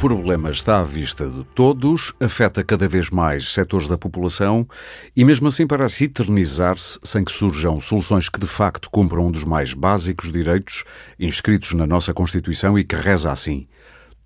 Problema 0.00 0.48
está 0.48 0.80
à 0.80 0.82
vista 0.82 1.28
de 1.28 1.44
todos, 1.54 2.14
afeta 2.18 2.64
cada 2.64 2.88
vez 2.88 3.10
mais 3.10 3.52
setores 3.52 3.86
da 3.86 3.98
população 3.98 4.66
e, 5.14 5.26
mesmo 5.26 5.48
assim, 5.48 5.66
parece 5.66 6.04
eternizar-se 6.04 6.98
sem 7.04 7.22
que 7.22 7.30
surjam 7.30 7.78
soluções 7.78 8.26
que 8.26 8.40
de 8.40 8.46
facto 8.46 8.88
cumpram 8.88 9.26
um 9.26 9.30
dos 9.30 9.44
mais 9.44 9.74
básicos 9.74 10.32
direitos 10.32 10.84
inscritos 11.18 11.74
na 11.74 11.86
nossa 11.86 12.14
Constituição 12.14 12.78
e 12.78 12.82
que 12.82 12.96
reza 12.96 13.30
assim. 13.30 13.66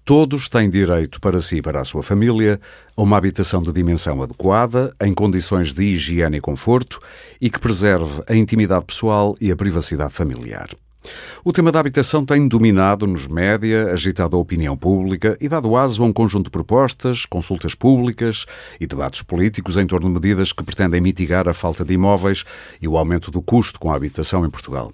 Todos 0.04 0.48
têm 0.48 0.70
direito 0.70 1.20
para 1.20 1.40
si 1.40 1.56
e 1.56 1.62
para 1.62 1.80
a 1.80 1.84
sua 1.84 2.04
família 2.04 2.60
a 2.96 3.02
uma 3.02 3.16
habitação 3.16 3.60
de 3.60 3.72
dimensão 3.72 4.22
adequada, 4.22 4.94
em 5.02 5.12
condições 5.12 5.72
de 5.74 5.82
higiene 5.82 6.36
e 6.36 6.40
conforto 6.40 7.00
e 7.40 7.50
que 7.50 7.58
preserve 7.58 8.22
a 8.28 8.36
intimidade 8.36 8.84
pessoal 8.84 9.34
e 9.40 9.50
a 9.50 9.56
privacidade 9.56 10.12
familiar. 10.12 10.68
O 11.44 11.52
tema 11.52 11.70
da 11.70 11.80
habitação 11.80 12.24
tem 12.24 12.48
dominado 12.48 13.06
nos 13.06 13.26
média, 13.26 13.92
agitado 13.92 14.36
a 14.36 14.40
opinião 14.40 14.76
pública 14.76 15.36
e 15.40 15.48
dado 15.48 15.76
aso 15.76 16.02
a 16.02 16.06
um 16.06 16.12
conjunto 16.12 16.44
de 16.44 16.50
propostas, 16.50 17.26
consultas 17.26 17.74
públicas 17.74 18.46
e 18.80 18.86
debates 18.86 19.22
políticos 19.22 19.76
em 19.76 19.86
torno 19.86 20.08
de 20.08 20.14
medidas 20.14 20.52
que 20.52 20.62
pretendem 20.62 21.00
mitigar 21.00 21.48
a 21.48 21.54
falta 21.54 21.84
de 21.84 21.94
imóveis 21.94 22.44
e 22.80 22.88
o 22.88 22.96
aumento 22.96 23.30
do 23.30 23.42
custo 23.42 23.78
com 23.78 23.90
a 23.90 23.96
habitação 23.96 24.44
em 24.46 24.50
Portugal. 24.50 24.92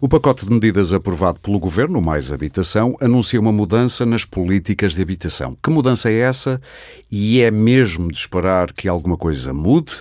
O 0.00 0.08
pacote 0.08 0.44
de 0.44 0.52
medidas 0.52 0.92
aprovado 0.92 1.40
pelo 1.40 1.58
Governo, 1.58 2.00
Mais 2.00 2.30
Habitação, 2.30 2.96
anuncia 3.00 3.40
uma 3.40 3.52
mudança 3.52 4.04
nas 4.04 4.24
políticas 4.24 4.94
de 4.94 5.00
habitação. 5.00 5.56
Que 5.62 5.70
mudança 5.70 6.10
é 6.10 6.18
essa? 6.18 6.60
E 7.10 7.40
é 7.40 7.50
mesmo 7.50 8.10
de 8.10 8.18
esperar 8.18 8.72
que 8.72 8.88
alguma 8.88 9.16
coisa 9.16 9.54
mude? 9.54 9.92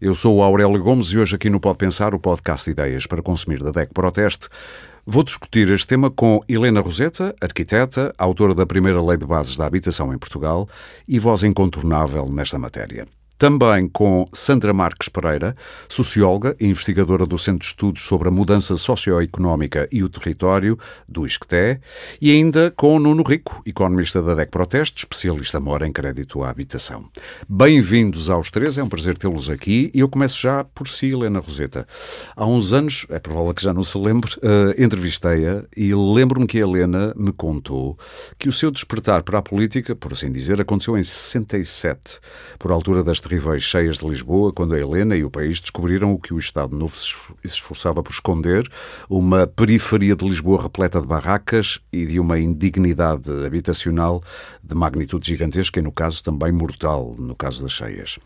Eu 0.00 0.14
sou 0.14 0.36
o 0.36 0.42
Aurélio 0.44 0.80
Gomes 0.80 1.08
e 1.08 1.18
hoje 1.18 1.34
aqui 1.34 1.50
no 1.50 1.58
Pode 1.58 1.76
Pensar, 1.76 2.14
o 2.14 2.20
podcast 2.20 2.66
de 2.66 2.70
ideias 2.70 3.04
para 3.04 3.20
consumir 3.20 3.60
da 3.60 3.72
DEC 3.72 3.92
Proteste, 3.92 4.48
vou 5.04 5.24
discutir 5.24 5.68
este 5.72 5.88
tema 5.88 6.08
com 6.08 6.40
Helena 6.48 6.80
Roseta, 6.80 7.34
arquiteta, 7.40 8.14
autora 8.16 8.54
da 8.54 8.64
primeira 8.64 9.02
Lei 9.02 9.16
de 9.16 9.26
Bases 9.26 9.56
da 9.56 9.66
Habitação 9.66 10.14
em 10.14 10.18
Portugal 10.18 10.68
e 11.08 11.18
voz 11.18 11.42
incontornável 11.42 12.28
nesta 12.30 12.60
matéria. 12.60 13.08
Também 13.38 13.88
com 13.88 14.28
Sandra 14.32 14.74
Marques 14.74 15.08
Pereira, 15.08 15.54
socióloga 15.88 16.56
e 16.58 16.66
investigadora 16.66 17.24
do 17.24 17.38
Centro 17.38 17.60
de 17.60 17.66
Estudos 17.66 18.02
sobre 18.02 18.26
a 18.26 18.32
Mudança 18.32 18.74
Socioeconómica 18.74 19.88
e 19.92 20.02
o 20.02 20.08
Território, 20.08 20.76
do 21.08 21.24
ISCTE, 21.24 21.78
e 22.20 22.32
ainda 22.32 22.72
com 22.72 22.98
Nuno 22.98 23.22
Rico, 23.22 23.62
economista 23.64 24.20
da 24.20 24.34
DEC 24.34 24.50
Proteste, 24.50 25.04
especialista 25.04 25.60
mora 25.60 25.86
em 25.86 25.92
crédito 25.92 26.42
à 26.42 26.50
habitação. 26.50 27.08
Bem-vindos 27.48 28.28
aos 28.28 28.50
três, 28.50 28.76
é 28.76 28.82
um 28.82 28.88
prazer 28.88 29.16
tê-los 29.16 29.48
aqui 29.48 29.92
e 29.94 30.00
eu 30.00 30.08
começo 30.08 30.40
já 30.40 30.64
por 30.64 30.88
si, 30.88 31.12
Helena 31.12 31.38
Roseta. 31.38 31.86
Há 32.34 32.44
uns 32.44 32.72
anos, 32.72 33.06
é 33.08 33.20
provável 33.20 33.54
que 33.54 33.62
já 33.62 33.72
não 33.72 33.84
se 33.84 33.96
lembre, 33.96 34.32
uh, 34.38 34.82
entrevistei-a 34.82 35.62
e 35.76 35.94
lembro-me 35.94 36.48
que 36.48 36.58
a 36.58 36.62
Helena 36.62 37.14
me 37.16 37.30
contou 37.30 37.96
que 38.36 38.48
o 38.48 38.52
seu 38.52 38.72
despertar 38.72 39.22
para 39.22 39.38
a 39.38 39.42
política, 39.42 39.94
por 39.94 40.12
assim 40.12 40.32
dizer, 40.32 40.60
aconteceu 40.60 40.98
em 40.98 41.04
67, 41.04 42.18
por 42.58 42.72
altura 42.72 43.04
das 43.04 43.20
terríveis 43.28 43.62
cheias 43.62 43.98
de 43.98 44.08
Lisboa, 44.08 44.52
quando 44.52 44.74
a 44.74 44.80
Helena 44.80 45.14
e 45.14 45.22
o 45.22 45.30
país 45.30 45.60
descobriram 45.60 46.12
o 46.12 46.18
que 46.18 46.32
o 46.32 46.38
Estado 46.38 46.74
Novo 46.74 46.96
se 46.96 47.14
esforçava 47.44 48.02
por 48.02 48.10
esconder, 48.10 48.66
uma 49.08 49.46
periferia 49.46 50.16
de 50.16 50.26
Lisboa 50.26 50.62
repleta 50.62 51.00
de 51.00 51.06
barracas 51.06 51.78
e 51.92 52.06
de 52.06 52.18
uma 52.18 52.38
indignidade 52.38 53.30
habitacional 53.44 54.22
de 54.62 54.74
magnitude 54.74 55.26
gigantesca 55.26 55.78
e, 55.78 55.82
no 55.82 55.92
caso, 55.92 56.22
também 56.24 56.50
mortal, 56.50 57.14
no 57.18 57.34
caso 57.34 57.62
das 57.62 57.72
cheias. 57.72 58.18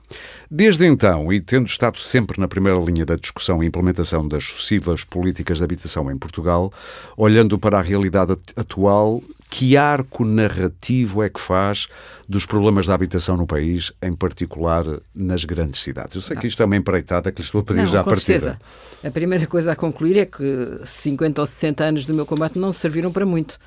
Desde 0.48 0.86
então, 0.86 1.32
e 1.32 1.40
tendo 1.40 1.66
estado 1.66 1.98
sempre 1.98 2.40
na 2.40 2.46
primeira 2.46 2.78
linha 2.78 3.04
da 3.04 3.16
discussão 3.16 3.62
e 3.62 3.66
implementação 3.66 4.26
das 4.26 4.44
sucessivas 4.44 5.02
políticas 5.02 5.58
de 5.58 5.64
habitação 5.64 6.10
em 6.10 6.16
Portugal, 6.16 6.72
olhando 7.16 7.58
para 7.58 7.78
a 7.78 7.82
realidade 7.82 8.36
atual, 8.56 9.20
que 9.52 9.76
arco 9.76 10.24
narrativo 10.24 11.22
é 11.22 11.28
que 11.28 11.38
faz 11.38 11.86
dos 12.26 12.46
problemas 12.46 12.86
da 12.86 12.94
habitação 12.94 13.36
no 13.36 13.46
país, 13.46 13.92
em 14.00 14.14
particular 14.14 14.82
nas 15.14 15.44
grandes 15.44 15.82
cidades? 15.82 16.16
Eu 16.16 16.22
sei 16.22 16.38
que 16.38 16.46
isto 16.46 16.62
é 16.62 16.64
uma 16.64 16.74
empreitada 16.74 17.30
que 17.30 17.42
lhe 17.42 17.44
estou 17.44 17.60
a 17.60 17.62
pedir 17.62 17.80
não, 17.80 17.86
já 17.86 18.00
a 18.00 18.04
partir. 18.04 18.22
Certeza. 18.22 18.58
A 19.04 19.10
primeira 19.10 19.46
coisa 19.46 19.72
a 19.72 19.76
concluir 19.76 20.16
é 20.16 20.24
que 20.24 20.80
50 20.82 21.42
ou 21.42 21.46
60 21.46 21.84
anos 21.84 22.06
do 22.06 22.14
meu 22.14 22.24
combate 22.24 22.58
não 22.58 22.72
serviram 22.72 23.12
para 23.12 23.26
muito. 23.26 23.58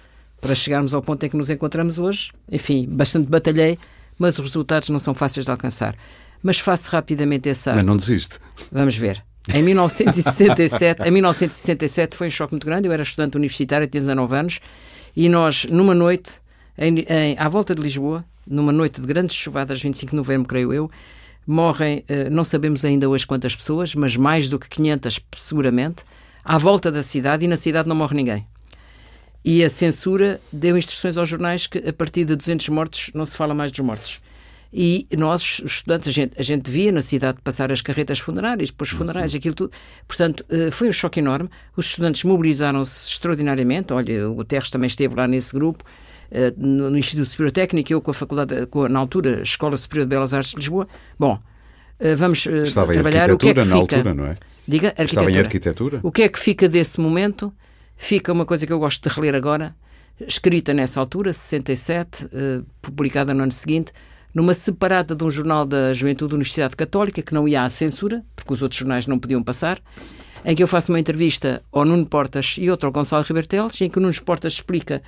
Para 0.42 0.56
chegarmos 0.56 0.92
ao 0.92 1.04
ponto 1.04 1.24
em 1.24 1.30
que 1.30 1.38
nos 1.38 1.52
encontramos 1.52 2.00
hoje, 2.00 2.32
enfim, 2.52 2.88
bastante 2.90 3.30
batalhei, 3.30 3.78
mas 4.18 4.40
os 4.40 4.46
resultados 4.46 4.90
não 4.90 4.98
são 4.98 5.14
fáceis 5.14 5.46
de 5.46 5.52
alcançar. 5.52 5.96
Mas 6.42 6.58
faço 6.58 6.90
rapidamente 6.90 7.48
essa. 7.48 7.76
Mas 7.76 7.86
não 7.86 7.96
desiste. 7.96 8.40
Vamos 8.72 8.98
ver. 8.98 9.24
Em 9.54 9.62
1967, 9.62 11.08
em 11.08 11.12
1967 11.12 12.18
foi 12.18 12.26
um 12.26 12.32
choque 12.32 12.54
muito 12.54 12.66
grande. 12.66 12.88
Eu 12.88 12.92
era 12.92 13.04
estudante 13.04 13.38
universitário, 13.38 13.86
tinha 13.86 14.02
19 14.02 14.36
anos 14.36 14.60
e 15.16 15.30
nós, 15.30 15.66
numa 15.66 15.96
noite, 15.96 16.42
em, 16.78 17.00
em, 17.08 17.38
à 17.38 17.48
volta 17.48 17.74
de 17.74 17.82
Lisboa, 17.82 18.26
numa 18.46 18.72
noite 18.72 19.00
de 19.00 19.08
grandes 19.08 19.36
chuvadas, 19.36 19.82
25 19.82 20.12
de 20.12 20.16
novembro, 20.16 20.48
creio 20.48 20.74
eu, 20.74 20.92
morrem, 21.48 22.04
eh, 22.08 22.30
não 22.30 22.44
sabemos 22.44 22.84
ainda 22.84 23.08
hoje 23.08 23.26
quantas 23.26 23.56
pessoas, 23.56 23.96
mas 23.96 24.18
mais 24.18 24.50
do 24.50 24.60
que 24.60 24.68
500 24.70 25.20
seguramente, 25.36 26.04
à 26.44 26.58
volta 26.58 26.92
da 26.92 27.02
cidade 27.02 27.46
e 27.46 27.48
na 27.48 27.56
cidade 27.56 27.88
não 27.88 27.96
morre 27.96 28.16
ninguém. 28.16 28.46
E 29.44 29.64
a 29.64 29.70
censura 29.70 30.42
deu 30.52 30.78
instruções 30.78 31.18
aos 31.18 31.30
jornais 31.30 31.68
que 31.68 31.78
a 31.78 31.94
partir 31.94 32.26
de 32.26 32.36
200 32.36 32.70
mortos 32.70 33.12
não 33.14 33.26
se 33.26 33.38
fala 33.38 33.54
mais 33.54 33.72
dos 33.72 33.80
mortos. 33.82 34.20
E 34.78 35.08
nós, 35.18 35.62
estudantes, 35.64 36.10
a 36.10 36.12
gente, 36.12 36.34
a 36.38 36.44
gente 36.44 36.70
via 36.70 36.92
na 36.92 37.02
cidade 37.02 37.38
passar 37.42 37.72
as 37.72 37.80
carretas 37.80 38.20
funerárias, 38.20 38.72
depois 38.72 38.90
funerais, 38.90 39.32
uhum. 39.32 39.38
aquilo 39.38 39.56
tudo. 39.56 39.72
Portanto, 40.06 40.46
eh, 40.50 40.70
foi 40.70 40.90
um 40.90 40.92
choque 40.92 41.22
enorme. 41.22 41.50
Os 41.78 41.86
estudantes 41.86 42.26
mobilizaram-se 42.26 43.08
extraordinariamente. 43.08 43.94
Olha, 43.94 44.30
o 44.30 44.44
Terres 44.44 44.70
também 44.70 44.88
esteve 44.88 45.16
lá 45.16 45.30
nesse 45.30 45.54
grupo, 45.54 45.82
eh, 46.30 46.54
no 46.58 46.98
Instituto 46.98 47.26
Superior 47.26 47.54
Técnico, 47.54 47.94
eu 47.94 48.02
com 48.02 48.12
a 48.12 48.14
faculdade, 48.14 48.66
com 48.66 48.86
na 48.90 49.00
altura, 49.00 49.44
Escola 49.44 49.78
Superior 49.78 50.08
de 50.08 50.10
Belas 50.10 50.34
Artes 50.34 50.52
de 50.52 50.58
Lisboa. 50.58 50.90
Bom, 51.18 51.40
eh, 51.98 52.16
vamos 52.16 52.46
Estava 52.46 52.92
trabalhar 52.92 53.32
o 53.32 53.38
que 53.38 53.48
é 53.48 53.54
que 53.54 53.62
fica. 53.62 53.78
Altura, 53.78 54.14
não 54.14 54.26
é? 54.26 54.36
Diga, 54.68 54.90
arquitetura. 54.90 55.06
Estava 55.06 55.32
em 55.32 55.38
arquitetura. 55.38 56.00
O 56.04 56.12
que 56.12 56.24
é 56.24 56.28
que 56.28 56.38
fica 56.38 56.68
desse 56.68 57.00
momento? 57.00 57.54
Fica 57.96 58.34
uma 58.34 58.46
coisa 58.46 58.68
que 58.68 58.74
eu 58.74 58.80
gosto 58.80 59.08
de 59.08 59.16
reler 59.16 59.36
agora, 59.36 59.74
escrita 60.28 60.74
nessa 60.74 61.00
altura, 61.00 61.32
67, 61.32 62.28
publicada 62.82 63.34
no 63.34 63.44
ano 63.44 63.54
seguinte, 63.54 63.94
numa 64.36 64.54
separada 64.54 65.16
de 65.16 65.24
um 65.24 65.30
jornal 65.32 65.66
da 65.66 65.94
Juventude 65.94 66.32
da 66.32 66.36
Universidade 66.36 66.76
Católica, 66.76 67.22
que 67.22 67.34
não 67.34 67.48
ia 67.48 67.64
à 67.64 67.70
censura, 67.70 68.22
porque 68.36 68.54
os 68.54 68.62
outros 68.62 68.78
jornais 68.78 69.08
não 69.08 69.18
podiam 69.18 69.42
passar, 69.42 69.80
em 70.44 70.54
que 70.54 70.62
eu 70.62 70.68
faço 70.68 70.92
uma 70.92 71.00
entrevista 71.00 71.64
ao 71.72 71.86
Nuno 71.86 72.06
Portas 72.06 72.58
e 72.60 72.70
outra 72.70 72.90
ao 72.90 72.92
Gonçalo 72.92 73.24
Riberteles, 73.24 73.80
em 73.80 73.90
que 73.90 73.98
o 73.98 74.02
Nuno 74.02 74.14
Portas 74.26 74.54
explica 74.54 75.02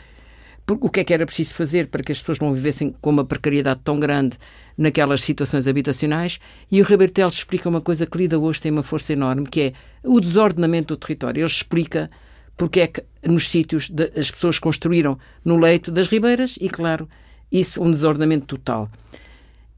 o 0.69 0.89
que 0.89 1.01
é 1.01 1.03
que 1.03 1.13
era 1.13 1.25
preciso 1.25 1.53
fazer 1.53 1.87
para 1.87 2.01
que 2.03 2.11
as 2.11 2.19
pessoas 2.19 2.39
não 2.39 2.53
vivessem 2.53 2.95
com 3.01 3.09
uma 3.09 3.25
precariedade 3.25 3.81
tão 3.83 3.99
grande 3.99 4.37
naquelas 4.77 5.21
situações 5.21 5.67
habitacionais, 5.67 6.39
e 6.71 6.81
o 6.81 6.85
Riberteles 6.85 7.35
explica 7.35 7.67
uma 7.67 7.81
coisa 7.81 8.05
que 8.05 8.17
lida 8.17 8.39
hoje 8.39 8.61
tem 8.61 8.71
uma 8.71 8.83
força 8.83 9.11
enorme, 9.11 9.45
que 9.45 9.61
é 9.61 9.73
o 10.03 10.21
desordenamento 10.21 10.95
do 10.95 10.97
território. 10.97 11.41
Ele 11.41 11.47
explica 11.47 12.09
porque 12.55 12.79
é 12.79 12.87
que 12.87 13.03
nos 13.25 13.49
sítios 13.49 13.89
de, 13.89 14.11
as 14.17 14.31
pessoas 14.31 14.57
construíram 14.57 15.19
no 15.43 15.57
leito 15.57 15.91
das 15.91 16.07
ribeiras 16.07 16.57
e, 16.59 16.69
claro, 16.69 17.07
isso, 17.51 17.81
um 17.81 17.91
desordenamento 17.91 18.45
total. 18.45 18.89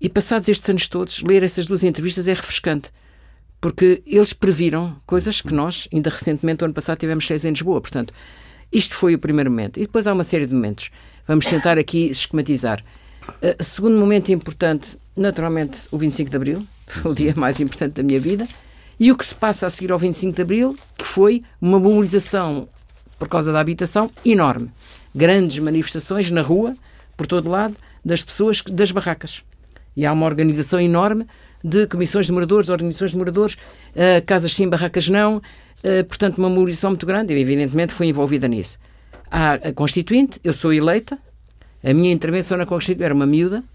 E 0.01 0.07
passados 0.07 0.47
estes 0.47 0.69
anos 0.69 0.87
todos, 0.87 1.21
ler 1.21 1.43
essas 1.43 1.65
duas 1.65 1.83
entrevistas 1.83 2.27
é 2.27 2.33
refrescante, 2.33 2.91
porque 3.59 4.01
eles 4.05 4.31
previram 4.31 4.95
coisas 5.05 5.41
que 5.41 5.53
nós, 5.53 5.87
ainda 5.93 6.09
recentemente, 6.09 6.63
ano 6.63 6.73
passado, 6.73 6.97
tivemos 6.97 7.27
seis 7.27 7.43
em 7.43 7.49
Lisboa. 7.49 7.81
Portanto, 7.81 8.13
isto 8.71 8.95
foi 8.95 9.15
o 9.15 9.19
primeiro 9.19 9.49
momento. 9.49 9.77
E 9.77 9.81
depois 9.81 10.07
há 10.07 10.13
uma 10.13 10.23
série 10.23 10.45
de 10.45 10.53
momentos. 10.53 10.89
Vamos 11.27 11.45
tentar 11.45 11.77
aqui 11.77 12.05
esquematizar. 12.05 12.83
Uh, 13.27 13.61
segundo 13.63 13.97
momento 13.97 14.31
importante, 14.31 14.97
naturalmente, 15.15 15.81
o 15.91 15.97
25 15.97 16.29
de 16.29 16.35
Abril, 16.35 16.67
o 17.03 17.13
dia 17.13 17.33
mais 17.35 17.59
importante 17.59 17.95
da 17.95 18.03
minha 18.03 18.19
vida. 18.19 18.47
E 18.99 19.11
o 19.11 19.17
que 19.17 19.25
se 19.25 19.35
passa 19.35 19.67
a 19.67 19.69
seguir 19.69 19.91
ao 19.91 19.99
25 19.99 20.35
de 20.35 20.41
Abril, 20.41 20.77
que 20.97 21.05
foi 21.05 21.43
uma 21.61 21.79
mobilização 21.79 22.67
por 23.17 23.27
causa 23.27 23.51
da 23.51 23.59
habitação 23.59 24.09
enorme. 24.25 24.71
Grandes 25.13 25.59
manifestações 25.59 26.31
na 26.31 26.41
rua, 26.41 26.75
por 27.19 27.27
todo 27.27 27.49
lado, 27.49 27.75
das 28.03 28.23
pessoas 28.23 28.61
das 28.61 28.93
barracas. 28.93 29.43
E 29.93 30.05
há 30.05 30.13
uma 30.13 30.25
organização 30.25 30.79
enorme 30.79 31.27
de 31.61 31.85
comissões 31.85 32.27
de 32.27 32.31
moradores, 32.31 32.69
organizações 32.69 33.11
de 33.11 33.17
moradores, 33.17 33.55
uh, 33.55 34.25
casas 34.25 34.55
sim, 34.55 34.69
barracas 34.69 35.09
não, 35.09 35.35
uh, 35.35 36.03
portanto, 36.07 36.37
uma 36.37 36.49
mobilização 36.49 36.91
muito 36.91 37.05
grande, 37.05 37.33
e 37.33 37.41
evidentemente 37.41 37.91
fui 37.91 38.07
envolvida 38.07 38.47
nisso. 38.47 38.79
Há 39.29 39.55
a 39.55 39.73
Constituinte, 39.73 40.39
eu 40.45 40.53
sou 40.53 40.71
eleita, 40.71 41.19
a 41.83 41.93
minha 41.93 42.13
intervenção 42.13 42.57
na 42.57 42.65
Constituinte 42.65 43.03
era 43.03 43.13
uma 43.13 43.25
miúda, 43.25 43.65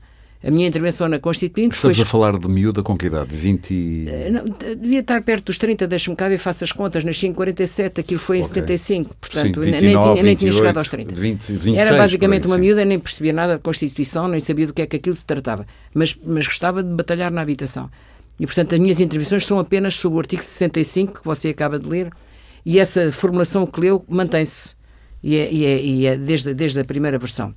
a 0.47 0.51
minha 0.51 0.69
intervenção 0.69 1.09
na 1.09 1.19
Constituinte 1.19 1.75
Estamos 1.75 1.97
foi... 1.97 2.05
a 2.05 2.07
falar 2.07 2.39
de 2.39 2.47
miúda 2.49 2.83
com 2.83 2.97
que 2.99 3.07
idade? 3.07 3.35
20... 3.35 4.07
Eh, 4.07 4.31
não, 4.31 4.45
devia 4.77 5.01
estar 5.01 5.23
perto 5.23 5.47
dos 5.47 5.57
30, 5.57 5.87
deixa-me 5.87 6.15
cá 6.15 6.29
ver, 6.29 6.37
faço 6.37 6.65
as 6.65 6.71
contas, 6.71 7.03
nasci 7.03 7.27
em 7.27 7.33
47, 7.33 8.03
aquilo 8.03 8.21
foi 8.21 8.37
em 8.37 8.41
okay. 8.41 8.49
75, 8.61 9.15
portanto 9.19 9.55
Sim, 9.55 9.71
29, 9.71 9.71
nem, 9.71 9.81
tinha, 9.81 10.15
nem 10.15 10.23
28, 10.23 10.39
tinha 10.39 10.53
chegado 10.53 10.77
aos 10.77 10.89
30. 10.89 11.15
20, 11.15 11.53
26, 11.53 11.77
Era 11.77 11.97
basicamente 11.97 12.43
aí, 12.43 12.51
uma 12.51 12.59
miúda, 12.59 12.85
nem 12.85 12.99
percebia 12.99 13.33
nada 13.33 13.57
de 13.57 13.63
Constituição, 13.63 14.29
nem 14.29 14.39
sabia 14.39 14.67
do 14.67 14.75
que 14.75 14.83
é 14.83 14.87
que 14.87 14.97
aquilo 14.97 15.15
se 15.15 15.25
tratava, 15.25 15.67
mas, 15.95 16.15
mas 16.23 16.47
gostava 16.47 16.83
de 16.83 16.91
batalhar 16.91 17.33
na 17.33 17.41
habitação. 17.41 17.91
E, 18.39 18.45
portanto, 18.45 18.75
as 18.75 18.81
minhas 18.81 19.01
intervenções 19.01 19.47
são 19.47 19.59
apenas 19.59 19.95
sobre 19.95 20.17
o 20.17 20.21
artigo 20.21 20.43
65, 20.43 21.21
que 21.21 21.25
você 21.25 21.49
acaba 21.49 21.79
de 21.79 21.89
ler, 21.89 22.11
e 22.67 22.79
essa 22.79 23.11
formulação 23.13 23.67
que 23.67 23.81
leu 23.81 24.05
mantém-se, 24.09 24.75
e 25.23 25.37
é, 25.37 25.51
e 25.51 25.65
é, 25.65 25.81
e 25.81 26.07
é 26.07 26.17
desde, 26.19 26.53
desde 26.53 26.81
a 26.81 26.85
primeira 26.85 27.17
versão. 27.19 27.55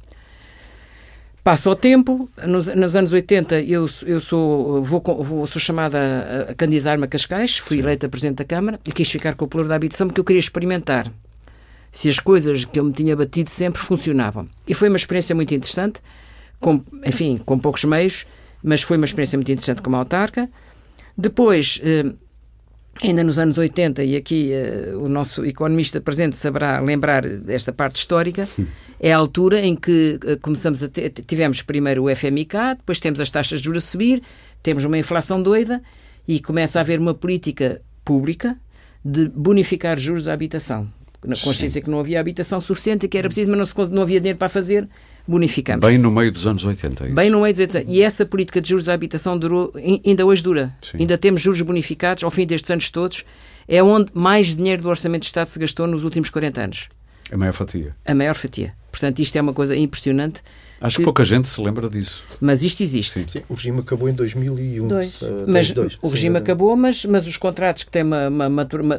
Passa 1.48 1.70
o 1.70 1.76
tempo, 1.78 2.30
nos, 2.46 2.68
nos, 2.68 2.94
anos 2.94 3.14
80 3.14 3.62
eu, 3.62 3.86
eu 4.06 4.20
sou, 4.20 4.84
vou, 4.84 5.02
vou, 5.24 5.48
sou 5.48 5.62
chamada 5.62 5.98
a, 5.98 6.52
a 6.52 6.54
candidatar-me 6.54 7.06
a 7.06 7.08
Cascais, 7.08 7.58
fui 7.58 7.78
Sim. 7.78 7.84
eleita 7.84 8.10
Presidente 8.10 8.40
da 8.40 8.44
Câmara 8.44 8.78
e 8.86 8.92
quis 8.92 9.10
ficar 9.10 9.34
com 9.34 9.46
o 9.46 9.48
pluro 9.48 9.66
da 9.66 9.76
habitação 9.76 10.08
porque 10.08 10.20
eu 10.20 10.26
queria 10.26 10.42
experimentar 10.42 11.10
se 11.90 12.10
as 12.10 12.20
coisas 12.20 12.66
que 12.66 12.78
eu 12.78 12.84
me 12.84 12.92
tinha 12.92 13.16
batido 13.16 13.50
sempre 13.50 13.82
funcionavam. 13.82 14.50
E 14.68 14.74
foi 14.74 14.90
uma 14.90 14.98
experiência 14.98 15.34
muito 15.34 15.56
interessante, 15.56 16.02
com, 16.60 16.84
enfim, 17.06 17.38
com 17.38 17.58
poucos 17.58 17.86
meios, 17.86 18.26
mas 18.62 18.82
foi 18.82 18.98
uma 18.98 19.06
experiência 19.06 19.38
muito 19.38 19.50
interessante 19.50 19.82
como 19.82 19.96
autarca. 19.96 20.50
Depois, 21.18 21.80
eh, 21.82 22.12
ainda 23.04 23.24
nos 23.24 23.38
anos 23.38 23.58
80, 23.58 24.04
e 24.04 24.16
aqui 24.16 24.52
eh, 24.52 24.94
o 24.96 25.08
nosso 25.08 25.46
economista 25.46 26.02
presente 26.02 26.36
saberá 26.36 26.80
lembrar 26.80 27.28
desta 27.28 27.72
parte 27.72 27.98
histórica, 27.98 28.48
é 29.00 29.14
a 29.14 29.18
altura 29.18 29.60
em 29.66 29.76
que 29.76 30.20
eh, 30.26 30.36
começamos 30.38 30.82
a 30.82 30.88
ter, 30.88 31.10
tivemos 31.10 31.62
primeiro 31.62 32.06
o 32.06 32.16
FMIK, 32.16 32.76
depois 32.78 33.00
temos 33.00 33.20
as 33.20 33.30
taxas 33.30 33.60
de 33.60 33.66
juros 33.66 33.84
a 33.84 33.88
subir, 33.88 34.22
temos 34.64 34.84
uma 34.84 34.98
inflação 34.98 35.42
doida 35.42 35.82
e 36.28 36.40
começa 36.40 36.80
a 36.80 36.82
haver 36.82 37.00
uma 37.00 37.14
política 37.14 37.82
pública 38.04 38.58
de 39.04 39.30
bonificar 39.30 39.98
juros 39.98 40.28
à 40.28 40.34
habitação. 40.34 40.92
Na 41.26 41.36
consciência 41.36 41.82
Sim. 41.82 41.86
que 41.86 41.90
não 41.90 42.00
havia 42.00 42.20
habitação 42.20 42.60
suficiente 42.60 43.06
e 43.06 43.10
que 43.10 43.18
era 43.18 43.28
preciso, 43.28 43.50
mas 43.50 43.58
não, 43.58 43.66
se, 43.66 43.92
não 43.92 44.02
havia 44.02 44.20
dinheiro 44.20 44.38
para 44.38 44.50
fazer, 44.50 44.88
bonificamos. 45.28 45.86
Bem 45.86 45.98
no 45.98 46.10
meio 46.10 46.32
dos 46.32 46.48
anos 46.48 46.64
80. 46.64 47.06
É 47.06 47.10
Bem 47.10 47.30
no 47.30 47.42
meio 47.42 47.54
dos 47.54 47.60
80. 47.60 47.92
E 47.92 48.02
essa 48.02 48.26
política 48.26 48.62
de 48.62 48.70
juros 48.70 48.88
à 48.88 48.94
habitação 48.94 49.38
durou, 49.38 49.74
ainda 50.06 50.26
hoje 50.26 50.42
dura. 50.42 50.76
Sim. 50.82 50.98
Ainda 51.00 51.18
temos 51.18 51.42
juros 51.42 51.62
bonificados 51.62 52.24
ao 52.24 52.32
fim 52.32 52.46
destes 52.46 52.72
anos 52.72 52.90
todos. 52.90 53.24
É 53.68 53.84
onde 53.84 54.12
mais 54.14 54.56
dinheiro 54.56 54.84
do 54.84 54.90
Orçamento 54.90 55.24
de 55.24 55.28
Estado 55.28 55.48
se 55.48 55.60
gastou 55.60 55.88
nos 55.88 56.04
últimos 56.04 56.30
40 56.30 56.62
anos. 56.62 56.88
A 57.32 57.38
maior 57.38 57.54
fatia. 57.54 57.96
A 58.06 58.16
maior 58.16 58.36
fatia. 58.36 58.74
Portanto, 58.90 59.20
isto 59.20 59.36
é 59.36 59.42
uma 59.42 59.54
coisa 59.54 59.76
impressionante. 59.76 60.42
Acho 60.80 60.98
que, 60.98 61.02
que 61.02 61.06
pouca 61.06 61.24
gente 61.24 61.48
se 61.48 61.60
lembra 61.60 61.90
disso. 61.90 62.24
Mas 62.40 62.62
isto 62.62 62.84
existe. 62.84 63.20
Sim, 63.20 63.26
sim. 63.28 63.42
o 63.50 63.56
regime 63.56 63.80
acabou 63.80 64.08
em 64.08 64.14
2001. 64.14 64.88
Dois. 64.88 65.22
Uh, 65.22 65.46
mas 65.48 65.72
dois, 65.72 65.98
o 66.02 66.08
regime 66.08 66.38
acabou, 66.38 66.76
mas, 66.76 67.04
mas 67.06 67.26
os 67.28 67.36
contratos 67.36 67.84
que 67.84 67.92
têm 67.92 68.04
uma, 68.04 68.28
uma 68.28 68.50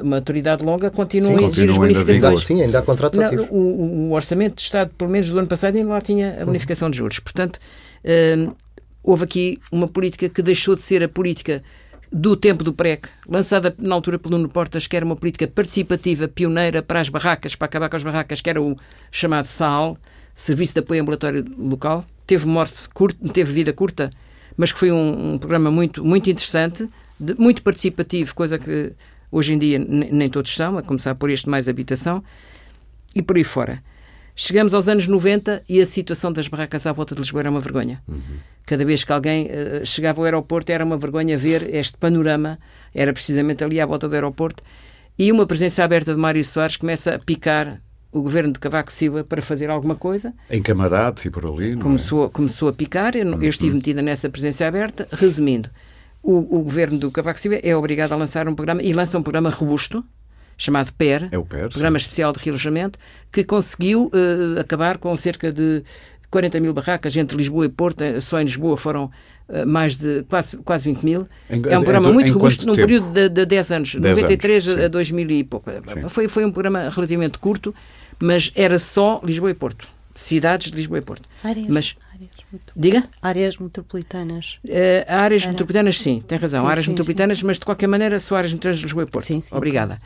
maturidade 0.02 0.64
longa 0.64 0.90
continuam 0.90 1.38
sim, 1.38 1.44
a 1.44 1.46
exigir 1.46 1.70
as 1.70 1.76
bonificações. 1.76 2.44
Sim, 2.44 2.62
ainda 2.62 2.80
há 2.80 2.82
contratos 2.82 3.18
ativos. 3.20 3.46
O, 3.50 3.56
o, 3.56 4.12
Orçamento 4.12 4.56
de 4.56 4.62
Estado, 4.62 4.90
pelo 4.98 5.10
menos 5.10 5.30
do 5.30 5.38
ano 5.38 5.46
passado, 5.46 5.76
ainda 5.76 5.88
lá 5.88 6.00
tinha 6.00 6.42
a 6.42 6.44
bonificação 6.44 6.90
de 6.90 6.98
juros. 6.98 7.20
Portanto, 7.20 7.56
uh, 7.56 8.54
houve 9.02 9.24
aqui 9.24 9.60
uma 9.70 9.86
política 9.86 10.28
que 10.28 10.42
deixou 10.42 10.74
de 10.74 10.82
ser 10.82 11.02
a 11.04 11.08
política 11.08 11.62
do 12.10 12.34
tempo 12.36 12.64
do 12.64 12.72
PREC, 12.72 13.08
lançada 13.28 13.74
na 13.78 13.94
altura 13.94 14.18
pelo 14.18 14.36
Nuno 14.36 14.48
Portas, 14.48 14.86
que 14.86 14.96
era 14.96 15.04
uma 15.04 15.14
política 15.14 15.46
participativa, 15.46 16.26
pioneira 16.26 16.82
para 16.82 17.00
as 17.00 17.08
barracas, 17.08 17.54
para 17.54 17.66
acabar 17.66 17.88
com 17.88 17.96
as 17.96 18.02
barracas, 18.02 18.40
que 18.40 18.50
era 18.50 18.60
o 18.60 18.76
chamado 19.12 19.44
SAL, 19.44 19.96
Serviço 20.38 20.72
de 20.72 20.80
Apoio 20.80 21.02
Ambulatório 21.02 21.44
Local. 21.58 22.04
Teve 22.24 22.46
morte 22.46 22.88
curta, 22.90 23.28
teve 23.30 23.52
vida 23.52 23.72
curta, 23.72 24.08
mas 24.56 24.70
que 24.70 24.78
foi 24.78 24.92
um, 24.92 25.34
um 25.34 25.38
programa 25.38 25.68
muito, 25.68 26.04
muito 26.04 26.30
interessante, 26.30 26.86
de, 27.18 27.34
muito 27.34 27.60
participativo, 27.62 28.32
coisa 28.34 28.56
que 28.56 28.92
hoje 29.32 29.52
em 29.52 29.58
dia 29.58 29.78
nem 29.78 30.28
todos 30.28 30.54
são, 30.54 30.78
a 30.78 30.82
começar 30.82 31.14
por 31.16 31.28
este 31.28 31.48
mais 31.48 31.68
habitação, 31.68 32.22
e 33.14 33.20
por 33.20 33.36
aí 33.36 33.42
fora. 33.42 33.82
Chegamos 34.36 34.74
aos 34.74 34.88
anos 34.88 35.08
90 35.08 35.64
e 35.68 35.80
a 35.80 35.86
situação 35.86 36.30
das 36.30 36.46
barracas 36.46 36.86
à 36.86 36.92
volta 36.92 37.16
de 37.16 37.20
Lisboa 37.20 37.42
era 37.42 37.50
uma 37.50 37.58
vergonha. 37.58 38.00
Uhum. 38.06 38.38
Cada 38.64 38.84
vez 38.84 39.02
que 39.02 39.12
alguém 39.12 39.46
uh, 39.46 39.84
chegava 39.84 40.20
ao 40.20 40.24
aeroporto 40.24 40.70
era 40.70 40.84
uma 40.84 40.96
vergonha 40.96 41.36
ver 41.36 41.74
este 41.74 41.98
panorama, 41.98 42.60
era 42.94 43.12
precisamente 43.12 43.64
ali 43.64 43.80
à 43.80 43.86
volta 43.86 44.08
do 44.08 44.14
aeroporto, 44.14 44.62
e 45.18 45.32
uma 45.32 45.46
presença 45.46 45.82
aberta 45.82 46.14
de 46.14 46.20
Mário 46.20 46.44
Soares 46.44 46.76
começa 46.76 47.16
a 47.16 47.18
picar 47.18 47.80
o 48.10 48.22
governo 48.22 48.52
de 48.52 48.58
Cavaco 48.58 48.90
Silva 48.90 49.22
para 49.22 49.42
fazer 49.42 49.70
alguma 49.70 49.94
coisa. 49.94 50.32
Em 50.50 50.62
camaradas 50.62 51.24
e 51.24 51.30
por 51.30 51.44
ali, 51.46 51.72
é? 51.72 51.76
começou, 51.76 52.26
é? 52.26 52.28
começou 52.28 52.68
a 52.68 52.72
picar, 52.72 53.14
eu, 53.16 53.42
eu, 53.42 53.48
estive 53.48 53.74
metida 53.74 54.00
nessa 54.02 54.28
presença 54.28 54.66
aberta. 54.66 55.06
Resumindo, 55.12 55.70
o, 56.22 56.58
o 56.58 56.62
governo 56.62 56.98
do 56.98 57.10
Cavaco 57.10 57.38
Silva 57.38 57.58
é 57.62 57.76
obrigado 57.76 58.12
a 58.12 58.16
lançar 58.16 58.48
um 58.48 58.54
programa, 58.54 58.82
e 58.82 58.92
lança 58.92 59.18
um 59.18 59.22
programa 59.22 59.50
robusto, 59.50 60.04
chamado 60.56 60.92
PER, 60.92 61.28
é 61.30 61.38
o 61.38 61.44
PER 61.44 61.68
Programa 61.68 61.98
sim. 61.98 62.02
Especial 62.02 62.32
de 62.32 62.40
Realojamento, 62.40 62.98
que 63.30 63.44
conseguiu 63.44 64.06
uh, 64.06 64.60
acabar 64.60 64.98
com 64.98 65.16
cerca 65.16 65.52
de 65.52 65.84
40 66.30 66.60
mil 66.60 66.72
barracas 66.72 67.16
entre 67.16 67.36
Lisboa 67.36 67.66
e 67.66 67.68
Porto. 67.68 68.02
Eh, 68.02 68.20
só 68.20 68.40
em 68.40 68.44
Lisboa 68.44 68.76
foram 68.76 69.10
uh, 69.48 69.66
mais 69.66 69.96
de 69.96 70.24
quase, 70.24 70.56
quase 70.58 70.84
20 70.84 71.02
mil. 71.02 71.28
Em, 71.48 71.62
é 71.68 71.78
um 71.78 71.82
programa 71.82 72.10
em, 72.10 72.12
muito 72.12 72.32
robusto, 72.32 72.66
num 72.66 72.74
período 72.74 73.12
de, 73.12 73.28
de 73.28 73.46
10 73.46 73.72
anos, 73.72 73.94
10 73.94 74.16
93 74.16 74.68
anos, 74.68 74.84
a 74.84 74.88
2000 74.88 75.30
e 75.30 75.44
pouco. 75.44 75.70
Foi, 76.08 76.28
foi 76.28 76.44
um 76.44 76.52
programa 76.52 76.88
relativamente 76.90 77.38
curto, 77.38 77.74
mas 78.18 78.52
era 78.54 78.78
só 78.78 79.20
Lisboa 79.24 79.50
e 79.50 79.54
Porto. 79.54 79.86
Cidades 80.14 80.70
de 80.70 80.76
Lisboa 80.76 80.98
e 80.98 81.02
Porto. 81.02 81.28
Áreas, 81.44 81.68
mas, 81.68 81.96
áreas 82.12 82.30
Diga? 82.74 83.04
Áreas 83.20 83.58
metropolitanas. 83.58 84.58
Uh, 84.64 85.04
áreas 85.06 85.42
Era. 85.42 85.52
metropolitanas, 85.52 86.00
sim, 86.00 86.22
tem 86.26 86.38
razão. 86.38 86.64
Sim, 86.64 86.70
áreas 86.70 86.84
sim, 86.86 86.90
metropolitanas, 86.92 87.38
sim. 87.38 87.46
mas 87.46 87.58
de 87.58 87.64
qualquer 87.64 87.86
maneira 87.86 88.18
só 88.18 88.36
áreas 88.36 88.52
metropolitanas 88.52 88.78
de 88.78 88.84
Lisboa 88.84 89.02
e 89.04 89.06
Porto. 89.06 89.26
Sim, 89.26 89.40
sim. 89.40 89.54
Obrigada. 89.54 90.00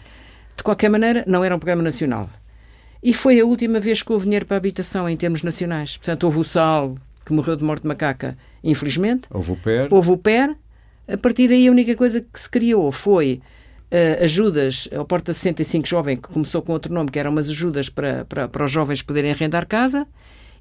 De 0.57 0.63
qualquer 0.63 0.91
maneira, 0.91 1.25
não 1.27 1.45
era 1.45 1.55
um 1.55 1.59
programa 1.59 1.83
nacional. 1.83 2.29
E 3.03 3.13
foi 3.15 3.41
a 3.41 3.45
última 3.45 3.81
vez 3.81 4.03
que 4.03 4.13
houve 4.13 4.25
dinheiro 4.25 4.47
para 4.47 4.57
a 4.57 4.59
habitação 4.59 5.09
em 5.09 5.17
termos 5.17 5.43
nacionais. 5.43 5.97
Portanto, 5.97 6.25
houve 6.25 6.39
o 6.39 6.45
SAL, 6.45 6.97
que 7.25 7.33
morreu 7.33 7.57
de 7.57 7.65
morte 7.65 7.83
de 7.83 7.89
macaca, 7.89 8.37
infelizmente. 8.63 9.29
Houve 9.31 9.53
o 9.53 9.57
PER. 9.57 9.89
Houve 9.91 10.11
o 10.11 10.17
PER. 10.17 10.55
A 11.09 11.17
partir 11.17 11.49
daí, 11.49 11.67
a 11.69 11.71
única 11.71 11.97
coisa 11.97 12.21
que 12.21 12.39
se 12.39 12.49
criou 12.49 12.93
foi 12.93 13.41
uh, 13.93 14.25
ajudas 14.25 14.89
ao 14.97 15.05
Porta 15.05 15.35
65 15.35 15.87
Jovem, 15.87 16.17
que 16.17 16.29
começou 16.29 16.63
com 16.63 16.73
outro 16.73 16.93
nome, 16.93 17.11
que 17.11 17.19
eram 17.19 17.31
umas 17.31 17.51
ajudas 17.51 17.89
para, 17.89 18.25
para, 18.25 18.49
para 18.49 18.65
os 18.65 18.71
jovens 18.71 19.03
poderem 19.03 19.31
arrendar 19.31 19.67
casa 19.67 20.07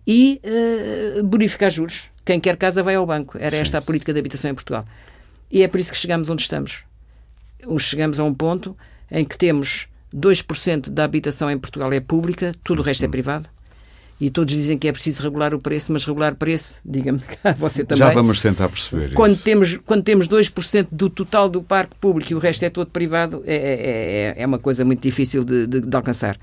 e 0.06 0.42
uh, 0.44 1.24
bonificar 1.24 1.70
juros. 1.70 2.04
Quem 2.26 2.40
quer 2.40 2.58
casa 2.58 2.84
vai 2.84 2.96
ao 2.96 3.06
banco. 3.06 3.38
Era 3.40 3.56
esta 3.56 3.78
a 3.78 3.82
política 3.82 4.14
de 4.14 4.20
habitação 4.20 4.52
em 4.52 4.54
Portugal. 4.54 4.86
E 5.50 5.64
é 5.64 5.68
por 5.68 5.80
isso 5.80 5.92
que 5.92 5.98
chegamos 5.98 6.30
onde 6.30 6.44
estamos. 6.44 6.84
Chegamos 7.80 8.20
a 8.20 8.24
um 8.24 8.34
ponto 8.34 8.76
em 9.10 9.26
que 9.26 9.38
temos 9.38 9.88
2% 10.16 10.90
da 10.90 11.04
habitação 11.04 11.50
em 11.50 11.58
Portugal 11.58 11.92
é 11.94 12.00
pública, 12.00 12.54
tudo 12.64 12.80
o 12.80 12.84
resto 12.84 13.06
é 13.06 13.08
privado. 13.08 13.50
E 14.22 14.30
todos 14.30 14.54
dizem 14.54 14.78
que 14.78 14.88
é 14.88 14.92
preciso 14.92 15.24
regular 15.24 15.52
o 15.56 15.60
preço, 15.60 15.92
mas 15.92 16.06
regular 16.06 16.34
o 16.34 16.36
preço, 16.36 16.78
diga-me 16.86 17.20
você 17.58 17.84
também. 17.84 17.98
Já 17.98 18.12
vamos 18.12 18.40
tentar 18.40 18.70
perceber 18.70 19.16
quando 19.16 19.34
isso. 19.34 19.44
Temos, 19.44 19.78
quando 19.78 20.04
temos 20.04 20.28
2% 20.28 20.88
do 20.92 21.10
total 21.10 21.50
do 21.50 21.64
parque 21.64 21.96
público 22.00 22.32
e 22.32 22.36
o 22.36 22.38
resto 22.38 22.64
é 22.64 22.70
todo 22.70 22.92
privado, 22.92 23.42
é, 23.48 23.56
é, 23.56 24.36
é, 24.38 24.44
é 24.44 24.46
uma 24.46 24.60
coisa 24.60 24.86
muito 24.86 25.02
difícil 25.02 25.44
de, 25.44 25.66
de, 25.66 25.82
de 25.82 25.96
alcançar. 25.96 26.38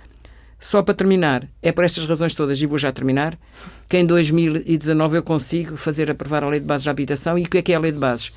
Só 0.59 0.83
para 0.83 0.93
terminar, 0.93 1.49
é 1.63 1.71
por 1.71 1.85
estas 1.85 2.05
razões 2.05 2.35
todas, 2.35 2.61
e 2.61 2.67
vou 2.67 2.79
já 2.79 2.91
terminar, 2.91 3.39
que 3.89 3.97
em 3.97 4.05
2019 4.05 5.19
eu 5.19 5.23
consigo 5.23 5.77
fazer 5.77 6.11
aprovar 6.11 6.43
a 6.43 6.49
Lei 6.49 6.59
de 6.59 6.67
Bases 6.67 6.85
da 6.85 6.91
Habitação. 6.91 7.39
E 7.39 7.45
o 7.45 7.49
que 7.49 7.59
é 7.59 7.63
que 7.63 7.73
é 7.73 7.77
a 7.77 7.79
Lei 7.79 7.93
de 7.93 7.99
Bases? 8.01 8.33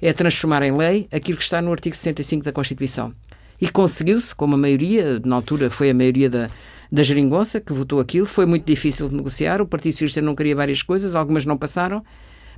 É 0.00 0.10
transformar 0.14 0.62
em 0.62 0.74
lei 0.74 1.06
aquilo 1.12 1.36
que 1.36 1.44
está 1.44 1.60
no 1.60 1.70
artigo 1.70 1.94
65 1.94 2.42
da 2.42 2.52
Constituição. 2.52 3.12
E 3.60 3.68
conseguiu-se, 3.68 4.34
com 4.34 4.46
uma 4.46 4.56
maioria, 4.56 5.20
na 5.22 5.36
altura 5.36 5.68
foi 5.68 5.90
a 5.90 5.94
maioria 5.94 6.30
da, 6.30 6.48
da 6.90 7.02
geringonça 7.02 7.60
que 7.60 7.72
votou 7.72 8.00
aquilo, 8.00 8.26
foi 8.26 8.46
muito 8.46 8.64
difícil 8.64 9.08
de 9.08 9.14
negociar, 9.14 9.60
o 9.60 9.66
Partido 9.66 9.92
Socialista 9.92 10.20
não 10.20 10.34
queria 10.34 10.54
várias 10.54 10.82
coisas, 10.82 11.16
algumas 11.16 11.44
não 11.44 11.56
passaram, 11.56 12.04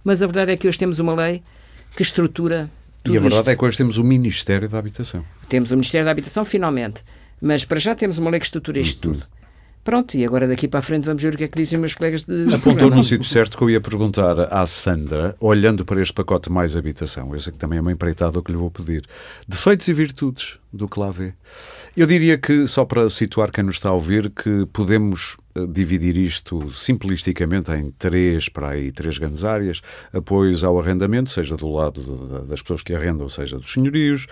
mas 0.04 0.22
a 0.22 0.26
verdade 0.26 0.52
é 0.52 0.56
que 0.56 0.68
hoje 0.68 0.78
temos 0.78 0.98
uma 0.98 1.14
lei 1.14 1.42
que 1.96 2.02
estrutura 2.02 2.70
tudo 3.02 3.14
E 3.14 3.18
a 3.18 3.20
verdade 3.20 3.40
isto. 3.40 3.50
é 3.50 3.56
que 3.56 3.64
hoje 3.64 3.76
temos 3.76 3.98
o 3.98 4.04
Ministério 4.04 4.68
da 4.68 4.78
Habitação. 4.78 5.24
Temos 5.48 5.70
o 5.70 5.74
Ministério 5.74 6.04
da 6.04 6.10
Habitação, 6.10 6.44
finalmente. 6.44 7.02
Mas 7.40 7.64
para 7.64 7.78
já 7.78 7.94
temos 7.94 8.18
uma 8.18 8.30
lei 8.30 8.40
que 8.40 8.46
estrutura 8.46 8.80
isto 8.80 9.00
tudo. 9.00 9.24
Pronto, 9.88 10.18
e 10.18 10.22
agora 10.22 10.46
daqui 10.46 10.68
para 10.68 10.80
a 10.80 10.82
frente 10.82 11.06
vamos 11.06 11.22
ver 11.22 11.32
o 11.32 11.36
que 11.38 11.44
é 11.44 11.48
que 11.48 11.56
dizem 11.56 11.78
os 11.78 11.80
meus 11.80 11.94
colegas 11.94 12.22
de. 12.22 12.54
Apontou 12.54 12.90
no 12.90 13.02
sítio 13.02 13.24
certo 13.24 13.56
que 13.56 13.64
eu 13.64 13.70
ia 13.70 13.80
perguntar 13.80 14.38
à 14.52 14.66
Sandra, 14.66 15.34
olhando 15.40 15.82
para 15.82 16.02
este 16.02 16.12
pacote 16.12 16.52
mais 16.52 16.76
habitação, 16.76 17.32
eu 17.32 17.40
sei 17.40 17.54
que 17.54 17.58
também 17.58 17.78
é 17.78 17.80
uma 17.80 17.90
empreitada 17.90 18.38
o 18.38 18.42
que 18.42 18.52
lhe 18.52 18.58
vou 18.58 18.70
pedir, 18.70 19.06
defeitos 19.48 19.88
e 19.88 19.94
virtudes 19.94 20.58
do 20.70 20.86
que 20.86 21.00
lá 21.00 21.10
vê. 21.10 21.32
Eu 21.96 22.06
diria 22.06 22.36
que, 22.36 22.66
só 22.66 22.84
para 22.84 23.08
situar 23.08 23.50
quem 23.50 23.64
nos 23.64 23.76
está 23.76 23.88
a 23.88 23.92
ouvir, 23.94 24.28
que 24.28 24.66
podemos 24.74 25.38
dividir 25.66 26.16
isto 26.16 26.70
simplisticamente 26.72 27.70
em 27.72 27.90
três, 27.90 28.48
para 28.48 28.70
aí, 28.70 28.92
três 28.92 29.18
grandes 29.18 29.44
áreas. 29.44 29.80
Apoios 30.12 30.62
ao 30.62 30.78
arrendamento, 30.78 31.30
seja 31.30 31.56
do 31.56 31.70
lado 31.72 32.44
das 32.46 32.62
pessoas 32.62 32.82
que 32.82 32.94
arrendam, 32.94 33.28
seja 33.28 33.58
dos 33.58 33.72
senhorios, 33.72 34.26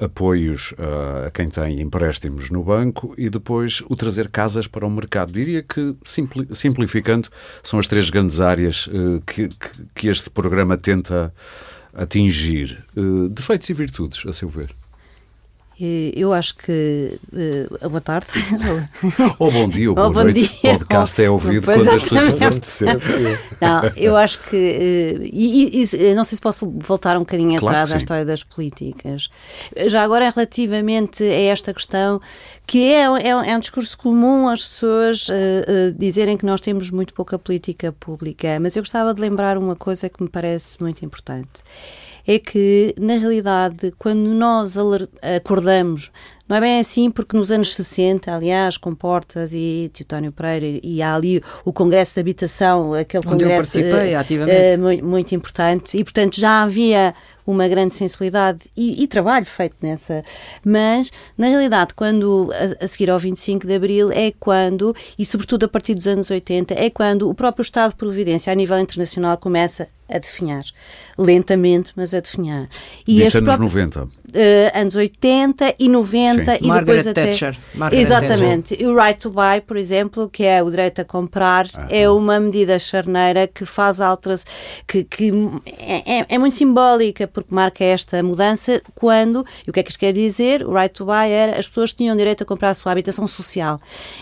apoios 0.00 0.74
eh, 0.78 1.26
a 1.26 1.30
quem 1.30 1.48
tem 1.48 1.80
empréstimos 1.80 2.50
no 2.50 2.62
banco 2.62 3.14
e 3.16 3.30
depois 3.30 3.82
o 3.88 3.96
trazer 3.96 4.28
casas 4.28 4.66
para 4.66 4.86
o 4.86 4.90
mercado. 4.90 5.32
Diria 5.32 5.62
que, 5.62 5.94
simplificando, 6.50 7.28
são 7.62 7.78
as 7.78 7.86
três 7.86 8.10
grandes 8.10 8.40
áreas 8.40 8.88
eh, 8.92 9.22
que, 9.26 9.48
que 9.94 10.08
este 10.08 10.30
programa 10.30 10.76
tenta 10.76 11.32
atingir. 11.94 12.84
Defeitos 13.30 13.70
e 13.70 13.72
virtudes, 13.72 14.26
a 14.26 14.32
seu 14.32 14.48
ver? 14.48 14.74
Eu 15.80 16.32
acho 16.32 16.56
que. 16.56 17.18
Uh, 17.32 17.88
boa 17.88 18.00
tarde. 18.00 18.26
ou 19.40 19.50
bom 19.50 19.68
dia, 19.68 19.88
ou 19.88 19.94
boa 19.94 20.06
ou 20.06 20.14
noite. 20.14 20.40
Dia. 20.40 20.74
O 20.74 20.78
podcast 20.78 21.22
é 21.22 21.28
ouvido 21.28 21.64
quando 21.64 21.90
as 21.90 22.02
pessoas 22.02 22.42
acontecer. 22.42 23.00
Não, 23.60 23.82
eu 23.96 24.16
acho 24.16 24.38
que. 24.44 24.56
Uh, 24.56 25.24
e, 25.24 25.84
e, 25.92 26.14
não 26.14 26.22
sei 26.22 26.36
se 26.36 26.40
posso 26.40 26.72
voltar 26.78 27.16
um 27.16 27.20
bocadinho 27.20 27.58
claro 27.58 27.76
atrás 27.76 27.92
à 27.92 27.96
história 27.96 28.24
das 28.24 28.44
políticas. 28.44 29.28
Já 29.88 30.04
agora, 30.04 30.30
relativamente 30.30 31.24
a 31.24 31.40
esta 31.50 31.74
questão 31.74 32.20
que 32.66 32.92
é, 32.92 33.02
é, 33.02 33.28
é 33.28 33.56
um 33.56 33.60
discurso 33.60 33.96
comum 33.96 34.48
as 34.48 34.64
pessoas 34.64 35.28
uh, 35.28 35.32
uh, 35.32 35.92
dizerem 35.98 36.36
que 36.36 36.46
nós 36.46 36.60
temos 36.60 36.90
muito 36.90 37.12
pouca 37.12 37.38
política 37.38 37.92
pública, 37.92 38.58
mas 38.60 38.74
eu 38.76 38.82
gostava 38.82 39.12
de 39.12 39.20
lembrar 39.20 39.58
uma 39.58 39.76
coisa 39.76 40.08
que 40.08 40.22
me 40.22 40.28
parece 40.28 40.80
muito 40.80 41.04
importante. 41.04 41.62
É 42.26 42.38
que, 42.38 42.94
na 42.98 43.18
realidade, 43.18 43.92
quando 43.98 44.32
nós 44.32 44.76
acordamos 45.36 46.10
não 46.46 46.58
é 46.58 46.60
bem 46.60 46.78
assim, 46.78 47.10
porque 47.10 47.34
nos 47.34 47.50
anos 47.50 47.74
60, 47.74 48.30
aliás, 48.34 48.76
com 48.76 48.94
Portas 48.94 49.52
e 49.54 49.90
Teutónio 49.94 50.30
Pereira, 50.30 50.78
e 50.82 51.00
há 51.00 51.14
ali 51.14 51.42
o 51.64 51.72
Congresso 51.72 52.14
de 52.14 52.20
Habitação, 52.20 52.92
aquele 52.92 53.26
Onde 53.26 53.44
congresso 53.44 53.78
eu 53.78 53.84
participei, 53.84 54.14
uh, 54.14 54.18
ativamente. 54.18 54.76
Muito, 54.76 55.04
muito 55.06 55.34
importante, 55.34 55.96
e 55.96 56.04
portanto 56.04 56.38
já 56.38 56.62
havia 56.62 57.14
uma 57.46 57.68
grande 57.68 57.94
sensibilidade 57.94 58.60
e, 58.76 59.02
e, 59.02 59.06
trabalho 59.06 59.46
feito 59.46 59.76
nessa. 59.82 60.22
Mas, 60.64 61.10
na 61.36 61.48
realidade, 61.48 61.94
quando 61.94 62.50
a, 62.80 62.84
a, 62.84 62.88
seguir 62.88 63.10
ao 63.10 63.18
25 63.18 63.66
de 63.66 63.74
Abril 63.74 64.10
é 64.12 64.32
quando, 64.38 64.94
e 65.18 65.24
sobretudo 65.24 65.64
a 65.64 65.68
partir 65.68 65.94
dos 65.94 66.06
anos 66.06 66.30
80, 66.30 66.74
é 66.74 66.90
quando 66.90 67.28
o 67.28 67.34
próprio 67.34 67.62
Estado 67.62 67.90
de 67.90 67.96
Providência 67.96 68.52
a 68.52 68.56
nível 68.56 68.78
internacional 68.78 69.36
começa 69.36 69.88
a 70.08 70.18
definhar. 70.18 70.64
Lentamente, 71.16 71.92
mas 71.96 72.12
a 72.12 72.20
definhar. 72.20 72.68
E 73.06 73.16
Disse 73.16 73.38
anos 73.38 73.56
próprios, 73.56 73.74
90. 73.74 74.04
Uh, 74.04 74.08
anos 74.74 74.96
80 74.96 75.74
e 75.78 75.88
90 75.88 76.44
Sim. 76.44 76.58
e 76.60 76.66
Margaret 76.66 76.84
depois 76.84 77.06
até. 77.06 77.26
Thatcher. 77.26 77.58
Margaret 77.74 78.00
Exatamente. 78.00 78.76
Thatcher. 78.76 78.88
O 78.88 78.96
right 78.96 79.20
to 79.20 79.30
buy, 79.30 79.60
por 79.64 79.76
exemplo, 79.76 80.28
que 80.28 80.44
é 80.44 80.62
o 80.62 80.70
direito 80.70 81.00
a 81.00 81.04
comprar, 81.04 81.68
ah, 81.74 81.86
é 81.88 82.08
uma 82.10 82.40
medida 82.40 82.78
charneira 82.78 83.46
que 83.46 83.64
faz 83.64 84.00
alterações, 84.00 84.46
que, 84.86 85.04
que 85.04 85.32
é, 85.66 86.18
é, 86.18 86.26
é, 86.28 86.38
muito 86.38 86.54
simbólica, 86.54 87.28
porque 87.28 87.54
marca 87.54 87.84
esta 87.84 88.22
mudança 88.22 88.82
quando, 88.94 89.44
e 89.66 89.70
o 89.70 89.72
que 89.72 89.80
é 89.80 89.82
que 89.82 89.90
isto 89.90 90.00
quer 90.00 90.12
dizer? 90.12 90.66
O 90.66 90.74
right 90.74 90.92
to 90.92 91.04
buy 91.04 91.30
era 91.30 91.58
as 91.58 91.68
pessoas 91.68 91.92
tinham 91.92 92.16
direito 92.16 92.42
a 92.42 92.46
comprar 92.46 92.70
a 92.70 92.74
sua 92.74 92.92
habitação 92.92 93.26
social. 93.26 93.80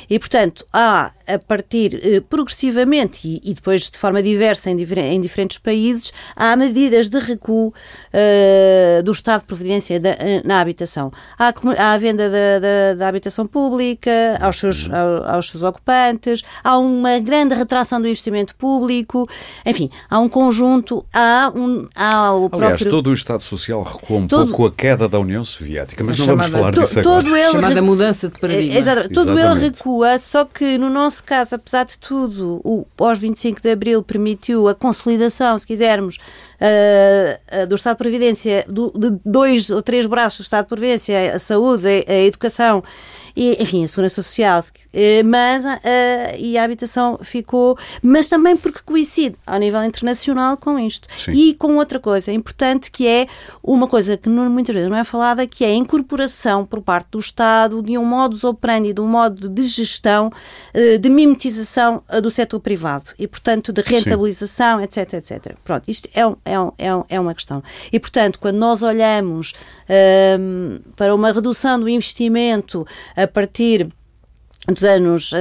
E, 0.09 0.19
portanto, 0.19 0.67
há, 0.73 1.13
a 1.27 1.39
partir 1.39 2.01
eh, 2.03 2.21
progressivamente 2.21 3.27
e, 3.27 3.41
e, 3.43 3.55
depois 3.55 3.91
de 3.91 3.99
forma 3.99 4.23
diversa 4.23 4.71
em, 4.71 4.77
em 4.77 5.21
diferentes 5.21 5.59
países, 5.59 5.72
países 5.73 6.13
há 6.37 6.55
medidas 6.55 7.09
de 7.09 7.19
recuo 7.19 7.69
uh, 7.69 9.03
do 9.03 9.11
Estado 9.13 9.41
de 9.41 9.47
Providência 9.47 9.99
da, 9.99 10.11
eh, 10.11 10.43
na 10.45 10.61
habitação. 10.61 11.11
Há, 11.39 11.55
há 11.79 11.93
a 11.93 11.99
venda 11.99 12.29
da, 12.29 12.59
da, 12.59 12.95
da, 12.99 13.09
habitação 13.09 13.47
pública 13.47 14.11
aos 14.41 14.59
seus, 14.59 14.87
uhum. 14.87 14.95
aos 15.27 15.49
seus 15.49 15.63
ocupantes, 15.63 16.43
há 16.63 16.79
uma 16.79 17.19
grande 17.19 17.55
retração 17.55 18.01
do 18.01 18.07
investimento 18.07 18.55
público, 18.57 19.27
enfim, 19.65 19.91
há 20.11 20.19
um 20.19 20.29
conjunto, 20.29 21.05
há, 21.13 21.51
um, 21.55 21.89
há 21.97 22.35
o 22.35 22.51
Aliás, 22.53 22.83
próprio... 22.83 22.91
todo 22.91 23.07
o 23.09 23.15
Estado 23.15 23.43
Social 23.43 23.83
recuou 23.83 24.21
um 24.21 24.27
todo... 24.27 24.49
pouco 24.49 24.67
a 24.67 24.73
queda 24.73 25.09
da 25.09 25.19
União 25.19 25.43
Soviética, 25.43 26.05
mas 26.05 26.19
não 26.19 26.27
chamada... 26.27 26.51
vamos 26.51 26.61
falar 26.61 26.75
to, 26.75 26.81
disso 26.83 27.01
agora. 27.01 27.23
Todo 27.23 27.37
ele... 27.37 27.53
Chamada 27.53 27.83
mudança 27.83 28.29
de 28.29 28.39
paradigma. 28.39 28.79
Exatamente. 28.79 29.15
Todo 29.15 29.39
ele 29.39 29.61
recua, 29.61 30.19
só 30.19 30.45
que 30.45 30.77
no 30.77 30.91
nosso 30.91 31.25
caso, 31.25 31.55
apesar 31.55 31.85
de 31.85 31.97
tudo, 31.99 32.61
o 32.63 32.87
pós-25 32.97 33.61
de 33.63 33.71
Abril 33.71 34.03
permitiu 34.03 34.69
a 34.69 34.75
consolidação 34.75 35.62
se 35.63 35.67
quisermos, 35.67 36.19
uh, 36.61 37.67
do 37.67 37.75
Estado 37.75 37.95
de 37.95 37.99
Previdência, 37.99 38.65
do, 38.69 38.93
de 38.93 39.19
dois 39.25 39.71
ou 39.71 39.83
três 39.83 40.07
braços 40.07 40.41
do 40.41 40.43
Estado 40.43 40.65
de 40.65 40.69
Previdência, 40.69 41.35
a 41.35 41.39
saúde, 41.39 42.05
a, 42.07 42.13
a 42.13 42.19
educação 42.25 42.83
e, 43.37 43.63
enfim, 43.63 43.85
a 43.85 43.89
segurança 43.89 44.23
social, 44.23 44.65
eh, 44.93 45.23
mas 45.23 45.65
uh, 45.65 45.69
e 46.39 46.59
a 46.59 46.65
habitação 46.65 47.19
ficou, 47.23 47.79
mas 48.03 48.29
também 48.29 48.57
porque 48.57 48.81
coincide 48.85 49.37
ao 49.47 49.59
nível 49.59 49.83
internacional 49.85 50.57
com 50.57 50.79
isto. 50.79 51.09
Sim. 51.17 51.33
E 51.33 51.55
com 51.55 51.77
outra 51.77 51.99
coisa 51.99 52.33
importante 52.33 52.91
que 52.91 53.07
é 53.07 53.27
uma 53.63 53.87
coisa 53.87 54.17
que 54.17 54.29
muitas 54.29 54.75
vezes 54.75 54.91
não 54.91 54.97
é 54.97 55.05
falada, 55.05 55.47
que 55.47 55.65
é 55.65 55.69
a 55.69 55.75
incorporação 55.75 56.65
por 56.65 56.81
parte 56.83 57.09
do 57.13 57.19
Estado 57.19 57.83
de 57.83 57.97
um 57.97 58.05
modus 58.05 58.45
operandi, 58.45 58.93
de 58.93 59.01
um 59.01 59.09
modo 59.09 59.49
de 59.49 59.63
gestão, 59.63 60.29
uh, 60.75 60.99
de 60.99 61.09
mimetização 61.09 62.03
do 62.23 62.31
setor 62.31 62.61
privado 62.61 63.11
e, 63.19 63.27
portanto, 63.27 63.73
de 63.73 63.83
rentabilização, 63.83 64.79
Sim. 64.79 64.85
etc, 64.85 65.15
etc. 65.15 65.57
Pronto, 65.65 65.89
isto 65.89 66.09
é, 66.15 66.21
é, 66.45 66.59
um, 66.59 66.73
é, 66.79 66.95
um, 66.95 67.05
é 67.09 67.21
uma 67.21 67.35
questão. 67.35 67.63
E, 67.93 67.99
portanto, 67.99 68.39
quando 68.39 68.57
nós 68.57 68.83
olhamos 68.83 69.53
um, 69.89 70.81
para 70.97 71.15
uma 71.15 71.33
redução 71.33 71.79
do 71.79 71.89
investimento 71.89 72.87
a 73.17 73.27
partir 73.27 73.89
dos 74.69 74.85
anos, 74.85 75.33
uh, 75.33 75.37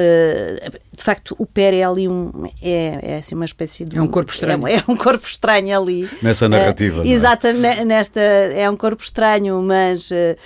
de 1.02 1.06
facto, 1.06 1.36
o 1.40 1.48
PER 1.48 1.74
é 1.74 1.82
ali 1.82 2.08
um, 2.08 2.32
é, 2.62 3.14
é 3.14 3.16
assim 3.16 3.34
uma 3.34 3.46
espécie 3.46 3.84
de... 3.84 3.98
É 3.98 4.02
um 4.02 4.08
corpo 4.08 4.32
estranho. 4.32 4.68
É, 4.68 4.76
é 4.76 4.84
um 4.88 4.96
corpo 4.96 5.26
estranho 5.26 5.82
ali. 5.82 6.08
Nessa 6.22 6.48
narrativa, 6.48 7.02
uh, 7.02 7.08
Exatamente, 7.08 7.84
nesta, 7.86 8.20
é 8.20 8.70
um 8.70 8.78
corpo 8.78 9.02
estranho, 9.02 9.60
mas... 9.64 10.12
Uh, 10.12 10.38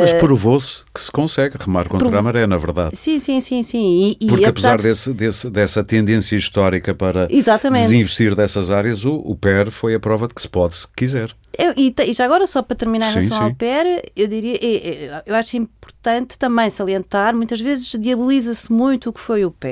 mas 0.00 0.12
provou-se 0.12 0.84
que 0.94 1.00
se 1.00 1.10
consegue 1.10 1.56
remar 1.58 1.88
contra 1.88 2.06
provo... 2.06 2.16
a 2.16 2.22
maré, 2.22 2.46
na 2.46 2.56
verdade. 2.56 2.94
Sim, 2.94 3.18
sim, 3.18 3.40
sim, 3.40 3.64
sim. 3.64 4.16
E, 4.20 4.26
Porque 4.28 4.44
apesar, 4.44 4.74
apesar 4.74 4.88
desse, 4.88 5.12
desse, 5.12 5.50
dessa 5.50 5.82
tendência 5.82 6.36
histórica 6.36 6.94
para 6.94 7.26
Exatamente. 7.28 7.82
desinvestir 7.82 8.36
dessas 8.36 8.70
áreas, 8.70 9.04
o, 9.04 9.16
o 9.16 9.34
PER 9.34 9.68
foi 9.72 9.96
a 9.96 10.00
prova 10.00 10.28
de 10.28 10.34
que 10.34 10.42
se 10.42 10.48
pode, 10.48 10.76
se 10.76 10.86
quiser. 10.96 11.34
Eu, 11.58 11.74
e, 11.76 11.94
e, 12.06 12.14
já 12.14 12.24
agora, 12.24 12.46
só 12.46 12.62
para 12.62 12.76
terminar 12.76 13.10
em 13.10 13.14
relação 13.14 13.36
sim. 13.36 13.44
ao 13.44 13.54
PER, 13.54 14.10
eu 14.16 14.26
diria, 14.26 14.58
eu, 14.64 15.22
eu 15.26 15.34
acho 15.34 15.56
importante 15.56 16.38
também 16.38 16.70
salientar, 16.70 17.34
muitas 17.34 17.60
vezes 17.60 17.88
diaboliza-se 17.98 18.72
muito 18.72 19.10
o 19.10 19.12
que 19.12 19.20
foi 19.20 19.44
o 19.44 19.50
PER. 19.50 19.71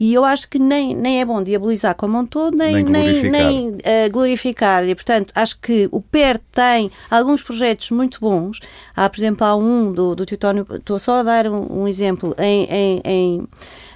E 0.00 0.14
eu 0.14 0.24
acho 0.24 0.48
que 0.48 0.60
nem, 0.60 0.94
nem 0.94 1.20
é 1.20 1.24
bom 1.24 1.42
diabolizar 1.42 1.94
como 1.96 2.18
um 2.18 2.24
todo, 2.24 2.56
nem, 2.56 2.84
nem 2.84 2.84
glorificar. 2.84 3.30
Nem, 3.30 3.70
nem 3.70 3.70
uh, 3.70 4.12
glorificar. 4.12 4.88
E, 4.88 4.94
portanto, 4.94 5.32
acho 5.34 5.58
que 5.58 5.88
o 5.90 6.00
PER 6.00 6.38
tem 6.52 6.88
alguns 7.10 7.42
projetos 7.42 7.90
muito 7.90 8.20
bons. 8.20 8.60
Há, 8.94 9.08
por 9.08 9.18
exemplo, 9.18 9.44
há 9.44 9.56
um 9.56 9.92
do, 9.92 10.14
do 10.14 10.24
Teutónio, 10.24 10.64
estou 10.70 11.00
só 11.00 11.18
a 11.18 11.22
dar 11.24 11.48
um, 11.48 11.82
um 11.82 11.88
exemplo, 11.88 12.34
em, 12.38 12.64
em, 12.70 13.02
em 13.04 13.48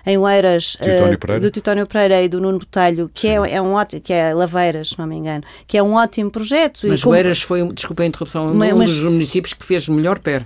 em 0.04 0.18
Oeiras 0.18 0.76
uh, 0.80 1.40
do 1.40 1.50
Titónio 1.50 1.86
Pereira 1.86 2.20
e 2.22 2.28
do 2.28 2.40
Nuno 2.40 2.58
Botelho, 2.58 3.08
que 3.14 3.28
é, 3.28 3.34
é, 3.34 3.62
um 3.62 3.74
ótimo, 3.74 4.02
que 4.02 4.12
é 4.12 4.34
Laveiras, 4.34 4.88
se 4.88 4.98
não 4.98 5.06
me 5.06 5.14
engano, 5.16 5.44
que 5.64 5.78
é 5.78 5.82
um 5.82 5.94
ótimo 5.94 6.28
projeto. 6.28 6.80
Mas 6.88 7.02
como... 7.02 7.14
Oeiras 7.14 7.40
foi, 7.40 7.64
desculpa 7.72 8.02
a 8.02 8.06
interrupção, 8.06 8.52
mas, 8.52 8.72
um 8.72 8.78
dos 8.78 8.98
municípios 8.98 9.54
que 9.54 9.64
fez 9.64 9.88
melhor 9.88 10.18
PER. 10.18 10.44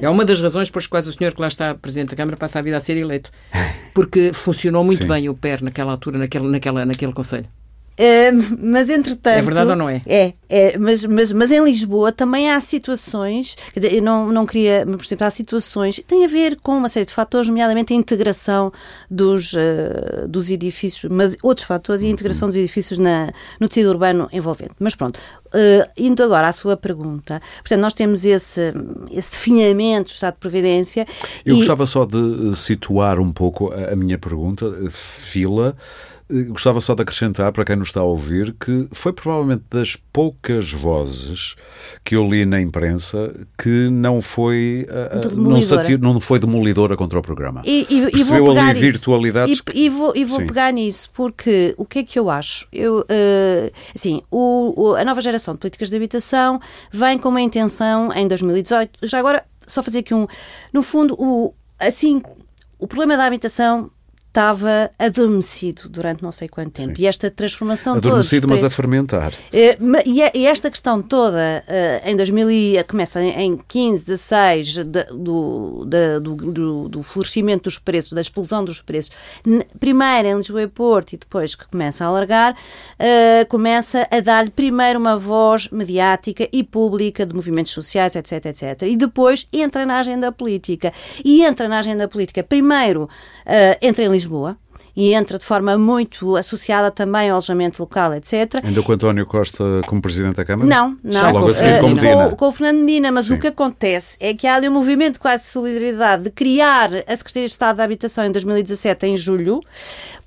É 0.00 0.08
uma 0.08 0.24
das 0.24 0.40
razões 0.40 0.70
pelas 0.70 0.86
quais 0.86 1.06
o 1.06 1.12
senhor 1.12 1.34
que 1.34 1.40
lá 1.40 1.48
está, 1.48 1.74
Presidente 1.74 2.10
da 2.10 2.16
Câmara, 2.16 2.36
passa 2.36 2.58
a 2.58 2.62
vida 2.62 2.76
a 2.76 2.80
ser 2.80 2.96
eleito. 2.96 3.30
Porque 3.94 4.32
funcionou 4.32 4.84
muito 4.84 5.02
Sim. 5.02 5.08
bem 5.08 5.28
o 5.28 5.34
PER 5.34 5.62
naquela 5.62 5.92
altura, 5.92 6.18
naquele, 6.18 6.48
naquela, 6.48 6.84
naquele 6.86 7.12
Conselho. 7.12 7.46
Uh, 8.02 8.58
mas 8.60 8.90
entretanto. 8.90 9.38
É 9.38 9.42
verdade 9.42 9.70
ou 9.70 9.76
não 9.76 9.88
é? 9.88 10.02
É, 10.06 10.34
é 10.48 10.76
mas, 10.76 11.04
mas, 11.04 11.30
mas 11.30 11.52
em 11.52 11.62
Lisboa 11.62 12.10
também 12.10 12.50
há 12.50 12.60
situações, 12.60 13.56
eu 13.76 14.02
não, 14.02 14.32
não 14.32 14.44
queria, 14.44 14.84
por 14.84 15.04
exemplo, 15.04 15.24
há 15.24 15.30
situações, 15.30 16.02
tem 16.08 16.24
a 16.24 16.28
ver 16.28 16.58
com 16.60 16.76
uma 16.76 16.88
série 16.88 17.06
de 17.06 17.12
fatores, 17.12 17.46
nomeadamente 17.46 17.92
a 17.92 17.96
integração 17.96 18.72
dos, 19.08 19.52
uh, 19.52 20.26
dos 20.28 20.50
edifícios, 20.50 21.12
mas 21.12 21.36
outros 21.44 21.64
fatores 21.64 22.02
e 22.02 22.06
a 22.06 22.10
integração 22.10 22.48
dos 22.48 22.56
edifícios 22.56 22.98
na, 22.98 23.30
no 23.60 23.68
tecido 23.68 23.90
urbano 23.90 24.28
envolvente. 24.32 24.72
Mas 24.80 24.96
pronto, 24.96 25.18
uh, 25.18 25.88
indo 25.96 26.24
agora 26.24 26.48
à 26.48 26.52
sua 26.52 26.76
pergunta, 26.76 27.40
portanto, 27.58 27.80
nós 27.80 27.94
temos 27.94 28.24
esse, 28.24 28.72
esse 29.12 29.30
definhamento 29.30 30.10
do 30.10 30.14
Estado 30.14 30.34
de 30.34 30.40
Previdência. 30.40 31.06
Eu 31.46 31.54
e... 31.54 31.58
gostava 31.58 31.86
só 31.86 32.04
de 32.04 32.56
situar 32.56 33.20
um 33.20 33.30
pouco 33.30 33.72
a, 33.72 33.92
a 33.92 33.96
minha 33.96 34.18
pergunta, 34.18 34.74
fila. 34.90 35.76
Eh, 36.32 36.44
gostava 36.44 36.80
só 36.80 36.94
de 36.94 37.02
acrescentar, 37.02 37.52
para 37.52 37.64
quem 37.64 37.76
nos 37.76 37.88
está 37.88 38.00
a 38.00 38.04
ouvir, 38.04 38.54
que 38.58 38.88
foi 38.90 39.12
provavelmente 39.12 39.64
das 39.70 39.96
poucas 40.12 40.72
vozes 40.72 41.54
que 42.02 42.16
eu 42.16 42.26
li 42.26 42.46
na 42.46 42.60
imprensa 42.60 43.34
que 43.58 43.88
não 43.90 44.20
foi, 44.22 44.86
uh, 44.88 45.38
não, 45.38 45.60
satir, 45.60 45.98
não 45.98 46.18
foi 46.20 46.38
demolidora 46.38 46.96
contra 46.96 47.18
o 47.18 47.22
programa. 47.22 47.62
E, 47.64 47.86
e, 47.90 48.10
Percebeu 48.10 48.54
e 48.54 48.58
ali 48.58 48.80
virtualidades. 48.80 49.62
E, 49.74 49.84
e, 49.84 49.88
vou, 49.88 50.12
e 50.16 50.24
vou 50.24 50.38
pegar 50.38 50.72
nisso, 50.72 51.10
porque 51.12 51.74
o 51.76 51.84
que 51.84 52.00
é 52.00 52.02
que 52.02 52.18
eu 52.18 52.30
acho? 52.30 52.66
Eu, 52.72 53.00
uh, 53.00 53.72
assim, 53.94 54.22
o, 54.30 54.72
o, 54.76 54.94
a 54.94 55.04
nova 55.04 55.20
geração 55.20 55.54
de 55.54 55.60
políticas 55.60 55.90
de 55.90 55.96
habitação 55.96 56.58
vem 56.90 57.18
com 57.18 57.28
uma 57.28 57.40
intenção 57.40 58.12
em 58.12 58.26
2018. 58.26 59.00
Já 59.02 59.18
agora, 59.18 59.44
só 59.66 59.82
fazer 59.82 59.98
aqui 60.00 60.14
um. 60.14 60.26
No 60.72 60.82
fundo, 60.82 61.14
o, 61.18 61.54
assim, 61.78 62.22
o 62.78 62.86
problema 62.86 63.16
da 63.16 63.26
habitação 63.26 63.90
estava 64.32 64.90
adormecido 64.98 65.90
durante 65.90 66.22
não 66.22 66.32
sei 66.32 66.48
quanto 66.48 66.70
tempo. 66.72 66.96
Sim. 66.96 67.02
E 67.02 67.06
esta 67.06 67.30
transformação 67.30 67.96
adormecido, 67.96 68.46
toda. 68.46 68.54
Adormecido, 68.54 68.64
mas 68.64 68.64
a 68.64 68.70
fermentar. 68.74 69.32
Eh, 69.52 69.76
e 70.34 70.46
esta 70.46 70.70
questão 70.70 71.02
toda, 71.02 71.62
eh, 71.68 72.02
em 72.06 72.16
2000, 72.16 72.82
começa 72.88 73.22
em 73.22 73.58
15, 73.68 74.06
16, 74.06 74.76
do, 74.78 75.84
do, 75.84 76.34
do, 76.34 76.88
do 76.88 77.02
florescimento 77.02 77.64
dos 77.64 77.78
preços, 77.78 78.12
da 78.12 78.22
explosão 78.22 78.64
dos 78.64 78.80
preços, 78.80 79.12
primeiro 79.78 80.28
em 80.28 80.36
Lisboa 80.36 80.62
e 80.62 80.66
Porto 80.66 81.12
e 81.12 81.18
depois 81.18 81.54
que 81.54 81.68
começa 81.68 82.02
a 82.02 82.08
alargar, 82.08 82.56
eh, 82.98 83.44
começa 83.50 84.08
a 84.10 84.20
dar-lhe 84.20 84.50
primeiro 84.50 84.98
uma 84.98 85.18
voz 85.18 85.68
mediática 85.68 86.48
e 86.50 86.64
pública 86.64 87.26
de 87.26 87.34
movimentos 87.34 87.72
sociais, 87.72 88.16
etc, 88.16 88.46
etc. 88.46 88.82
E 88.82 88.96
depois 88.96 89.46
entra 89.52 89.84
na 89.84 89.98
agenda 89.98 90.32
política. 90.32 90.90
E 91.22 91.44
entra 91.44 91.68
na 91.68 91.80
agenda 91.80 92.08
política, 92.08 92.42
primeiro, 92.42 93.10
entra 93.82 94.04
em 94.04 94.08
Lisboa, 94.08 94.21
Lisboa. 94.22 94.56
E 94.96 95.14
entra 95.14 95.38
de 95.38 95.44
forma 95.44 95.78
muito 95.78 96.36
associada 96.36 96.90
também 96.90 97.28
ao 97.30 97.36
alojamento 97.36 97.82
local, 97.82 98.12
etc. 98.14 98.60
Ainda 98.62 98.82
com 98.82 98.92
António 98.92 99.24
Costa 99.26 99.64
como 99.86 100.02
Presidente 100.02 100.36
da 100.36 100.44
Câmara? 100.44 100.68
Não, 100.68 100.96
não. 101.02 101.12
Já 101.12 101.30
logo 101.30 101.46
com 101.80 101.88
Medina. 101.88 102.28
com, 102.30 102.36
com 102.36 102.48
o 102.48 102.52
Fernando 102.52 102.78
Medina, 102.80 103.10
mas 103.12 103.26
Sim. 103.26 103.34
o 103.34 103.38
que 103.38 103.46
acontece 103.46 104.16
é 104.20 104.34
que 104.34 104.46
há 104.46 104.54
ali 104.56 104.68
um 104.68 104.72
movimento 104.72 105.18
quase 105.20 105.44
de 105.44 105.48
solidariedade 105.50 106.24
de 106.24 106.30
criar 106.30 106.90
a 107.06 107.16
Secretaria 107.16 107.46
de 107.46 107.52
Estado 107.52 107.76
da 107.76 107.84
Habitação 107.84 108.24
em 108.26 108.30
2017, 108.32 109.06
em 109.06 109.16
julho, 109.16 109.60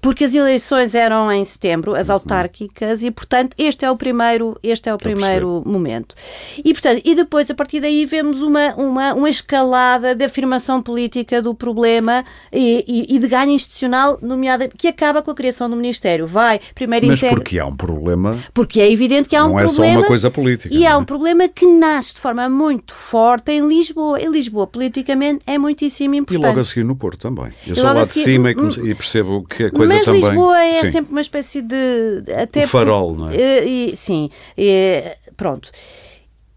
porque 0.02 0.24
as 0.26 0.34
eleições 0.36 0.94
eram 0.96 1.32
em 1.32 1.44
setembro, 1.46 1.92
Uhum. 1.92 1.98
as 1.98 2.10
autárquicas, 2.10 3.04
e 3.04 3.12
portanto 3.12 3.54
este 3.58 3.86
é 3.86 3.92
o 3.92 3.96
primeiro, 3.98 4.58
este 4.64 4.90
é 4.90 4.94
o 4.94 4.98
primeiro 4.98 5.62
momento. 5.66 6.16
E 6.64 6.74
portanto, 6.74 7.02
e 7.06 7.16
depois 7.16 7.50
a 7.52 7.56
partir 7.56 7.80
daí 7.80 8.06
vemos 8.06 8.42
uma, 8.42 8.74
uma, 8.76 9.14
uma 9.14 9.30
escalada 9.30 10.14
de 10.16 10.24
afirmação 10.26 10.82
política 10.82 11.42
do 11.42 11.54
problema 11.54 12.24
e, 12.52 12.84
e- 12.88 13.16
e 13.16 13.20
de 13.20 13.28
ganho 13.28 13.52
institucional, 13.52 14.18
nomeada, 14.58 14.70
que 14.78 14.88
acaba 14.88 15.22
com 15.22 15.32
a 15.32 15.36
criação 15.36 15.70
do 15.70 15.76
Ministério. 15.76 16.26
Vai, 16.26 16.60
primeiro 16.74 17.08
Mas 17.08 17.20
integra- 17.20 17.36
porque 17.38 17.60
há 17.60 17.66
um 17.66 17.76
problema, 17.76 18.40
porque 18.54 18.82
é 18.82 18.92
evidente 18.92 19.30
que 19.30 19.36
há 19.36 19.46
um 19.46 19.50
não 19.50 19.60
é 19.60 19.68
só 19.68 19.76
problema. 19.76 20.00
uma 20.00 20.08
coisa 20.08 20.32
política. 20.32 20.74
E 20.76 20.86
há 20.86 20.92
não 20.92 21.00
é? 21.00 21.02
um 21.02 21.06
problema 21.06 21.48
que 21.48 21.66
nasce 21.66 22.14
de 22.16 22.20
forma 22.20 22.50
muito 22.50 22.94
forte 22.94 23.52
em 23.52 23.68
Lisboa. 23.68 24.20
E 24.22 24.28
Lisboa, 24.28 24.68
politicamente, 24.68 25.42
é 25.46 25.58
muitíssimo 25.58 26.16
E 26.16 26.18
importante. 26.20 26.46
logo 26.48 26.60
a 26.60 26.64
seguir 26.64 26.84
no 26.84 26.96
Porto 26.96 27.20
também. 27.20 27.52
Eu 27.68 27.74
E 27.74 27.76
sou 27.76 27.84
lá 27.86 28.04
de 28.04 28.10
seguir- 28.10 28.24
cima 28.26 28.52
e, 28.52 28.90
e 28.92 28.96
percebo 28.96 29.44
que 29.44 29.66
a 29.66 29.72
coisa 29.72 29.94
Mas 29.96 30.06
também. 30.06 30.22
Lisboa 30.22 30.60
é 30.64 30.82
Sim. 30.82 30.92
sempre 30.92 31.12
uma 31.12 31.22
espécie 31.22 31.62
de. 31.62 32.24
Até 32.36 32.66
O 32.66 32.68
farol, 32.68 33.16
não 33.16 33.30
é? 33.30 33.36
Eh, 33.36 33.66
e- 33.66 33.98
sim. 33.98 34.30
eh, 34.58 35.18
pronto. 35.38 35.70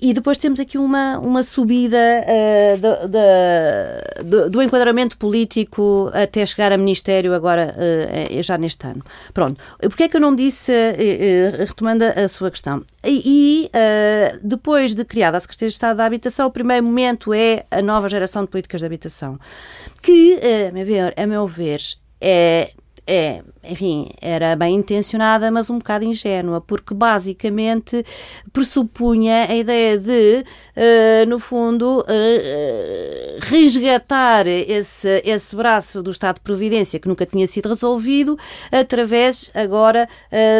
E 0.00 0.14
depois 0.14 0.38
temos 0.38 0.61
aqui 0.61 0.78
uma, 0.78 1.19
uma 1.19 1.43
subida 1.43 1.99
eh, 1.99 2.76
do, 2.76 3.09
do- 4.25 4.50
do 4.50 4.62
enquadramento 4.62 5.19
político 5.19 6.09
até 6.14 6.47
chegar 6.47 6.71
a 6.71 6.78
Ministério 6.78 7.35
agora, 7.35 7.75
eh, 7.76 8.40
já 8.43 8.57
neste 8.57 8.87
ano. 8.87 9.02
Pronto. 9.35 9.61
Porquê 9.81 10.05
é 10.05 10.09
que 10.09 10.17
eu 10.17 10.21
não 10.21 10.35
disse, 10.37 10.71
eh, 10.73 11.52
retomando 11.67 12.05
a, 12.05 12.28
sua 12.28 12.49
questão? 12.49 12.85
E, 13.05 13.69
depois 14.43 14.95
de 14.95 15.05
criada 15.05 15.37
a 15.37 15.40
Secretaria 15.40 15.69
de 15.69 15.75
Estado 15.75 15.97
da 15.97 16.05
Habitação, 16.05 16.47
o 16.47 16.50
primeiro 16.52 16.87
momento 16.87 17.35
é 17.35 17.64
a 17.69 17.83
nova 17.83 18.09
geração 18.09 18.43
de 18.45 18.50
políticas 18.50 18.81
de 18.81 18.87
habitação, 18.87 19.37
que, 20.00 20.38
a 21.17 21.26
meu 21.26 21.47
ver 21.49 21.97
é 22.21 22.71
é, 23.10 23.42
enfim, 23.64 24.10
era 24.20 24.54
bem 24.54 24.74
intencionada, 24.74 25.50
mas 25.50 25.70
um 25.70 25.78
bocado 25.78 26.04
ingênua, 26.04 26.60
porque 26.60 26.92
basicamente 26.92 28.04
pressupunha 28.52 29.46
a 29.48 29.56
ideia 29.56 29.96
de, 29.96 30.44
eh, 30.76 31.24
no 31.26 31.38
fundo, 31.38 32.04
eh, 32.06 32.42
eh, 32.44 33.38
resgatar 33.40 34.46
esse, 34.46 35.22
esse 35.24 35.56
braço 35.56 36.02
do 36.02 36.10
Estado 36.10 36.34
de 36.34 36.42
Providência 36.42 37.00
que 37.00 37.08
nunca 37.08 37.24
tinha 37.24 37.46
sido 37.46 37.70
resolvido, 37.70 38.38
através 38.70 39.50
agora 39.54 40.06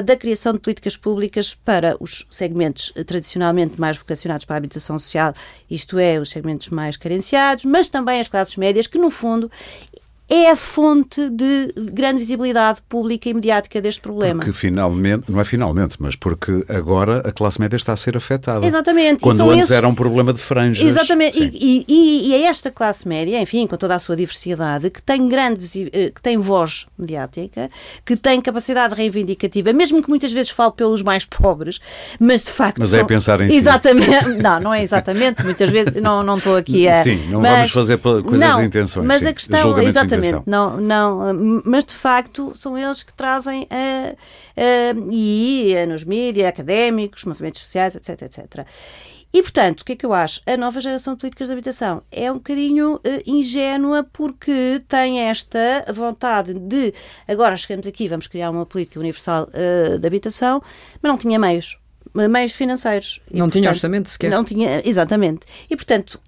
da 0.05 0.17
criação 0.17 0.55
de 0.55 0.59
políticas 0.59 0.97
públicas 0.97 1.55
para 1.55 1.97
os 2.01 2.27
segmentos 2.31 2.93
tradicionalmente 3.07 3.79
mais 3.79 3.99
vocacionados 3.99 4.47
para 4.47 4.57
a 4.57 4.59
habitação 4.59 4.99
social, 4.99 5.35
isto 5.71 5.99
é, 5.99 6.19
os 6.19 6.31
segmentos 6.31 6.71
mais 6.71 6.97
carenciados, 6.97 7.67
mas 7.67 7.89
também 7.91 8.21
as 8.21 8.29
classes 8.29 8.57
médias, 8.57 8.87
que 8.87 8.97
no 8.97 9.11
fundo 9.11 9.51
é 10.31 10.51
a 10.51 10.57
fonte 10.57 11.31
de 11.31 11.73
grande 11.93 12.19
visibilidade 12.19 12.81
pública 12.89 13.29
e 13.31 13.35
mediática 13.35 13.81
deste 13.81 14.01
problema. 14.01 14.41
Porque 14.41 14.53
finalmente, 14.53 15.31
não 15.33 15.41
é 15.41 15.45
finalmente, 15.45 15.97
mas 15.99 16.15
porque 16.17 16.65
agora 16.69 17.27
a 17.27 17.33
classe 17.33 17.59
média 17.61 17.77
está 17.77 17.95
a 17.95 17.97
ser 17.97 18.17
afetada. 18.17 18.67
Exatamente. 18.67 19.23
Quando 19.23 19.49
antes 19.49 19.65
esses- 19.65 19.71
era 19.77 19.89
um 19.89 19.95
problema 19.95 20.33
de 20.33 20.39
franjas. 20.41 20.85
Exatamente, 20.87 21.39
e, 21.39 21.85
e, 21.89 22.29
e 22.29 22.35
é 22.35 22.43
esta 22.43 22.71
classe 22.71 23.09
média, 23.09 23.41
enfim, 23.41 23.67
com 23.67 23.77
toda 23.77 23.95
a 23.95 23.99
sua 23.99 24.15
diversidade, 24.17 24.91
que 24.91 25.03
tem 25.03 25.27
grande, 25.29 25.89
eh, 25.93 26.11
que 26.15 26.21
tem 26.21 26.37
voz 26.37 26.87
mediática, 26.99 27.69
que 28.05 28.17
tem 28.17 28.41
capacidade 28.41 28.95
reivindicativa, 28.95 29.73
mesmo 29.73 30.03
que 30.03 30.09
muitas 30.11 30.33
vezes 30.33 30.51
fale 30.51 30.73
pelos 30.73 31.03
mais 31.03 31.25
pobres, 31.25 31.79
mas 32.21 32.45
de 32.45 32.51
facto. 32.51 32.79
Mas 32.81 32.93
é 32.93 32.99
são- 32.99 33.07
pensar 33.07 33.41
em 33.41 33.49
si. 33.51 33.57
Exatamente, 33.57 34.29
não, 34.43 34.61
não 34.61 34.75
é 34.75 34.83
exatamente, 34.83 35.43
muitas 35.43 35.71
vezes 35.71 35.95
não, 36.03 36.23
não 36.23 36.37
estou 36.37 36.55
aqui 36.57 36.87
a. 36.87 37.03
Sim, 37.03 37.17
não 37.31 37.41
mas- 37.41 37.53
vamos 37.57 37.71
fazer 37.73 37.97
coisas 37.99 38.39
não, 38.41 38.61
de 38.61 38.67
intenções, 38.67 39.07
Mas 39.07 39.21
sim, 39.21 39.27
a 39.29 39.33
questão, 39.33 39.75
de 39.75 39.81
exatamente, 40.27 40.49
não, 40.51 40.77
não, 40.81 41.63
mas 41.65 41.85
de 41.85 41.95
facto 41.95 42.53
são 42.57 42.77
eles 42.79 43.03
que 43.03 43.13
trazem 43.13 43.67
a, 43.71 44.15
a- 44.57 44.95
e 45.11 45.73
eh, 45.75 45.87
nos 45.87 46.05
mídias, 46.05 46.49
académicos, 46.49 47.25
movimentos 47.25 47.61
sociais, 47.61 47.95
etc, 47.95 48.23
etc. 48.23 48.67
E, 49.33 49.43
portanto, 49.43 49.83
o 49.83 49.85
que 49.85 49.93
é 49.93 49.97
que 49.97 50.07
eu 50.07 50.15
acho? 50.15 50.41
A 50.47 50.57
nova 50.57 50.81
geração 50.81 51.13
de 51.13 51.21
políticas 51.21 51.49
de 51.49 51.53
habitação 51.53 52.03
é 52.11 52.33
um 52.33 52.37
bocadinho 52.37 52.99
eh, 53.05 53.23
ingênua 53.27 54.03
porque 54.11 54.81
tem 54.89 55.21
esta 55.21 55.85
vontade 55.95 56.55
de 56.55 56.95
agora 57.27 57.55
chegamos 57.57 57.87
aqui, 57.87 58.09
vamos 58.09 58.27
criar 58.27 58.51
uma 58.51 58.65
política 58.65 58.99
universal 58.99 59.47
eh, 59.53 59.99
de 59.99 60.07
habitação, 60.07 60.63
mas 61.03 61.11
não 61.13 61.19
tinha 61.19 61.39
meios, 61.39 61.79
meios 62.15 62.53
financeiros. 62.53 63.21
E, 63.31 63.39
Não 63.39 63.51
tinha 63.51 63.65
portanto, 63.65 63.75
orçamento 63.77 64.09
sequer. 64.09 64.31
Não 64.31 64.43
tinha, 64.43 64.81
exatamente. 64.89 65.47
E, 65.69 65.77
portanto, 65.77 66.19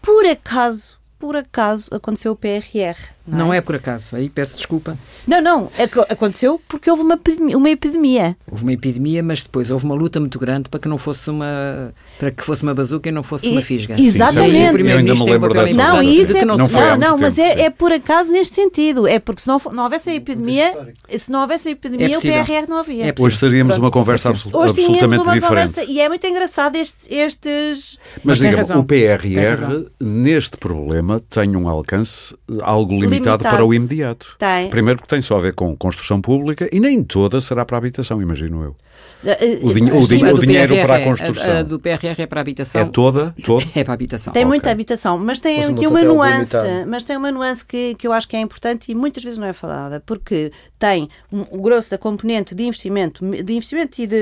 por 0.00 0.24
acaso, 0.24 0.96
por 1.18 1.36
acaso 1.36 1.90
aconteceu 1.94 2.32
o 2.32 2.36
PRR. 2.36 2.96
Não 3.26 3.52
é 3.52 3.60
por 3.60 3.74
acaso, 3.74 4.14
aí 4.16 4.28
peço 4.28 4.56
desculpa. 4.56 4.96
Não, 5.26 5.40
não, 5.40 5.70
aco- 5.78 6.06
aconteceu 6.08 6.60
porque 6.68 6.90
houve 6.90 7.02
uma 7.02 7.14
epidemia. 7.14 7.56
Uma 7.56 7.70
epidemia. 7.70 8.36
Houve 8.50 8.62
uma 8.62 8.72
epidemia, 8.72 9.22
mas 9.22 9.42
depois 9.42 9.70
houve 9.70 9.84
uma 9.84 9.94
luta 9.94 10.20
muito 10.20 10.38
grande 10.38 10.68
para 10.68 10.78
que 10.80 10.88
não 10.88 10.98
fosse 10.98 11.28
uma 11.30 11.92
para 12.18 12.30
que 12.30 12.42
fosse 12.44 12.62
uma 12.62 12.72
bazuca 12.74 13.08
e 13.08 13.12
não 13.12 13.22
fosse 13.22 13.46
E- 13.48 13.52
uma 13.52 13.60
fisga. 13.62 13.94
exatamente. 13.98 14.56
Aí 14.56 14.90
Eu 14.90 14.98
ainda 14.98 15.14
me 15.14 15.24
lembro 15.24 15.52
dessa 15.52 15.74
Não, 15.76 16.02
isso 16.02 16.36
é, 16.36 16.44
não, 16.44 16.56
não, 16.56 16.68
Não 16.68 16.96
não, 16.96 17.08
muito 17.10 17.20
mas 17.22 17.34
tempo, 17.34 17.48
é, 17.48 17.54
sim. 17.56 17.60
é 17.62 17.70
por 17.70 17.92
acaso 17.92 18.30
neste 18.32 18.54
sentido. 18.54 19.06
É 19.06 19.18
porque 19.18 19.42
se 19.42 19.48
não, 19.48 19.60
não 19.72 19.84
houvesse 19.84 20.10
a 20.10 20.14
epidemia, 20.14 20.94
se 21.18 21.30
não 21.30 21.40
houvesse 21.42 21.68
a 21.68 21.72
epidemia, 21.72 22.14
É 22.14 22.18
o. 22.18 22.20
PRR 22.20 22.66
não 22.68 22.78
havia. 22.78 23.06
É. 23.08 23.14
Hoje 23.18 23.38
teríamos 23.40 23.74
Pronto, 23.74 23.84
uma 23.84 23.90
conversa 23.90 24.28
é 24.28 24.30
absol- 24.30 24.56
Hoje 24.56 24.74
tínhamos 24.74 24.96
absolutamente 25.02 25.22
uma 25.28 25.34
diferente. 25.34 25.48
conversa 25.72 25.84
e 25.92 26.00
é 26.00 26.08
muito 26.08 26.26
engraçado 26.26 26.76
estes, 26.76 27.06
estes 27.10 27.98
Mas 28.24 28.40
Mas 28.40 28.50
diga-me, 28.64 28.80
o 28.80 28.84
PRR, 28.84 29.86
neste 30.00 30.56
problema, 30.56 31.20
tem 31.20 31.56
um 31.56 31.68
alcance 31.68 32.36
algo 32.62 32.92
limitado, 32.94 33.15
Limitado. 33.20 33.42
para 33.44 33.64
o 33.64 33.72
imediato. 33.74 34.36
Tem. 34.38 34.68
Primeiro 34.70 34.98
porque 35.00 35.10
tem 35.14 35.22
só 35.22 35.36
a 35.36 35.40
ver 35.40 35.54
com 35.54 35.76
construção 35.76 36.20
pública 36.20 36.68
e 36.72 36.80
nem 36.80 37.02
toda 37.02 37.40
será 37.40 37.64
para 37.64 37.76
a 37.76 37.78
habitação, 37.78 38.20
imagino 38.22 38.62
eu. 38.62 38.76
eh, 39.24 39.58
O 39.62 39.72
dinhe- 39.74 39.90
eh, 39.90 39.92
o 39.92 39.96
A 39.96 40.32
o 40.32 40.36
do 40.36 40.46
dinheiro 40.46 40.74
PRR 40.74 40.86
para 40.86 40.94
a 40.94 41.00
é- 41.00 41.04
construção. 41.04 41.52
A, 41.52 41.58
a 41.58 41.62
do 41.62 41.78
PRR 41.80 42.22
é 42.22 42.26
para 42.26 42.40
a 42.40 42.42
habitação. 42.42 42.80
É 42.80 42.84
toda? 42.84 43.34
toda? 43.44 43.64
É 43.74 43.82
para 43.84 43.92
a 43.92 43.94
habitação. 43.94 44.32
Tem 44.32 44.42
Ok. 44.42 44.48
muita 44.48 44.70
habitação, 44.70 45.18
mas 45.18 45.38
tem 45.38 45.62
aqui 45.64 45.86
uma 45.86 46.00
é 46.00 46.04
nuance, 46.04 46.56
mas 46.86 47.02
tem 47.04 47.16
uma 47.16 47.30
nuance 47.32 47.64
que, 47.64 47.94
que 47.94 48.06
eu 48.06 48.12
acho 48.12 48.28
que 48.28 48.36
é 48.36 48.40
importante 48.40 48.90
e 48.92 48.94
muitas 48.94 49.22
vezes 49.24 49.38
não 49.38 49.46
é 49.46 49.52
falada, 49.52 50.02
porque 50.06 50.52
tem 50.78 51.08
um, 51.32 51.44
o 51.50 51.60
grosso 51.60 51.90
da 51.90 51.98
componente 51.98 52.54
de 52.54 52.62
investimento, 52.64 53.24
de 53.42 53.52
investimento 53.54 54.00
e 54.00 54.06
de 54.06 54.16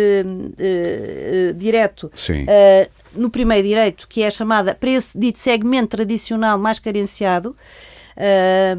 eh, 0.58 1.48
eh, 1.50 1.52
direto 1.54 2.10
Sim. 2.14 2.44
eh, 2.48 2.88
no 3.14 3.30
primeiro 3.30 3.66
direito, 3.66 4.06
que 4.08 4.22
é 4.22 4.30
chamada 4.30 4.74
para 4.74 4.90
esse 4.90 5.16
dito 5.18 5.38
segmento 5.38 5.88
tradicional 5.96 6.58
mais 6.58 6.78
carenciado, 6.78 7.54
eh, 8.16 8.76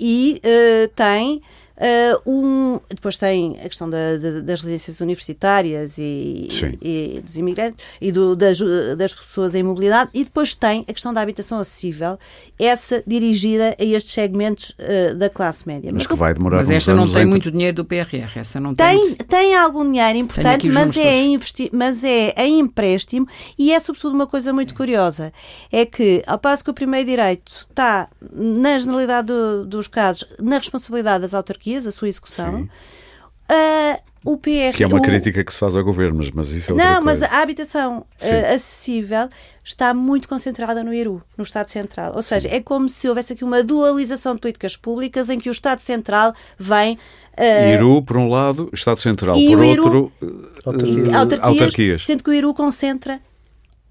e 0.00 0.40
eh, 0.42 0.90
tem 0.94 1.42
eh, 1.78 2.14
um. 2.26 2.78
Depois 2.90 3.16
tem 3.16 3.56
a 3.64 3.68
questão 3.68 3.88
da- 3.88 4.16
da- 4.16 4.40
das 4.40 4.60
residências 4.60 5.00
universitárias 5.00 5.96
e, 5.98 6.48
e 6.82 7.20
dos 7.20 7.36
imigrantes 7.36 7.84
e 8.00 8.10
do- 8.12 8.34
das, 8.36 8.58
das 8.96 9.12
pessoas 9.14 9.54
em 9.54 9.62
mobilidade, 9.62 10.10
e 10.14 10.24
depois 10.24 10.54
tem 10.54 10.84
a 10.88 10.92
questão 10.92 11.12
da 11.12 11.20
habitação 11.20 11.58
acessível, 11.58 12.18
essa 12.58 13.02
dirigida 13.06 13.76
a 13.78 13.84
estes 13.84 14.12
segmentos 14.12 14.74
eh, 14.78 15.14
da 15.14 15.28
classe 15.28 15.66
média. 15.66 15.90
Mas 15.92 16.02
Mas 16.02 16.06
que 16.06 16.14
vai 16.14 16.34
demorar 16.34 16.56
Mas 16.58 16.70
esta 16.70 16.94
não 16.94 17.06
tem 17.10 17.22
em- 17.22 17.26
muito 17.26 17.50
dinheiro 17.50 17.76
do 17.76 17.84
PRR. 17.84 18.38
Essa 18.38 18.58
não 18.60 18.74
tem. 18.74 19.14
tem, 19.14 19.26
tem 19.26 19.54
algum 19.56 19.84
dinheiro 19.90 20.18
importante, 20.18 20.68
mas 20.70 20.96
é, 20.96 21.22
investi 21.24 21.70
mas 21.72 22.02
é 22.04 22.32
em 22.36 22.58
empréstimo 22.60 23.26
e 23.58 23.72
é 23.72 23.78
sobretudo 23.80 24.14
uma 24.14 24.26
coisa 24.26 24.52
muito 24.52 24.74
curiosa. 24.74 25.32
É 25.70 25.84
que, 25.86 26.22
ao 26.26 26.38
passo 26.38 26.64
que 26.64 26.70
o 26.70 26.74
primeiro 26.74 27.06
direito 27.08 27.66
está, 27.70 28.08
na 28.32 28.78
generalidade 28.78 29.26
do- 29.28 29.66
dos 29.66 29.86
casos, 29.86 30.24
na 30.42 30.58
responsabilidade 30.58 31.22
das 31.22 31.34
autarquias, 31.34 31.67
a 31.76 31.90
sua 31.92 32.08
execução, 32.08 32.58
Sim. 32.62 32.68
ah, 33.48 34.00
o 34.24 34.36
PR... 34.36 34.74
Que 34.74 34.82
é 34.82 34.86
uma 34.86 34.98
o- 34.98 35.02
crítica 35.02 35.42
que 35.44 35.52
se 35.52 35.58
faz 35.58 35.74
ao 35.76 35.84
governo, 35.84 36.18
mas, 36.18 36.30
mas 36.30 36.48
isso 36.52 36.70
é 36.70 36.74
outra 36.74 36.94
Não, 36.94 37.02
mas 37.02 37.20
coisa. 37.20 37.34
a 37.34 37.40
habitação 37.40 38.04
Sim. 38.16 38.34
ah, 38.34 38.52
acessível 38.54 39.28
está 39.64 39.94
muito 39.94 40.28
concentrada 40.28 40.82
no 40.82 40.92
Iru, 40.92 41.22
no 41.36 41.44
Estado 41.44 41.70
Central. 41.70 42.12
Ou 42.16 42.22
seja, 42.22 42.48
é 42.48 42.60
como 42.60 42.88
se 42.88 43.08
houvesse 43.08 43.32
aqui 43.32 43.44
uma 43.44 43.62
dualização 43.62 44.34
de 44.34 44.40
políticas 44.40 44.76
públicas 44.76 45.28
em 45.30 45.38
que 45.38 45.48
o 45.48 45.52
Estado 45.52 45.80
Central 45.80 46.34
vem. 46.58 46.98
ah, 47.36 47.72
Iru, 47.74 48.02
por 48.02 48.16
um 48.16 48.28
lado, 48.28 48.68
Estado 48.72 48.98
Central, 49.00 49.36
E 49.36 49.54
por 49.54 49.64
Iru- 49.64 49.84
outro, 49.84 50.12
eh, 50.20 50.26
autarquias, 50.66 51.40
autarquias. 51.42 52.04
sendo 52.06 52.24
que 52.24 52.30
o 52.30 52.32
Iru 52.34 52.52
concentra 52.54 53.20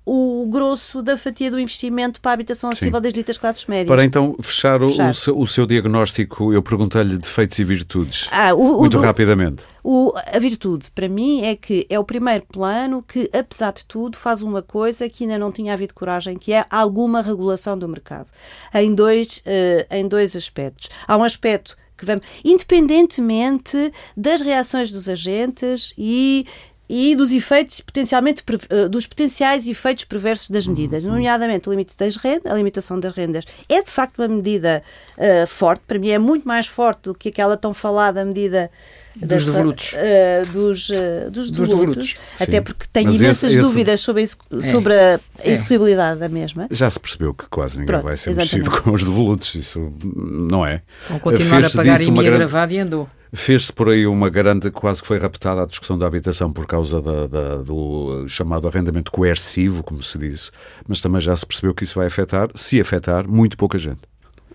o 0.09 0.47
grosso 0.49 1.01
da 1.01 1.17
fatia 1.17 1.51
do 1.51 1.59
investimento 1.59 2.21
para 2.21 2.31
a 2.31 2.33
habitação 2.35 2.69
acessível 2.69 3.01
das 3.01 3.11
ditas 3.11 3.37
classes 3.37 3.65
médias. 3.65 3.87
Para 3.87 4.05
então 4.05 4.35
fechar, 4.41 4.81
o- 4.81 4.87
Fechar. 4.89 5.11
O, 5.11 5.13
seu, 5.13 5.37
o 5.37 5.45
seu 5.47 5.65
diagnóstico, 5.65 6.53
eu 6.53 6.63
perguntei-lhe 6.63 7.17
defeitos 7.17 7.59
e 7.59 7.63
virtudes. 7.65 8.27
Ah, 8.31 8.53
o- 8.53 8.77
o 8.77 8.79
Muito 8.79 8.97
do- 8.97 9.03
rapidamente. 9.03 9.63
O- 9.83 10.13
a 10.33 10.39
virtude, 10.39 10.89
para 10.91 11.09
mim, 11.09 11.41
é 11.43 11.55
que 11.57 11.85
é 11.89 11.99
o 11.99 12.03
primeiro 12.05 12.45
plano 12.51 13.03
que, 13.05 13.29
apesar 13.33 13.73
de 13.73 13.85
tudo, 13.85 14.15
faz 14.17 14.41
uma 14.41 14.61
coisa 14.61 15.09
que 15.09 15.25
ainda 15.25 15.37
não 15.37 15.51
tinha 15.51 15.73
havido 15.73 15.93
coragem, 15.93 16.37
que 16.37 16.53
é 16.53 16.65
alguma 16.69 17.21
regulação 17.21 17.77
do 17.77 17.87
mercado. 17.87 18.29
Em 18.73 18.93
dois, 18.95 19.41
eh, 19.45 19.85
em 19.91 20.07
dois 20.07 20.35
aspectos. 20.37 20.89
Há 21.05 21.17
um 21.17 21.23
aspecto 21.23 21.75
que 21.97 22.05
vamos, 22.05 22.23
independentemente 22.45 23.91
das 24.15 24.41
reações 24.41 24.91
dos 24.91 25.09
agentes 25.09 25.93
e 25.97 26.45
e 26.89 27.15
dos 27.15 27.31
efeitos 27.31 27.81
potencialmente 27.81 28.43
eh, 28.69 28.87
dos 28.87 29.05
potenciais 29.05 29.67
efeitos 29.67 30.05
perversos 30.05 30.49
das 30.49 30.67
medidas, 30.67 31.03
uhum. 31.03 31.11
nomeadamente 31.11 31.67
o 31.67 31.71
limite 31.71 31.97
das 31.97 32.15
rendas, 32.15 32.51
a 32.51 32.55
limitação 32.55 32.99
das 32.99 33.13
rendas. 33.13 33.45
É 33.67 33.81
de 33.81 33.89
facto 33.89 34.19
uma 34.19 34.27
medida 34.27 34.81
uh, 35.17 35.47
forte, 35.47 35.81
para 35.85 35.99
mim 35.99 36.09
é 36.09 36.17
muito 36.17 36.47
mais 36.47 36.67
forte 36.67 37.03
do 37.03 37.15
que 37.15 37.29
aquela 37.29 37.57
tão 37.57 37.73
falada 37.73 38.23
medida 38.23 38.71
dos 39.15 39.45
devolutos. 39.45 39.93
Uh, 39.93 40.51
dos, 40.51 40.89
uh, 40.89 41.31
dos, 41.31 41.51
dos 41.51 41.67
devolutos. 41.67 42.17
Até 42.39 42.61
porque 42.61 42.85
tenho 42.91 43.07
Mas 43.07 43.15
imensas 43.19 43.51
esse, 43.51 43.61
dúvidas 43.61 44.01
sobre, 44.01 44.23
a, 44.23 44.61
sobre 44.61 44.93
a 44.93 45.19
é. 45.39 45.51
execuibilidade 45.51 46.19
da 46.19 46.29
mesma. 46.29 46.67
Já 46.71 46.89
se 46.89 46.99
percebeu 46.99 47.33
que 47.33 47.47
quase 47.47 47.79
ninguém 47.79 47.87
Pronto, 47.87 48.03
vai 48.03 48.17
ser 48.17 48.31
exatamente. 48.31 48.69
mexido 48.69 48.81
com 48.83 48.91
os 48.91 49.03
devolutos, 49.03 49.55
isso 49.55 49.91
não 50.03 50.65
é? 50.65 50.81
Vão 51.09 51.19
continuar 51.19 51.65
a 51.65 51.69
pagar 51.69 52.01
em 52.01 52.13
grande... 52.13 52.37
gravada 52.37 52.73
e 52.73 52.79
andou. 52.79 53.09
Fez-se 53.37 53.71
por 53.71 53.89
aí 53.89 54.05
uma 54.07 54.29
grande, 54.29 54.71
quase 54.71 55.01
que 55.01 55.07
foi 55.07 55.19
raptada 55.19 55.63
a 55.63 55.65
discussão 55.65 55.97
da 55.97 56.07
habitação 56.07 56.51
por 56.51 56.65
causa 56.65 57.01
da, 57.01 57.27
da, 57.27 57.57
do 57.57 58.25
chamado 58.27 58.67
arrendamento 58.67 59.11
coercivo, 59.11 59.83
como 59.83 60.01
se 60.01 60.17
disse, 60.17 60.51
mas 60.87 60.99
também 60.99 61.21
já 61.21 61.35
se 61.35 61.45
percebeu 61.45 61.73
que 61.73 61.83
isso 61.83 61.95
vai 61.95 62.07
afetar, 62.07 62.49
se 62.55 62.81
afetar, 62.81 63.27
muito 63.27 63.55
pouca 63.55 63.77
gente. 63.77 64.01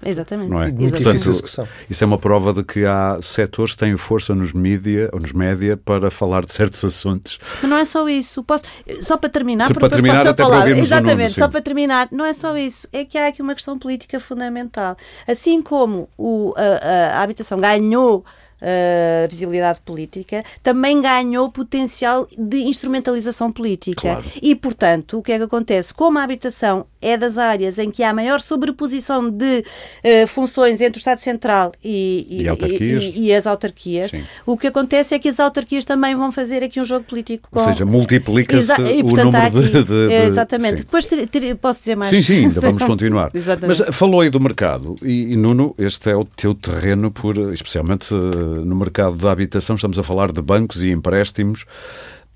Exatamente. 0.04 0.50
Não 0.50 0.60
é? 0.60 0.66
Muito 0.66 0.96
Portanto, 0.96 1.04
difícil 1.04 1.32
discussão. 1.32 1.68
Isso 1.88 2.02
é 2.02 2.06
uma 2.06 2.18
prova 2.18 2.52
de 2.52 2.64
que 2.64 2.84
há 2.84 3.18
setores 3.22 3.72
que 3.72 3.78
têm 3.78 3.96
força 3.96 4.34
nos 4.34 4.52
mídia, 4.52 5.08
ou 5.12 5.20
nos 5.20 5.32
média 5.32 5.76
para 5.76 6.10
falar 6.10 6.44
de 6.44 6.52
certos 6.52 6.84
assuntos. 6.84 7.38
Mas 7.60 7.70
não 7.70 7.78
é 7.78 7.84
só 7.84 8.08
isso. 8.08 8.42
Posso, 8.42 8.64
só 9.00 9.16
para 9.16 9.30
terminar, 9.30 9.72
para 9.72 9.88
terminar, 9.88 10.26
até 10.26 10.42
falar. 10.42 10.62
Para 10.62 10.76
Exatamente, 10.76 11.12
número, 11.12 11.32
só 11.32 11.48
para 11.48 11.62
terminar, 11.62 12.08
não 12.10 12.24
é 12.24 12.32
só 12.32 12.56
isso. 12.56 12.88
É 12.92 13.04
que 13.04 13.16
há 13.16 13.28
aqui 13.28 13.40
uma 13.40 13.54
questão 13.54 13.78
política 13.78 14.18
fundamental. 14.18 14.96
Assim 15.26 15.62
como 15.62 16.08
o, 16.18 16.52
a, 16.56 17.18
a 17.18 17.22
habitação 17.22 17.60
ganhou 17.60 18.24
uh, 18.62 19.28
visibilidade 19.28 19.80
política, 19.80 20.44
também 20.62 21.00
ganhou 21.00 21.50
potencial 21.50 22.26
de 22.38 22.58
instrumentalização 22.62 23.50
política. 23.50 24.00
Claro. 24.00 24.24
E, 24.40 24.54
portanto, 24.54 25.18
o 25.18 25.22
que 25.22 25.32
é 25.32 25.38
que 25.38 25.44
acontece? 25.44 25.92
Como 25.92 26.18
a 26.18 26.22
habitação 26.22 26.86
é 27.02 27.16
das 27.16 27.36
áreas 27.36 27.78
em 27.78 27.90
que 27.90 28.02
há 28.02 28.14
maior 28.14 28.40
sobreposição 28.40 29.28
de 29.28 29.64
uh, 30.04 30.26
funções 30.26 30.80
entre 30.80 30.98
o 30.98 31.00
Estado 31.00 31.18
Central 31.18 31.72
e, 31.84 32.26
e, 32.30 32.46
e, 32.46 33.26
e, 33.26 33.34
as 33.34 33.46
autarquias, 33.46 34.10
Sim. 34.10 34.22
o 34.46 34.56
que 34.56 34.68
acontece 34.68 35.14
é 35.14 35.18
que 35.18 35.28
as 35.28 35.40
autarquias 35.40 35.84
também 35.84 36.14
vão 36.14 36.30
fazer 36.30 36.62
aqui 36.62 36.80
um 36.80 36.84
jogo 36.84 37.04
político 37.04 37.48
com... 37.50 37.58
Ou 37.58 37.64
seja, 37.64 37.84
multiplica-se 37.84 38.72
o 38.72 39.02
número 39.02 39.36
aqui, 39.36 39.70
de, 39.70 39.84
de. 39.84 40.14
Exatamente. 40.26 40.78
Sim. 40.78 40.84
Depois 40.84 41.06
ter, 41.06 41.26
ter, 41.26 41.56
posso 41.56 41.80
dizer 41.80 41.96
mais. 41.96 42.10
Sim, 42.10 42.22
sim, 42.22 42.44
ainda 42.46 42.60
vamos 42.62 42.82
continuar. 42.84 43.32
Mas 43.66 43.82
falou 43.94 44.20
aí 44.20 44.30
do 44.30 44.40
mercado 44.40 44.96
e, 45.02 45.36
Nuno, 45.36 45.74
este 45.78 46.10
é 46.10 46.16
o 46.16 46.24
teu 46.24 46.54
terreno 46.54 47.10
por, 47.10 47.36
especialmente 47.52 48.14
uh, 48.14 48.64
no 48.64 48.76
mercado 48.76 49.16
da 49.16 49.30
habitação, 49.32 49.76
estamos 49.76 49.98
a 49.98 50.02
falar 50.02 50.32
de 50.32 50.40
bancos 50.40 50.82
e 50.82 50.90
empréstimos. 50.90 51.64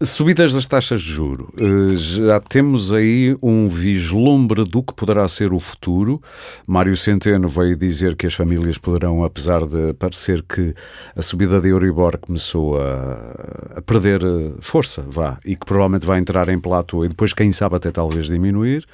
Subidas 0.05 0.53
das 0.53 0.67
taxas 0.67 1.01
de 1.01 1.11
juro, 1.11 1.51
eh, 1.57 1.97
já 1.97 2.39
temos 2.39 2.93
aí 2.93 3.35
um 3.43 3.67
vislumbre 3.67 4.63
do 4.63 4.83
que 4.83 4.93
poderá 4.93 5.27
ser 5.27 5.55
o 5.55 5.59
futuro. 5.59 6.21
Mário 6.67 6.95
Centeno 6.99 7.49
veio 7.49 7.75
dizer 7.75 8.15
que 8.15 8.27
as 8.27 8.35
famílias 8.35 8.77
poderão, 8.77 9.25
apesar 9.25 9.67
de 9.67 9.95
parecer 9.95 10.43
que 10.43 10.75
a 11.17 11.23
subida 11.23 11.63
da 11.63 11.69
Euribor 11.69 12.19
começou 12.19 12.79
a, 12.79 13.77
a 13.77 13.81
perder 13.81 14.23
eh, 14.23 14.53
força, 14.61 15.01
vá, 15.01 15.39
e 15.47 15.57
que 15.57 15.65
provavelmente 15.65 16.05
vai 16.05 16.19
entrar 16.19 16.51
em 16.51 16.59
platô 16.61 17.03
e 17.03 17.09
depois, 17.09 17.33
quem 17.33 17.51
sabe, 17.51 17.77
até 17.77 17.91
talvez 17.91 18.27
diminuir. 18.27 18.85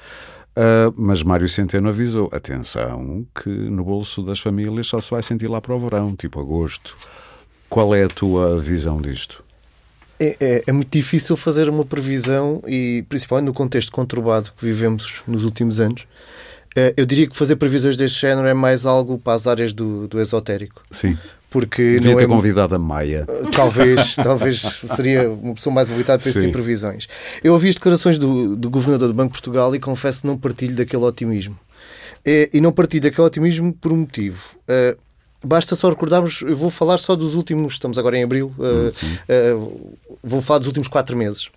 Uh, 0.55 0.93
mas 0.95 1.21
Mário 1.21 1.49
Centeno 1.49 1.89
avisou: 1.89 2.29
atenção, 2.31 3.25
que 3.35 3.49
no 3.49 3.83
bolso 3.83 4.23
das 4.23 4.39
famílias 4.39 4.87
só 4.87 5.01
se 5.01 5.11
vai 5.11 5.21
sentir 5.21 5.49
lá 5.49 5.59
para 5.59 5.75
o 5.75 5.79
verão, 5.79 6.15
tipo 6.15 6.39
agosto. 6.39 6.95
Qual 7.67 7.93
é 7.93 8.05
a 8.05 8.07
tua 8.07 8.57
visão 8.57 9.01
disto? 9.01 9.43
É, 10.23 10.37
é, 10.39 10.63
é, 10.67 10.71
muito 10.71 10.89
difícil 10.89 11.35
fazer 11.35 11.67
uma 11.67 11.83
previsão 11.83 12.61
e, 12.65 13.03
principalmente 13.09 13.47
no 13.47 13.53
contexto 13.53 13.91
conturbado 13.91 14.53
que 14.55 14.65
vivemos 14.65 15.21
nos 15.27 15.43
últimos 15.43 15.81
anos, 15.81 16.05
eh, 16.75 16.93
eu 16.95 17.05
diria 17.05 17.27
que 17.27 17.35
fazer 17.35 17.55
previsões 17.57 17.97
deste 17.97 18.21
género 18.21 18.47
é 18.47 18.53
mais 18.53 18.85
algo 18.85 19.17
para 19.19 19.33
as 19.33 19.47
áreas 19.47 19.73
do, 19.73 20.07
do 20.07 20.19
esotérico. 20.19 20.81
Sim. 20.89 21.17
Porque 21.49 21.97
Devia 21.97 22.11
não 22.11 22.17
ter 22.17 22.23
é... 22.23 22.27
convidado 22.27 22.73
a 22.73 22.79
Maia. 22.79 23.27
Talvez, 23.55 24.15
talvez 24.17 24.61
seria 24.95 25.29
uma 25.29 25.53
pessoa 25.53 25.73
mais 25.73 25.91
habilitada 25.91 26.19
para 26.19 26.29
esse 26.29 26.39
tipo 26.39 26.47
de 26.47 26.53
previsões. 26.53 27.07
Eu 27.43 27.53
ouvi 27.53 27.69
as 27.69 27.75
declarações 27.75 28.17
do, 28.17 28.55
do 28.55 28.69
Governador 28.69 29.09
do 29.09 29.13
Banco 29.13 29.33
de 29.33 29.33
Portugal 29.33 29.75
e 29.75 29.79
confesso 29.79 30.21
que 30.21 30.27
não 30.27 30.37
partilho 30.37 30.75
daquele 30.75 31.03
otimismo. 31.03 31.59
E, 32.25 32.49
e 32.53 32.61
não 32.61 32.71
partilho 32.71 33.03
daquele 33.03 33.27
otimismo 33.27 33.73
por 33.73 33.91
um 33.91 33.97
motivo. 33.97 34.49
Uh, 34.63 34.97
Basta 35.43 35.75
só 35.75 35.89
recordarmos, 35.89 36.41
eu 36.41 36.55
vou 36.55 36.69
falar 36.69 36.97
só 36.97 37.15
dos 37.15 37.35
últimos, 37.35 37.73
estamos 37.73 37.97
agora 37.97 38.17
em 38.17 38.23
abril, 38.23 38.53
uh, 38.57 39.57
uh, 39.57 39.97
vou 40.23 40.41
falar 40.41 40.59
dos 40.59 40.67
últimos 40.67 40.87
quatro 40.87 41.17
meses. 41.17 41.49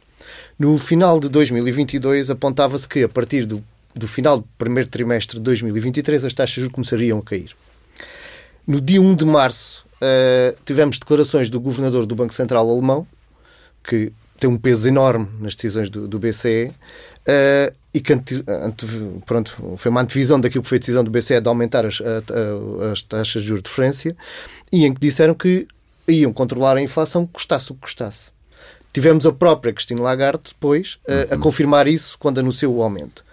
No 0.59 0.77
final 0.77 1.21
de 1.21 1.29
2022, 1.29 2.31
apontava-se 2.31 2.89
que 2.89 3.05
a 3.05 3.09
partir 3.09 3.47
do, 3.47 3.63
do 3.95 4.09
final 4.09 4.39
do 4.39 4.45
primeiro 4.59 4.89
trimestre 4.89 5.37
de 5.37 5.43
2023 5.45 6.25
as 6.25 6.35
taxas 6.35 6.67
começariam 6.69 7.19
a 7.19 7.23
cair. 7.23 7.55
No 8.67 8.81
dia 8.81 9.01
1 9.01 9.15
de 9.15 9.25
março, 9.25 9.87
uh, 9.97 10.57
tivemos 10.65 10.99
declarações 10.99 11.49
do 11.49 11.61
governador 11.61 12.07
do 12.07 12.15
Banco 12.17 12.35
Central 12.35 12.69
alemão, 12.69 13.07
que 13.85 14.13
tem 14.41 14.51
um 14.51 14.59
peso 14.59 14.89
enorme 14.89 15.29
nas 15.41 15.55
decisões 15.55 15.89
do, 15.89 16.09
do 16.09 16.19
BCE, 16.19 16.73
Uh, 17.27 17.75
e 17.97 18.01
que 18.03 18.13
ante, 18.13 18.45
ante, 18.47 18.87
pronto, 19.25 19.75
foi 19.79 19.91
uma 19.91 20.03
antevisão 20.03 20.39
daquilo 20.39 20.63
que 20.63 20.69
foi 20.69 20.77
a 20.77 20.79
decisão 20.79 21.03
do 21.03 21.11
BCE 21.11 21.41
de 21.41 21.49
aumentar 21.49 21.87
as, 21.87 22.03
a, 22.03 22.93
as 22.93 23.01
taxas 23.01 23.41
de 23.41 23.49
juros 23.49 23.63
de 23.63 23.71
referência 23.71 24.15
e 24.71 24.85
em 24.85 24.93
que 24.93 25.01
disseram 25.01 25.33
que 25.33 25.67
iam 26.07 26.31
controlar 26.31 26.77
a 26.77 26.83
inflação 26.83 27.27
custasse 27.27 27.73
o 27.73 27.75
que 27.75 27.81
custasse. 27.81 28.31
Tivemos 28.93 29.25
a 29.25 29.33
própria 29.33 29.73
Cristina 29.73 30.03
Lagarde 30.03 30.43
depois 30.49 30.99
uh, 31.09 31.33
a 31.33 31.39
confirmar 31.39 31.89
isso 31.89 32.19
quando 32.19 32.39
anunciou 32.39 32.75
o 32.75 32.83
aumento. 32.83 33.25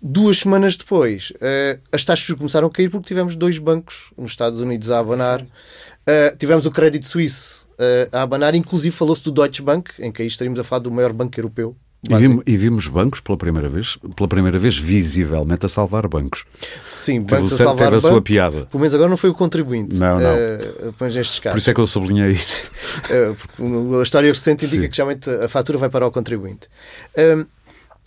Duas 0.00 0.38
semanas 0.38 0.78
depois, 0.78 1.30
uh, 1.32 1.78
as 1.92 2.02
taxas 2.02 2.34
começaram 2.34 2.68
a 2.68 2.70
cair 2.70 2.88
porque 2.88 3.08
tivemos 3.08 3.36
dois 3.36 3.58
bancos 3.58 4.10
nos 4.16 4.30
Estados 4.30 4.58
Unidos 4.58 4.90
a 4.90 5.00
abanar. 5.00 5.42
Uh, 5.42 6.34
tivemos 6.38 6.64
o 6.64 6.70
Crédito 6.70 7.06
Suíço 7.06 7.68
uh, 7.72 8.08
a 8.10 8.22
abanar, 8.22 8.54
inclusive 8.54 8.96
falou-se 8.96 9.22
do 9.22 9.30
Deutsche 9.30 9.60
Bank, 9.60 9.90
em 9.98 10.10
que 10.10 10.22
aí 10.22 10.28
estaríamos 10.28 10.58
a 10.58 10.64
falar 10.64 10.80
do 10.80 10.90
maior 10.90 11.12
banco 11.12 11.38
europeu, 11.38 11.76
e 12.08 12.16
vimos, 12.16 12.42
e 12.46 12.56
vimos, 12.56 12.88
bancos 12.88 13.20
pela 13.20 13.36
primeira 13.36 13.68
vez, 13.68 13.98
pela 14.14 14.28
primeira 14.28 14.58
vez 14.58 14.76
visivelmente 14.76 15.66
a 15.66 15.68
salvar 15.68 16.06
bancos. 16.08 16.44
Sim, 16.86 17.22
bancos 17.22 17.54
a 17.54 17.56
salvar 17.56 17.86
teve 17.86 17.96
a 17.96 18.00
sua 18.00 18.22
piada. 18.22 18.66
Pelo 18.66 18.80
menos 18.80 18.94
agora 18.94 19.08
não 19.08 19.16
foi 19.16 19.30
o 19.30 19.34
contribuinte. 19.34 19.94
Não, 19.94 20.18
não. 20.18 20.34
Uh. 20.34 20.92
Por 20.92 21.58
isso 21.58 21.70
é 21.70 21.74
que 21.74 21.80
eu 21.80 21.86
sublinhei 21.86 22.32
isto. 22.32 22.70
Uh, 23.58 24.00
a 24.00 24.02
história 24.02 24.32
recente 24.32 24.64
indica 24.64 24.84
Sim. 24.84 24.88
que 24.88 24.96
geralmente 24.96 25.28
a 25.28 25.48
fatura 25.48 25.76
vai 25.76 25.88
para 25.88 26.06
o 26.06 26.10
contribuinte. 26.10 26.66
Uh, 27.16 27.46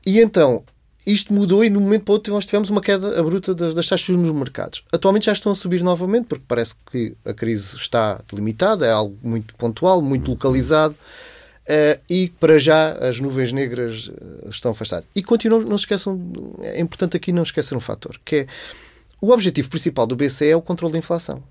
e 0.06 0.20
então, 0.20 0.64
isto 1.06 1.34
mudou 1.34 1.64
e 1.64 1.70
no 1.70 1.80
momento 1.80 2.04
para 2.04 2.14
outro 2.14 2.34
nós 2.34 2.46
tivemos 2.46 2.70
uma 2.70 2.82
queda 2.82 3.20
abrupta 3.20 3.54
das, 3.56 3.74
das 3.74 3.88
taxas 3.88 4.16
nos 4.16 4.32
mercados. 4.32 4.84
Atualmente 4.92 5.26
já 5.26 5.32
estão 5.32 5.52
a 5.52 5.56
subir 5.56 5.82
novamente 5.82 6.28
porque 6.28 6.44
parece 6.48 6.76
que 6.92 7.16
a 7.26 7.34
crise 7.34 7.76
está 7.78 8.22
limitada, 8.34 8.86
é 8.86 8.92
algo 8.92 9.18
muito 9.24 9.56
pontual, 9.56 10.02
muito 10.02 10.32
localizado. 10.32 10.96
Uh, 11.70 12.02
e 12.10 12.30
para 12.40 12.58
já 12.58 12.94
as 12.94 13.20
nuvens 13.20 13.52
negras 13.52 14.08
uh, 14.08 14.50
estão 14.50 14.72
afastadas. 14.72 15.06
E 15.16 15.22
continuam, 15.22 15.62
não 15.62 15.78
se 15.78 15.84
esqueçam, 15.84 16.20
é 16.64 16.80
importante 16.82 17.16
aqui 17.16 17.32
não 17.32 17.44
esquecer 17.44 17.76
um 17.76 17.80
fator, 17.80 18.20
que 18.26 18.38
é 18.38 18.48
o 19.22 19.30
objetivo 19.30 19.70
principal 19.70 20.08
do 20.08 20.16
BCE 20.16 20.50
é 20.50 20.56
o 20.56 20.64
controle 20.64 20.94
da 20.94 20.98
inflação. 20.98 21.44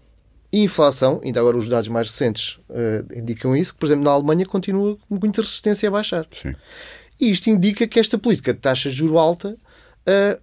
E 0.50 0.60
inflação, 0.60 1.20
ainda 1.22 1.38
agora 1.38 1.56
os 1.56 1.68
dados 1.68 1.88
mais 1.88 2.10
recentes 2.10 2.58
uh, 2.68 3.16
indicam 3.16 3.54
isso, 3.56 3.72
que, 3.72 3.78
por 3.78 3.86
exemplo, 3.86 4.02
na 4.02 4.10
Alemanha 4.10 4.44
continua 4.44 4.96
com 4.96 5.18
muita 5.20 5.40
resistência 5.40 5.88
a 5.88 5.92
baixar. 5.92 6.26
Sim. 6.32 6.52
E 7.20 7.30
isto 7.30 7.48
indica 7.48 7.86
que 7.86 8.00
esta 8.00 8.18
política 8.18 8.52
de 8.52 8.58
taxa 8.58 8.90
de 8.90 8.96
juro 8.96 9.18
alta 9.18 9.56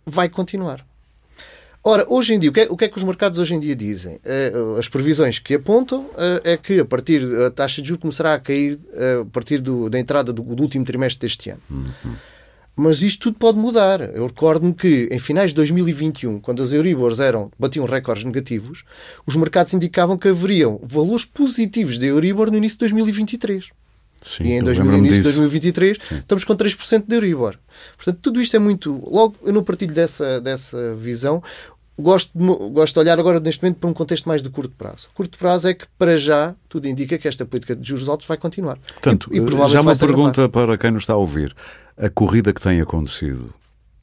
vai 0.05 0.29
continuar. 0.29 0.85
Ora, 1.87 2.03
hoje 2.09 2.33
em 2.33 2.39
dia, 2.39 2.49
o 2.49 2.53
que, 2.53 2.61
é, 2.61 2.67
o 2.67 2.75
que, 2.75 2.85
é, 2.85 2.87
que 2.87 2.97
os 2.97 3.03
mercados 3.03 3.37
hoje 3.37 3.53
em 3.53 3.59
dia 3.59 3.75
dizem? 3.75 4.15
Uh, 4.15 4.75
as 4.79 4.89
previsões 4.89 5.37
que 5.37 5.53
apontam 5.53 5.99
uh, 6.01 6.41
é 6.43 6.57
que 6.57 6.79
a 6.79 6.85
partir 6.85 7.21
a 7.45 7.51
taxa 7.51 7.79
de 7.79 7.89
juros 7.89 8.01
começará 8.01 8.33
a 8.33 8.39
cair 8.39 8.73
uh, 8.73 9.21
a 9.21 9.25
partir 9.25 9.59
do, 9.59 9.87
da 9.87 9.99
entrada 9.99 10.33
do, 10.33 10.41
do, 10.41 10.63
último 10.63 10.83
trimestre 10.83 11.27
deste 11.27 11.51
ano. 11.51 11.61
Uhum. 11.69 12.15
Mas 12.75 13.03
isto 13.03 13.25
tudo 13.25 13.37
pode 13.37 13.59
mudar. 13.59 14.01
Eu 14.01 14.25
recordo-me 14.25 14.73
que 14.73 15.07
em 15.11 15.19
finais 15.19 15.51
de 15.51 15.57
2021, 15.57 16.39
quando 16.39 16.63
as 16.63 16.73
Euribors 16.73 17.19
eram, 17.19 17.51
batiam 17.57 17.85
recordes 17.85 18.23
negativos, 18.23 18.83
os 19.23 19.35
mercados 19.35 19.71
indicavam 19.71 20.17
que 20.17 20.27
haveriam 20.27 20.79
valores 20.81 21.23
positivos 21.23 21.99
de 21.99 22.07
Euribor 22.07 22.49
no 22.49 22.57
início 22.57 22.77
de 22.77 22.79
2023. 22.79 23.69
Sim, 24.25 24.43
e 24.45 24.51
em 24.53 24.63
2000, 24.63 24.97
início 24.97 25.17
de 25.17 25.23
2023 25.23 25.97
Sim. 25.97 26.15
estamos 26.17 26.43
com 26.43 26.55
3% 26.55 27.05
de 27.07 27.15
Euribor. 27.15 27.57
Portanto, 27.95 28.19
tudo 28.21 28.41
isto 28.41 28.55
é 28.55 28.59
muito. 28.59 29.03
Logo, 29.07 29.35
eu 29.43 29.53
não 29.53 29.63
partilho 29.63 29.93
dessa, 29.93 30.41
dessa 30.41 30.95
visão 30.95 31.43
gosto 31.97 32.31
de, 32.37 32.45
gosto 32.71 32.93
de 32.93 32.99
olhar 32.99 33.19
agora 33.19 33.39
neste 33.39 33.63
momento 33.63 33.79
para 33.79 33.89
um 33.89 33.93
contexto 33.93 34.27
mais 34.27 34.41
de 34.41 34.49
curto 34.49 34.75
prazo. 34.75 35.09
Curto 35.13 35.37
prazo 35.37 35.67
é 35.69 35.73
que, 35.73 35.85
para 35.97 36.17
já, 36.17 36.55
tudo 36.67 36.87
indica 36.87 37.17
que 37.17 37.27
esta 37.27 37.45
política 37.45 37.75
de 37.75 37.87
juros 37.87 38.07
altos 38.09 38.27
vai 38.27 38.37
continuar. 38.37 38.77
Portanto, 38.77 39.29
e, 39.31 39.39
e 39.39 39.67
já 39.67 39.81
uma 39.81 39.95
pergunta 39.95 40.49
para 40.49 40.77
quem 40.77 40.91
nos 40.91 41.03
está 41.03 41.13
a 41.13 41.17
ouvir. 41.17 41.55
A 41.97 42.09
corrida 42.09 42.53
que 42.53 42.61
tem 42.61 42.81
acontecido 42.81 43.53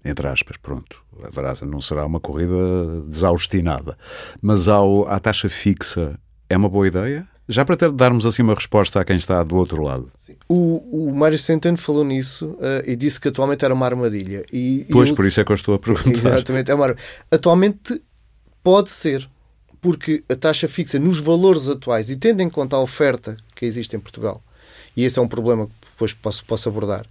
entre 0.05 0.27
aspas, 0.27 0.57
pronto. 0.57 1.01
Haverá, 1.23 1.55
não 1.65 1.81
será 1.81 2.05
uma 2.05 2.19
corrida 2.19 3.03
desaustinada. 3.07 3.97
Mas 4.41 4.69
ao, 4.69 5.09
à 5.09 5.21
taxa 5.21 5.49
fixa 5.49 6.19
é 6.49 6.57
uma 6.57 6.69
boa 6.69 6.87
ideia? 6.87 7.27
Já 7.49 7.65
para 7.65 7.77
ter, 7.77 7.91
darmos 7.91 8.25
assim 8.25 8.43
uma 8.43 8.55
resposta 8.55 9.01
a 9.01 9.05
quem 9.05 9.17
está 9.17 9.43
do 9.43 9.57
outro 9.57 9.83
lado. 9.83 10.11
O, 10.49 11.09
o 11.09 11.15
Mário 11.15 11.39
Centeno 11.39 11.77
falou 11.77 12.05
nisso 12.05 12.47
uh, 12.47 12.83
e 12.87 12.95
disse 12.95 13.21
que 13.21 13.29
atualmente 13.29 13.65
era 13.65 13.75
uma 13.75 13.85
armadilha. 13.85 14.45
E, 14.53 14.87
pois, 14.91 15.11
eu... 15.11 15.17
por 15.17 15.27
isso 15.27 15.41
é 15.41 15.45
que 15.45 15.51
eu 15.51 15.57
estou 15.57 15.75
a 15.75 15.79
perguntar. 15.79 16.11
Exatamente, 16.11 16.71
é 16.71 16.75
uma 16.75 16.95
Atualmente 17.31 18.01
pode 18.63 18.91
ser, 18.91 19.29
porque 19.81 20.23
a 20.29 20.37
taxa 20.37 20.69
fixa 20.69 20.99
nos 20.99 21.19
valores 21.19 21.69
atuais 21.69 22.11
e 22.11 22.17
tendo 22.17 22.43
em 22.43 22.49
conta 22.49 22.77
a 22.77 22.81
oferta 22.81 23.37
que 23.57 23.67
existe 23.67 23.97
em 23.97 24.01
Portugal, 24.01 24.43
e 24.97 25.05
esse 25.05 25.19
é 25.19 25.23
um 25.23 25.29
problema 25.29 25.67
que 25.67 25.73
depois 25.91 26.13
posso, 26.13 26.45
posso 26.45 26.69
abordar, 26.69 27.07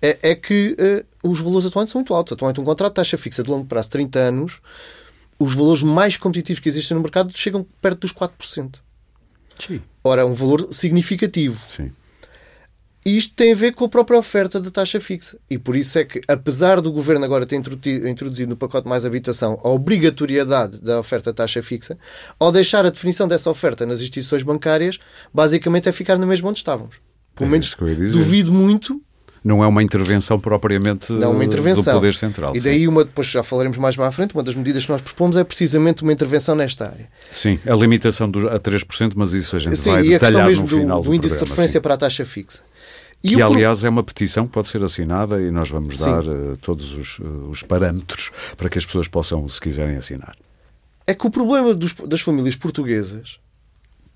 é, 0.00 0.18
é 0.22 0.34
que 0.34 0.76
uh, 1.22 1.30
os 1.30 1.40
valores 1.40 1.66
atuais 1.66 1.90
são 1.90 2.00
muito 2.00 2.14
altos. 2.14 2.32
Atualmente 2.32 2.60
um 2.60 2.64
contrato 2.64 2.92
de 2.92 2.96
taxa 2.96 3.18
fixa 3.18 3.42
de 3.42 3.50
longo 3.50 3.66
prazo, 3.66 3.90
30 3.90 4.18
anos, 4.18 4.60
os 5.38 5.54
valores 5.54 5.82
mais 5.82 6.16
competitivos 6.16 6.60
que 6.60 6.68
existem 6.68 6.96
no 6.96 7.02
mercado 7.02 7.36
chegam 7.36 7.66
perto 7.82 8.00
dos 8.00 8.14
4%. 8.14 8.76
Sim. 9.58 9.80
Ora, 10.02 10.22
é 10.22 10.24
um 10.24 10.32
valor 10.34 10.68
significativo. 10.72 11.64
Sim. 11.74 11.90
E 13.06 13.18
isto 13.18 13.34
tem 13.34 13.52
a 13.52 13.54
ver 13.54 13.72
com 13.74 13.84
a 13.84 13.88
própria 13.88 14.18
oferta 14.18 14.58
da 14.58 14.70
taxa 14.70 14.98
fixa. 14.98 15.36
E 15.50 15.58
por 15.58 15.76
isso 15.76 15.98
é 15.98 16.04
que, 16.04 16.22
apesar 16.26 16.80
do 16.80 16.90
governo 16.90 17.22
agora 17.24 17.44
ter 17.44 17.56
introduzido 17.56 18.48
no 18.48 18.56
pacote 18.56 18.88
mais 18.88 19.04
habitação 19.04 19.60
a 19.62 19.68
obrigatoriedade 19.68 20.80
da 20.80 20.98
oferta 21.00 21.30
da 21.30 21.36
taxa 21.36 21.62
fixa, 21.62 21.98
ao 22.40 22.50
deixar 22.50 22.86
a 22.86 22.90
definição 22.90 23.28
dessa 23.28 23.50
oferta 23.50 23.84
nas 23.84 24.00
instituições 24.00 24.42
bancárias, 24.42 24.98
basicamente 25.34 25.86
é 25.86 25.92
ficar 25.92 26.16
no 26.16 26.26
mesmo 26.26 26.48
onde 26.48 26.58
estávamos. 26.60 26.96
Pelo 27.34 27.48
É 27.48 27.52
menos 27.52 27.76
dizer. 27.76 28.12
duvido 28.18 28.50
muito 28.52 29.02
Não 29.44 29.62
é 29.62 29.66
uma 29.66 29.82
intervenção 29.82 30.40
propriamente 30.40 31.12
não 31.12 31.32
uma 31.32 31.44
intervenção. 31.44 31.84
do 31.84 31.90
Poder 32.00 32.14
Central. 32.14 32.56
E 32.56 32.60
sim. 32.60 32.64
daí, 32.64 32.88
uma, 32.88 33.04
depois 33.04 33.28
já 33.28 33.42
falaremos 33.42 33.76
mais 33.76 33.98
à 33.98 34.10
frente, 34.10 34.32
uma 34.32 34.42
das 34.42 34.54
medidas 34.54 34.86
que 34.86 34.90
nós 34.92 35.02
propomos 35.02 35.36
é 35.36 35.44
precisamente 35.44 36.02
uma 36.02 36.12
intervenção 36.14 36.54
nesta 36.54 36.86
área. 36.88 37.08
Sim, 37.30 37.58
a 37.66 37.74
limitação 37.74 38.30
do, 38.30 38.48
a 38.48 38.58
3%, 38.58 39.12
mas 39.14 39.34
isso 39.34 39.54
a 39.54 39.58
gente 39.58 39.76
Sim, 39.76 39.90
vai 39.90 40.02
e 40.06 40.14
a 40.14 40.18
detalhar 40.18 40.50
no 40.50 40.62
do, 40.62 40.66
final 40.66 41.02
do, 41.02 41.10
do 41.10 41.14
índice 41.14 41.34
de 41.34 41.38
programa, 41.40 41.50
referência 41.56 41.78
sim. 41.78 41.82
para 41.82 41.94
a 41.94 41.96
taxa 41.98 42.24
fixa. 42.24 42.62
E 43.22 43.34
Que, 43.36 43.42
aliás, 43.42 43.84
é 43.84 43.88
uma 43.88 44.02
petição 44.02 44.46
que 44.46 44.52
pode 44.52 44.68
ser 44.68 44.82
assinada 44.82 45.40
e 45.40 45.50
nós 45.50 45.68
vamos 45.70 45.96
Sim. 45.98 46.04
dar 46.04 46.22
eh, 46.24 46.56
todos 46.60 46.92
os, 46.92 47.18
eh, 47.20 47.24
os 47.50 47.62
parâmetros 47.62 48.30
para 48.56 48.68
que 48.68 48.76
as 48.78 48.84
pessoas 48.84 49.08
possam, 49.08 49.48
se 49.48 49.58
quiserem, 49.60 49.96
assinar. 49.96 50.36
é 51.06 51.14
que 51.14 51.26
o 51.26 51.30
problema 51.30 51.72
dos- 51.74 51.94
das 52.06 52.20
famílias 52.20 52.54
portuguesas, 52.56 53.38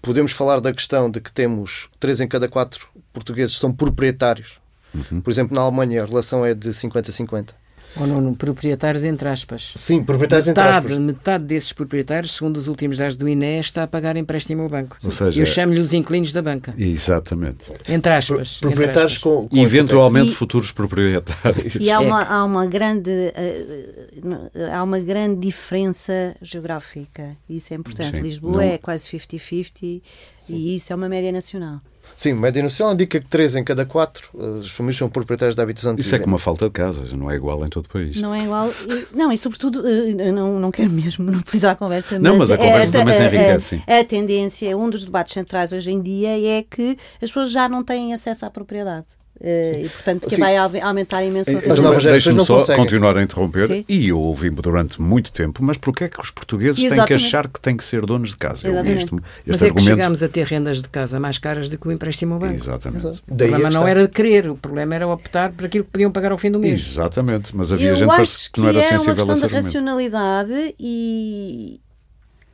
podemos 0.03 0.33
falar 0.33 0.61
da 0.61 0.73
questão 0.75 1.11
de 1.11 1.21
que 1.21 1.33
temos 1.33 1.89
3 1.99 2.21
em 2.21 2.29
cada 2.29 2.49
4 2.49 2.87
portugueses 3.13 3.59
são 3.59 3.73
proprietários. 3.73 4.59
Uhum. 4.95 5.21
Por 5.21 5.31
exemplo, 5.31 5.55
na 5.55 5.63
Alemanha 5.63 6.03
a 6.03 6.07
relação 6.07 6.45
é 6.45 6.55
de 6.55 6.71
50-50. 6.71 7.51
Ou 7.97 8.07
não, 8.07 8.21
não, 8.21 8.35
proprietários 8.35 9.03
entre 9.03 9.27
aspas. 9.31 9.73
Sim, 9.75 10.05
proprietários 10.05 10.47
entre 10.47 10.63
Metade, 10.63 10.87
aspas. 10.87 10.99
metade 10.99 11.45
desses 11.45 11.73
proprietários, 11.73 12.35
segundo 12.37 12.59
os 12.59 12.69
últimos 12.69 12.99
dados 12.99 13.17
do 13.17 13.27
INE, 13.27 13.59
está 13.61 13.83
a 13.85 13.87
pagar 13.87 14.15
empréstimo 14.17 14.63
ao 14.63 14.69
banco. 14.69 14.99
Ou 15.03 15.11
seja, 15.11 15.41
Eu 15.41 15.47
chamo-lhe 15.47 15.81
os 15.81 15.95
inquilinos 15.95 16.31
da 16.35 16.43
banca. 16.43 16.75
Exatamente. 16.77 17.65
Entre 17.89 18.13
aspas. 18.13 18.59
Pro- 18.59 18.69
entre 18.69 18.77
Proprietários 18.77 19.13
aspas. 19.15 19.23
com, 19.23 19.49
com 19.49 19.57
Eventualmente 19.57 20.31
E- 20.31 20.35
futuros 20.35 20.71
proprietários. 20.71 21.77
E 21.81 21.91
há 21.91 21.95
É 21.95 21.99
uma, 21.99 22.23
há 22.23 22.45
uma 22.45 22.67
grande 22.67 23.11
eh, 23.35 24.71
há 24.71 24.83
uma 24.83 25.01
grande 25.01 25.41
diferença 25.41 26.37
geográfica. 26.43 27.37
Isso 27.49 27.73
é 27.73 27.77
importante. 27.79 28.11
Sim, 28.17 28.21
Lisboa 28.21 28.53
não- 28.53 28.61
é 28.61 28.77
quase 28.79 29.07
50-50 29.09 30.03
e 30.51 30.77
isso 30.77 30.93
é 30.93 30.97
uma 30.97 31.09
média 31.09 31.33
nacional. 31.33 31.81
Sim, 32.19 32.33
média 32.33 32.61
nacional 32.61 32.95
indica 32.95 33.21
que 33.21 33.29
3 33.29 33.55
em 33.55 33.63
cada 33.63 33.87
4 33.87 34.29
as 34.61 34.69
famílias 34.71 34.97
são 34.97 35.09
proprietários 35.09 35.55
da 35.55 35.63
habitação 35.63 35.95
de 35.95 36.01
Isso 36.01 36.13
é 36.17 36.19
como 36.19 36.35
a 36.35 36.39
falta 36.39 36.65
de 36.65 36.73
casas, 36.73 37.13
não 37.13 37.31
é 37.31 37.37
igual 37.37 37.65
em 37.65 37.69
todo 37.69 37.87
o 37.87 37.89
país. 37.89 38.21
Não 38.21 38.35
é 38.35 38.43
igual. 38.43 38.71
e- 38.71 39.17
Não, 39.17 39.31
e 39.33 39.39
sobretudo, 39.39 39.87
eh, 39.87 40.33
não, 40.33 40.59
não 40.59 40.73
quero 40.73 40.91
mesmo 40.91 41.25
monopolizar 41.31 41.73
a 41.73 41.77
conversa. 41.77 42.19
Não, 42.19 42.37
mas 42.37 42.51
a 42.51 42.59
conversa 42.59 42.97
é 42.97 42.99
também 42.99 43.15
se 43.15 43.23
a- 43.23 43.27
enriquece. 43.27 43.83
A, 43.87 43.99
a 44.01 44.05
tendência, 44.05 44.77
um 44.77 44.91
dos 44.91 45.05
debates 45.05 45.33
centrais 45.33 45.73
hoje 45.73 45.93
em 45.93 46.03
dia 46.03 46.31
é 46.59 46.65
que 46.69 46.99
as 47.23 47.31
pessoas 47.31 47.53
já 47.53 47.69
não 47.69 47.85
têm 47.85 48.13
acesso 48.13 48.45
à 48.45 48.51
propriedade. 48.51 49.07
Eh, 49.41 49.83
e, 49.85 49.89
portanto, 49.89 50.29
que 50.29 50.35
Sim. 50.35 50.41
vai 50.41 50.57
au- 50.57 50.69
aumentar 50.83 51.23
imenso 51.23 51.49
a 51.51 51.59
As 51.73 51.79
novas 51.79 52.03
Deixe-me 52.03 52.41
só 52.45 52.59
conseguem. 52.59 52.83
continuar 52.83 53.17
a 53.17 53.23
interromper. 53.23 53.69
Sim. 53.69 53.85
E 53.89 54.09
eu 54.09 54.19
ouvi 54.19 54.51
durante 54.51 55.01
muito 55.01 55.31
tempo, 55.31 55.63
mas 55.63 55.77
porquê 55.79 56.05
é 56.05 56.09
que 56.09 56.21
os 56.21 56.31
portugueses 56.33 56.77
têm 56.81 56.89
que 56.89 56.95
Exatamente. 56.95 57.25
achar 57.25 57.49
que 57.49 57.61
têm 57.61 57.77
que 57.77 57.85
ser 57.85 58.05
donos 58.05 58.31
de 58.31 58.37
casa? 58.37 58.67
Eu 58.67 58.75
ouvi 58.77 58.91
Exatamente. 58.93 59.05
este, 59.05 59.13
Mas 59.15 59.23
este 59.23 59.55
é 59.55 59.59
que 59.59 59.65
argumento. 59.79 59.97
chegámos 59.97 60.23
a 60.25 60.29
ter 60.29 60.45
rendas 60.47 60.83
de 60.83 60.89
casa 60.89 61.21
mais 61.21 61.39
caras 61.39 61.69
do 61.69 61.79
que 61.79 61.87
o 61.87 61.93
empréstimo 61.93 62.35
ao 62.35 62.41
banco. 62.41 62.55
Exatamente. 62.55 63.07
Exato. 63.07 63.23
O 63.29 63.35
Daí 63.35 63.49
problema 63.49 63.59
não 63.71 63.83
questão. 63.85 63.89
era 63.89 64.09
querer, 64.09 64.51
o 64.51 64.57
problema 64.57 64.95
era 64.97 65.07
optar 65.07 65.53
por 65.53 65.67
aquilo 65.67 65.85
que 65.85 65.91
podiam 65.93 66.11
pagar 66.11 66.33
ao 66.33 66.39
fim 66.39 66.51
do 66.51 66.59
mês. 66.59 66.81
Exatamente, 66.81 67.57
mas 67.57 67.71
havia 67.71 67.91
Eu 67.91 67.97
gente 67.97 68.09
parece 68.09 68.51
que 68.51 68.61
não 68.61 68.69
era 68.71 68.79
é 68.79 68.81
uma 68.81 68.89
sensível 68.91 69.13
a 69.13 69.17
questão 69.17 69.35
esse 69.35 69.45
argumento. 69.45 69.65
racionalidade 69.67 70.75
e, 70.81 71.81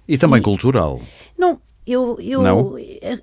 E 0.07 0.18
também 0.18 0.38
E- 0.40 0.42
cultural. 0.42 1.01
Não, 1.38 1.59
eu, 1.87 2.18
eu 2.20 2.42
Não? 2.42 2.77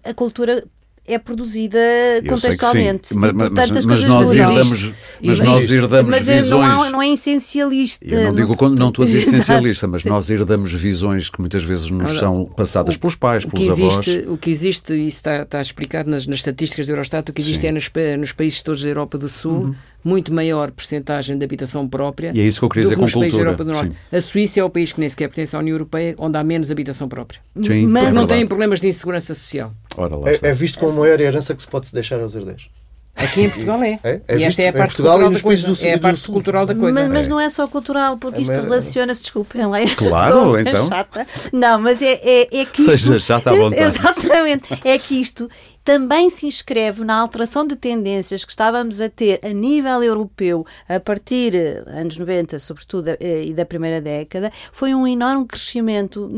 A, 0.06 0.10
a 0.10 0.13
cultura 0.15 0.63
é 1.07 1.17
produzida 1.17 1.77
Eu 2.23 2.29
contextualmente. 2.29 3.07
sim, 3.09 3.15
mas, 3.17 3.31
mas- 3.33 3.85
mas 3.85 4.03
nós 4.03 4.27
mudam. 4.27 4.33
herdamos, 4.51 4.83
mas 5.21 5.29
Existe. 5.39 5.45
nós 5.45 5.71
herdamos 5.71 6.11
Mas 6.11 6.27
é- 6.29 6.35
visões. 6.41 6.49
não, 6.49 6.61
há- 6.83 6.89
não 6.89 7.01
é 7.01 7.09
essencialista. 7.09 8.05
Eu 8.05 8.23
não 8.25 8.35
digo, 8.35 8.69
não 8.69 8.89
estou 8.89 9.03
a 9.03 9.05
dizer 9.07 9.19
essencialista, 9.23 9.87
mas 9.87 10.03
nós 10.05 10.29
herdamos 10.29 10.71
visões 10.73 11.29
que 11.29 11.39
muitas 11.39 11.63
vezes 11.63 11.89
nos 11.89 12.11
Ora, 12.11 12.19
são 12.19 12.45
passadas 12.45 12.97
pelos 12.97 13.15
pais, 13.15 13.43
O 13.43 13.49
pelos 13.49 13.71
avós. 13.73 14.07
existe, 14.07 14.29
o 14.29 14.37
que 14.37 14.49
existe, 14.51 14.93
e 14.93 15.07
isso 15.07 15.17
está, 15.17 15.41
está 15.41 15.59
explicado 15.61 16.09
nas, 16.09 16.25
nas 16.27 16.39
estatísticas 16.39 16.85
do 16.85 16.91
Eurostat, 16.93 17.29
o 17.29 17.33
que 17.33 17.41
existe 17.41 17.61
Sim. 17.61 17.67
é 17.67 17.71
nos, 17.71 17.89
nos 18.19 18.31
países 18.31 18.61
todos 18.61 18.81
da 18.83 18.89
Europa 18.89 19.17
do 19.17 19.27
Sul, 19.27 19.75
muito 20.03 20.33
maior 20.33 20.71
percentagem 20.71 21.37
de 21.37 21.43
habitação 21.45 21.87
própria. 21.87 22.31
E 22.33 22.39
é 22.39 22.43
isso 22.43 22.59
que 22.59 22.65
eu 22.65 22.69
queria 22.69 22.83
dizer 22.83 22.95
com 22.95 23.07
cultura. 23.09 23.41
Europa 23.43 23.63
do 23.63 23.71
Norte. 23.71 23.91
A 24.11 24.21
Suíça 24.21 24.59
é 24.59 24.63
o 24.63 24.69
país 24.69 24.91
que 24.91 24.99
nem 24.99 25.09
sequer 25.09 25.27
pertence 25.27 25.55
à 25.55 25.59
União 25.59 25.73
Europeia, 25.75 26.15
onde 26.17 26.37
há 26.37 26.43
menos 26.43 26.71
habitação 26.71 27.07
própria. 27.07 27.39
Sim, 27.61 27.85
Mas- 27.87 28.07
é 28.07 28.11
não 28.11 28.25
têm 28.25 28.47
problemas 28.47 28.79
de 28.79 28.87
insegurança 28.87 29.35
social. 29.35 29.71
Ora. 29.97 30.15
É, 30.41 30.49
é 30.49 30.54
visto 30.54 30.80
como 30.80 30.91
a 30.91 30.95
maior 31.01 31.19
herança 31.19 31.54
que 31.56 31.62
se 31.62 31.67
pode 31.67 31.91
deixar 31.91 32.19
aos 32.19 32.36
herdeiros. 32.36 32.69
Aqui 33.13 33.41
em 33.41 33.49
Portugal 33.49 33.84
é. 33.84 33.99
É? 34.06 34.21
É 34.25 34.38
e 34.38 34.43
esta 34.45 34.62
é 34.62 34.69
a 34.69 34.73
parte 34.73 34.91
Portugal 34.95 35.17
e 35.17 35.19
cultural 35.19 35.30
nos 35.32 35.38
da 35.41 35.43
coisa. 35.43 35.63
países 35.63 35.65
do 35.65 35.75
sul- 35.75 35.88
é 35.89 35.93
a 35.95 35.99
parte 35.99 36.27
cultural 36.30 36.65
da 36.65 36.75
coisa. 36.75 36.99
Mas, 37.01 37.10
mas 37.10 37.25
É. 37.27 37.30
não 37.30 37.39
é 37.41 37.49
só 37.49 37.67
cultural, 37.67 38.17
porque 38.17 38.38
É 38.38 38.41
isto 38.41 38.54
relaciona-se, 38.54 39.21
desculpem 39.21 39.65
lá, 39.65 39.82
eu 39.82 39.95
Claro, 39.97 40.58
então. 40.60 40.88
chata. 40.88 41.27
Não, 41.51 41.77
mas 41.82 42.01
é, 42.01 42.13
é, 42.23 42.41
é 42.62 42.65
que 42.65 42.82
isto... 42.82 42.91
Seja 42.91 43.19
chata 43.19 43.51
à 43.51 43.54
vontade. 43.54 43.82
Exatamente. 43.84 44.80
É 44.86 44.97
que 44.97 45.19
isto 45.21 45.49
também 45.83 46.29
se 46.29 46.45
inscreve 46.45 47.03
na 47.03 47.15
alteração 47.15 47.65
de 47.65 47.75
tendências 47.75 48.43
que 48.45 48.51
estávamos 48.51 49.01
a 49.01 49.09
ter 49.09 49.39
a 49.43 49.49
nível 49.49 50.03
europeu 50.03 50.65
a 50.87 50.99
partir 50.99 51.55
eh, 51.55 51.83
anos 51.87 52.17
90, 52.17 52.59
sobretudo, 52.59 53.07
eh, 53.19 53.45
e 53.45 53.53
da 53.53 53.65
primeira 53.65 53.99
década, 53.99 54.51
foi 54.71 54.93
um 54.93 55.07
enorme 55.07 55.45
crescimento, 55.45 56.29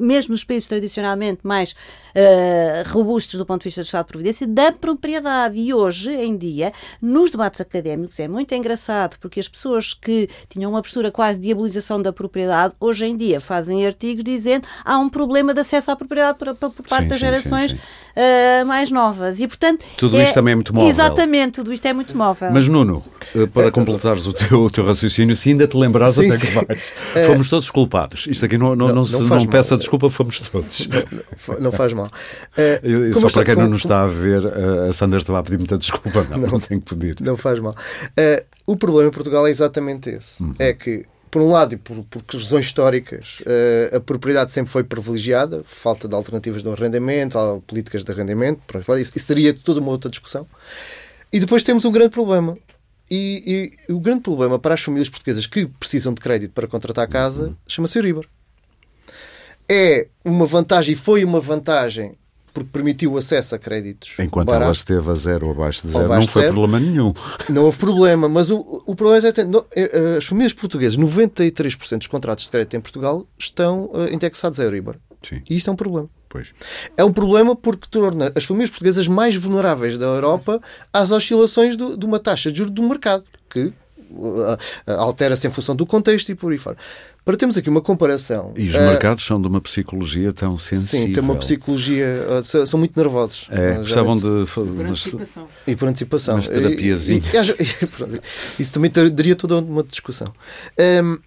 mesmo 0.00 0.32
nos 0.32 0.44
países 0.44 0.68
tradicionalmente 0.68 1.40
mais 1.42 1.74
eh, 2.14 2.82
robustos 2.88 3.38
do 3.38 3.44
ponto 3.44 3.60
de 3.62 3.68
vista 3.68 3.82
do 3.82 3.84
Estado 3.84 4.06
de 4.06 4.12
Providência, 4.12 4.46
da 4.46 4.72
propriedade. 4.72 5.58
E 5.58 5.72
hoje 5.74 6.10
em 6.12 6.36
dia, 6.36 6.72
nos 7.00 7.30
debates 7.30 7.60
académicos, 7.60 8.18
é 8.18 8.26
muito 8.28 8.54
engraçado, 8.54 9.16
porque 9.20 9.38
as 9.40 9.48
pessoas 9.48 9.92
que 9.92 10.28
tinham 10.48 10.70
uma 10.70 10.80
postura 10.82 11.10
quase 11.10 11.38
de 11.38 11.44
diabolização 11.46 12.00
da 12.00 12.12
propriedade, 12.12 12.74
hoje 12.80 13.04
em 13.06 13.16
dia 13.16 13.40
fazem 13.40 13.86
artigos 13.86 14.24
dizendo 14.24 14.66
há 14.84 14.98
um 14.98 15.08
problema 15.08 15.52
de 15.52 15.60
acesso 15.60 15.90
à 15.90 15.96
propriedade 15.96 16.38
por, 16.38 16.54
por- 16.54 16.70
por 16.70 16.86
parte 16.88 17.04
Sim, 17.04 17.08
das 17.08 17.18
sim, 17.18 17.26
gerações 17.26 17.70
sim, 17.72 17.78
eh, 18.20 18.64
mais 18.64 18.90
novas. 18.90 19.38
E, 19.38 19.46
portanto, 19.46 19.84
Tudo 19.96 20.20
isto 20.20 20.34
também 20.34 20.52
é 20.52 20.54
muito 20.56 20.74
móvel. 20.74 20.90
Exatamente, 20.90 21.52
tudo 21.52 21.72
isto 21.72 21.86
é 21.86 21.92
muito 21.92 22.16
móvel. 22.16 22.50
Mas 22.52 22.66
Nuno, 22.66 23.00
eh, 23.32 23.46
para 23.46 23.70
completares 23.70 24.26
o 24.26 24.32
teu, 24.32 24.62
o 24.62 24.70
teu 24.70 24.84
raciocínio, 24.84 25.36
se 25.36 25.50
ainda 25.50 25.68
te 25.68 25.76
lembrares 25.76 26.16
Sim, 26.16 26.28
até 26.28 26.38
que 26.44 26.46
vais. 26.46 26.92
Fomos 27.26 27.48
todos 27.48 27.70
culpados. 27.70 28.26
Isto 28.26 28.44
aqui 28.44 28.58
não, 28.58 28.74
não, 28.74 28.76
Não, 28.76 28.86
não, 28.88 28.94
não 28.94 29.04
se, 29.04 29.22
não 29.22 29.46
peça 29.46 29.76
desculpa, 29.76 30.10
fomos 30.10 30.40
todos. 30.40 30.88
Não 31.60 31.70
faz 31.70 31.92
mal. 31.92 32.10
Eh, 32.56 32.80
como 33.14 33.30
só 33.30 33.30
para 33.30 33.44
quem 33.44 33.54
não 33.54 33.68
nos 33.68 33.84
está 33.84 34.02
a 34.02 34.08
ver, 34.08 34.44
eh, 34.44 34.88
a 34.88 34.92
Sandra 34.92 35.18
estava 35.20 35.38
a 35.38 35.42
pedir 35.44 35.58
muita 35.58 35.78
desculpa. 35.78 36.26
Não, 36.28 36.38
não, 36.38 36.60
tenho 36.60 36.80
que 36.80 36.94
pedir. 36.94 37.16
Não 37.20 37.36
faz 37.36 37.60
mal. 37.60 37.76
Eh, 38.16 38.44
o 38.66 38.76
problema 38.76 39.08
em 39.08 39.12
Portugal 39.12 39.46
é 39.46 39.50
exatamente 39.50 40.10
esse. 40.10 40.42
Uhum. 40.42 40.54
É 40.58 40.72
que, 40.72 41.04
por 41.30 41.42
um 41.42 41.50
lado, 41.50 41.74
e 41.74 41.76
por, 41.76 42.04
por 42.04 42.22
razões 42.32 42.66
históricas, 42.66 43.42
eh, 43.46 43.90
a 43.96 44.00
propriedade 44.00 44.52
sempre 44.52 44.70
foi 44.70 44.84
privilegiada, 44.84 45.62
falta 45.64 46.08
de 46.08 46.14
alternativas 46.14 46.62
de 46.62 46.68
arrendamento, 46.68 47.62
políticas 47.66 48.02
de 48.04 48.12
arrendamento, 48.12 48.60
por 48.66 48.76
aí 48.76 48.82
fora. 48.82 49.00
Isso, 49.00 49.12
isso 49.14 49.26
teria 49.26 49.52
toda 49.54 49.80
uma 49.80 49.90
outra 49.90 50.10
discussão. 50.10 50.46
E 51.32 51.38
depois 51.40 51.62
temos 51.62 51.84
um 51.84 51.92
grande 51.92 52.10
problema. 52.10 52.56
E, 53.10 53.72
e 53.88 53.92
o 53.92 54.00
grande 54.00 54.20
problema 54.22 54.58
para 54.58 54.74
as 54.74 54.82
famílias 54.82 55.08
portuguesas 55.08 55.46
que 55.46 55.66
precisam 55.66 56.12
de 56.12 56.20
crédito 56.20 56.52
para 56.52 56.66
contratar 56.66 57.04
a 57.04 57.08
casa 57.08 57.44
Uhum. 57.44 57.56
chama-se 57.66 57.98
Euribor. 57.98 58.26
É 59.68 60.08
uma 60.24 60.46
vantagem, 60.46 60.94
e 60.94 60.96
foi 60.96 61.24
uma 61.24 61.40
vantagem, 61.40 62.16
porque 62.52 62.70
permitiu 62.72 63.16
acesso 63.16 63.54
a 63.54 63.58
créditos. 63.58 64.14
Enquanto 64.18 64.48
ela 64.48 64.58
baratos. 64.60 64.78
esteve 64.78 65.10
a 65.10 65.14
zero 65.14 65.46
ou 65.46 65.52
abaixo 65.52 65.86
de 65.86 65.92
zero, 65.92 66.04
abaixo 66.06 66.26
não 66.26 66.32
foi 66.32 66.42
zero. 66.42 66.54
problema 66.54 66.80
nenhum. 66.80 67.12
Não 67.48 67.64
houve 67.64 67.78
problema, 67.78 68.28
mas 68.28 68.50
o, 68.50 68.82
o 68.86 68.94
problema 68.94 69.26
é 69.28 69.32
que 69.32 69.44
no- 69.44 69.64
eh, 69.74 70.16
as 70.18 70.24
famílias 70.24 70.52
portuguesas, 70.52 70.96
93% 70.98 71.98
dos 71.98 72.06
contratos 72.06 72.44
de 72.44 72.50
crédito 72.50 72.74
em 72.76 72.80
Portugal 72.80 73.26
estão 73.38 73.90
eh, 73.94 74.12
indexados 74.14 74.58
a 74.60 74.64
Euribor. 74.64 74.96
Sim, 75.22 75.42
E 75.50 75.56
isto 75.56 75.68
é 75.68 75.72
um 75.72 75.76
problema. 75.76 76.08
pois. 76.28 76.52
É 76.96 77.04
um 77.04 77.12
problema 77.12 77.56
porque 77.56 77.88
torna 77.90 78.30
as 78.34 78.44
famílias 78.44 78.70
portuguesas 78.70 79.08
mais 79.08 79.34
vulneráveis 79.34 79.98
da 79.98 80.06
Europa 80.06 80.60
às 80.92 81.10
oscilações 81.10 81.76
do- 81.76 81.96
de 81.96 82.06
uma 82.06 82.20
taxa 82.20 82.52
de 82.52 82.58
juros 82.58 82.72
do 82.72 82.82
mercado, 82.82 83.24
que 83.50 83.72
altera-se 84.86 85.46
em 85.46 85.50
função 85.50 85.74
do 85.74 85.86
contexto 85.86 86.30
e 86.30 86.34
por 86.34 86.52
aí 86.52 86.58
fora. 86.58 86.76
Para 87.24 87.36
termos 87.36 87.58
aqui 87.58 87.68
uma 87.68 87.82
comparação. 87.82 88.54
E 88.56 88.68
os 88.68 88.74
uh, 88.74 88.80
mercados 88.80 89.22
são 89.22 89.38
de 89.38 89.46
uma 89.46 89.60
psicologia 89.60 90.32
tão 90.32 90.56
sensível. 90.56 91.08
Sim, 91.08 91.12
tem 91.12 91.22
uma 91.22 91.36
psicologia. 91.36 92.06
Uh, 92.40 92.66
são 92.66 92.78
muito 92.78 92.96
nervosos. 92.96 93.48
É, 93.50 93.74
gostavam 93.74 94.16
de. 94.16 94.26
E 94.26 94.46
por 94.46 94.86
antecipação. 94.86 95.48
E 95.66 95.76
por 95.76 95.88
antecipação. 95.88 96.36
Mas 96.36 96.48
terapiazinha. 96.48 97.20
isso 98.58 98.72
também 98.72 98.90
daria 98.90 99.36
toda 99.36 99.58
uma 99.58 99.82
discussão. 99.82 100.32
Um, 101.04 101.18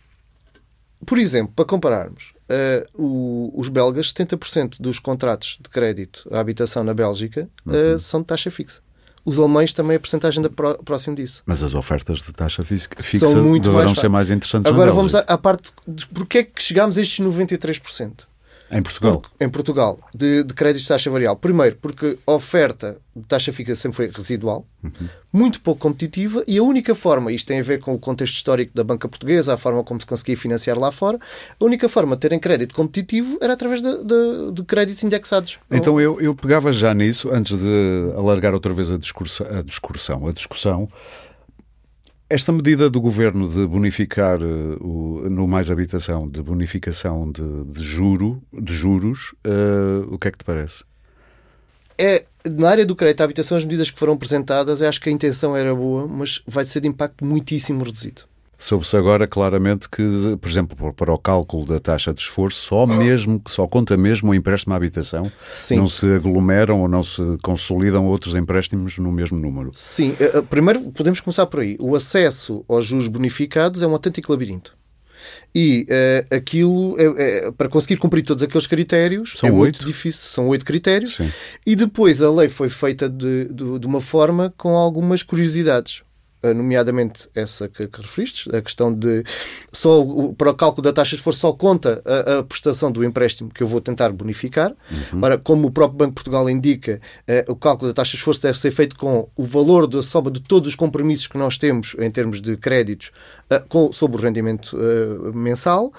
por 1.06 1.20
exemplo, 1.20 1.54
para 1.56 1.65
compararmos, 1.65 2.34
uh, 2.50 3.00
o, 3.00 3.54
os 3.56 3.70
belgas, 3.70 4.12
70% 4.12 4.82
dos 4.82 4.98
contratos 4.98 5.60
de 5.62 5.70
crédito 5.70 6.28
à 6.32 6.39
habitação 6.39 6.84
na 6.84 6.96
Bélgica 6.96 7.48
uhum. 7.63 8.00
são 8.00 8.22
de 8.22 8.26
taxa 8.28 8.50
fixa. 8.50 8.82
Os 9.24 9.38
alemães 9.38 9.74
também 9.74 9.98
a 9.98 10.00
porcentagem 10.00 10.42
da 10.42 10.50
próximo 10.50 11.16
disso. 11.16 11.44
Mas 11.46 11.64
as 11.64 11.74
ofertas 11.76 12.20
de 12.20 12.34
taxa 12.34 12.64
fixa 12.64 12.90
São 12.98 13.36
muito 13.44 13.64
deverão 13.64 13.86
mais... 13.86 14.00
ser 14.00 14.10
mais 14.10 14.32
interessantes 14.32 14.72
Agora 14.72 14.92
vamos 14.92 15.14
à, 15.14 15.20
à 15.20 15.38
parte 15.38 15.72
de 15.88 16.08
porque 16.08 16.40
é 16.40 16.44
que 16.44 16.62
chegámos 16.62 16.98
a 16.98 17.02
estes 17.02 17.24
93%. 17.24 18.31
Em 18.72 18.82
Portugal? 18.82 19.20
Porque, 19.20 19.44
em 19.44 19.50
Portugal, 19.50 20.00
de, 20.16 20.44
de 20.44 20.54
créditos 20.54 20.84
de 20.84 20.88
taxa 20.88 21.10
variável. 21.10 21.36
Primeiro, 21.36 21.78
porque 21.82 22.18
a 22.26 22.32
oferta 22.32 22.98
de 23.14 23.24
taxa 23.26 23.52
fixa 23.52 23.76
sempre 23.76 23.98
foi 23.98 24.08
residual, 24.08 24.66
uhum. 24.82 25.10
muito 25.34 25.60
pouco 25.60 25.82
competitiva, 25.82 26.44
e 26.48 26.58
a 26.58 26.64
única 26.64 26.96
forma, 26.96 27.32
isto 27.32 27.48
tem 27.48 27.60
a 27.60 27.64
ver 27.64 27.82
com 27.82 27.94
o 27.94 28.00
contexto 28.00 28.36
histórico 28.36 28.72
da 28.74 28.86
banca 28.86 29.10
portuguesa, 29.10 29.54
a 29.54 29.58
forma 29.58 29.84
como 29.84 30.00
se 30.00 30.06
conseguia 30.06 30.38
financiar 30.38 30.80
lá 30.80 30.92
fora, 30.94 31.20
a 31.60 31.66
única 31.66 31.90
forma 31.90 32.16
de 32.16 32.22
terem 32.22 32.40
crédito 32.40 32.74
competitivo 32.74 33.38
era 33.42 33.52
através 33.52 33.82
de, 33.82 34.04
de, 34.06 34.52
de 34.54 34.64
créditos 34.64 35.04
indexados. 35.04 35.60
Então 35.70 36.00
eu, 36.00 36.22
eu 36.22 36.34
pegava 36.34 36.72
já 36.72 36.94
nisso, 36.94 37.30
antes 37.32 37.58
de 37.58 38.14
alargar 38.16 38.54
outra 38.54 38.72
vez 38.72 38.90
a, 38.90 38.98
discursa, 38.98 39.60
a 39.60 39.62
discussão, 39.62 40.28
a 40.28 40.32
discussão 40.32 40.88
esta 42.32 42.52
medida 42.54 42.89
do 42.89 43.02
governo 43.02 43.48
de 43.50 43.67
bonificar 43.67 44.41
uh, 44.41 44.78
o, 44.82 45.30
no 45.30 45.46
mais 45.48 45.70
habitação, 45.70 46.30
de 46.30 46.41
bonificação 46.41 47.30
de, 47.30 47.65
de 47.65 47.84
juro, 47.84 48.41
de 48.54 48.74
juros, 48.74 49.34
uh, 49.46 50.13
o 50.13 50.17
que 50.17 50.30
é 50.30 50.32
que 50.32 50.38
te 50.38 50.46
parece? 50.46 50.84
É, 51.98 52.26
na 52.46 52.70
área 52.70 52.86
do 52.86 52.96
crédito 52.96 53.20
à 53.20 53.26
habitação, 53.26 53.58
as 53.58 53.65
medidas 53.65 53.91
que 53.91 54.00
foram 54.00 54.13
apresentadas, 54.13 54.82
acho 54.82 55.02
que 55.02 55.10
a 55.10 55.12
intenção 55.12 55.58
era 55.58 55.76
boa, 55.76 56.08
mas 56.08 56.41
vai 56.48 56.65
ser 56.65 56.80
de 56.80 56.88
impacto 56.88 57.26
muitíssimo 57.26 57.84
reduzido. 57.84 58.22
Soube-se 58.62 58.95
agora 58.95 59.26
claramente 59.26 59.89
que, 59.89 60.04
por 60.39 60.47
exemplo, 60.47 60.93
para 60.93 61.12
o 61.12 61.17
cálculo 61.17 61.65
da 61.65 61.80
taxa 61.80 62.13
de 62.13 62.21
esforço, 62.21 62.63
só 62.63 62.86
mesmo, 62.86 63.41
só 63.47 63.67
conta 63.67 63.97
mesmo 63.97 64.30
o 64.30 64.36
empréstimo 64.36 64.76
à 64.76 64.78
habitação. 64.78 65.32
Sim. 65.52 65.78
Não 65.78 65.88
se 65.88 66.06
aglomeram 66.06 66.80
ou 66.80 66.88
não 66.88 67.02
se 67.02 67.24
consolidam 67.41 68.06
outros 68.06 68.36
empréstimos 68.36 69.00
no 69.00 69.12
mesmo 69.12 69.39
número. 69.39 69.71
Sim. 69.74 70.15
Eh, 70.19 70.32
eh, 70.36 70.41
primeiro, 70.43 70.80
podemos 70.91 71.19
começar 71.19 71.47
por 71.47 71.62
aí. 71.62 71.76
O 71.80 71.95
acesso 71.95 72.63
aos 72.67 72.86
juros 72.86 73.08
bonificados 73.08 73.82
é 73.82 73.88
um 73.88 73.93
autêntico 73.93 74.32
labirinto. 74.32 74.78
E 75.56 75.88
uh, 75.89 76.36
aquilo, 76.36 76.95
é, 77.00 77.47
é, 77.47 77.52
para 77.52 77.67
conseguir 77.67 77.97
cumprir 77.97 78.21
todos 78.21 78.43
aqueles 78.43 78.67
critérios, 78.67 79.34
são 79.38 79.50
é 79.50 79.52
oito. 79.52 79.62
muito 79.62 79.86
difícil. 79.88 80.21
São 80.21 80.47
oito 80.50 80.63
critérios. 80.63 81.15
Sim. 81.15 81.32
E 81.65 81.76
depois 81.76 82.21
a 82.21 82.32
lei 82.32 82.47
foi 82.47 82.69
feita 82.69 83.10
de, 83.10 83.45
de, 83.45 83.80
de 83.80 83.88
uma 83.88 84.02
forma 84.02 84.54
com 84.56 84.76
algumas 84.78 85.24
curiosidades. 85.24 86.04
Eh, 86.44 86.54
nomeadamente 86.56 87.30
essa 87.36 87.70
que, 87.70 87.88
que 87.88 88.02
referiste, 88.02 88.50
a 88.56 88.62
questão 88.62 88.92
de 88.92 89.24
só 89.72 90.02
o, 90.02 90.34
para 90.34 90.50
o 90.50 90.54
cálculo 90.56 90.84
da 90.84 90.92
taxa 90.92 91.12
de 91.12 91.18
esforço 91.18 91.40
só 91.40 91.54
conta 91.54 92.02
a, 92.04 92.40
a, 92.40 92.44
prestação 92.44 92.92
do 92.92 93.04
empréstimo 93.04 93.50
que 93.50 93.62
eu 93.62 93.68
vou 93.68 93.80
tentar 93.80 94.12
bonificar. 94.12 94.74
Uhum. 94.92 95.20
Ora, 95.22 95.38
como 95.38 95.68
o 95.68 95.72
próprio 95.72 96.00
Banco 96.00 96.12
de 96.12 96.16
Portugal 96.16 96.50
indica, 96.50 97.00
eh, 97.28 97.46
o 97.48 97.56
cálculo 97.56 97.92
da 97.92 97.94
taxa 97.94 98.12
de 98.12 98.18
esforço 98.18 98.42
deve 98.42 98.58
ser 98.58 98.72
feito 98.72 98.98
com 98.98 99.30
o 99.36 99.44
valor 99.44 99.86
da 99.86 100.02
soma 100.02 100.32
de 100.32 100.40
todos 100.42 100.70
os 100.70 100.76
compromissos 100.76 101.28
que 101.28 101.38
nós 101.38 101.60
temos 101.60 101.96
em 102.00 102.10
termos 102.10 102.42
de 102.42 102.58
créditos 102.58 103.12
eh, 103.50 103.62
com, 103.70 103.92
sobre 103.94 104.18
o 104.18 104.20
rendimento 104.20 104.76
eh, 104.80 105.32
mensal. 105.36 105.94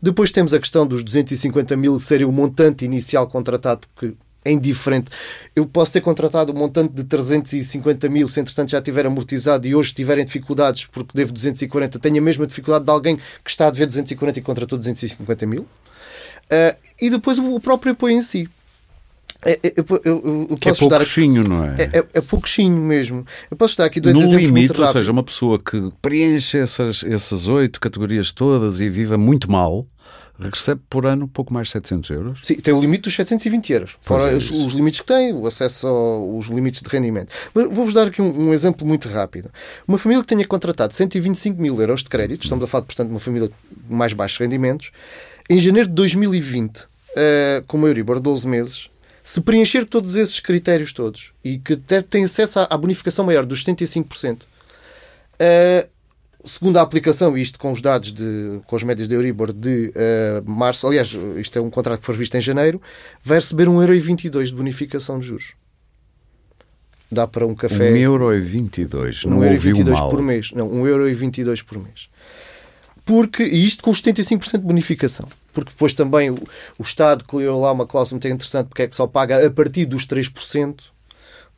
Depois 0.00 0.30
temos 0.30 0.54
a 0.54 0.60
questão 0.60 0.86
dos 0.86 1.02
250 1.02 1.76
mil 1.76 1.98
serem 1.98 2.26
o 2.26 2.32
montante 2.32 2.84
inicial 2.84 3.28
contratado, 3.28 3.86
porque 3.94 4.14
é 4.44 4.50
indiferente. 4.50 5.10
Eu 5.54 5.66
posso 5.66 5.92
ter 5.92 6.00
contratado 6.00 6.52
um 6.52 6.56
montante 6.56 6.94
de 6.94 7.04
350 7.04 8.08
mil, 8.08 8.26
se 8.28 8.40
entretanto 8.40 8.70
já 8.70 8.80
tiver 8.80 9.06
amortizado 9.06 9.66
e 9.66 9.74
hoje 9.74 9.92
tiverem 9.92 10.24
dificuldades 10.24 10.86
porque 10.86 11.10
devo 11.14 11.32
240, 11.32 11.98
tenho 11.98 12.18
a 12.18 12.20
mesma 12.20 12.46
dificuldade 12.46 12.84
de 12.84 12.90
alguém 12.90 13.16
que 13.16 13.50
está 13.50 13.66
a 13.66 13.70
dever 13.70 13.86
240 13.86 14.38
e 14.38 14.42
contratou 14.42 14.78
250 14.78 15.46
mil. 15.46 15.62
Uh, 15.62 16.76
e 17.00 17.10
depois 17.10 17.38
o 17.38 17.60
próprio 17.60 17.92
apoio 17.92 18.16
em 18.16 18.22
si. 18.22 18.48
É, 19.42 19.52
é, 19.62 19.74
eu, 19.76 19.84
eu, 19.88 20.00
eu, 20.04 20.46
eu 20.50 20.56
que 20.58 20.68
é 20.68 20.74
pouquinho, 20.74 21.48
não 21.48 21.64
é? 21.64 21.76
É, 21.78 21.98
é, 21.98 22.06
é 22.14 22.20
pouquinho 22.20 22.76
mesmo. 22.76 23.24
Eu 23.50 23.56
posso 23.56 23.76
dar 23.76 23.86
aqui 23.86 24.00
dois 24.00 24.14
no 24.14 24.22
exemplos 24.22 24.44
limite, 24.44 24.80
ou 24.80 24.86
seja, 24.88 25.10
uma 25.10 25.22
pessoa 25.22 25.58
que 25.58 25.90
preenche 26.02 26.58
essas, 26.58 27.04
essas 27.04 27.48
oito 27.48 27.80
categorias 27.80 28.32
todas 28.32 28.80
e 28.80 28.88
viva 28.88 29.16
muito 29.16 29.50
mal, 29.50 29.86
recebe 30.48 30.80
por 30.88 31.06
ano 31.06 31.28
pouco 31.28 31.52
mais 31.52 31.68
de 31.68 31.72
700 31.72 32.10
euros. 32.10 32.38
Sim, 32.42 32.54
tem 32.56 32.72
o 32.72 32.80
limite 32.80 33.02
dos 33.02 33.14
720 33.14 33.72
euros. 33.72 33.96
Fora 34.00 34.30
é 34.30 34.34
os, 34.34 34.50
os, 34.50 34.72
limites 34.72 35.00
que 35.00 35.06
tem, 35.06 35.32
o 35.32 35.46
acesso 35.46 35.86
aos 35.86 36.46
limites 36.46 36.80
de 36.80 36.88
rendimento. 36.88 37.32
Vou-vos 37.54 37.92
dar 37.92 38.06
aqui 38.06 38.22
um, 38.22 38.48
um, 38.48 38.54
exemplo 38.54 38.86
muito 38.86 39.08
rápido. 39.08 39.50
Uma 39.86 39.98
família 39.98 40.22
que 40.22 40.28
tenha 40.28 40.46
contratado 40.46 40.94
125 40.94 41.60
mil 41.60 41.78
euros 41.80 42.02
de 42.02 42.08
crédito, 42.08 42.42
estamos 42.42 42.64
a 42.64 42.66
falar, 42.66 42.84
portanto, 42.84 43.08
de 43.08 43.14
uma 43.14 43.20
família 43.20 43.48
de 43.48 43.94
mais 43.94 44.12
baixos 44.12 44.38
rendimentos, 44.38 44.90
em 45.48 45.58
janeiro 45.58 45.88
de 45.88 45.94
2020, 45.94 46.78
uh, 46.78 46.88
eh, 47.16 47.64
com 47.66 47.76
uma 47.76 47.88
Euribor 47.88 48.16
de 48.16 48.22
12 48.22 48.46
meses, 48.46 48.88
se 49.22 49.40
preencher 49.40 49.84
todos 49.84 50.16
esses 50.16 50.40
critérios 50.40 50.92
todos 50.92 51.32
e 51.44 51.58
que 51.58 51.76
tem 51.76 52.24
acesso 52.24 52.60
à, 52.60 52.76
bonificação 52.76 53.24
maior 53.24 53.44
dos 53.44 53.64
75%, 53.64 54.42
uh, 54.42 55.88
segundo 56.44 56.78
a 56.78 56.82
aplicação, 56.82 57.36
isto 57.36 57.58
com 57.58 57.72
os 57.72 57.80
dados 57.80 58.12
de, 58.12 58.60
com 58.66 58.76
as 58.76 58.82
médias 58.82 59.06
de 59.06 59.14
Euribor 59.14 59.52
de 59.52 59.92
uh, 59.94 60.50
março, 60.50 60.86
aliás, 60.86 61.16
isto 61.36 61.58
é 61.58 61.62
um 61.62 61.70
contrato 61.70 62.00
que 62.00 62.06
foi 62.06 62.14
visto 62.14 62.34
em 62.36 62.40
janeiro, 62.40 62.80
vai 63.22 63.38
receber 63.38 63.66
1,22€ 63.66 64.44
de 64.46 64.54
bonificação 64.54 65.18
de 65.18 65.26
juros. 65.26 65.52
Dá 67.10 67.26
para 67.26 67.46
um 67.46 67.54
café. 67.54 67.90
1,22€. 67.90 69.24
Não 69.24 69.40
1,22€ 69.40 69.90
mal. 69.90 70.08
por 70.08 70.22
mês. 70.22 70.52
Não, 70.52 70.70
1,22€ 70.70 71.64
por 71.64 71.78
mês. 71.78 72.08
Porque, 73.04 73.42
e 73.42 73.64
isto 73.64 73.82
com 73.82 73.90
os 73.90 74.00
75% 74.00 74.52
de 74.52 74.58
bonificação. 74.58 75.26
Porque 75.52 75.70
depois 75.70 75.92
também 75.94 76.30
o, 76.30 76.38
o 76.78 76.82
Estado 76.82 77.24
criou 77.24 77.60
lá 77.60 77.72
uma 77.72 77.86
cláusula 77.86 78.16
muito 78.16 78.28
interessante 78.28 78.68
porque 78.68 78.82
é 78.82 78.86
que 78.86 78.94
só 78.94 79.08
paga 79.08 79.44
a 79.44 79.50
partir 79.50 79.86
dos 79.86 80.06
3% 80.06 80.76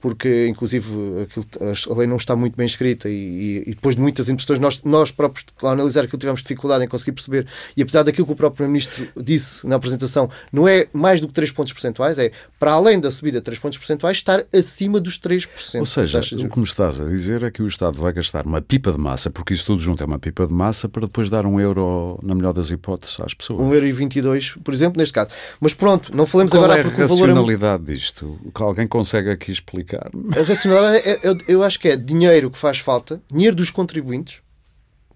porque 0.03 0.49
inclusive 0.49 1.23
aquilo, 1.23 1.47
a 1.91 1.95
lei 1.97 2.07
não 2.09 2.17
está 2.17 2.35
muito 2.35 2.57
bem 2.57 2.67
escrita 2.67 3.09
e, 3.09 3.63
e, 3.67 3.71
depois 3.71 3.95
de 3.95 4.03
muitas 4.03 4.29
impressões 4.29 4.59
nós, 4.59 4.83
nós 4.85 5.13
próprios 5.13 5.47
ao 5.63 5.71
analisar 5.71 6.05
aquilo 6.05 6.19
tivemos 6.19 6.43
dificuldade 6.43 6.85
em 6.85 6.89
conseguir 6.89 7.13
perceber 7.13 7.47
e 7.77 7.83
apesar 7.83 8.03
daquilo 8.03 8.27
que 8.27 8.33
o 8.33 8.37
próprio 8.37 8.67
Ministro 8.67 9.09
disse 9.17 9.65
na 9.67 9.77
apresentação 9.77 10.29
não 10.53 10.67
é 10.67 10.89
mais 10.93 11.21
do 11.21 11.29
que 11.29 11.33
3 11.33 11.53
pontos 11.53 11.73
percentuais 11.73 12.19
é 12.19 12.33
para 12.59 12.73
além 12.73 12.99
da 12.99 13.11
subida 13.13 13.39
de 13.39 13.45
3 13.45 13.61
pontos 13.61 13.79
percentuais 13.79 14.17
estar 14.17 14.45
acima 14.53 14.99
dos 15.01 15.21
3%. 15.21 15.79
Ou 15.79 15.87
seja, 15.87 16.21
o 16.21 16.49
que 16.49 16.59
me 16.59 16.65
estás 16.65 17.01
a 17.01 17.05
dizer 17.05 17.45
é 17.45 17.51
que 17.51 17.63
o 17.63 17.69
Estado 17.69 18.01
vai 18.01 18.13
gastar 18.13 18.45
uma 18.45 18.61
pipa 18.61 18.91
de 18.91 18.99
massa, 18.99 19.31
porque 19.31 19.55
isso 19.55 19.67
tudo 19.67 19.81
junto 19.81 20.03
é 20.03 20.07
uma 20.07 20.19
pipa 20.19 20.47
de 20.47 20.53
massa 20.53 20.89
para 20.89 21.07
depois 21.07 21.31
dar 21.31 21.47
um 21.47 21.61
euro 21.61 22.19
na 22.23 22.35
melhor 22.35 22.53
das 22.53 22.71
hipóteses 22.71 23.21
às 23.21 23.35
pessoas. 23.35 23.61
Um 23.61 23.73
euro 23.73 23.87
e 23.87 23.93
22, 23.93 24.55
por 24.65 24.75
exemplo, 24.75 24.99
neste 24.99 25.15
caso. 25.15 25.31
Mas 25.61 25.75
pronto, 25.75 26.15
não 26.15 26.27
falemos 26.27 26.53
Qual 26.53 26.65
agora 26.65 26.81
é 26.81 26.83
porque 26.83 27.03
a 27.03 27.07
racionalidade 27.07 27.85
é... 27.87 27.95
disto? 27.95 28.39
Que 28.55 28.63
alguém 28.63 28.87
consegue 28.87 29.31
aqui 29.31 29.53
explicar? 29.53 29.92
A 29.99 30.43
racionalidade, 30.43 31.09
é, 31.09 31.21
eu, 31.23 31.39
eu 31.49 31.63
acho 31.63 31.79
que 31.79 31.89
é 31.89 31.97
dinheiro 31.97 32.51
que 32.51 32.59
faz 32.59 32.79
falta, 32.79 33.21
dinheiro 33.31 33.57
dos 33.57 33.71
contribuintes, 33.71 34.43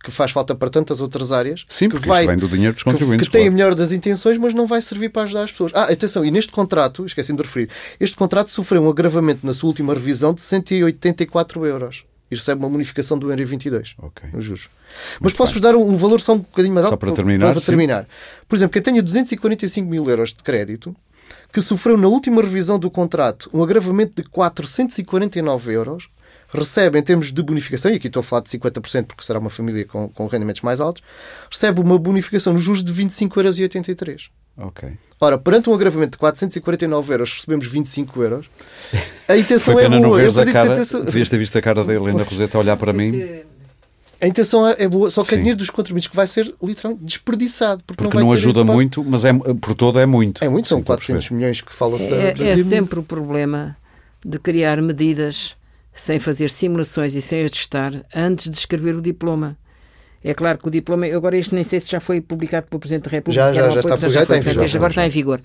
que 0.02 0.10
faz 0.10 0.30
falta 0.30 0.54
para 0.54 0.70
tantas 0.70 1.00
outras 1.00 1.32
áreas. 1.32 1.64
Sim, 1.68 1.88
que 1.88 1.96
vai, 2.06 2.26
vem 2.26 2.36
do 2.36 2.48
dinheiro 2.48 2.74
dos 2.74 2.84
contribuintes. 2.84 3.26
Que, 3.26 3.32
que 3.32 3.38
tem 3.38 3.48
a 3.48 3.50
melhor 3.50 3.74
das 3.74 3.90
intenções, 3.90 4.38
mas 4.38 4.54
não 4.54 4.66
vai 4.66 4.80
servir 4.80 5.08
para 5.08 5.22
ajudar 5.22 5.42
as 5.42 5.50
pessoas. 5.50 5.72
Ah, 5.74 5.92
atenção, 5.92 6.24
e 6.24 6.30
neste 6.30 6.52
contrato, 6.52 7.04
esqueci-me 7.04 7.36
de 7.36 7.42
referir, 7.42 7.68
este 7.98 8.16
contrato 8.16 8.50
sofreu 8.50 8.82
um 8.82 8.88
agravamento 8.88 9.44
na 9.44 9.52
sua 9.52 9.68
última 9.68 9.92
revisão 9.94 10.32
de 10.32 10.42
184 10.42 11.66
euros. 11.66 12.04
E 12.30 12.34
recebe 12.34 12.60
uma 12.60 12.68
bonificação 12.68 13.16
do 13.16 13.30
Euro 13.30 13.46
22. 13.46 13.94
Ok. 13.98 14.28
Nos 14.32 14.44
juros. 14.44 14.68
Mas 15.20 15.32
posso-vos 15.32 15.60
dar 15.60 15.76
um, 15.76 15.94
valor 15.94 16.20
só 16.20 16.34
um 16.34 16.38
bocadinho 16.38 16.74
mais 16.74 16.84
alto? 16.84 16.94
Só 16.94 16.96
para 16.96 17.12
terminar. 17.12 17.52
Para 17.52 17.60
terminar. 17.60 18.08
Por 18.48 18.56
exemplo, 18.56 18.72
quem 18.72 18.82
tenha 18.82 19.00
245 19.00 19.88
mil 19.88 20.10
euros 20.10 20.30
de 20.30 20.42
crédito 20.42 20.94
que 21.52 21.60
sofreu 21.60 21.96
na 21.96 22.08
última 22.08 22.42
revisão 22.42 22.78
do 22.78 22.90
contrato 22.90 23.48
um 23.52 23.62
agravamento 23.62 24.20
de 24.20 24.28
449 24.28 25.72
euros, 25.72 26.08
recebe, 26.52 26.98
em 26.98 27.02
termos 27.02 27.32
de 27.32 27.42
bonificação, 27.42 27.90
e 27.90 27.96
aqui 27.96 28.06
estou 28.06 28.20
a 28.20 28.24
falar 28.24 28.42
de 28.42 28.50
50% 28.50 29.06
porque 29.06 29.24
será 29.24 29.38
uma 29.38 29.50
família 29.50 29.84
com, 29.84 30.08
com 30.08 30.26
rendimentos 30.26 30.62
mais 30.62 30.80
altos, 30.80 31.02
recebe 31.50 31.80
uma 31.80 31.98
bonificação 31.98 32.52
nos 32.52 32.62
juros 32.62 32.82
de 32.82 32.92
25,83 32.92 34.08
euros. 34.08 34.30
Ok. 34.58 34.90
Ora, 35.20 35.38
perante 35.38 35.68
um 35.70 35.74
agravamento 35.74 36.12
de 36.12 36.18
449 36.18 37.14
euros, 37.14 37.32
recebemos 37.32 37.66
25 37.66 38.22
euros. 38.22 38.46
A 39.28 39.36
intenção 39.36 39.74
Foi 39.74 39.82
pena 39.82 39.96
é 39.96 40.00
boa. 40.00 40.22
Não 40.22 40.42
a 40.42 40.52
cara, 40.52 40.72
intenção... 40.72 41.00
Devias 41.00 41.28
ter 41.28 41.38
visto 41.38 41.56
a 41.56 41.62
cara 41.62 41.84
da 41.84 41.94
Helena 41.94 42.22
Roseta 42.22 42.58
olhar 42.58 42.76
para 42.76 42.92
mim. 42.92 43.44
A 44.20 44.26
intenção 44.26 44.66
é 44.66 44.88
boa, 44.88 45.10
só 45.10 45.22
que 45.22 45.34
é 45.34 45.38
dinheiro 45.38 45.58
dos 45.58 45.68
contribuintes 45.68 46.08
que 46.08 46.16
vai 46.16 46.26
ser 46.26 46.54
literalmente 46.62 47.04
desperdiçado. 47.04 47.82
Porque, 47.86 48.02
porque 48.02 48.16
não, 48.16 48.26
não 48.26 48.32
ajuda 48.32 48.64
muito, 48.64 49.04
mas 49.04 49.24
é, 49.24 49.32
por 49.32 49.74
todo 49.74 49.98
é 49.98 50.06
muito. 50.06 50.42
É 50.42 50.48
muito, 50.48 50.68
são 50.68 50.82
400 50.82 51.30
milhões 51.30 51.60
que 51.60 51.72
fala-se 51.72 52.06
é, 52.12 52.32
da, 52.32 52.46
é 52.46 52.56
sempre 52.56 52.98
o 52.98 53.02
problema 53.02 53.76
de 54.24 54.38
criar 54.38 54.80
medidas 54.80 55.54
sem 55.92 56.18
fazer 56.18 56.50
simulações 56.50 57.14
e 57.14 57.20
sem 57.20 57.44
atestar 57.44 57.92
antes 58.14 58.50
de 58.50 58.56
escrever 58.56 58.96
o 58.96 59.02
diploma. 59.02 59.56
É 60.24 60.34
claro 60.34 60.58
que 60.58 60.66
o 60.66 60.70
diploma, 60.70 61.06
agora 61.06 61.36
este 61.36 61.54
nem 61.54 61.62
sei 61.62 61.78
se 61.78 61.90
já 61.90 62.00
foi 62.00 62.20
publicado 62.20 62.66
pelo 62.68 62.80
Presidente 62.80 63.04
da 63.04 63.10
República. 63.10 63.40
Já, 63.40 63.52
já, 63.52 63.70
já, 63.70 63.80
está, 63.80 64.08
já, 64.08 64.22
está 64.22 64.36
em 64.36 64.40
vigor. 64.40 64.76
agora 64.76 64.90
está 64.90 65.06
em 65.06 65.10
vigor. 65.10 65.40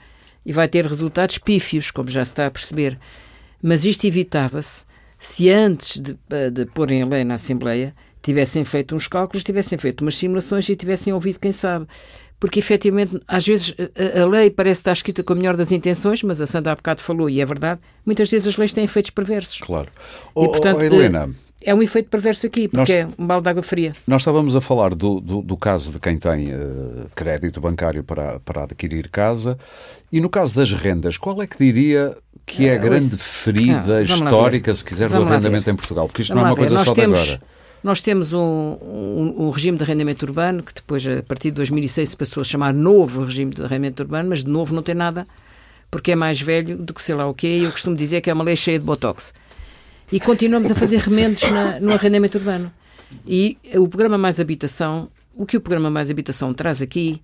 E 0.46 0.52
vai 0.52 0.68
ter 0.68 0.86
resultados 0.86 1.38
pífios, 1.38 1.92
como 1.92 2.10
já 2.10 2.26
se 2.26 2.32
está 2.32 2.48
a 2.48 2.52
perceber. 2.52 2.98
Mas 3.62 3.86
isto 3.86 4.08
evitava-se 4.08 4.86
se 5.20 5.50
antes 5.52 6.02
de, 6.02 6.18
de 6.52 6.66
porem 6.66 7.04
a 7.04 7.06
lei 7.06 7.24
na 7.24 7.36
Assembleia 7.36 7.94
tivessem 8.22 8.64
feito 8.64 8.96
uns 8.96 9.08
cálculos, 9.08 9.44
tivessem 9.44 9.78
feito 9.78 10.02
umas 10.02 10.16
simulações 10.16 10.68
e 10.70 10.76
tivessem 10.76 11.14
ouvido 11.14 11.40
quem 11.40 11.52
sabe. 11.52 11.88
Porque, 12.42 12.60
efetivamente, 12.60 13.20
às 13.28 13.46
vezes 13.46 13.76
a, 13.78 14.22
a, 14.22 14.26
lei 14.26 14.50
parece 14.50 14.80
estar 14.80 14.94
escrita 14.94 15.22
com 15.22 15.34
a 15.34 15.36
melhor 15.36 15.56
das 15.56 15.72
intenções, 15.72 16.24
mas 16.24 16.42
a 16.42 16.48
Sandra 16.48 16.72
há 16.72 16.76
bocado 16.76 17.00
falou, 17.00 17.30
e 17.30 17.40
é 17.40 17.46
verdade, 17.46 17.80
muitas 18.04 18.32
vezes 18.32 18.48
as 18.48 18.58
leis 18.58 18.74
têm 18.74 18.84
efeitos 18.84 19.12
perversos. 19.12 19.60
Claro. 19.60 19.90
E, 20.36 20.48
portanto, 20.48 20.78
oh, 20.80 20.84
Helena, 20.84 21.30
é 21.64 21.76
um 21.76 21.84
efeito 21.84 22.10
perverso 22.10 22.48
aqui, 22.48 22.68
porque 22.68 22.80
nós, 22.80 22.90
é 22.90 23.08
um 23.22 23.28
balde 23.28 23.44
de 23.44 23.50
água 23.52 23.62
fria. 23.62 23.92
Nós 24.08 24.24
estávamos 24.24 24.56
a 24.56 24.62
falar 24.62 24.96
do, 24.96 25.20
do, 25.20 25.44
do 25.44 25.56
caso 25.56 25.94
de 25.94 26.00
quem 26.00 26.18
tem 26.18 26.52
uh, 26.52 27.08
crédito 27.14 27.62
bancário 27.62 28.04
para, 28.04 28.40
para 28.40 28.64
adquirir 28.64 29.08
casa, 29.10 29.56
e 30.12 30.20
no 30.20 30.28
caso 30.28 30.56
das 30.56 30.74
rendas, 30.74 31.20
qual 31.20 31.40
é 31.44 31.46
que 31.46 31.60
diria 31.60 32.18
que 32.44 32.68
é 32.68 32.74
a 32.74 32.80
grande 32.80 33.18
ferida 33.18 33.98
ah, 33.98 34.02
histórica, 34.02 34.74
se 34.74 34.84
quiser, 34.84 35.08
vamos 35.10 35.28
do 35.28 35.32
arrendamento 35.32 35.70
em 35.70 35.76
Portugal? 35.76 36.08
Porque 36.08 36.24
isto 36.24 36.34
vamos 36.34 36.44
não 36.44 36.50
é 36.50 36.54
uma 36.54 36.58
coisa 36.58 36.84
só 36.84 36.94
de 36.96 37.02
agora. 37.02 37.42
Nós 37.84 38.02
temos 38.02 38.32
um, 38.32 38.40
um, 38.40 39.36
um, 39.46 39.50
regime 39.50 39.78
de 39.78 39.84
arrendamento 39.84 40.24
urbano 40.24 40.62
que 40.62 40.74
depois, 40.74 41.06
a 41.08 41.24
partir 41.24 41.50
de 41.50 41.56
2006, 41.56 42.10
se 42.10 42.18
passou 42.18 42.42
a 42.42 42.44
chamar 42.44 42.74
novo 42.74 43.24
regime 43.24 43.52
de 43.52 43.62
arrendamento 43.62 44.04
urbano, 44.04 44.30
mas 44.30 44.44
de 44.44 44.50
novo 44.50 44.74
não 44.74 44.84
tem 44.84 44.94
nada, 44.94 45.28
porque 45.90 46.12
é 46.12 46.16
mais 46.16 46.40
velho 46.40 46.78
do 46.78 46.94
que 46.94 47.02
sei 47.02 47.16
lá 47.16 47.28
o 47.28 47.34
quê, 47.34 47.48
e 47.48 47.64
eu 47.64 47.72
costumo 47.72 47.96
dizer 47.96 48.22
que 48.22 48.30
é 48.30 48.34
uma 48.34 48.44
lei 48.44 48.56
cheia 48.56 48.78
de 48.78 48.86
botox. 48.86 49.34
E 50.12 50.20
continuamos 50.20 50.70
a 50.70 50.76
fazer 50.76 51.00
remendos 51.00 51.42
na, 51.50 51.80
no 51.80 51.94
arrendamento 51.94 52.38
urbano. 52.38 52.72
E 53.26 53.58
o 53.76 53.88
programa 53.88 54.18
Mais 54.18 54.40
Habitação, 54.40 55.10
o 55.36 55.46
que 55.46 55.58
o 55.58 55.62
programa 55.62 55.90
Mais 55.90 56.12
Habitação 56.12 56.54
traz 56.54 56.82
aqui 56.82 57.22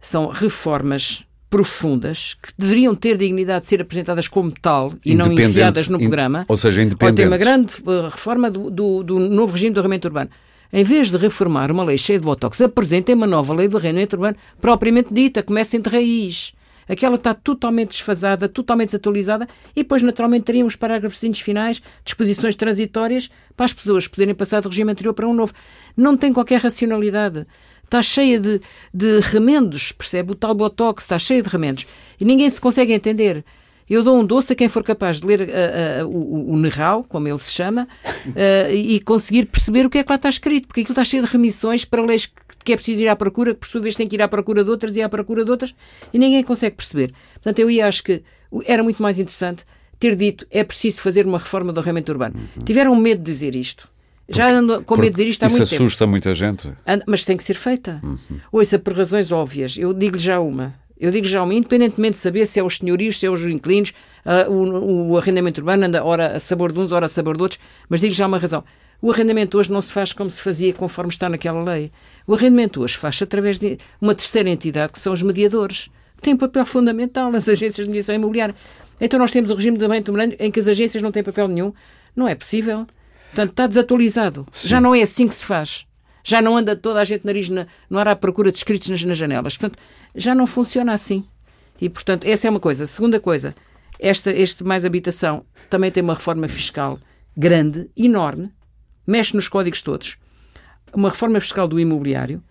são 0.00 0.28
reformas 0.28 1.24
profundas 1.50 2.36
que 2.42 2.52
deveriam 2.58 2.94
ter 2.94 3.16
dignidade 3.16 3.62
de 3.62 3.68
ser 3.68 3.80
apresentadas 3.80 4.28
como 4.28 4.52
tal 4.52 4.92
e 5.04 5.14
não 5.14 5.32
enfiadas 5.32 5.88
no 5.88 5.98
programa. 5.98 6.44
Ou 6.48 6.56
seja, 6.56 6.82
independentes. 6.82 7.16
Ter 7.16 7.26
uma 7.26 7.38
grande 7.38 7.74
uh, 7.84 8.08
reforma 8.08 8.50
do, 8.50 8.70
do, 8.70 9.02
do 9.02 9.18
novo 9.18 9.52
regime 9.52 9.72
do 9.72 9.80
arrendamento 9.80 10.08
urbano. 10.08 10.30
Em 10.70 10.84
vez 10.84 11.10
de 11.10 11.16
reformar 11.16 11.70
uma 11.70 11.82
lei 11.82 11.96
cheia 11.96 12.18
de 12.18 12.26
botox, 12.26 12.60
apresentem 12.60 13.14
uma 13.14 13.26
nova 13.26 13.54
lei 13.54 13.68
do 13.68 13.78
arrendamento 13.78 14.14
urbano 14.14 14.36
propriamente 14.60 15.12
dita, 15.12 15.42
comecem 15.42 15.80
de 15.80 15.88
raiz. 15.88 16.52
Aquela 16.88 17.16
está 17.16 17.34
totalmente 17.34 17.90
desfasada, 17.90 18.48
totalmente 18.48 18.88
desatualizada 18.88 19.46
e 19.76 19.82
depois, 19.82 20.02
naturalmente, 20.02 20.44
teríamos 20.44 20.74
parágrafos 20.74 21.20
finais, 21.38 21.82
disposições 22.02 22.56
transitórias 22.56 23.30
para 23.54 23.66
as 23.66 23.74
pessoas 23.74 24.08
poderem 24.08 24.34
passar 24.34 24.62
do 24.62 24.68
regime 24.70 24.92
anterior 24.92 25.12
para 25.12 25.28
um 25.28 25.34
novo. 25.34 25.52
Não 25.96 26.16
tem 26.16 26.32
qualquer 26.32 26.60
racionalidade 26.60 27.46
está 27.88 28.02
cheia 28.02 28.38
de, 28.38 28.60
de 28.92 29.20
remendos, 29.20 29.92
percebe? 29.92 30.32
O 30.32 30.34
tal 30.34 30.54
Botox 30.54 31.02
está 31.02 31.18
cheio 31.18 31.42
de 31.42 31.48
remendos. 31.48 31.86
E 32.20 32.24
ninguém 32.24 32.48
se 32.48 32.60
consegue 32.60 32.92
entender. 32.92 33.44
Eu 33.88 34.02
dou 34.02 34.18
um 34.20 34.24
doce 34.24 34.52
a 34.52 34.56
quem 34.56 34.68
for 34.68 34.82
capaz 34.82 35.18
de 35.18 35.26
ler 35.26 35.40
uh, 35.40 36.06
uh, 36.06 36.08
o, 36.08 36.52
o 36.52 36.56
Nerral, 36.58 37.04
como 37.08 37.26
ele 37.26 37.38
se 37.38 37.50
chama, 37.50 37.88
uh, 38.26 38.72
e 38.74 39.00
conseguir 39.00 39.46
perceber 39.46 39.86
o 39.86 39.90
que 39.90 39.98
é 39.98 40.04
que 40.04 40.10
lá 40.10 40.16
está 40.16 40.28
escrito, 40.28 40.68
porque 40.68 40.82
aquilo 40.82 40.92
está 40.92 41.04
cheio 41.04 41.22
de 41.22 41.30
remissões 41.30 41.86
para 41.86 42.02
leis 42.02 42.30
que, 42.64 42.72
é 42.72 42.76
preciso 42.76 43.00
ir 43.00 43.08
à 43.08 43.16
procura, 43.16 43.54
que 43.54 43.60
por 43.60 43.68
sua 43.68 43.80
vez 43.80 43.96
tem 43.96 44.06
que 44.06 44.16
ir 44.16 44.20
à 44.20 44.28
procura 44.28 44.62
de 44.62 44.68
outras 44.68 44.94
e 44.94 45.00
à 45.00 45.08
procura 45.08 45.42
de 45.42 45.50
outras, 45.50 45.74
e 46.12 46.18
ninguém 46.18 46.42
consegue 46.42 46.76
perceber. 46.76 47.14
Portanto, 47.34 47.58
eu 47.60 47.70
ia, 47.70 47.86
acho 47.86 48.04
que 48.04 48.22
era 48.66 48.82
muito 48.82 49.02
mais 49.02 49.18
interessante 49.18 49.64
ter 49.98 50.14
dito 50.14 50.46
é 50.50 50.62
preciso 50.62 51.00
fazer 51.00 51.26
uma 51.26 51.38
reforma 51.38 51.72
do 51.72 51.80
arrendamento 51.80 52.12
urbano. 52.12 52.36
Uhum. 52.36 52.64
Tiveram 52.64 52.94
medo 52.94 53.22
de 53.22 53.32
dizer 53.32 53.56
isto. 53.56 53.88
Já 54.28 54.50
ando 54.50 54.82
com 54.84 54.96
medo 54.96 55.06
de 55.06 55.10
dizer 55.16 55.30
isto 55.30 55.42
há 55.42 55.48
muito 55.48 55.58
tempo. 55.58 55.74
Isso 55.74 55.82
assusta 55.82 56.06
muita 56.06 56.34
gente. 56.34 56.70
Mas 57.06 57.24
tem 57.24 57.36
que 57.36 57.42
ser 57.42 57.54
feita. 57.54 58.00
Uhum. 58.02 58.40
Ouça, 58.52 58.78
por 58.78 58.92
razões 58.92 59.32
óbvias. 59.32 59.76
Eu 59.78 59.94
digo-lhe 59.94 60.22
já 60.22 60.38
uma. 60.38 60.74
Eu 61.00 61.10
digo 61.10 61.26
já 61.26 61.42
uma, 61.42 61.54
independentemente 61.54 62.12
de 62.12 62.18
saber 62.18 62.44
se 62.44 62.58
é 62.58 62.62
os 62.62 62.78
senhorios, 62.78 63.18
se 63.20 63.26
é 63.26 63.30
os 63.30 63.40
inquilinos, 63.42 63.92
uh, 64.26 64.50
o, 64.50 65.12
o, 65.12 65.16
arrendamento 65.16 65.58
urbano 65.58 65.86
anda 65.86 66.04
ora 66.04 66.34
a 66.34 66.40
sabor 66.40 66.72
de 66.72 66.80
uns, 66.80 66.90
ora 66.90 67.06
a 67.06 67.08
sabor 67.08 67.36
de 67.36 67.42
outros, 67.42 67.60
mas 67.88 68.00
digo 68.00 68.12
já 68.12 68.26
uma 68.26 68.36
razão. 68.36 68.64
O 69.00 69.12
arrendamento 69.12 69.56
hoje 69.56 69.70
não 69.70 69.80
se 69.80 69.92
faz 69.92 70.12
como 70.12 70.28
se 70.28 70.42
fazia 70.42 70.72
conforme 70.72 71.12
está 71.12 71.28
naquela 71.28 71.62
lei. 71.62 71.92
O 72.26 72.34
arrendamento 72.34 72.82
hoje 72.82 72.96
faz-se 72.96 73.22
através 73.22 73.60
de 73.60 73.78
uma 74.00 74.12
terceira 74.12 74.50
entidade, 74.50 74.92
que 74.92 74.98
são 74.98 75.12
os 75.12 75.22
mediadores, 75.22 75.88
que 76.16 76.22
têm 76.22 76.34
um 76.34 76.36
papel 76.36 76.66
fundamental 76.66 77.30
nas 77.30 77.48
agências 77.48 77.86
de 77.86 77.90
mediação 77.90 78.16
imobiliária. 78.16 78.56
Então 79.00 79.20
nós 79.20 79.30
temos 79.30 79.50
o 79.50 79.54
regime 79.54 79.78
de 79.78 79.84
arrendamento 79.84 80.10
urbano 80.10 80.34
em 80.36 80.50
que 80.50 80.58
as 80.58 80.66
agências 80.66 81.00
não 81.00 81.12
têm 81.12 81.22
papel 81.22 81.46
nenhum. 81.46 81.72
Não 82.16 82.26
é 82.26 82.34
possível. 82.34 82.84
Portanto, 83.28 83.50
está 83.50 83.66
desatualizado. 83.66 84.46
Sim. 84.52 84.68
Já 84.68 84.80
não 84.80 84.94
é 84.94 85.02
assim 85.02 85.28
que 85.28 85.34
se 85.34 85.44
faz. 85.44 85.86
Já 86.24 86.42
não 86.42 86.56
anda 86.56 86.76
toda 86.76 87.00
a 87.00 87.04
gente 87.04 87.24
nariz 87.24 87.48
na, 87.48 87.66
no 87.88 87.98
ar 87.98 88.08
à 88.08 88.16
procura 88.16 88.50
de 88.50 88.58
escritos 88.58 88.88
nas, 88.88 89.02
nas 89.02 89.16
janelas. 89.16 89.56
Portanto, 89.56 89.78
já 90.14 90.34
não 90.34 90.46
funciona 90.46 90.92
assim. 90.92 91.24
E, 91.80 91.88
portanto, 91.88 92.24
essa 92.26 92.46
é 92.46 92.50
uma 92.50 92.60
coisa. 92.60 92.86
Segunda 92.86 93.20
coisa, 93.20 93.54
esta, 93.98 94.30
este 94.30 94.64
Mais 94.64 94.84
Habitação 94.84 95.44
também 95.70 95.90
tem 95.90 96.02
uma 96.02 96.14
reforma 96.14 96.48
fiscal 96.48 96.98
grande, 97.36 97.88
enorme, 97.96 98.52
mexe 99.06 99.34
nos 99.34 99.48
códigos 99.48 99.80
todos. 99.80 100.16
Uma 100.92 101.10
reforma 101.10 101.40
fiscal 101.40 101.68
do 101.68 101.78
imobiliário, 101.78 102.42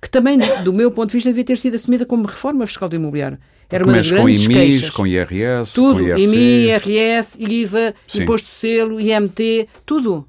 que 0.00 0.08
também, 0.08 0.38
do 0.64 0.72
meu 0.72 0.90
ponto 0.90 1.10
de 1.10 1.14
vista, 1.14 1.28
devia 1.28 1.44
ter 1.44 1.58
sido 1.58 1.74
assumida 1.74 2.06
como 2.06 2.26
reforma 2.26 2.66
fiscal 2.66 2.88
do 2.88 2.96
imobiliário. 2.96 3.38
Era 3.70 3.84
uma 3.84 3.92
das 3.92 4.10
grandes 4.10 4.46
com 4.46 4.52
IMIs, 4.52 4.56
queixas. 4.56 4.90
com 4.90 5.06
IRS, 5.06 5.74
tudo, 5.74 6.00
com 6.00 6.08
IRC. 6.08 6.22
IMI, 6.22 6.66
IRS, 6.66 7.38
IVA, 7.40 7.94
Sim. 8.08 8.22
Imposto 8.22 8.46
de 8.46 8.52
Selo, 8.52 9.00
IMT, 9.00 9.68
tudo. 9.86 10.26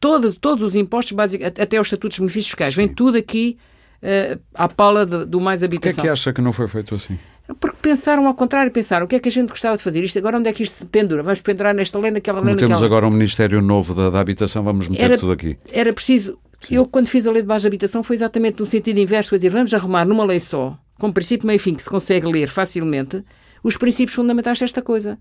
Todo, 0.00 0.32
todos 0.32 0.62
os 0.62 0.76
impostos 0.76 1.12
básicos, 1.12 1.46
até 1.46 1.80
os 1.80 1.88
estatutos 1.88 2.14
de 2.14 2.20
benefícios 2.20 2.50
fiscais, 2.50 2.74
Sim. 2.74 2.82
vem 2.82 2.88
tudo 2.88 3.18
aqui 3.18 3.58
uh, 4.00 4.40
à 4.54 4.68
pala 4.68 5.04
de, 5.04 5.24
do 5.24 5.40
mais 5.40 5.64
habitação. 5.64 5.96
Porquê 5.96 6.08
é 6.08 6.10
que 6.10 6.12
acha 6.12 6.32
que 6.32 6.40
não 6.40 6.52
foi 6.52 6.68
feito 6.68 6.94
assim? 6.94 7.18
Porque 7.58 7.78
pensaram 7.80 8.26
ao 8.26 8.34
contrário, 8.34 8.70
pensaram 8.70 9.06
o 9.06 9.08
que 9.08 9.16
é 9.16 9.18
que 9.18 9.28
a 9.28 9.32
gente 9.32 9.48
gostava 9.48 9.76
de 9.76 9.82
fazer 9.82 10.04
isto, 10.04 10.18
agora 10.18 10.38
onde 10.38 10.48
é 10.48 10.52
que 10.52 10.62
isto 10.62 10.74
se 10.74 10.86
pendura? 10.86 11.22
Vamos 11.22 11.40
pendurar 11.40 11.74
nesta 11.74 11.98
lei, 11.98 12.10
naquela 12.10 12.40
lei, 12.40 12.54
naquela... 12.54 12.68
Temos 12.68 12.82
agora 12.82 13.06
um 13.06 13.10
Ministério 13.10 13.62
Novo 13.62 13.94
da, 13.94 14.10
da 14.10 14.20
Habitação, 14.20 14.62
vamos 14.62 14.86
meter 14.86 15.02
era, 15.02 15.18
tudo 15.18 15.32
aqui. 15.32 15.56
Era 15.72 15.92
preciso... 15.92 16.38
Sim. 16.60 16.76
Eu, 16.76 16.86
quando 16.86 17.08
fiz 17.08 17.26
a 17.26 17.30
lei 17.30 17.42
de 17.42 17.48
base 17.48 17.62
de 17.62 17.68
habitação, 17.68 18.02
foi 18.02 18.16
exatamente 18.16 18.60
no 18.60 18.66
sentido 18.66 18.98
inverso, 18.98 19.30
quer 19.30 19.36
dizer, 19.36 19.50
vamos 19.50 19.72
arrumar 19.72 20.04
numa 20.04 20.24
lei 20.24 20.40
só, 20.40 20.78
com 20.98 21.12
princípio, 21.12 21.46
meio 21.46 21.60
fim, 21.60 21.74
que 21.74 21.82
se 21.82 21.90
consegue 21.90 22.26
ler 22.26 22.48
facilmente, 22.48 23.24
os 23.62 23.76
princípios 23.76 24.14
fundamentais 24.14 24.58
desta 24.58 24.82
coisa. 24.82 25.18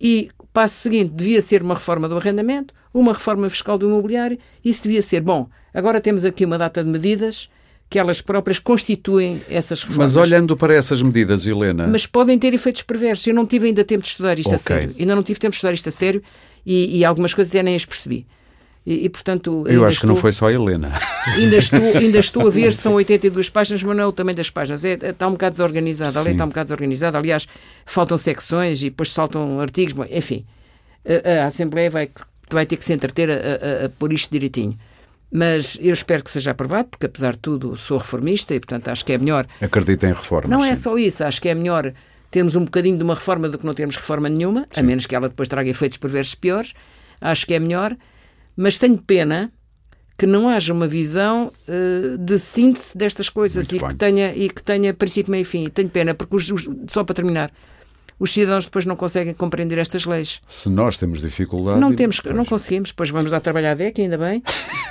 E 0.00 0.30
passo 0.52 0.74
seguinte 0.74 1.12
devia 1.14 1.40
ser 1.40 1.62
uma 1.62 1.74
reforma 1.74 2.08
do 2.08 2.16
arrendamento, 2.16 2.74
uma 2.92 3.12
reforma 3.12 3.48
fiscal 3.48 3.78
do 3.78 3.86
imobiliário, 3.86 4.38
isso 4.64 4.82
devia 4.82 5.02
ser, 5.02 5.20
bom, 5.20 5.48
agora 5.72 6.00
temos 6.00 6.24
aqui 6.24 6.44
uma 6.44 6.58
data 6.58 6.82
de 6.82 6.90
medidas 6.90 7.48
que 7.88 7.98
elas 7.98 8.20
próprias 8.20 8.58
constituem 8.58 9.40
essas 9.48 9.82
reformas. 9.82 10.14
Mas 10.14 10.16
olhando 10.16 10.56
para 10.56 10.74
essas 10.74 11.00
medidas, 11.02 11.46
Helena... 11.46 11.86
Mas 11.86 12.06
podem 12.06 12.38
ter 12.38 12.52
efeitos 12.52 12.82
perversos. 12.82 13.26
Eu 13.26 13.34
não 13.34 13.46
tive 13.46 13.68
ainda 13.68 13.84
tempo 13.84 14.02
de 14.02 14.08
estudar 14.08 14.38
isto 14.38 14.48
okay. 14.48 14.56
a 14.56 14.58
sério. 14.58 14.94
Ainda 14.98 15.14
não 15.14 15.22
tive 15.22 15.38
tempo 15.38 15.50
de 15.50 15.56
estudar 15.56 15.72
isto 15.72 15.88
a 15.88 15.92
sério 15.92 16.22
e, 16.66 16.98
e 16.98 17.04
algumas 17.04 17.32
coisas 17.32 17.52
até 17.52 17.62
nem 17.62 17.76
as 17.76 17.84
percebi. 17.84 18.26
E, 18.86 19.06
e, 19.06 19.08
portanto, 19.08 19.64
Eu 19.66 19.84
acho 19.84 19.94
estou, 19.94 20.08
que 20.08 20.14
não 20.14 20.16
foi 20.16 20.32
só 20.32 20.48
a 20.48 20.52
Helena. 20.52 20.92
Ainda 21.36 21.56
estou, 21.56 21.80
ainda 21.96 22.18
estou 22.18 22.46
a 22.46 22.50
ver, 22.50 22.72
são 22.74 22.94
82 22.94 23.48
páginas, 23.48 23.82
mas 23.82 23.96
não 23.96 24.04
é 24.04 24.06
o 24.06 24.12
tamanho 24.12 24.36
das 24.36 24.50
páginas. 24.50 24.84
É, 24.84 24.92
está 24.92 25.26
um 25.26 25.32
bocado 25.32 25.52
desorganizado. 25.52 26.18
A 26.18 26.22
lei 26.22 26.32
está 26.32 26.44
um 26.44 26.48
bocado 26.48 26.66
desorganizada. 26.66 27.16
Aliás, 27.16 27.46
faltam 27.86 28.18
secções 28.18 28.82
e 28.82 28.90
depois 28.90 29.10
saltam 29.10 29.58
artigos. 29.58 29.94
Enfim, 30.10 30.44
a, 31.06 31.44
a 31.44 31.46
Assembleia 31.46 31.88
vai, 31.88 32.10
vai 32.50 32.66
ter 32.66 32.76
que 32.76 32.84
se 32.84 32.92
entreter 32.92 33.30
a, 33.30 33.34
a, 33.34 33.86
a 33.86 33.88
pôr 33.88 34.12
isto 34.12 34.30
direitinho. 34.30 34.78
Mas 35.32 35.78
eu 35.80 35.92
espero 35.92 36.22
que 36.22 36.30
seja 36.30 36.52
aprovado, 36.52 36.90
porque 36.90 37.06
apesar 37.06 37.32
de 37.32 37.38
tudo 37.38 37.76
sou 37.76 37.98
reformista 37.98 38.54
e, 38.54 38.60
portanto, 38.60 38.88
acho 38.88 39.04
que 39.04 39.14
é 39.14 39.18
melhor. 39.18 39.46
Acredito 39.60 40.04
em 40.04 40.12
reformas. 40.12 40.50
Não 40.50 40.64
é 40.64 40.74
só 40.74 40.96
isso, 40.96 41.24
acho 41.24 41.40
que 41.40 41.48
é 41.48 41.54
melhor 41.54 41.92
termos 42.30 42.54
um 42.54 42.64
bocadinho 42.64 42.96
de 42.96 43.02
uma 43.02 43.14
reforma 43.14 43.48
do 43.48 43.58
que 43.58 43.64
não 43.64 43.74
termos 43.74 43.96
reforma 43.96 44.28
nenhuma, 44.28 44.66
sim. 44.72 44.80
a 44.80 44.82
menos 44.82 45.06
que 45.06 45.14
ela 45.14 45.28
depois 45.28 45.48
traga 45.48 45.68
efeitos 45.68 45.98
perversos 45.98 46.34
piores. 46.34 46.72
Acho 47.20 47.46
que 47.46 47.54
é 47.54 47.58
melhor. 47.58 47.96
Mas 48.56 48.78
tenho 48.78 48.98
pena 48.98 49.52
que 50.16 50.26
não 50.26 50.48
haja 50.48 50.72
uma 50.72 50.86
visão 50.86 51.52
uh, 51.68 52.18
de 52.18 52.38
síntese 52.38 52.96
destas 52.96 53.28
coisas 53.28 53.68
e 53.72 53.78
que, 53.80 53.94
tenha, 53.94 54.32
e 54.34 54.48
que 54.48 54.62
tenha 54.62 54.94
princípio, 54.94 55.30
meio 55.30 55.42
e 55.42 55.44
fim. 55.44 55.68
Tenho 55.68 55.88
pena, 55.88 56.14
porque, 56.14 56.36
os, 56.36 56.50
os, 56.50 56.68
só 56.88 57.02
para 57.02 57.14
terminar, 57.14 57.52
os 58.24 58.32
cidadãos 58.32 58.64
depois 58.64 58.86
não 58.86 58.96
conseguem 58.96 59.34
compreender 59.34 59.78
estas 59.78 60.06
leis. 60.06 60.40
Se 60.48 60.70
nós 60.70 60.96
temos 60.96 61.20
dificuldade. 61.20 61.78
Não, 61.78 61.94
temos, 61.94 62.22
não 62.34 62.44
conseguimos, 62.46 62.88
depois 62.88 63.10
vamos 63.10 63.30
dar 63.30 63.40
trabalho 63.40 63.68
à 63.68 63.74
DEC, 63.74 64.00
ainda 64.00 64.16
bem, 64.16 64.42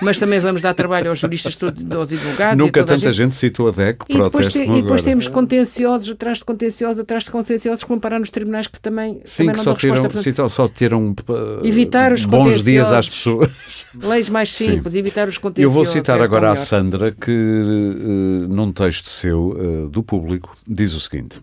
mas 0.03 0.19
também 0.19 0.39
vamos 0.39 0.61
dar 0.61 0.75
trabalho 0.75 1.09
aos 1.09 1.17
juristas, 1.17 1.55
todos, 1.55 1.83
aos 1.91 2.13
advogados. 2.13 2.63
Nunca 2.63 2.83
tanta 2.83 3.11
gente... 3.11 3.15
gente 3.15 3.35
citou 3.35 3.69
a 3.69 3.71
DEC 3.71 4.05
para 4.05 4.15
e 4.15 4.21
depois, 4.21 4.53
te, 4.53 4.59
e 4.59 4.81
depois 4.83 5.01
temos 5.01 5.27
contenciosos 5.27 6.11
atrás 6.11 6.37
de 6.37 6.45
contenciosos, 6.45 6.99
atrás 6.99 7.23
de 7.23 7.31
contenciosos 7.31 7.83
vão 7.83 7.99
parar 7.99 8.19
nos 8.19 8.29
tribunais 8.29 8.67
que 8.67 8.79
também, 8.79 9.19
Sim, 9.25 9.45
também 9.45 9.51
que 9.53 9.57
não 9.57 9.63
só 9.63 9.73
tiram, 9.73 10.03
resposta. 10.03 10.49
só 10.49 10.67
tiram 10.67 11.09
uh, 11.09 11.65
evitar 11.65 12.13
os 12.13 12.25
bons 12.25 12.63
dias 12.63 12.91
às 12.91 13.09
pessoas. 13.09 13.49
Leis 13.99 14.29
mais 14.29 14.53
simples, 14.53 14.93
Sim. 14.93 14.99
evitar 14.99 15.27
os 15.27 15.39
contenciosos. 15.39 15.75
Eu 15.75 15.83
vou 15.83 15.91
citar 15.91 16.19
é 16.19 16.23
agora 16.23 16.51
a 16.51 16.55
Sandra, 16.55 17.11
que 17.11 17.31
uh, 17.31 18.47
num 18.47 18.71
texto 18.71 19.09
seu, 19.09 19.49
uh, 19.49 19.89
do 19.89 20.03
público, 20.03 20.53
diz 20.67 20.93
o 20.93 20.99
seguinte: 20.99 21.41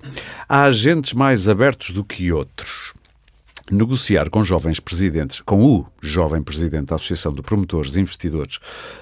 há 0.49 0.63
agentes 0.63 1.15
mais 1.15 1.49
abertos 1.49 1.80
do 1.89 2.05
que 2.05 2.25
outros 2.25 2.33
outros. 2.33 2.93
Negociar 3.71 4.29
com 4.31 4.43
jovens 4.43 4.81
presidentes, 4.81 5.41
com 5.41 5.65
o 5.65 5.87
jovem 6.03 6.43
presidente 6.43 6.87
da 6.87 6.97
Associação 6.97 7.33
de 7.33 7.43
Promotores 7.43 7.95
e 7.95 8.01
Investidores 8.01 8.57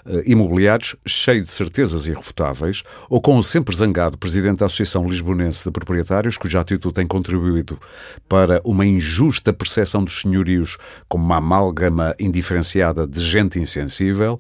uh, 0.05 0.23
Imobiliários, 0.27 0.97
cheio 1.07 1.43
de 1.43 1.51
certezas 1.51 2.07
irrefutáveis, 2.07 2.83
ou 3.09 3.21
com 3.21 3.37
o 3.39 3.43
sempre 3.43 3.75
zangado 3.75 4.19
presidente 4.19 4.59
da 4.59 4.67
Associação 4.67 5.09
Lisbonense 5.09 5.65
de 5.65 5.71
Proprietários, 5.71 6.37
cuja 6.37 6.61
atitude 6.61 6.95
tem 6.95 7.07
contribuído 7.07 7.79
para 8.29 8.61
uma 8.65 8.85
injusta 8.85 9.53
percepção 9.53 10.05
dos 10.05 10.21
senhorios 10.21 10.77
como 11.09 11.25
uma 11.25 11.37
amálgama 11.37 12.15
indiferenciada 12.19 13.07
de 13.07 13.21
gente 13.21 13.59
insensível, 13.59 14.39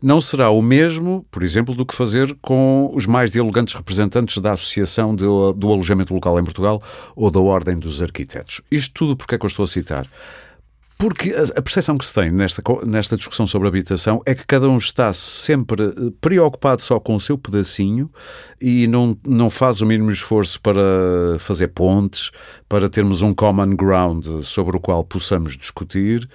não 0.00 0.20
será 0.20 0.50
o 0.50 0.62
mesmo, 0.62 1.26
por 1.30 1.42
exemplo, 1.42 1.74
do 1.74 1.84
que 1.84 1.94
fazer 1.94 2.34
com 2.40 2.90
os 2.94 3.06
mais 3.06 3.30
dialogantes 3.30 3.74
representantes 3.74 4.38
da 4.38 4.52
Associação 4.52 5.14
do 5.14 5.72
Alojamento 5.72 6.14
Local 6.14 6.38
em 6.40 6.44
Portugal 6.44 6.82
ou 7.14 7.30
da 7.30 7.40
Ordem 7.40 7.78
dos 7.78 8.02
Arquitetos. 8.02 8.60
Isto 8.70 8.94
tudo 8.94 9.16
porque 9.16 9.34
é 9.34 9.38
que 9.38 9.44
eu 9.44 9.48
estou 9.48 9.65
citar. 9.66 10.06
Porque 10.98 11.30
a 11.30 11.60
percepção 11.60 11.98
que 11.98 12.06
se 12.06 12.14
tem 12.14 12.30
nesta, 12.30 12.62
nesta 12.86 13.18
discussão 13.18 13.46
sobre 13.46 13.68
habitação 13.68 14.22
é 14.24 14.34
que 14.34 14.46
cada 14.46 14.66
um 14.66 14.78
está 14.78 15.12
sempre 15.12 15.84
eh, 15.84 15.92
preocupado 16.22 16.80
só 16.80 16.98
com 16.98 17.14
o 17.14 17.20
seu 17.20 17.36
pedacinho 17.36 18.10
e 18.58 18.86
não, 18.86 19.16
não 19.26 19.50
faz 19.50 19.82
o 19.82 19.86
mínimo 19.86 20.10
esforço 20.10 20.58
para 20.58 20.80
fazer 21.38 21.68
pontes, 21.68 22.30
para 22.66 22.88
termos 22.88 23.20
um 23.20 23.34
common 23.34 23.76
ground 23.76 24.24
sobre 24.42 24.78
o 24.78 24.80
qual 24.80 25.04
possamos 25.04 25.54
discutir. 25.54 26.26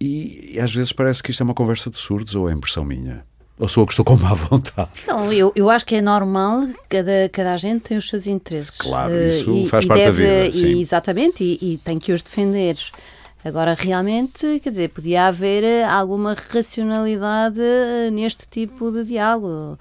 E, 0.00 0.54
e 0.54 0.60
às 0.60 0.74
vezes 0.74 0.90
parece 0.90 1.22
que 1.22 1.30
isto 1.30 1.42
é 1.42 1.44
uma 1.44 1.54
conversa 1.54 1.90
de 1.90 1.98
surdos 1.98 2.34
ou 2.34 2.48
é 2.48 2.54
impressão 2.54 2.86
minha? 2.86 3.22
Ou 3.58 3.68
sou 3.68 3.82
eu 3.82 3.86
que 3.86 3.92
estou 3.92 4.04
com 4.04 4.16
má 4.16 4.34
vontade? 4.34 4.90
Não, 5.06 5.32
eu, 5.32 5.52
eu 5.54 5.70
acho 5.70 5.86
que 5.86 5.94
é 5.94 6.02
normal, 6.02 6.66
cada, 6.88 7.28
cada 7.32 7.54
agente 7.54 7.82
tem 7.82 7.96
os 7.96 8.08
seus 8.08 8.26
interesses. 8.26 8.78
Claro, 8.78 9.14
isso 9.14 9.52
uh, 9.52 9.66
faz 9.66 9.84
e 9.84 9.88
parte 9.88 10.00
deve, 10.00 10.26
da 10.26 10.44
vida. 10.44 10.52
Sim. 10.52 10.80
exatamente, 10.80 11.44
e, 11.44 11.74
e 11.74 11.78
tem 11.78 11.98
que 11.98 12.12
os 12.12 12.20
defender. 12.20 12.76
Agora, 13.44 13.74
realmente, 13.74 14.58
quer 14.60 14.70
dizer, 14.70 14.88
podia 14.88 15.26
haver 15.26 15.62
eh, 15.62 15.84
alguma 15.84 16.34
racionalidade 16.34 17.60
eh, 17.60 18.08
neste 18.10 18.48
tipo 18.48 18.90
de 18.90 19.04
diálogo 19.04 19.78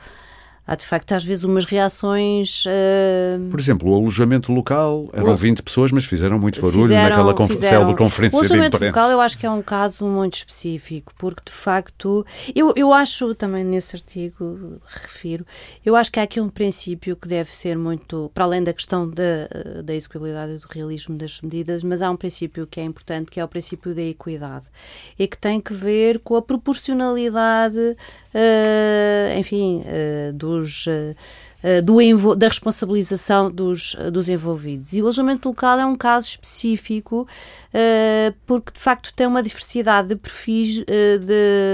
há 0.66 0.76
de 0.76 0.86
facto 0.86 1.11
às 1.14 1.24
vezes 1.24 1.43
umas 1.43 1.66
reações. 1.66 2.66
Uh... 2.66 3.49
Por 3.49 3.59
exemplo, 3.59 3.91
o 3.91 3.95
alojamento 3.95 4.51
local 4.51 5.07
eram 5.14 5.34
o... 5.34 5.36
20 5.36 5.61
pessoas, 5.61 5.91
mas 5.91 6.05
fizeram 6.05 6.39
muito 6.39 6.61
barulho 6.61 6.84
fizeram, 6.84 7.09
naquela 7.09 7.34
conf... 7.34 7.51
fizeram... 7.51 7.95
conferência 7.95 8.39
de 8.39 8.45
imprensa. 8.45 8.57
O 8.57 8.59
alojamento 8.59 8.86
local 8.86 9.11
eu 9.11 9.22
acho 9.22 9.38
que 9.38 9.45
é 9.45 9.51
um 9.51 9.61
caso 9.61 10.05
muito 10.05 10.36
específico, 10.36 11.14
porque 11.18 11.41
de 11.45 11.51
facto, 11.51 12.26
eu, 12.55 12.74
eu 12.76 12.93
acho 12.93 13.36
também 13.36 13.64
nesse 13.64 13.95
artigo, 13.95 14.80
refiro, 14.86 15.45
eu 15.86 15.95
acho 15.95 16.11
que 16.11 16.20
há 16.20 16.24
aqui 16.24 16.39
um 16.39 16.49
princípio 16.49 17.16
que 17.16 17.28
deve 17.28 17.51
ser 17.51 17.78
muito, 17.78 18.32
para 18.34 18.45
além 18.45 18.64
da 18.64 18.74
questão 18.74 19.09
da, 19.09 19.82
da 19.84 19.93
execuibilidade 19.93 20.53
e 20.53 20.57
do 20.57 20.68
realismo 20.70 21.18
das 21.18 21.41
medidas, 21.41 21.84
mas 21.84 22.01
há 22.01 22.09
um 22.09 22.16
princípio 22.16 22.66
que 22.66 22.80
é 22.80 22.84
importante, 22.84 23.30
que 23.30 23.39
é 23.39 23.43
o 23.43 23.47
princípio 23.47 23.93
da 23.93 24.01
equidade, 24.01 24.66
e 25.18 25.28
que 25.28 25.38
tem 25.38 25.59
que 25.59 25.74
ver 25.74 26.20
com 26.20 26.36
a 26.36 26.41
proporcionalidade, 26.41 27.78
uh, 27.78 29.38
enfim, 29.39 29.82
uh, 29.82 30.34
do 30.34 30.53
dos, 30.58 30.86
eh, 30.88 31.16
eh, 31.64 31.82
do, 31.82 32.36
da 32.36 32.47
responsabilização 32.47 33.51
dos, 33.51 33.95
dos 34.12 34.30
envolvidos. 34.30 34.93
E 34.93 35.01
o 35.01 35.06
alojamento 35.06 35.47
local 35.47 35.80
é 35.80 35.86
um 35.86 35.95
caso 35.95 36.28
específico 36.28 37.28
porque, 38.45 38.72
de 38.74 38.80
facto, 38.80 39.12
tem 39.16 39.26
uma 39.26 39.41
diversidade 39.41 40.10
de 40.10 40.16
perfis, 40.16 40.76
de, 40.76 41.20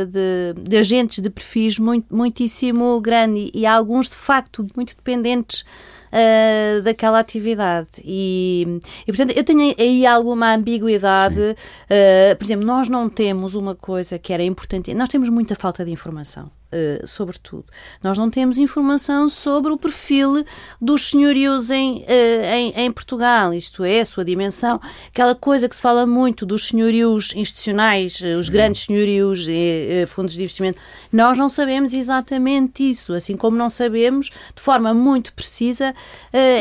de, 0.06 0.70
de, 0.70 0.78
agentes 0.78 1.22
de 1.22 1.30
perfis 1.30 1.78
muito, 1.78 2.16
muitíssimo 2.16 3.02
grande 3.02 3.52
e, 3.54 3.62
e 3.62 3.66
há 3.66 3.74
alguns, 3.74 4.10
de 4.10 4.16
facto, 4.16 4.66
muito 4.76 4.96
dependentes 4.96 5.66
uh, 6.10 6.82
daquela 6.82 7.20
atividade. 7.20 7.90
E, 8.04 8.80
e, 9.02 9.06
portanto, 9.06 9.36
eu 9.36 9.44
tenho 9.44 9.76
aí 9.78 10.06
alguma 10.06 10.54
ambiguidade. 10.54 11.40
Uh, 11.40 12.36
por 12.38 12.44
exemplo, 12.44 12.66
nós 12.66 12.90
não 12.90 13.10
temos 13.10 13.56
uma 13.56 13.76
coisa 13.76 14.18
que 14.20 14.34
era 14.34 14.44
importante, 14.44 14.94
nós 14.94 15.10
temos 15.10 15.30
muita 15.30 15.56
falta 15.56 15.86
de 15.86 15.92
informação. 15.92 16.52
Uh, 16.72 17.08
sobretudo. 17.08 17.66
Nós 18.04 18.16
não 18.16 18.30
temos 18.30 18.60
informação 18.60 19.28
sobre 19.28 19.72
o 19.72 19.78
perfil 19.78 20.46
dos 20.80 21.10
senhorios 21.10 21.72
em, 21.72 22.04
uh, 22.04 22.06
em, 22.54 22.74
em, 22.86 22.92
Portugal, 22.92 23.52
isto 23.56 23.84
é, 23.84 24.02
a 24.02 24.06
sua 24.06 24.24
dimensão, 24.24 24.80
aquela 25.08 25.34
coisa 25.34 25.68
que 25.68 25.76
se 25.76 25.82
fala 25.82 26.06
muito 26.06 26.46
dos 26.46 26.68
senhorios 26.68 27.34
institucionais, 27.36 28.22
uh, 28.22 28.38
os 28.38 28.50
grandes 28.50 28.84
senhorios 28.84 29.48
e 29.50 30.06
fundos 30.08 30.36
de 30.36 30.42
investimento. 30.42 30.80
Nós 31.12 31.40
não 31.40 31.50
sabemos 31.50 31.92
exatamente 31.92 32.88
isso, 32.88 33.14
assim 33.14 33.36
como 33.36 33.58
não 33.58 33.68
sabemos 33.68 34.30
de 34.56 34.62
forma 34.62 34.94
muito 34.94 35.34
precisa. 35.34 35.96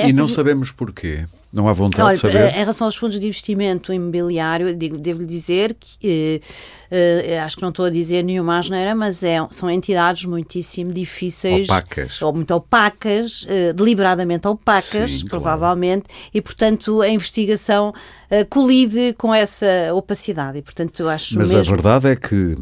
E 0.06 0.12
não 0.14 0.26
sabemos 0.26 0.72
porquê. 0.72 1.26
Não 1.52 1.66
há 1.66 1.72
vontade 1.72 2.02
Olha, 2.02 2.14
de 2.14 2.20
saber? 2.20 2.54
Em 2.54 2.58
relação 2.58 2.86
aos 2.86 2.94
fundos 2.94 3.18
de 3.18 3.26
investimento 3.26 3.92
imobiliário, 3.92 4.76
devo-lhe 4.76 5.26
dizer 5.26 5.74
que 5.78 6.42
eh, 6.90 7.40
acho 7.40 7.56
que 7.56 7.62
não 7.62 7.70
estou 7.70 7.86
a 7.86 7.90
dizer 7.90 8.22
nenhuma 8.22 8.58
asneira, 8.58 8.94
mas 8.94 9.22
é, 9.22 9.38
são 9.50 9.70
entidades 9.70 10.26
muitíssimo 10.26 10.92
difíceis. 10.92 11.68
Opacas. 11.68 12.20
Ou 12.20 12.34
muito 12.34 12.54
opacas, 12.54 13.46
eh, 13.48 13.72
deliberadamente 13.72 14.46
opacas, 14.46 15.20
Sim, 15.20 15.26
provavelmente, 15.26 16.04
claro. 16.04 16.30
e 16.34 16.42
portanto 16.42 17.00
a 17.00 17.08
investigação 17.08 17.94
eh, 18.30 18.44
colide 18.44 19.14
com 19.16 19.34
essa 19.34 19.66
opacidade. 19.94 20.58
E, 20.58 20.62
portanto, 20.62 21.08
acho 21.08 21.38
mas 21.38 21.50
mesmo... 21.50 21.72
a 21.72 21.76
verdade 21.76 22.08
é 22.08 22.16
que. 22.16 22.56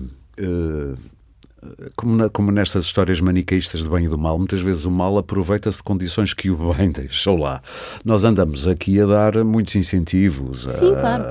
Como, 1.95 2.17
na, 2.17 2.29
como, 2.29 2.51
nestas 2.51 2.85
histórias 2.85 3.21
manicaístas 3.21 3.83
de 3.83 3.89
bem 3.89 4.07
e 4.07 4.09
do 4.09 4.19
mal, 4.19 4.39
muitas 4.39 4.61
vezes 4.61 4.85
o 4.85 4.91
mal 4.91 5.19
aproveita-se 5.19 5.79
de 5.79 5.83
condições 5.83 6.35
que 6.35 6.51
o 6.51 6.75
bem 6.75 6.91
deixou 6.93 7.37
lá. 7.37 7.61
Nós 8.05 8.25
andamos 8.25 8.67
aqui 8.67 9.01
a 9.01 9.07
dar 9.07 9.45
muitos 9.45 9.75
incentivos. 9.77 10.62
Sim, 10.71 10.95
claro. 10.95 11.25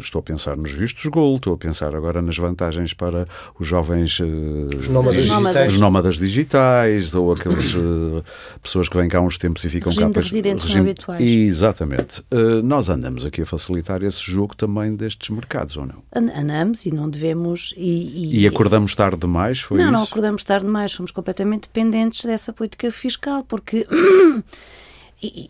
Estou 0.00 0.20
a 0.20 0.22
pensar 0.22 0.56
nos 0.56 0.70
vistos 0.70 1.04
gold, 1.06 1.36
estou 1.36 1.54
a 1.54 1.58
pensar 1.58 1.94
agora 1.94 2.20
nas 2.20 2.36
vantagens 2.36 2.92
para 2.92 3.26
os 3.58 3.66
jovens 3.66 4.20
eh, 4.20 4.76
os 4.76 4.88
nómadas, 4.88 5.22
digitais. 5.22 5.72
Os 5.72 5.78
nómadas 5.78 6.16
digitais 6.16 7.14
ou 7.14 7.32
aquelas 7.32 7.74
uh, 7.74 8.24
pessoas 8.62 8.88
que 8.88 8.96
vêm 8.96 9.08
cá 9.08 9.18
há 9.18 9.20
uns 9.20 9.38
tempos 9.38 9.64
e 9.64 9.68
ficam 9.68 9.90
regime 9.90 10.12
cá. 10.12 10.20
De 10.20 10.26
residentes 10.26 10.64
regime... 10.64 10.90
habituais. 10.90 11.22
Exatamente. 11.22 12.20
Uh, 12.32 12.62
nós 12.62 12.88
andamos 12.88 13.24
aqui 13.24 13.42
a 13.42 13.46
facilitar 13.46 14.02
esse 14.02 14.20
jogo 14.20 14.56
também 14.56 14.94
destes 14.94 15.30
mercados, 15.30 15.76
ou 15.76 15.86
não? 15.86 16.02
Andamos 16.14 16.86
e 16.86 16.92
não 16.92 17.08
devemos. 17.08 17.74
E, 17.76 18.36
e... 18.36 18.40
e 18.40 18.46
acordamos 18.46 18.94
tarde 18.94 19.18
demais? 19.18 19.60
Foi 19.60 19.78
não, 19.78 19.84
isso? 19.84 19.92
não 19.92 20.02
acordamos 20.02 20.44
tarde 20.44 20.66
demais. 20.66 20.92
Somos 20.92 21.10
completamente 21.10 21.62
dependentes 21.62 22.24
dessa 22.24 22.52
política 22.52 22.90
fiscal, 22.90 23.44
porque 23.44 23.86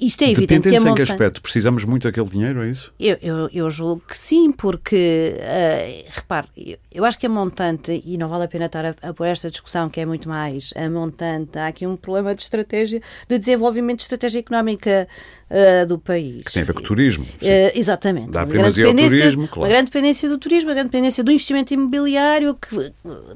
isto 0.00 0.22
é 0.22 0.30
evidente 0.30 0.68
Dependentes 0.68 0.82
que 0.82 0.88
a 0.88 0.92
em 0.92 0.94
que 0.94 1.02
aspecto? 1.02 1.42
Precisamos 1.42 1.84
muito 1.84 2.04
daquele 2.04 2.28
dinheiro, 2.28 2.62
é 2.62 2.68
isso? 2.68 2.92
Eu, 2.98 3.18
eu, 3.20 3.48
eu 3.52 3.70
julgo 3.70 4.02
que 4.06 4.16
sim, 4.16 4.52
porque, 4.52 5.34
uh, 5.38 6.10
repare, 6.10 6.48
eu, 6.94 7.04
acho 7.04 7.18
que 7.18 7.26
a 7.26 7.28
montante, 7.28 8.02
e 8.04 8.16
não 8.16 8.28
vale 8.28 8.44
a 8.44 8.48
pena 8.48 8.66
estar 8.66 8.84
a, 8.84 8.94
a 9.02 9.12
pôr 9.12 9.26
esta 9.26 9.50
discussão, 9.50 9.88
que 9.88 10.00
é 10.00 10.06
muito 10.06 10.28
mais, 10.28 10.72
a 10.76 10.88
montante, 10.88 11.58
há 11.58 11.66
aqui 11.66 11.86
um 11.86 11.96
problema 11.96 12.34
de 12.34 12.42
estratégia, 12.42 13.00
de 13.28 13.38
desenvolvimento 13.38 13.98
de 13.98 14.04
estratégia 14.04 14.38
económica 14.38 15.08
uh, 15.50 15.86
do 15.86 15.98
país. 15.98 16.44
Que 16.44 16.52
tem 16.52 16.62
a 16.62 16.66
ver 16.66 16.72
com 16.72 16.80
o 16.80 16.82
turismo. 16.82 17.24
Uh, 17.24 17.70
exatamente. 17.74 18.30
Dá 18.30 18.46
primazia 18.46 18.86
ao 18.86 18.94
turismo, 18.94 19.48
claro. 19.48 19.60
Uma 19.62 19.68
grande 19.68 19.90
dependência 19.90 20.28
do 20.28 20.38
turismo, 20.38 20.70
uma 20.70 20.74
grande 20.74 20.90
dependência 20.90 21.24
do 21.24 21.30
investimento 21.30 21.74
imobiliário, 21.74 22.54
que, 22.54 22.92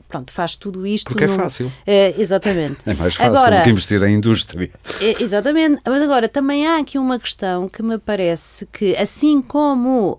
pronto, 0.09 0.33
faz 0.33 0.57
tudo 0.57 0.87
isto. 0.87 1.09
Porque 1.09 1.25
é 1.25 1.29
fácil. 1.29 1.71
É, 1.87 2.15
exatamente. 2.21 2.79
É 2.89 2.95
mais 2.95 3.15
fácil 3.15 3.37
agora, 3.37 3.59
do 3.59 3.65
que 3.65 3.71
investir 3.71 4.03
em 4.03 4.17
indústria. 4.17 4.71
É, 5.01 5.23
exatamente. 5.23 5.81
Mas 5.85 6.03
agora, 6.03 6.29
também 6.29 6.67
há 6.67 6.79
aqui 6.79 6.99
uma 6.99 7.19
questão 7.19 7.69
que 7.69 7.83
me 7.83 7.99
parece 7.99 8.67
que, 8.67 8.97
assim 8.97 9.43
como 9.43 10.13
uh, 10.13 10.19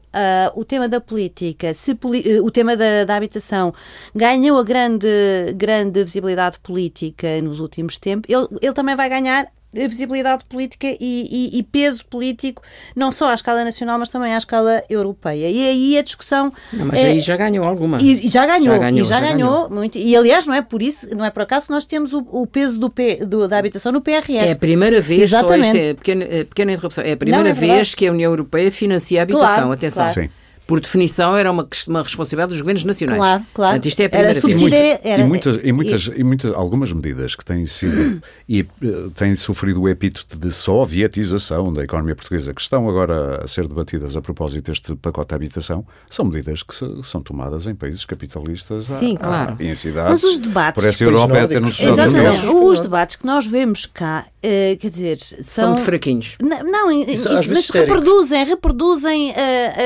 o 0.59 0.63
tema 0.63 0.87
da 0.87 1.01
política, 1.01 1.73
se, 1.73 1.91
uh, 1.91 2.45
o 2.45 2.51
tema 2.51 2.75
da, 2.77 3.05
da, 3.05 3.15
habitação 3.29 3.73
ganhou 4.15 4.59
a 4.59 4.63
grande, 4.63 5.07
grande 5.55 6.03
visibilidade 6.03 6.59
política 6.59 7.39
nos 7.41 7.59
últimos 7.59 7.97
tempos, 7.97 8.29
ele, 8.33 8.47
ele 8.61 8.73
também 8.73 8.95
vai 8.95 9.07
ganhar 9.07 9.47
visibilidade 9.71 10.45
política 10.45 10.87
e, 10.87 10.97
e, 10.99 11.59
e, 11.59 11.61
peso 11.61 12.03
político, 12.05 12.63
não 12.95 13.11
só 13.11 13.29
à 13.29 13.35
escala 13.35 13.63
nacional, 13.63 13.99
mas 13.99 14.09
também 14.09 14.33
à 14.33 14.37
escala 14.39 14.83
europeia. 14.89 15.47
E 15.47 15.67
aí 15.67 15.97
a 15.97 16.01
discussão. 16.01 16.51
Não, 16.73 16.87
mas 16.87 16.97
é, 16.97 17.09
aí 17.09 17.19
já 17.19 17.37
ganhou 17.37 17.63
alguma. 17.63 18.01
E, 18.01 18.25
e 18.25 18.29
já 18.31 18.47
ganhou, 18.47 18.73
já 18.73 18.77
ganhou, 18.79 18.99
e 18.99 19.03
já, 19.03 19.19
já 19.19 19.21
ganhou, 19.21 19.51
ganhou, 19.51 19.69
muito. 19.69 19.97
E 19.99 20.15
aliás, 20.15 20.47
não 20.47 20.55
é 20.55 20.63
por 20.63 20.81
isso, 20.81 21.07
não 21.15 21.23
é 21.23 21.29
por 21.29 21.43
acaso 21.43 21.67
que 21.67 21.71
nós 21.71 21.85
temos 21.85 22.13
o, 22.13 22.25
o 22.31 22.47
peso 22.47 22.79
do, 22.79 22.89
P, 22.89 23.17
do, 23.23 23.47
da 23.47 23.59
habitação 23.59 23.91
no 23.91 24.01
PRR. 24.01 24.37
É 24.37 24.53
a 24.53 24.55
primeira 24.55 24.99
vez, 24.99 25.21
Exatamente. 25.21 25.77
é 25.77 25.93
pequena, 25.93 26.23
é 26.23 26.43
pequena 26.45 26.71
interrupção, 26.71 27.03
é 27.03 27.11
a 27.11 27.17
primeira 27.17 27.43
não, 27.43 27.51
é 27.51 27.53
vez 27.53 27.93
que 27.93 28.07
a 28.07 28.11
União 28.11 28.31
Europeia 28.31 28.71
financia 28.71 29.19
a 29.19 29.23
habitação. 29.23 29.55
Claro, 29.55 29.71
Atenção. 29.71 30.11
Claro. 30.11 30.29
Sim 30.29 30.38
por 30.69 30.79
definição, 30.79 31.35
era 31.35 31.49
uma, 31.49 31.67
uma 31.87 32.03
responsabilidade 32.03 32.51
dos 32.51 32.61
governos 32.61 32.83
nacionais. 32.83 33.17
Claro, 33.17 33.43
claro. 33.55 33.71
Portanto, 33.71 33.85
isto 33.87 33.99
é 34.01 34.05
a 34.05 34.09
primeira 34.09 34.77
era. 34.77 35.01
E, 35.03 35.09
era, 35.09 35.21
e, 35.23 35.25
muitas, 35.25 35.59
e, 35.63 35.71
muitas, 35.71 36.11
e 36.15 36.23
muitas, 36.23 36.53
algumas 36.53 36.93
medidas 36.93 37.33
que 37.33 37.43
têm 37.43 37.65
sido 37.65 38.21
e 38.47 38.61
uh, 38.61 39.09
têm 39.15 39.35
sofrido 39.35 39.81
o 39.81 39.89
epíteto 39.89 40.37
de 40.37 40.51
sovietização 40.51 41.73
da 41.73 41.83
economia 41.83 42.15
portuguesa, 42.15 42.53
que 42.53 42.61
estão 42.61 42.87
agora 42.87 43.43
a 43.43 43.47
ser 43.47 43.67
debatidas 43.67 44.15
a 44.15 44.21
propósito 44.21 44.69
deste 44.69 44.95
pacote 44.95 45.29
de 45.29 45.35
habitação, 45.37 45.83
são 46.07 46.23
medidas 46.23 46.61
que 46.61 46.75
se, 46.75 46.85
são 47.01 47.19
tomadas 47.19 47.65
em 47.65 47.73
países 47.73 48.05
capitalistas 48.05 48.85
Sim, 48.85 49.15
a, 49.15 49.23
claro. 49.23 49.57
A, 49.59 49.63
em 49.63 49.73
cidades. 49.73 50.21
Mas 50.21 50.23
os 50.23 50.37
debates. 50.37 50.83
Por 50.83 50.87
essa 50.87 51.03
Europa 51.03 51.41
até 51.41 51.59
nos 51.59 51.79
Estados 51.79 52.13
Unidos. 52.13 52.43
Os 52.43 52.79
debates 52.79 53.15
que 53.15 53.25
nós 53.25 53.47
vemos 53.47 53.87
cá 53.87 54.27
Uh, 54.39 54.77
quer 54.77 54.89
dizer, 54.89 55.19
são, 55.19 55.43
são 55.43 55.75
de 55.75 55.81
fraquinhos. 55.81 56.37
Não, 56.41 56.63
não 56.63 56.91
isso, 56.91 57.27
mas 57.49 57.69
reproduzem, 57.69 58.45
reproduzem 58.45 59.31
uh, 59.31 59.33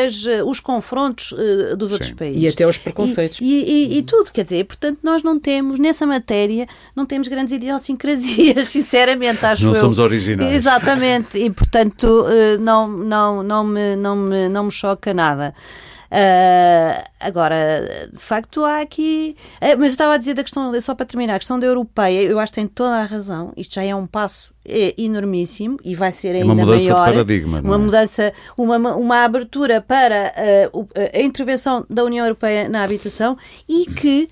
as, 0.06 0.26
uh, 0.26 0.48
os 0.48 0.60
confrontos 0.74 1.34
dos 1.78 1.90
Sim. 1.90 1.94
outros 1.94 2.12
países. 2.12 2.42
E 2.42 2.48
até 2.48 2.68
os 2.68 2.78
preconceitos. 2.78 3.38
E, 3.40 3.46
e, 3.46 3.98
e, 3.98 4.02
tudo, 4.04 4.32
quer 4.32 4.44
dizer, 4.44 4.66
portanto, 4.66 5.00
nós 5.04 5.22
não 5.22 5.40
temos, 5.40 5.78
nessa 5.80 6.06
matéria, 6.06 6.68
não 6.96 7.06
temos 7.06 7.28
grandes 7.28 7.54
idiosincrasias, 7.54 8.68
sinceramente, 8.70 9.46
acho 9.46 9.66
Não 9.66 9.74
eu. 9.74 9.80
somos 9.80 10.00
originais. 10.00 10.56
Exatamente, 10.56 11.38
e 11.38 11.50
portanto, 11.50 12.26
não, 12.60 12.88
não, 12.88 13.44
não, 13.44 13.64
me, 13.64 13.96
não, 13.96 14.16
me, 14.16 14.50
não 14.50 14.64
me 14.66 14.72
choca 14.72 15.14
nada. 15.14 15.54
Uh, 16.14 17.10
agora, 17.20 18.08
de 18.14 18.20
facto, 18.20 18.64
há 18.64 18.82
aqui. 18.82 19.36
Uh, 19.56 19.80
mas 19.80 19.88
eu 19.88 19.94
estava 19.94 20.14
a 20.14 20.18
dizer 20.18 20.36
da 20.36 20.44
questão, 20.44 20.80
só 20.80 20.94
para 20.94 21.08
terminar, 21.08 21.34
a 21.34 21.40
questão 21.40 21.58
da 21.58 21.66
europeia, 21.66 22.22
eu 22.22 22.38
acho 22.38 22.52
que 22.52 22.60
tem 22.60 22.68
toda 22.68 22.98
a 22.98 23.04
razão. 23.04 23.52
Isto 23.58 23.76
já 23.76 23.84
é 23.84 23.96
um 23.96 24.06
passo 24.06 24.54
é, 24.64 24.94
enormíssimo 24.96 25.80
e 25.84 25.96
vai 25.96 26.12
ser 26.12 26.36
ainda 26.36 26.54
maior. 26.54 26.60
Uma 26.60 26.66
mudança 26.66 26.94
maior, 26.94 27.06
de 27.06 27.12
paradigma. 27.12 27.62
Uma 27.62 27.76
é? 27.76 27.78
mudança, 27.80 28.34
uma, 28.56 28.96
uma 28.96 29.24
abertura 29.24 29.82
para 29.82 30.32
uh, 30.72 30.88
a 31.12 31.20
intervenção 31.20 31.84
da 31.90 32.04
União 32.04 32.24
Europeia 32.24 32.70
na 32.70 32.84
habitação 32.84 33.36
e 33.68 33.88
que 33.88 34.30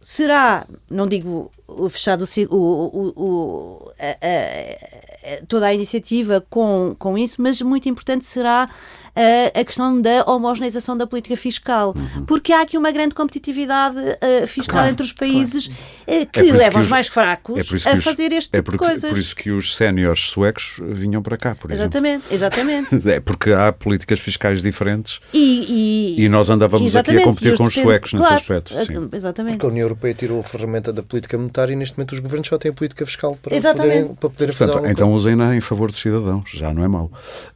será, 0.00 0.64
não 0.88 1.06
digo 1.06 1.52
fechado 1.90 2.24
o, 2.48 2.56
o, 2.56 3.12
o, 3.16 3.92
a, 4.00 5.36
a, 5.36 5.46
toda 5.46 5.66
a 5.66 5.74
iniciativa 5.74 6.42
com, 6.48 6.96
com 6.98 7.18
isso, 7.18 7.42
mas 7.42 7.60
muito 7.60 7.86
importante 7.88 8.24
será 8.24 8.70
a, 9.18 9.60
a 9.60 9.64
questão 9.64 10.00
da 10.00 10.24
homogeneização 10.24 10.96
da 10.96 11.06
política 11.06 11.36
fiscal, 11.36 11.92
uhum. 11.96 12.24
porque 12.24 12.52
há 12.52 12.62
aqui 12.62 12.78
uma 12.78 12.92
grande 12.92 13.14
competitividade 13.14 13.98
uh, 13.98 14.46
fiscal 14.46 14.76
claro, 14.76 14.90
entre 14.90 15.04
os 15.04 15.12
países 15.12 15.68
claro. 15.68 16.22
uh, 16.22 16.26
que 16.26 16.40
é 16.40 16.42
levam 16.42 16.70
que 16.72 16.78
os, 16.78 16.86
os, 16.86 16.90
mais 16.90 17.08
fracos 17.08 17.56
é 17.56 17.90
a 17.90 17.94
os, 17.94 18.04
fazer 18.04 18.32
este 18.32 18.56
é 18.56 18.58
tipo 18.58 18.70
porque, 18.70 18.84
de 18.84 18.90
coisas. 18.90 19.10
por 19.10 19.18
isso 19.18 19.34
que 19.34 19.50
os 19.50 19.74
séniores 19.74 20.20
suecos 20.28 20.76
vinham 20.80 21.22
para 21.22 21.36
cá, 21.36 21.54
por 21.54 21.70
exatamente, 21.72 22.24
exemplo. 22.30 22.34
Exatamente, 22.34 23.08
É 23.18 23.20
porque 23.20 23.52
há 23.52 23.72
políticas 23.72 24.20
fiscais 24.20 24.62
diferentes 24.62 25.18
e, 25.32 26.16
e, 26.18 26.24
e 26.24 26.28
nós 26.28 26.48
andávamos 26.50 26.94
aqui 26.94 27.16
a 27.16 27.24
competir 27.24 27.56
com 27.56 27.64
os 27.64 27.74
suecos 27.74 28.10
claro, 28.10 28.24
nesse 28.24 28.42
aspecto. 28.42 28.84
Sim. 28.84 29.08
Exatamente. 29.12 29.54
Porque 29.54 29.66
a 29.66 29.68
União 29.70 29.84
Europeia 29.84 30.14
tirou 30.14 30.40
a 30.40 30.42
ferramenta 30.42 30.92
da 30.92 31.02
política 31.02 31.36
monetária 31.36 31.72
e 31.72 31.76
neste 31.76 31.96
momento 31.96 32.12
os 32.12 32.18
governos 32.20 32.48
só 32.48 32.58
têm 32.58 32.72
política 32.72 33.04
fiscal 33.06 33.36
para 33.42 33.60
poderem, 33.60 34.14
para 34.14 34.30
poderem 34.30 34.54
fazer 34.54 34.72
Portanto, 34.72 34.90
Então 34.90 35.12
usem-na 35.12 35.56
em 35.56 35.60
favor 35.60 35.90
dos 35.90 36.00
cidadãos, 36.00 36.50
já 36.52 36.72
não 36.72 36.84
é 36.84 36.88
mau. 36.88 37.10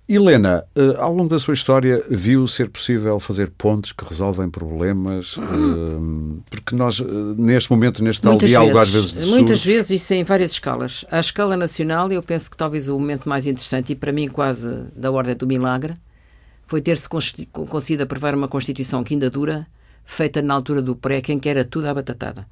Helena, 0.09 0.65
uh, 0.77 1.01
ao 1.01 1.15
longo 1.15 1.29
da 1.29 1.39
sua 1.39 1.52
história, 1.55 2.05
viu 2.09 2.47
ser 2.47 2.69
possível 2.69 3.19
fazer 3.21 3.51
pontes 3.51 3.93
que 3.93 4.05
resolvem 4.05 4.49
problemas? 4.49 5.37
Uh, 5.37 6.43
porque 6.51 6.75
nós, 6.75 7.01
uh, 7.01 7.05
neste 7.37 7.71
momento, 7.71 8.03
neste 8.03 8.23
tal 8.23 8.37
diálogo, 8.37 8.79
às 8.79 8.91
vezes. 8.91 9.29
Muitas 9.29 9.65
vezes, 9.65 10.03
isso 10.03 10.15
em 10.15 10.25
várias 10.25 10.53
escalas. 10.53 11.05
À 11.11 11.21
escala 11.21 11.57
nacional, 11.57 12.11
eu 12.11 12.23
penso 12.23 12.51
que 12.51 12.57
talvez 12.57 12.89
o 12.89 12.99
momento 12.99 13.29
mais 13.29 13.47
interessante, 13.47 13.93
e 13.93 13.97
para 13.97 14.13
mim 14.13 14.29
quase 14.29 14.85
da 14.95 15.11
ordem 15.11 15.35
do 15.35 15.47
milagre, 15.47 15.97
foi 16.67 16.81
ter-se 16.81 17.09
conseguido 17.09 18.03
aprovar 18.03 18.35
uma 18.35 18.49
Constituição 18.49 19.05
que 19.05 19.15
ainda 19.15 19.29
dura, 19.29 19.67
feita 20.05 20.41
na 20.41 20.55
altura 20.55 20.81
do 20.81 20.97
pré, 20.97 21.23
em 21.29 21.39
que 21.39 21.49
era 21.49 21.65
tudo 21.65 21.87
à 21.87 21.95
batatada. 21.95 22.47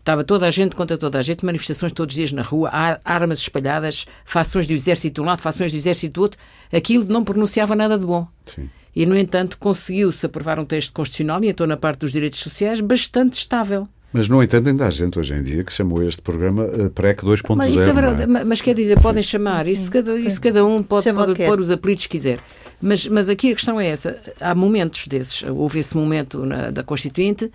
Estava 0.00 0.24
toda 0.24 0.46
a 0.46 0.50
gente 0.50 0.74
contra 0.74 0.96
toda 0.96 1.18
a 1.18 1.22
gente, 1.22 1.44
manifestações 1.44 1.92
todos 1.92 2.14
os 2.14 2.16
dias 2.16 2.32
na 2.32 2.42
rua, 2.42 2.70
armas 3.04 3.38
espalhadas, 3.40 4.06
fações 4.24 4.66
do 4.66 4.72
exército 4.72 5.16
de 5.16 5.20
um 5.20 5.24
lado, 5.24 5.42
fações 5.42 5.70
do 5.72 5.76
exército 5.76 6.14
do 6.14 6.22
outro. 6.22 6.40
Aquilo 6.72 7.04
não 7.04 7.22
pronunciava 7.22 7.76
nada 7.76 7.98
de 7.98 8.06
bom. 8.06 8.26
Sim. 8.46 8.70
E, 8.96 9.06
no 9.06 9.16
entanto, 9.16 9.58
conseguiu-se 9.58 10.24
aprovar 10.24 10.58
um 10.58 10.64
texto 10.64 10.92
constitucional, 10.92 11.44
e 11.44 11.48
então 11.48 11.66
na 11.66 11.76
parte 11.76 12.00
dos 12.00 12.10
direitos 12.10 12.40
sociais, 12.40 12.80
bastante 12.80 13.34
estável. 13.34 13.86
Mas, 14.12 14.26
no 14.26 14.42
entanto, 14.42 14.68
ainda 14.68 14.86
há 14.86 14.90
gente 14.90 15.18
hoje 15.18 15.34
em 15.34 15.42
dia 15.42 15.62
que 15.62 15.72
chamou 15.72 16.02
este 16.02 16.22
programa 16.22 16.64
uh, 16.64 16.90
PREC 16.90 17.22
2.0. 17.22 17.56
Mas, 17.56 17.74
isso 17.74 17.82
é 17.82 17.92
verdade, 17.92 18.22
é? 18.22 18.26
mas 18.26 18.60
quer 18.60 18.74
dizer, 18.74 18.98
podem 19.00 19.22
chamar, 19.22 19.66
sim, 19.66 19.72
isso, 19.72 19.90
cada, 19.90 20.18
isso 20.18 20.40
cada 20.40 20.64
um 20.64 20.82
pode, 20.82 21.12
pode 21.12 21.34
pôr 21.34 21.60
os 21.60 21.70
apelidos 21.70 22.04
que 22.04 22.10
quiser. 22.10 22.40
Mas, 22.80 23.06
mas 23.06 23.28
aqui 23.28 23.52
a 23.52 23.54
questão 23.54 23.78
é 23.80 23.88
essa: 23.88 24.18
há 24.40 24.54
momentos 24.54 25.06
desses. 25.06 25.42
Houve 25.42 25.80
esse 25.80 25.96
momento 25.96 26.46
na, 26.46 26.70
da 26.70 26.82
Constituinte 26.82 27.50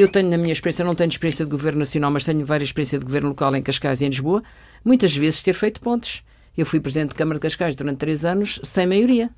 eu 0.00 0.08
tenho, 0.08 0.28
na 0.30 0.38
minha 0.38 0.52
experiência, 0.52 0.84
não 0.84 0.94
tenho 0.94 1.10
experiência 1.10 1.44
de 1.44 1.50
governo 1.50 1.80
nacional, 1.80 2.10
mas 2.10 2.24
tenho 2.24 2.44
várias 2.44 2.68
experiências 2.68 3.00
de 3.00 3.04
governo 3.04 3.30
local 3.30 3.54
em 3.54 3.62
Cascais 3.62 4.00
e 4.00 4.06
em 4.06 4.08
Lisboa, 4.08 4.42
muitas 4.84 5.14
vezes 5.14 5.42
ter 5.42 5.52
feito 5.52 5.80
pontes. 5.80 6.22
Eu 6.56 6.66
fui 6.66 6.80
presidente 6.80 7.10
de 7.10 7.14
Câmara 7.14 7.38
de 7.38 7.42
Cascais 7.42 7.74
durante 7.74 7.98
três 7.98 8.24
anos, 8.24 8.60
sem 8.62 8.86
maioria. 8.86 9.30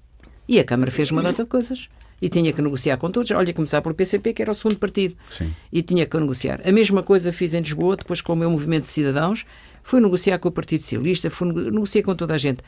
E 0.49 0.59
a 0.59 0.65
Câmara 0.65 0.91
fez 0.91 1.11
uma 1.11 1.23
nota 1.23 1.45
de 1.45 1.49
coisas. 1.49 1.89
E 2.21 2.29
tinha 2.29 2.53
que 2.53 2.63
negociar 2.63 2.97
com 2.97 3.11
todos. 3.11 3.31
Olha, 3.31 3.53
começar 3.53 3.83
pelo 3.83 3.95
PCP, 3.95 4.33
que 4.33 4.43
era 4.43 4.51
o 4.51 4.55
segundo 4.55 4.77
partido. 4.79 5.17
Sim. 5.31 5.53
E 5.73 5.83
tinha 5.83 6.07
que 6.07 6.17
negociar. 6.17 6.61
A 6.65 6.73
mesma 6.73 7.03
coisa 7.03 7.33
fiz 7.33 7.55
em 7.55 7.61
Lisboa, 7.61 7.97
depois 7.97 8.21
com 8.21 8.33
o 8.33 8.37
meu 8.37 8.51
movimento 8.51 8.83
de 8.83 8.89
cidadãos. 8.89 9.45
Fui 9.83 10.01
negociar 10.01 10.39
com 10.39 10.49
o 10.49 10.53
Partido 10.53 10.81
Socialista, 10.81 11.29
fui 11.29 11.53
negociar 11.53 12.03
com 12.03 12.15
toda 12.15 12.35
a 12.35 12.39
gente. 12.39 12.63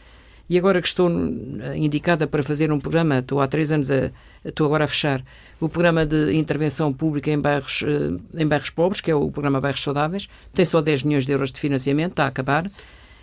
E 0.48 0.56
agora 0.56 0.80
que 0.80 0.86
estou 0.86 1.10
eh, 1.10 1.76
indicada 1.76 2.26
para 2.26 2.42
fazer 2.42 2.70
um 2.70 2.78
programa, 2.78 3.18
estou 3.18 3.40
há 3.40 3.48
três 3.48 3.72
anos 3.72 3.90
a, 3.90 4.12
estou 4.44 4.66
agora 4.66 4.84
a 4.84 4.88
fechar 4.88 5.24
o 5.60 5.68
programa 5.68 6.06
de 6.06 6.34
intervenção 6.34 6.92
pública 6.92 7.30
em 7.30 7.38
bairros, 7.38 7.82
eh, 7.82 8.40
em 8.42 8.46
bairros 8.46 8.70
pobres, 8.70 9.00
que 9.00 9.10
é 9.10 9.14
o 9.14 9.30
programa 9.30 9.60
Bairros 9.60 9.82
Saudáveis, 9.82 10.28
tem 10.54 10.64
só 10.64 10.80
10 10.80 11.02
milhões 11.02 11.26
de 11.26 11.32
euros 11.32 11.52
de 11.52 11.58
financiamento, 11.58 12.12
está 12.12 12.24
a 12.24 12.28
acabar. 12.28 12.70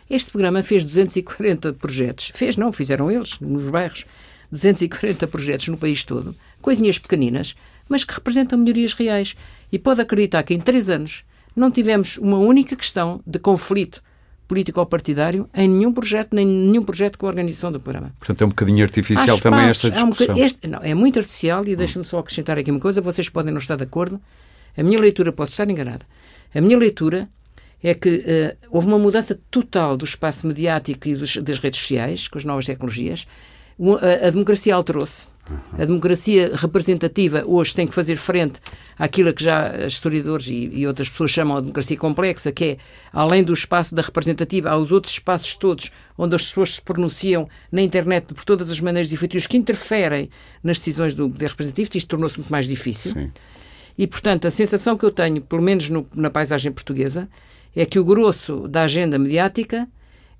Este 0.09 0.31
programa 0.31 0.61
fez 0.61 0.83
240 0.83 1.73
projetos. 1.73 2.31
Fez, 2.33 2.57
não, 2.57 2.73
fizeram 2.73 3.09
eles, 3.09 3.39
nos 3.39 3.69
bairros. 3.69 4.05
240 4.51 5.25
projetos 5.27 5.67
no 5.69 5.77
país 5.77 6.05
todo, 6.05 6.35
coisinhas 6.61 6.99
pequeninas, 6.99 7.55
mas 7.89 8.03
que 8.03 8.13
representam 8.13 8.59
melhorias 8.59 8.93
reais. 8.93 9.35
E 9.71 9.79
pode 9.79 10.01
acreditar 10.01 10.43
que 10.43 10.53
em 10.53 10.59
três 10.59 10.89
anos 10.89 11.23
não 11.55 11.71
tivemos 11.71 12.17
uma 12.17 12.37
única 12.37 12.75
questão 12.75 13.21
de 13.25 13.39
conflito 13.39 14.03
político 14.47 14.79
ou 14.79 14.85
partidário 14.85 15.49
em 15.53 15.67
nenhum 15.67 15.91
projeto, 15.91 16.33
nem 16.33 16.45
nenhum 16.45 16.83
projeto 16.83 17.17
com 17.17 17.25
a 17.25 17.29
organização 17.29 17.71
do 17.71 17.79
programa. 17.79 18.13
Portanto, 18.19 18.41
é 18.41 18.45
um 18.45 18.49
bocadinho 18.49 18.83
artificial 18.83 19.39
também 19.39 19.65
esta 19.65 19.89
discussão. 19.89 20.35
É, 20.35 20.39
um 20.39 20.45
este, 20.45 20.67
não, 20.67 20.79
é 20.79 20.93
muito 20.93 21.19
artificial 21.19 21.65
e 21.67 21.75
deixa-me 21.75 22.05
só 22.05 22.19
acrescentar 22.19 22.57
aqui 22.57 22.71
uma 22.71 22.79
coisa, 22.79 23.01
vocês 23.01 23.29
podem 23.29 23.51
não 23.51 23.59
estar 23.59 23.75
de 23.75 23.83
acordo. 23.83 24.19
A 24.75 24.83
minha 24.83 24.99
leitura, 24.99 25.31
posso 25.31 25.51
estar 25.53 25.69
enganada, 25.69 26.05
a 26.53 26.61
minha 26.61 26.77
leitura 26.77 27.29
é 27.83 27.93
que 27.93 28.09
uh, 28.09 28.67
houve 28.71 28.87
uma 28.87 28.97
mudança 28.97 29.37
total 29.51 29.97
do 29.97 30.05
espaço 30.05 30.47
mediático 30.47 31.07
e 31.07 31.15
dos, 31.15 31.35
das 31.37 31.59
redes 31.59 31.81
sociais, 31.81 32.27
com 32.27 32.37
as 32.37 32.45
novas 32.45 32.65
tecnologias. 32.65 33.27
A, 33.79 34.27
a 34.27 34.29
democracia 34.29 34.73
alterou-se. 34.73 35.27
A 35.73 35.85
democracia 35.85 36.51
representativa 36.55 37.43
hoje 37.45 37.75
tem 37.75 37.85
que 37.85 37.93
fazer 37.93 38.15
frente 38.15 38.61
àquilo 38.97 39.33
que 39.33 39.43
já 39.43 39.85
historiadores 39.85 40.47
e, 40.47 40.69
e, 40.73 40.87
outras 40.87 41.09
pessoas 41.09 41.31
chamam 41.31 41.57
de 41.57 41.63
democracia 41.63 41.97
complexa, 41.97 42.51
que 42.51 42.63
é, 42.63 42.77
além 43.11 43.43
do 43.43 43.51
espaço 43.51 43.93
da 43.93 44.01
representativa, 44.01 44.69
há 44.69 44.77
os 44.77 44.91
outros 44.91 45.13
espaços 45.13 45.55
todos 45.57 45.91
onde 46.17 46.35
as 46.35 46.43
pessoas 46.43 46.75
se 46.75 46.81
pronunciam 46.81 47.49
na 47.71 47.81
internet 47.81 48.33
por 48.33 48.45
todas 48.45 48.71
as 48.71 48.79
maneiras 48.79 49.11
e 49.11 49.17
feitios 49.17 49.45
que 49.45 49.57
interferem 49.57 50.29
nas 50.63 50.77
decisões 50.77 51.13
do 51.13 51.29
poder 51.29 51.49
representativo. 51.49 51.89
Isto 51.93 52.07
tornou-se 52.07 52.39
muito 52.39 52.51
mais 52.51 52.65
difícil. 52.65 53.11
Sim. 53.11 53.31
E, 53.97 54.07
portanto, 54.07 54.47
a 54.47 54.51
sensação 54.51 54.97
que 54.97 55.05
eu 55.05 55.11
tenho, 55.11 55.41
pelo 55.41 55.61
menos 55.61 55.89
no, 55.89 56.07
na 56.13 56.29
paisagem 56.29 56.71
portuguesa, 56.71 57.27
é 57.75 57.85
que 57.85 57.99
o 57.99 58.05
grosso 58.05 58.67
da 58.67 58.83
agenda 58.83 59.19
mediática 59.19 59.87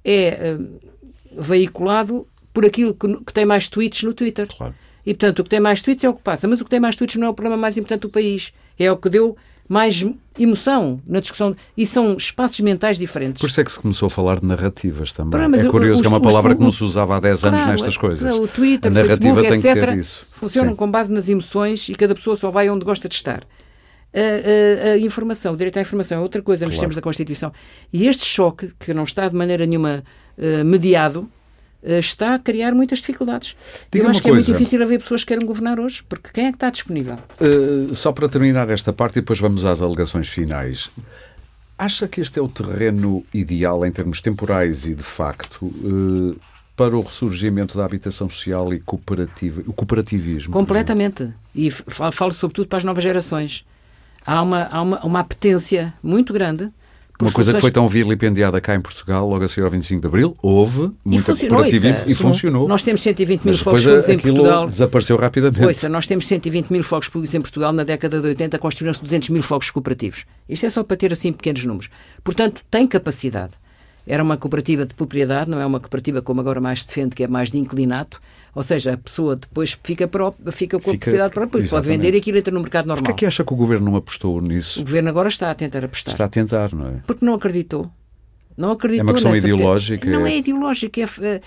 é 0.03 0.55
uh, 0.55 1.41
veiculado 1.41 2.27
por 2.53 2.65
aquilo 2.65 2.93
que, 2.93 3.07
que, 3.25 3.33
tem 3.33 3.45
mais 3.45 3.67
tweets 3.67 4.03
no 4.03 4.13
Twitter. 4.13 4.47
Claro. 4.47 4.75
E, 5.05 5.13
portanto, 5.13 5.39
o 5.39 5.43
que 5.43 5.49
tem 5.49 5.59
mais 5.59 5.81
tweets 5.81 6.03
é 6.03 6.09
o 6.09 6.13
que 6.13 6.21
passa. 6.21 6.47
Mas 6.47 6.61
o 6.61 6.63
que 6.63 6.69
tem 6.69 6.79
mais 6.79 6.95
tweets 6.95 7.17
não 7.17 7.27
é 7.27 7.29
o 7.29 7.33
problema 7.33 7.57
mais 7.57 7.77
importante 7.77 8.01
do 8.01 8.09
país. 8.09 8.53
É 8.79 8.91
o 8.91 8.97
que 8.97 9.09
deu 9.09 9.35
mais 9.67 10.05
emoção 10.37 11.01
na 11.07 11.19
discussão. 11.19 11.55
E 11.75 11.85
são 11.85 12.15
espaços 12.15 12.59
mentais 12.59 12.97
diferentes. 12.97 13.41
Por 13.41 13.49
isso 13.49 13.61
é 13.61 13.63
que 13.63 13.71
se 13.71 13.79
começou 13.79 14.07
a 14.07 14.09
falar 14.09 14.39
de 14.39 14.45
narrativas 14.45 15.11
também. 15.11 15.39
é 15.41 15.65
curioso 15.65 15.95
os, 15.95 16.01
que 16.01 16.07
é 16.07 16.09
uma 16.09 16.21
palavra 16.21 16.51
os, 16.51 16.57
que 16.57 16.63
não 16.63 16.71
se 16.71 16.83
usava 16.83 17.17
há 17.17 17.19
10 17.19 17.45
anos 17.45 17.59
claro, 17.59 17.71
nestas 17.71 17.97
coisas. 17.97 18.37
O 18.37 18.47
Twitter, 18.47 18.91
a 18.91 18.93
narrativa 18.93 19.35
Facebook, 19.35 19.47
tem 19.47 19.71
etc., 19.71 19.73
que 19.73 19.85
ter 19.91 19.97
isso. 19.97 20.25
funcionam 20.31 20.71
Sim. 20.71 20.77
com 20.77 20.91
base 20.91 21.11
nas 21.11 21.29
emoções 21.29 21.89
e 21.89 21.95
cada 21.95 22.13
pessoa 22.15 22.35
só 22.35 22.49
vai 22.49 22.69
onde 22.69 22.85
gosta 22.85 23.07
de 23.07 23.15
estar. 23.15 23.43
A, 24.13 24.89
a, 24.89 24.91
a, 24.91 24.97
informação, 24.99 25.53
o 25.53 25.57
direito 25.57 25.77
à 25.77 25.81
informação 25.81 26.19
é 26.19 26.21
outra 26.21 26.41
coisa 26.41 26.65
claro. 26.65 26.71
nos 26.71 26.79
termos 26.79 26.95
da 26.95 27.01
Constituição. 27.01 27.51
E 27.91 28.07
este 28.07 28.25
choque, 28.25 28.71
que 28.79 28.93
não 28.93 29.03
está 29.03 29.27
de 29.27 29.35
maneira 29.35 29.65
nenhuma 29.65 30.03
uh, 30.37 30.63
mediado, 30.63 31.27
está 31.83 32.35
a 32.35 32.39
criar 32.39 32.73
muitas 32.73 32.99
dificuldades. 32.99 33.55
Eu 33.91 34.07
acho 34.07 34.21
que 34.21 34.29
coisa. 34.29 34.43
é 34.43 34.45
muito 34.45 34.57
difícil 34.57 34.81
haver 34.81 34.99
pessoas 34.99 35.21
que 35.21 35.27
queiram 35.27 35.45
governar 35.45 35.79
hoje, 35.79 36.03
porque 36.07 36.29
quem 36.33 36.45
é 36.45 36.49
que 36.49 36.55
está 36.55 36.69
disponível? 36.69 37.17
Uh, 37.39 37.93
só 37.95 38.11
para 38.11 38.29
terminar 38.29 38.69
esta 38.69 38.93
parte 38.93 39.17
e 39.17 39.21
depois 39.21 39.39
vamos 39.39 39.65
às 39.65 39.81
alegações 39.81 40.29
finais. 40.29 40.89
Acha 41.77 42.07
que 42.07 42.21
este 42.21 42.39
é 42.39 42.41
o 42.41 42.47
terreno 42.47 43.25
ideal 43.33 43.85
em 43.85 43.91
termos 43.91 44.21
temporais 44.21 44.85
e 44.85 44.95
de 44.95 45.03
facto 45.03 45.73
para 46.75 46.95
o 46.95 47.01
ressurgimento 47.01 47.77
da 47.77 47.85
habitação 47.85 48.29
social 48.29 48.73
e 48.73 48.79
cooperativa, 48.79 49.61
o 49.67 49.73
cooperativismo? 49.73 50.53
Completamente. 50.53 51.31
E 51.53 51.69
falo 51.71 52.31
sobretudo 52.31 52.67
para 52.67 52.77
as 52.77 52.83
novas 52.83 53.03
gerações 53.03 53.65
há 54.25 54.41
uma, 54.41 54.63
há 54.65 54.81
uma, 54.81 55.05
uma 55.05 55.19
apetência 55.19 55.93
muito 56.01 56.33
grande 56.33 56.71
uma 57.21 57.31
coisa 57.31 57.53
que 57.53 57.61
foi 57.61 57.71
tão 57.71 57.87
vilipendiada 57.87 58.59
cá 58.59 58.75
em 58.75 58.81
Portugal, 58.81 59.27
logo 59.27 59.43
a 59.43 59.47
seguir 59.47 59.63
ao 59.63 59.69
25 59.69 60.01
de 60.01 60.07
Abril, 60.07 60.35
houve 60.41 60.91
muita 61.05 61.35
cooperativa 61.35 62.03
e, 62.07 62.11
e, 62.11 62.15
funcionou. 62.15 62.67
Nós 62.67 62.83
temos 62.83 63.01
120 63.01 63.43
mil 63.43 63.53
fogos 63.55 63.83
públicos 63.83 64.09
em 64.09 64.19
Portugal. 64.19 64.67
desapareceu 64.67 65.17
rapidamente. 65.17 65.61
Pois, 65.61 65.83
nós 65.83 66.07
temos 66.07 66.25
120 66.27 66.69
mil 66.71 66.83
fogos 66.83 67.07
públicos 67.07 67.33
em 67.33 67.41
Portugal. 67.41 67.71
Na 67.71 67.83
década 67.83 68.19
de 68.19 68.27
80 68.27 68.57
construíram-se 68.57 69.01
200 69.01 69.29
mil 69.29 69.43
fogos 69.43 69.69
cooperativos. 69.69 70.25
Isto 70.49 70.65
é 70.65 70.69
só 70.69 70.83
para 70.83 70.97
ter 70.97 71.13
assim 71.13 71.31
pequenos 71.31 71.63
números. 71.65 71.89
Portanto, 72.23 72.61
tem 72.69 72.87
capacidade. 72.87 73.53
era 74.07 74.23
uma 74.23 74.35
cooperativa 74.35 74.85
de 74.85 74.93
propriedade, 74.93 75.49
não 75.49 75.59
é 75.59 75.65
uma 75.65 75.79
cooperativa 75.79 76.21
como 76.21 76.41
agora 76.41 76.59
mais 76.59 76.81
se 76.81 76.87
defende, 76.87 77.15
que 77.15 77.23
é 77.23 77.27
mais 77.27 77.51
de 77.51 77.59
inclinato. 77.59 78.19
Ou 78.55 78.61
seja, 78.61 78.93
a 78.93 78.97
pessoa 78.97 79.35
depois 79.35 79.77
fica, 79.83 80.07
pró 80.07 80.33
fica 80.51 80.79
com 80.79 80.89
a 80.89 80.93
fica, 80.93 81.05
propriedade 81.05 81.33
própria, 81.33 81.61
depois 81.61 81.69
pode 81.69 81.87
vender 81.87 82.13
e 82.13 82.17
aquilo 82.17 82.37
entra 82.37 82.53
no 82.53 82.59
mercado 82.59 82.85
normal. 82.85 83.03
Porquê 83.03 83.11
é 83.11 83.17
que 83.19 83.25
acha 83.25 83.43
que 83.43 83.53
o 83.53 83.55
Governo 83.55 83.85
não 83.85 83.95
apostou 83.95 84.39
nisso? 84.39 84.81
O 84.81 84.83
Governo 84.83 85.09
agora 85.09 85.29
está 85.29 85.49
a 85.49 85.55
tentar 85.55 85.83
apostar. 85.83 86.13
Está 86.13 86.25
a 86.25 86.29
tentar, 86.29 86.73
não 86.73 86.87
é? 86.87 87.01
Porque 87.07 87.25
não 87.25 87.33
acreditou. 87.33 87.89
Não 88.55 88.71
acreditou 88.71 89.07
É 89.07 89.11
uma 89.11 89.13
questão 89.13 89.35
ideológica? 89.35 90.09
Não 90.09 90.27
é 90.27 90.37
ideológica, 90.37 91.01
é... 91.01 91.03
é 91.03 91.41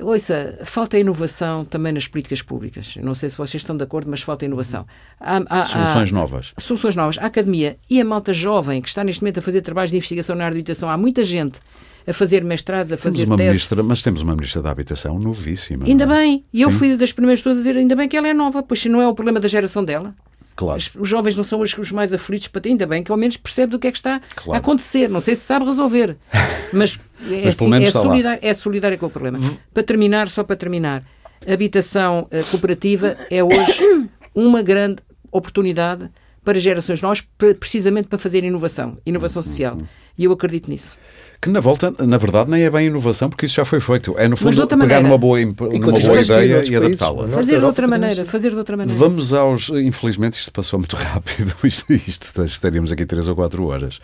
Ouça, 0.00 0.58
falta 0.64 0.98
inovação 0.98 1.66
também 1.66 1.92
nas 1.92 2.08
políticas 2.08 2.40
públicas. 2.40 2.96
Não 2.96 3.14
sei 3.14 3.28
se 3.28 3.36
vocês 3.36 3.60
estão 3.60 3.76
de 3.76 3.84
acordo, 3.84 4.10
mas 4.10 4.22
falta 4.22 4.46
inovação. 4.46 4.86
Há, 5.20 5.42
há, 5.46 5.64
soluções 5.64 6.08
há, 6.08 6.14
novas. 6.14 6.54
Soluções 6.58 6.96
novas. 6.96 7.18
A 7.18 7.26
academia 7.26 7.76
e 7.90 8.00
a 8.00 8.04
malta 8.04 8.32
jovem 8.32 8.80
que 8.80 8.88
está 8.88 9.04
neste 9.04 9.20
momento 9.20 9.40
a 9.40 9.42
fazer 9.42 9.60
trabalhos 9.60 9.90
de 9.90 9.98
investigação 9.98 10.34
na 10.34 10.46
área 10.46 10.54
habitação. 10.54 10.88
Há 10.88 10.96
muita 10.96 11.22
gente 11.22 11.60
a 12.06 12.12
fazer 12.12 12.44
mestrados, 12.44 12.92
a 12.92 12.96
fazer 12.96 13.18
temos 13.18 13.30
uma 13.30 13.36
ministra, 13.36 13.82
Mas 13.82 14.02
temos 14.02 14.22
uma 14.22 14.34
ministra 14.34 14.62
da 14.62 14.70
habitação 14.70 15.18
novíssima. 15.18 15.84
Ainda 15.86 16.04
é? 16.04 16.06
bem. 16.06 16.44
E 16.52 16.62
eu 16.62 16.70
fui 16.70 16.96
das 16.96 17.12
primeiras 17.12 17.40
pessoas 17.40 17.56
a 17.56 17.60
dizer 17.60 17.76
ainda 17.76 17.94
bem 17.94 18.08
que 18.08 18.16
ela 18.16 18.28
é 18.28 18.34
nova, 18.34 18.62
pois 18.62 18.80
se 18.80 18.88
não 18.88 19.00
é 19.00 19.06
o 19.06 19.14
problema 19.14 19.40
da 19.40 19.48
geração 19.48 19.84
dela. 19.84 20.14
Claro. 20.54 20.82
Os 20.98 21.08
jovens 21.08 21.34
não 21.34 21.44
são 21.44 21.60
os, 21.60 21.92
mais 21.92 22.12
aflitos, 22.12 22.48
para 22.48 22.62
ainda 22.66 22.86
bem 22.86 23.02
que 23.02 23.10
ao 23.10 23.16
menos 23.16 23.36
percebe 23.36 23.72
do 23.72 23.78
que 23.78 23.86
é 23.86 23.92
que 23.92 23.96
está 23.96 24.20
claro. 24.36 24.52
a 24.52 24.56
acontecer. 24.58 25.08
Não 25.08 25.20
sei 25.20 25.34
se 25.34 25.42
sabe 25.42 25.64
resolver, 25.64 26.16
mas, 26.72 26.98
é, 27.28 27.44
mas 27.44 27.54
assim, 27.54 27.74
é, 27.74 27.90
solidário, 27.90 28.38
é 28.42 28.52
solidário 28.52 28.98
com 28.98 29.06
o 29.06 29.10
problema. 29.10 29.38
Para 29.72 29.82
terminar, 29.82 30.28
só 30.28 30.44
para 30.44 30.56
terminar, 30.56 31.04
habitação 31.46 32.28
uh, 32.30 32.50
cooperativa 32.50 33.16
é 33.30 33.42
hoje 33.42 34.08
uma 34.34 34.62
grande 34.62 35.02
oportunidade 35.30 36.10
para 36.44 36.58
gerações 36.58 37.00
novas, 37.00 37.22
precisamente 37.58 38.08
para 38.08 38.18
fazer 38.18 38.44
inovação, 38.44 38.98
inovação 39.06 39.42
social. 39.42 39.78
E 40.16 40.24
eu 40.24 40.32
acredito 40.32 40.68
nisso. 40.68 40.96
Que 41.42 41.50
na 41.50 41.58
volta, 41.58 41.92
na 41.98 42.16
verdade, 42.18 42.48
nem 42.48 42.62
é 42.62 42.70
bem 42.70 42.86
inovação, 42.86 43.28
porque 43.28 43.46
isso 43.46 43.56
já 43.56 43.64
foi 43.64 43.80
feito. 43.80 44.14
É, 44.16 44.28
no 44.28 44.36
fundo, 44.36 44.54
pegar 44.64 44.76
maneira. 44.76 45.02
numa 45.02 45.18
boa, 45.18 45.40
numa 45.40 45.98
boa 45.98 46.20
ideia 46.20 46.62
e 46.64 46.76
adaptá-la. 46.76 47.26
Fazer 47.26 47.58
de 47.58 47.64
outra 47.64 47.88
maneira, 47.88 48.24
fazer 48.24 48.50
de 48.50 48.56
outra 48.56 48.76
maneira. 48.76 48.96
Vamos 48.96 49.32
aos. 49.32 49.68
Infelizmente, 49.70 50.38
isto 50.38 50.52
passou 50.52 50.78
muito 50.78 50.94
rápido. 50.94 51.52
Isto, 51.64 51.92
isto 51.92 52.44
estaríamos 52.44 52.92
aqui 52.92 53.04
três 53.04 53.26
ou 53.26 53.34
quatro 53.34 53.66
horas. 53.66 54.00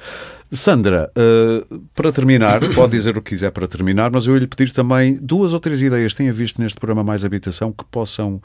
Sandra, 0.51 1.13
uh, 1.17 1.81
para 1.95 2.11
terminar, 2.11 2.59
pode 2.75 2.91
dizer 2.91 3.17
o 3.17 3.23
que 3.23 3.31
quiser 3.31 3.53
para 3.53 3.69
terminar, 3.69 4.11
mas 4.11 4.27
eu 4.27 4.35
ia 4.35 4.41
lhe 4.41 4.47
pedir 4.49 4.73
também 4.73 5.17
duas 5.23 5.53
ou 5.53 5.61
três 5.61 5.81
ideias 5.81 6.13
que 6.13 6.19
tenha 6.19 6.33
visto 6.33 6.61
neste 6.61 6.81
programa 6.81 7.05
Mais 7.05 7.25
Habitação 7.25 7.71
que 7.71 7.85
possam 7.85 8.43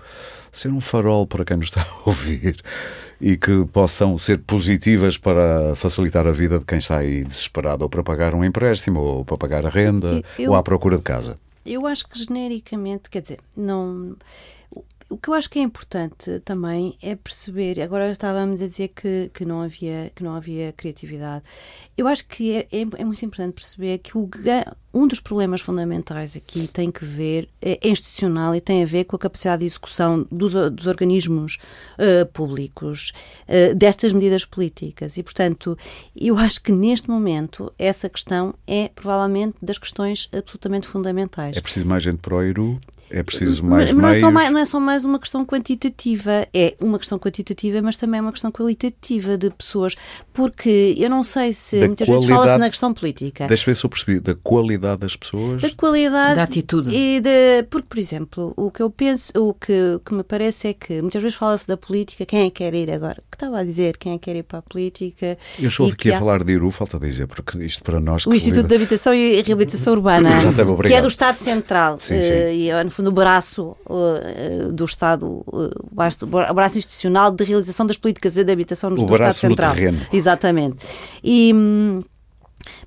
ser 0.52 0.68
um 0.70 0.80
farol 0.80 1.26
para 1.26 1.44
quem 1.44 1.58
nos 1.58 1.70
está 1.70 1.82
a 1.82 2.10
ouvir 2.10 2.58
e 3.24 3.38
que 3.38 3.64
possam 3.72 4.18
ser 4.18 4.40
positivas 4.40 5.18
para 5.18 5.74
facilitar 5.78 6.28
a 6.28 6.32
vida 6.32 6.60
de 6.60 6.66
quem 6.66 6.80
está 6.80 6.98
aí 6.98 7.24
desesperado 7.24 7.84
ou 7.84 7.90
para 7.90 8.04
pagar 8.04 8.36
um 8.36 8.44
empréstimo 8.44 9.00
ou 9.00 9.24
para 9.24 9.38
pagar 9.38 9.66
a 9.66 9.70
renda 9.70 10.22
eu, 10.38 10.52
ou 10.52 10.58
à 10.58 10.62
procura 10.62 10.98
de 10.98 11.04
casa. 11.04 11.40
Eu 11.66 11.88
acho 11.88 12.06
que 12.06 12.20
genericamente, 12.20 13.10
quer 13.10 13.22
dizer, 13.22 13.40
não 13.56 14.18
o 15.14 15.18
que 15.18 15.30
eu 15.30 15.36
acho 15.36 15.48
que 15.48 15.60
é 15.60 15.62
importante 15.62 16.40
também 16.40 16.98
é 17.02 17.16
perceber, 17.16 17.80
agora 17.80 18.12
estávamos 18.12 18.60
a 18.62 18.68
dizer 18.68 18.88
que, 18.88 19.30
que, 19.32 19.46
não, 19.46 19.62
havia, 19.62 20.12
que 20.16 20.24
não 20.24 20.36
havia 20.36 20.74
criatividade. 20.74 21.44
Eu 21.96 22.08
acho 22.08 22.28
que 22.28 22.52
é, 22.56 22.68
é, 22.72 22.82
é 22.82 23.06
muito 23.06 23.24
importante 23.24 23.54
perceber 23.54 24.00
que 24.00 24.18
o, 24.18 24.28
um 24.92 25.06
dos 25.06 25.20
problemas 25.20 25.62
fundamentais 25.62 26.36
aqui 26.36 26.68
tem 26.68 26.92
que 26.92 27.06
ver, 27.06 27.48
é, 27.62 27.78
é 27.80 27.90
institucional 27.90 28.56
e 28.56 28.62
tem 28.62 28.82
a 28.82 28.88
ver 28.88 29.04
com 29.04 29.16
a 29.16 29.20
capacidade 29.20 29.60
de 29.60 29.68
execução 29.68 30.26
dos, 30.32 30.54
dos 30.72 30.88
organismos 30.88 31.60
uh, 32.00 32.26
públicos 32.34 33.12
uh, 33.48 33.76
destas 33.76 34.14
medidas 34.14 34.46
políticas. 34.46 35.16
E, 35.16 35.22
portanto, 35.22 35.78
eu 36.16 36.40
acho 36.40 36.60
que 36.60 36.72
neste 36.72 37.08
momento 37.08 37.72
essa 37.78 38.10
questão 38.10 38.56
é 38.66 38.90
provavelmente 38.90 39.58
das 39.62 39.78
questões 39.78 40.28
absolutamente 40.32 40.88
fundamentais. 40.88 41.56
É 41.56 41.62
preciso 41.62 41.86
mais 41.86 42.02
gente 42.02 42.18
para 42.18 42.36
o 42.36 42.42
ERU? 42.42 42.82
É 43.14 43.22
preciso 43.22 43.64
mais 43.64 43.94
mas, 43.94 44.02
não 44.02 44.10
é, 44.10 44.16
só 44.16 44.32
mais, 44.32 44.52
não 44.52 44.60
é 44.60 44.66
só 44.66 44.80
mais 44.80 45.06
uma 45.06 45.20
questão 45.20 45.46
quantitativa, 45.46 46.48
é 46.52 46.76
uma 46.82 46.98
questão 46.98 47.20
quantitativa, 47.20 47.80
mas 47.80 47.96
também 47.96 48.18
é 48.18 48.22
uma 48.22 48.32
questão 48.32 48.52
qualitativa 48.52 49.38
de 49.38 49.52
pessoas, 49.52 49.96
porque 50.34 50.96
eu 50.98 51.12
não 51.12 51.22
sei 51.22 51.54
se 51.54 51.80
da 51.80 51.86
muitas 51.88 52.08
vezes 52.08 52.26
fala-se 52.26 52.58
na 52.58 52.70
questão 52.70 52.92
política. 52.92 53.48
Deixa 53.48 53.66
ver 53.66 53.76
se 53.76 53.86
eu 53.86 53.90
percebi, 53.90 54.20
da 54.20 54.34
qualidade 54.34 55.02
das 55.02 55.16
pessoas. 55.16 55.62
Da 55.62 55.70
qualidade. 55.70 56.36
Da 56.36 56.44
atitude. 56.44 56.90
E 56.90 57.22
de, 57.22 57.64
porque, 57.70 57.88
por 57.88 58.00
exemplo, 58.00 58.52
o 58.58 58.72
que 58.72 58.82
eu 58.82 58.90
penso, 58.90 59.32
o 59.38 59.54
que, 59.54 60.00
que 60.04 60.14
me 60.14 60.24
parece 60.24 60.70
é 60.70 60.74
que 60.74 61.00
muitas 61.00 61.22
vezes 61.22 61.38
fala-se 61.38 61.68
da 61.68 61.78
política, 61.78 62.26
quem 62.26 62.42
é 62.42 62.44
que 62.46 62.64
quer 62.64 62.74
ir 62.74 62.90
agora? 62.92 63.22
O 63.28 63.30
que 63.30 63.36
estava 63.36 63.60
a 63.60 63.64
dizer? 63.64 63.98
Quem 63.98 64.14
é 64.14 64.18
que 64.18 64.26
quer 64.26 64.38
ir 64.38 64.44
para 64.44 64.58
a 64.58 64.62
política? 64.64 65.38
Eu 65.60 65.70
estou 65.70 65.88
aqui 65.88 66.12
a 66.12 66.18
falar 66.18 66.44
de 66.44 66.54
Iru, 66.54 66.72
falta 66.72 67.00
dizer, 67.00 67.28
porque 67.28 67.64
isto 67.64 67.84
para 67.84 68.00
nós. 68.00 68.26
O 68.26 68.34
Instituto 68.34 68.68
de 68.68 68.76
Habitação 68.76 69.14
e 69.14 69.40
Reabilitação 69.42 69.94
Urbana, 69.94 70.32
que 70.88 70.94
é 70.94 71.02
do 71.02 71.08
Estado 71.08 71.38
Central, 71.38 72.00
sim, 72.00 72.22
sim. 72.22 72.30
Uh, 72.30 72.50
e 72.50 72.70
é, 72.70 72.84
no 72.84 72.90
fundo, 72.90 73.03
o 73.08 73.12
braço 73.12 73.76
uh, 73.86 74.72
do 74.72 74.86
Estado, 74.86 75.26
uh, 75.26 75.70
o 76.50 76.54
braço 76.54 76.78
institucional 76.78 77.32
de 77.32 77.44
realização 77.44 77.86
das 77.86 77.98
políticas 77.98 78.36
de 78.36 78.52
habitação 78.52 78.90
no, 78.90 78.96
do 78.96 79.14
Estado 79.14 79.34
Central. 79.34 79.76
Terreno. 79.76 80.00
Exatamente. 80.12 80.78
E. 81.24 81.52
Hum, 81.54 82.02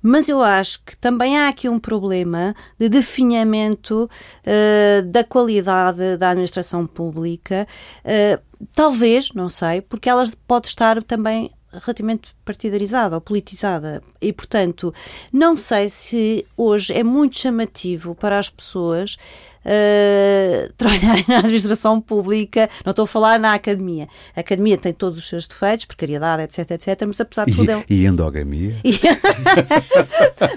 mas 0.01 0.29
eu 0.29 0.43
acho 0.43 0.83
que 0.85 0.97
também 0.97 1.37
há 1.39 1.49
aqui 1.49 1.69
um 1.69 1.79
problema 1.79 2.55
de 2.79 2.89
definhamento 2.89 4.09
uh, 4.47 5.03
da 5.07 5.23
qualidade 5.23 6.17
da 6.17 6.31
administração 6.31 6.87
pública. 6.87 7.67
Uh, 8.05 8.41
talvez, 8.75 9.33
não 9.35 9.49
sei, 9.49 9.81
porque 9.83 10.09
ela 10.09 10.25
pode 10.47 10.69
estar 10.69 11.03
também 11.03 11.51
relativamente 11.73 12.35
partidarizada 12.45 13.15
ou 13.15 13.21
politizada. 13.21 14.03
E, 14.21 14.33
portanto, 14.33 14.93
não 15.33 15.57
sei 15.57 15.89
se 15.89 16.47
hoje 16.57 16.93
é 16.93 17.03
muito 17.03 17.39
chamativo 17.39 18.15
para 18.15 18.39
as 18.39 18.49
pessoas 18.49 19.17
uh, 19.65 20.73
trabalharem 20.79 21.25
na 21.29 21.39
administração 21.39 22.01
pública. 22.01 22.71
Não 22.85 22.91
estou 22.91 23.05
a 23.05 23.09
falar 23.09 23.39
na 23.39 23.55
academia. 23.55 24.09
A 24.35 24.41
academia 24.41 24.79
tem 24.79 24.93
todos 24.93 25.19
os 25.19 25.29
seus 25.29 25.47
defeitos, 25.47 25.85
precariedade, 25.85 26.43
etc, 26.43 26.71
etc, 26.71 27.03
mas 27.07 27.21
apesar 27.21 27.47
de 27.47 27.55
tudo... 27.55 27.71
É... 27.71 27.85
E 27.89 28.07
endogamia? 28.07 28.77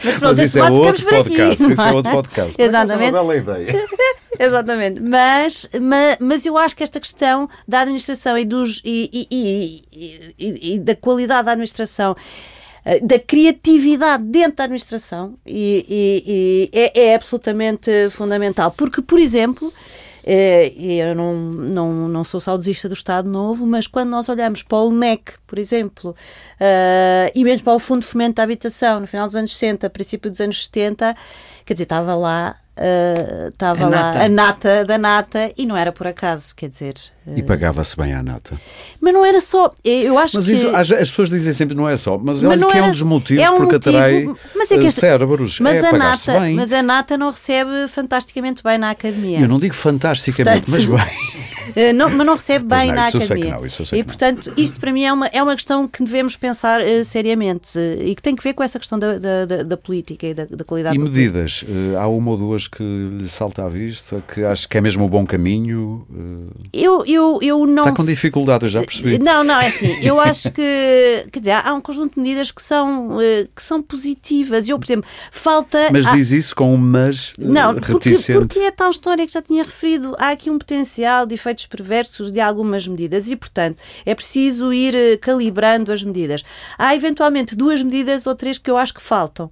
mas 0.03 0.17
pronto, 0.17 0.37
mas 0.37 0.39
isso 0.39 0.59
é 0.59 0.69
outro 0.69 1.05
podcast. 1.05 1.63
Aqui, 1.63 1.73
isso 1.73 1.81
é 1.81 1.91
outro 1.91 2.11
podcast. 2.13 2.61
Exatamente. 2.61 3.15
É 3.15 3.21
uma 3.21 3.33
bela 3.33 3.35
ideia. 3.35 3.87
Exatamente. 4.47 5.01
Mas, 5.01 5.69
mas, 5.81 6.17
mas 6.19 6.45
eu 6.45 6.57
acho 6.57 6.75
que 6.75 6.83
esta 6.83 6.99
questão 6.99 7.49
da 7.67 7.81
administração 7.81 8.37
e, 8.37 8.45
dos, 8.45 8.81
e, 8.85 9.27
e, 9.29 9.83
e, 10.39 10.75
e 10.75 10.79
da 10.79 10.95
qualidade 10.95 11.45
da 11.45 11.51
administração 11.51 12.15
eh, 12.85 13.01
da 13.01 13.19
criatividade 13.19 14.23
dentro 14.23 14.57
da 14.57 14.63
administração 14.63 15.37
e, 15.45 15.85
e, 15.89 16.23
e 16.25 16.79
é, 16.79 17.07
é, 17.07 17.15
absolutamente 17.15 18.09
fundamental. 18.11 18.71
Porque, 18.71 19.01
por 19.01 19.19
exemplo, 19.19 19.73
é, 20.23 20.71
eu 20.77 21.13
não, 21.15 21.33
não, 21.35 22.07
não 22.07 22.23
sou 22.23 22.39
saudosista 22.39 22.87
do 22.87 22.93
Estado 22.93 23.29
Novo, 23.29 23.65
mas 23.65 23.87
quando 23.87 24.09
nós 24.09 24.29
olhamos 24.29 24.63
para 24.63 24.77
o 24.77 24.91
NEC, 24.91 25.33
por 25.45 25.59
exemplo, 25.59 26.11
uh, 26.11 27.31
e 27.33 27.43
mesmo 27.43 27.63
para 27.63 27.73
o 27.73 27.79
Fundo 27.79 28.01
de 28.01 28.07
Fomento 28.07 28.35
da 28.35 28.43
Habitação, 28.43 28.99
no 28.99 29.07
final 29.07 29.27
dos 29.27 29.35
anos 29.35 29.51
60, 29.51 29.89
princípio 29.89 30.29
dos 30.29 30.39
anos 30.39 30.65
70, 30.65 31.15
quer 31.65 31.73
dizer, 31.73 31.83
estava 31.83 32.15
lá 32.15 32.55
estava 33.49 33.87
uh, 33.87 33.89
lá 33.89 34.01
nata. 34.01 34.23
a 34.23 34.29
nata 34.29 34.85
da 34.85 34.97
nata 34.97 35.51
e 35.57 35.65
não 35.65 35.75
era 35.75 35.91
por 35.91 36.07
acaso, 36.07 36.55
quer 36.55 36.69
dizer. 36.69 36.95
Uh... 37.25 37.37
E 37.37 37.43
pagava-se 37.43 37.95
bem 37.95 38.13
a 38.13 38.23
nata. 38.23 38.59
Mas 39.01 39.13
não 39.13 39.25
era 39.25 39.41
só. 39.41 39.71
Eu 39.83 40.17
acho 40.17 40.37
mas 40.37 40.45
que. 40.45 40.51
Isso, 40.53 40.67
as, 40.69 40.91
as, 40.91 41.09
pessoas 41.09 41.29
dizem 41.29 41.53
sempre 41.53 41.75
não 41.75 41.87
é 41.87 41.97
só, 41.97 42.17
mas, 42.17 42.41
mas 42.41 42.57
olha 42.57 42.67
que 42.67 42.77
era... 42.77 42.87
é 42.87 42.89
um 42.89 42.91
dos 42.91 43.01
motivos 43.01 43.43
é 43.43 43.49
um 43.49 43.57
porque 43.57 43.73
motivo... 43.73 43.97
atrai 43.97 44.29
mas 44.55 44.71
é 44.71 44.77
que... 44.77 44.91
cérebros. 44.91 45.59
Mas, 45.59 45.83
é 45.83 45.87
a 45.87 45.93
nata, 45.93 46.39
bem. 46.39 46.55
mas 46.55 46.71
a 46.71 46.81
nata 46.81 47.17
não 47.17 47.31
recebe 47.31 47.87
fantasticamente 47.87 48.63
bem 48.63 48.77
na 48.77 48.91
academia. 48.91 49.39
Eu 49.39 49.47
não 49.47 49.59
digo 49.59 49.75
fantasticamente, 49.75 50.65
Portanto, 50.65 50.89
mas 50.89 51.05
bem. 51.05 51.49
Eh, 51.75 51.93
não, 51.93 52.09
mas 52.09 52.25
não 52.25 52.35
recebe 52.35 52.65
bem 52.65 52.87
não, 52.87 52.95
na 52.95 53.07
academia. 53.07 53.57
Não, 53.57 53.97
e, 53.97 54.03
portanto, 54.03 54.53
isto 54.57 54.79
para 54.79 54.91
mim 54.91 55.03
é 55.03 55.13
uma, 55.13 55.27
é 55.27 55.41
uma 55.41 55.55
questão 55.55 55.87
que 55.87 56.03
devemos 56.03 56.35
pensar 56.35 56.81
uh, 56.81 57.05
seriamente 57.05 57.77
uh, 57.77 58.01
e 58.03 58.15
que 58.15 58.21
tem 58.21 58.35
que 58.35 58.43
ver 58.43 58.53
com 58.53 58.63
essa 58.63 58.79
questão 58.79 58.97
da, 58.97 59.17
da, 59.17 59.45
da, 59.45 59.63
da 59.63 59.77
política 59.77 60.27
e 60.27 60.33
da, 60.33 60.45
da 60.45 60.63
qualidade 60.63 60.95
E 60.95 60.99
medidas? 60.99 61.63
Uh, 61.63 61.97
há 61.97 62.07
uma 62.07 62.31
ou 62.31 62.37
duas 62.37 62.67
que 62.69 62.83
lhe 62.83 63.27
salta 63.27 63.63
à 63.63 63.69
vista, 63.69 64.23
que 64.27 64.43
acho 64.43 64.67
que 64.67 64.77
é 64.77 64.81
mesmo 64.81 65.05
o 65.05 65.09
bom 65.09 65.25
caminho? 65.25 66.05
Eu, 66.73 67.05
eu, 67.05 67.39
eu 67.41 67.65
não... 67.65 67.83
Está 67.83 67.95
com 67.95 68.05
dificuldade, 68.05 68.65
eu 68.65 68.69
já 68.69 68.81
percebi. 68.83 69.19
Não, 69.19 69.43
não, 69.43 69.59
é 69.59 69.67
assim, 69.67 69.97
eu 70.01 70.19
acho 70.19 70.51
que, 70.51 71.25
quer 71.31 71.39
dizer, 71.39 71.51
há 71.51 71.73
um 71.73 71.81
conjunto 71.81 72.15
de 72.15 72.19
medidas 72.21 72.51
que 72.51 72.61
são, 72.61 73.17
que 73.55 73.63
são 73.63 73.81
positivas. 73.81 74.67
Eu, 74.67 74.77
por 74.77 74.85
exemplo, 74.85 75.09
falta... 75.31 75.89
Mas 75.91 76.11
diz 76.11 76.31
isso 76.31 76.55
com 76.55 76.73
um 76.73 76.77
mas 76.89 77.33
não, 77.37 77.73
reticente. 77.73 78.39
Porque, 78.39 78.55
porque 78.55 78.59
é 78.59 78.71
tal 78.71 78.89
história 78.89 79.25
que 79.25 79.33
já 79.33 79.41
tinha 79.41 79.63
referido. 79.63 80.15
Há 80.17 80.31
aqui 80.31 80.49
um 80.49 80.57
potencial 80.57 81.25
de 81.25 81.35
efeitos 81.35 81.65
perversos 81.65 82.31
de 82.31 82.39
algumas 82.39 82.87
medidas 82.87 83.29
e, 83.29 83.35
portanto, 83.35 83.77
é 84.05 84.15
preciso 84.15 84.73
ir 84.73 84.95
eh, 84.95 85.17
calibrando 85.17 85.91
as 85.91 86.03
medidas. 86.03 86.43
Há 86.77 86.95
eventualmente 86.95 87.55
duas 87.55 87.81
medidas 87.83 88.25
ou 88.27 88.35
três 88.35 88.57
que 88.57 88.69
eu 88.69 88.77
acho 88.77 88.93
que 88.93 89.01
faltam. 89.01 89.49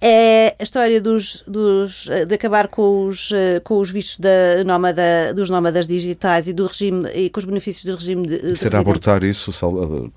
É 0.00 0.54
a 0.58 0.62
história 0.62 1.00
dos, 1.00 1.44
dos, 1.46 2.08
de 2.26 2.34
acabar 2.34 2.68
com 2.68 3.06
os, 3.06 3.30
com 3.64 3.78
os 3.78 3.90
vistos 3.90 4.18
da 4.18 4.64
nómada, 4.64 5.34
dos 5.34 5.50
nómadas 5.50 5.86
digitais 5.86 6.48
e 6.48 6.52
do 6.52 6.66
regime 6.66 7.08
e 7.14 7.28
com 7.28 7.38
os 7.38 7.44
benefícios 7.44 7.84
do 7.84 7.94
regime 7.94 8.26
de, 8.26 8.38
de 8.40 8.56
Será 8.56 8.78
abortar 8.78 9.22
isso, 9.22 9.52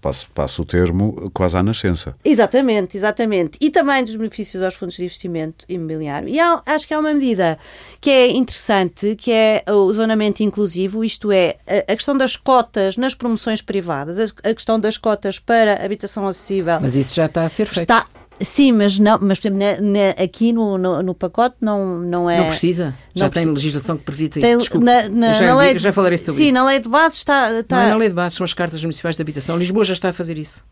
passo, 0.01 0.29
passo 0.34 0.61
o 0.61 0.65
termo, 0.65 1.29
quase 1.34 1.57
à 1.57 1.63
nascença. 1.63 2.15
Exatamente, 2.23 2.97
exatamente. 2.97 3.57
E 3.59 3.69
também 3.69 4.03
dos 4.03 4.15
benefícios 4.15 4.63
aos 4.63 4.75
fundos 4.75 4.95
de 4.95 5.03
investimento 5.03 5.65
imobiliário. 5.67 6.29
E 6.29 6.39
há, 6.39 6.61
acho 6.65 6.88
que 6.88 6.93
há 6.93 6.99
uma 6.99 7.13
medida 7.13 7.57
que 7.99 8.09
é 8.09 8.31
interessante, 8.31 9.15
que 9.15 9.31
é 9.31 9.63
o 9.67 9.93
zonamento 9.93 10.43
inclusivo, 10.43 11.03
isto 11.03 11.31
é, 11.31 11.57
a, 11.67 11.91
a 11.91 11.95
questão 11.95 12.15
das 12.15 12.36
cotas 12.36 12.97
nas 12.97 13.13
promoções 13.13 13.61
privadas, 13.61 14.19
a, 14.19 14.49
a 14.49 14.53
questão 14.53 14.79
das 14.79 14.97
cotas 14.97 15.39
para 15.39 15.84
habitação 15.84 16.27
acessível. 16.27 16.79
Mas 16.81 16.95
isso 16.95 17.15
já 17.15 17.25
está 17.25 17.43
a 17.43 17.49
ser 17.49 17.65
feito. 17.65 17.81
Está, 17.81 18.07
Sim, 18.41 18.71
mas 18.73 18.97
não, 18.99 19.19
mas 19.21 19.39
por 19.39 19.47
exemplo, 19.47 19.77
aqui 20.21 20.51
no, 20.51 20.77
no, 20.77 21.03
no, 21.03 21.13
pacote 21.13 21.57
não, 21.61 21.99
não 21.99 22.29
é. 22.29 22.39
Não 22.39 22.47
precisa. 22.47 22.95
Já 23.13 23.25
não 23.25 23.31
tem 23.31 23.43
precisa. 23.43 23.53
legislação 23.53 23.97
que 23.97 24.29
tem, 24.29 24.51
isso. 24.51 24.59
Desculpe. 24.59 24.86
Na, 24.86 25.09
na, 25.09 25.34
já, 25.34 25.45
na 25.45 25.57
lei, 25.57 25.77
já 25.77 25.93
falarei 25.93 26.17
sobre 26.17 26.38
sim, 26.38 26.43
isso. 26.43 26.49
Sim, 26.49 26.53
na 26.53 26.65
lei 26.65 26.79
de 26.79 26.89
base 26.89 27.15
está, 27.15 27.59
está. 27.59 27.75
Não 27.75 27.84
é 27.84 27.89
na 27.89 27.95
lei 27.95 28.09
de 28.09 28.15
base, 28.15 28.36
são 28.36 28.43
as 28.43 28.53
cartas 28.53 28.81
municipais 28.81 29.15
de 29.15 29.21
habitação. 29.21 29.57
Lisboa 29.57 29.84
já 29.84 29.93
está 29.93 30.09
a 30.09 30.13
fazer 30.13 30.38
isso. 30.38 30.63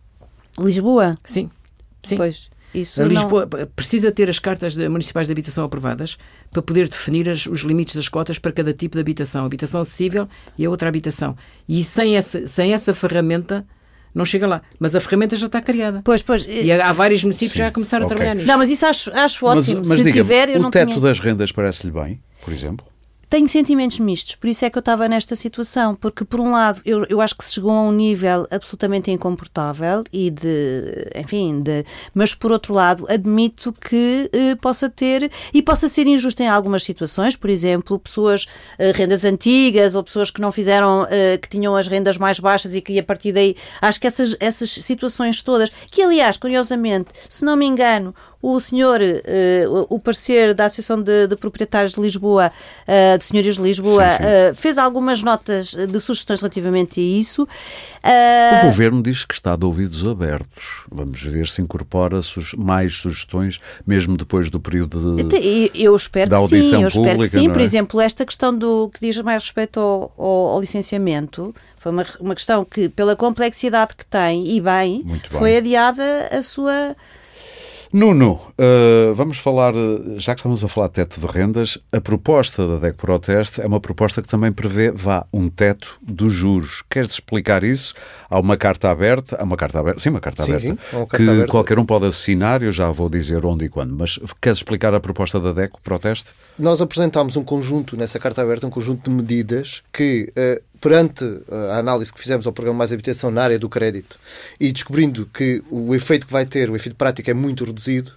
Lisboa? 0.60 1.18
Sim. 1.24 1.50
sim. 2.04 2.18
Pois. 2.18 2.50
Isso 2.74 3.02
a 3.02 3.06
Lisboa 3.06 3.48
não... 3.52 3.68
precisa 3.68 4.12
ter 4.12 4.30
as 4.30 4.40
cartas 4.40 4.78
municipais 4.78 5.28
de 5.28 5.34
habitação 5.34 5.66
aprovadas 5.66 6.18
para 6.52 6.62
poder 6.62 6.88
definir 6.88 7.30
as, 7.30 7.46
os 7.46 7.62
limites 7.62 7.96
das 7.96 8.08
cotas 8.08 8.40
para 8.40 8.52
cada 8.52 8.74
tipo 8.74 8.96
de 8.96 9.02
habitação. 9.02 9.46
Habitação 9.46 9.82
acessível 9.82 10.28
e 10.58 10.66
a 10.66 10.70
outra 10.70 10.88
habitação. 10.88 11.36
E 11.68 11.84
sem 11.84 12.16
essa, 12.16 12.48
sem 12.48 12.74
essa 12.74 12.94
ferramenta 12.94 13.66
não 14.14 14.26
chega 14.26 14.48
lá. 14.48 14.62
Mas 14.80 14.96
a 14.96 15.00
ferramenta 15.00 15.36
já 15.36 15.46
está 15.46 15.62
criada. 15.62 16.02
Pois, 16.04 16.22
pois. 16.22 16.46
E 16.46 16.72
há 16.72 16.92
vários 16.92 17.24
municípios 17.24 17.54
Sim. 17.54 17.60
já 17.60 17.68
a 17.68 17.72
começar 17.72 17.98
okay. 17.98 18.06
a 18.06 18.10
trabalhar 18.10 18.36
nisso. 18.36 18.48
Não, 18.48 18.58
mas 18.58 18.70
isso 18.70 18.86
acho, 18.86 19.14
acho 19.14 19.46
ótimo. 19.46 19.80
Mas, 19.80 19.90
mas 19.90 19.98
Se 20.00 20.04
diga 20.04 20.16
tiver, 20.18 20.50
eu 20.50 20.60
o 20.60 20.64
não 20.64 20.72
teto 20.72 20.90
tinha... 20.90 21.02
das 21.02 21.20
rendas 21.20 21.52
parece-lhe 21.52 21.92
bem, 21.92 22.22
por 22.44 22.54
exemplo? 22.54 22.86
Tenho 23.32 23.48
sentimentos 23.48 23.98
mistos, 23.98 24.36
por 24.36 24.50
isso 24.50 24.66
é 24.66 24.70
que 24.70 24.78
eu 24.78 24.82
estava 24.82 25.08
nesta 25.08 25.38
situação, 25.38 25.96
porque 25.96 26.26
por 26.26 26.42
um 26.42 26.52
lado 26.52 26.82
eu, 26.84 27.06
eu 27.06 27.22
acho 27.22 27.34
que 27.34 27.46
se 27.46 27.54
chegou 27.54 27.72
a 27.72 27.82
um 27.82 27.92
nível 27.94 28.46
absolutamente 28.52 29.10
incomportável 29.10 30.04
e 30.12 30.30
de, 30.30 31.10
enfim, 31.16 31.62
de, 31.62 31.86
mas 32.14 32.36
por 32.36 32.52
outro 32.52 32.74
lado 32.74 33.06
admito 33.10 33.72
que 33.72 34.30
eh, 34.34 34.56
possa 34.56 34.90
ter 34.90 35.32
e 35.54 35.62
possa 35.62 35.88
ser 35.88 36.08
injusto 36.08 36.44
em 36.44 36.50
algumas 36.50 36.84
situações, 36.84 37.38
por 37.38 37.50
exemplo, 37.50 37.98
pessoas 37.98 38.48
eh, 38.78 38.92
rendas 38.92 39.24
antigas 39.24 39.96
ou 39.96 40.04
pessoas 40.04 40.30
que 40.30 40.42
não 40.42 40.52
fizeram, 40.52 41.08
eh, 41.10 41.38
que 41.38 41.48
tinham 41.48 41.74
as 41.74 41.88
rendas 41.88 42.18
mais 42.18 42.38
baixas 42.38 42.76
e 42.76 42.82
que 42.82 43.00
a 43.00 43.04
partir 43.04 43.32
daí, 43.32 43.56
acho 43.82 44.02
que 44.02 44.08
essas, 44.08 44.36
essas 44.42 44.70
situações 44.70 45.42
todas, 45.42 45.70
que 45.90 46.02
aliás, 46.02 46.36
curiosamente, 46.36 47.12
se 47.30 47.46
não 47.46 47.56
me 47.56 47.66
engano, 47.66 48.14
o 48.42 48.60
senhor, 48.60 49.00
uh, 49.02 49.86
o 49.90 50.00
parecer 50.00 50.54
da 50.54 50.66
Associação 50.66 51.02
de, 51.02 51.28
de 51.28 51.36
Proprietários 51.36 51.94
de 51.94 52.02
Lisboa, 52.02 52.52
uh, 52.88 53.18
de 53.18 53.24
Senhorios 53.24 53.56
de 53.56 53.62
Lisboa, 53.62 54.04
sim, 54.04 54.18
sim. 54.18 54.52
Uh, 54.52 54.56
fez 54.56 54.78
algumas 54.78 55.22
notas 55.22 55.74
de 55.74 56.00
sugestões 56.00 56.42
relativamente 56.42 57.00
a 57.00 57.04
isso. 57.04 57.44
o 57.44 58.66
Governo 58.66 59.04
diz 59.04 59.26
que 59.26 59.34
está 59.34 59.56
de 59.56 59.66
ouvidos 59.66 60.06
abertos. 60.06 60.84
Vamos 60.92 61.22
ver 61.22 61.48
se 61.48 61.62
incorpora 61.62 62.20
mais 62.58 62.96
sugestões, 62.96 63.60
mesmo 63.86 64.18
depois 64.18 64.50
do 64.50 64.60
período 64.60 65.16
de, 65.24 65.72
eu 65.74 65.96
espero 65.96 66.30
da 66.30 66.38
audição 66.38 66.80
sim, 66.80 66.86
eu 66.86 66.92
pública. 66.92 67.24
Espero 67.24 67.42
que 67.42 67.46
sim, 67.46 67.50
é? 67.50 67.54
por 67.54 67.62
exemplo, 67.62 68.02
esta 68.02 68.26
questão 68.26 68.56
do 68.58 68.90
que 68.94 69.00
diz 69.00 69.20
mais 69.22 69.44
respeito 69.44 69.80
ao, 69.80 70.14
ao, 70.18 70.48
ao 70.50 70.62
licenciamento, 70.62 71.54
foi 71.78 71.92
uma, 71.92 72.06
uma 72.20 72.36
questão 72.36 72.64
que, 72.64 72.90
pela 72.90 73.16
complexidade 73.16 73.96
que 73.96 74.06
tem, 74.06 74.48
e 74.48 74.62
bem, 74.62 75.04
foi 75.30 75.58
adiada 75.58 76.30
a 76.32 76.44
sua 76.44 76.96
Nuno, 77.94 78.40
uh, 78.58 79.14
vamos 79.14 79.38
falar, 79.38 79.74
já 80.16 80.34
que 80.34 80.40
estamos 80.40 80.64
a 80.64 80.68
falar 80.70 80.88
de 80.88 80.94
teto 80.94 81.20
de 81.20 81.28
rendas, 81.28 81.78
a 81.92 82.00
proposta 82.00 82.66
da 82.66 82.78
DEC 82.78 82.96
Proteste 82.96 83.60
é 83.60 83.68
uma 83.68 83.82
proposta 83.82 84.22
que 84.22 84.30
também 84.30 84.50
prevê, 84.50 84.92
vá, 84.92 85.26
um 85.34 85.50
teto 85.50 86.00
dos 86.02 86.32
juros. 86.32 86.84
Queres 86.90 87.12
explicar 87.12 87.66
isso? 87.66 87.94
Há 88.30 88.40
uma 88.40 88.56
carta 88.56 88.90
aberta, 88.90 89.36
há 89.38 89.44
uma 89.44 89.58
carta 89.58 89.80
aberta, 89.80 90.00
sim, 90.00 90.08
uma 90.08 90.22
carta 90.22 90.44
sim, 90.44 90.54
aberta, 90.54 90.68
sim, 90.68 90.96
uma 90.96 91.06
carta 91.06 91.18
que 91.18 91.30
aberta. 91.30 91.52
qualquer 91.52 91.80
um 91.80 91.84
pode 91.84 92.06
assinar, 92.06 92.64
eu 92.64 92.72
já 92.72 92.90
vou 92.90 93.10
dizer 93.10 93.46
onde 93.46 93.66
e 93.66 93.70
quando, 93.70 93.94
mas 93.94 94.18
queres 94.40 94.60
explicar 94.60 94.94
a 94.94 95.00
proposta 95.02 95.38
da 95.38 95.52
DEC 95.52 95.74
Proteste? 95.84 96.30
Nós 96.58 96.82
apresentámos 96.82 97.36
um 97.36 97.44
conjunto, 97.44 97.98
nessa 97.98 98.18
carta 98.20 98.42
aberta, 98.42 98.66
um 98.66 98.70
conjunto 98.70 99.10
de 99.10 99.16
medidas 99.16 99.84
que 99.92 100.32
uh, 100.38 100.71
perante 100.82 101.24
a 101.72 101.78
análise 101.78 102.12
que 102.12 102.20
fizemos 102.20 102.48
ao 102.48 102.52
programa 102.52 102.80
Mais 102.80 102.92
Habitação 102.92 103.30
na 103.30 103.44
área 103.44 103.60
do 103.60 103.70
crédito 103.70 104.18
e 104.60 104.72
descobrindo 104.72 105.30
que 105.32 105.64
o 105.70 105.94
efeito 105.94 106.26
que 106.26 106.34
vai 106.34 106.46
ter, 106.46 106.70
o 106.70 106.76
efeito 106.76 106.96
prático 106.96 107.30
é 107.30 107.34
muito 107.34 107.64
reduzido, 107.64 108.12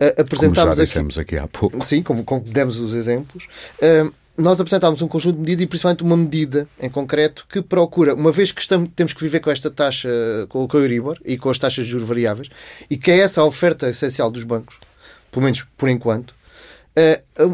uh, 0.00 0.20
apresentámos 0.20 0.58
como 0.58 0.74
já 0.74 0.82
dissemos 0.82 1.18
aqui, 1.18 1.36
aqui 1.36 1.44
há 1.44 1.48
pouco. 1.48 1.82
Sim, 1.84 2.02
como, 2.02 2.24
como 2.24 2.42
demos 2.42 2.80
os 2.80 2.92
exemplos. 2.94 3.46
Uh, 3.80 4.12
nós 4.36 4.60
apresentámos 4.60 5.02
um 5.02 5.08
conjunto 5.08 5.36
de 5.36 5.42
medidas 5.42 5.62
e 5.62 5.66
principalmente 5.66 6.02
uma 6.02 6.16
medida 6.16 6.66
em 6.80 6.88
concreto 6.88 7.46
que 7.48 7.60
procura, 7.60 8.14
uma 8.14 8.32
vez 8.32 8.50
que 8.50 8.60
estamos, 8.60 8.90
temos 8.96 9.12
que 9.12 9.20
viver 9.22 9.40
com 9.40 9.50
esta 9.50 9.70
taxa, 9.70 10.08
com, 10.48 10.66
o 10.66 10.76
Euribor 10.78 11.18
e 11.24 11.36
com 11.36 11.50
as 11.50 11.58
taxas 11.58 11.84
de 11.84 11.90
juros 11.90 12.08
variáveis, 12.08 12.48
e 12.88 12.96
que 12.96 13.10
é 13.10 13.18
essa 13.18 13.40
a 13.40 13.44
oferta 13.44 13.88
essencial 13.88 14.30
dos 14.30 14.44
bancos, 14.44 14.76
pelo 15.30 15.44
menos 15.44 15.66
por 15.76 15.88
enquanto, 15.88 16.34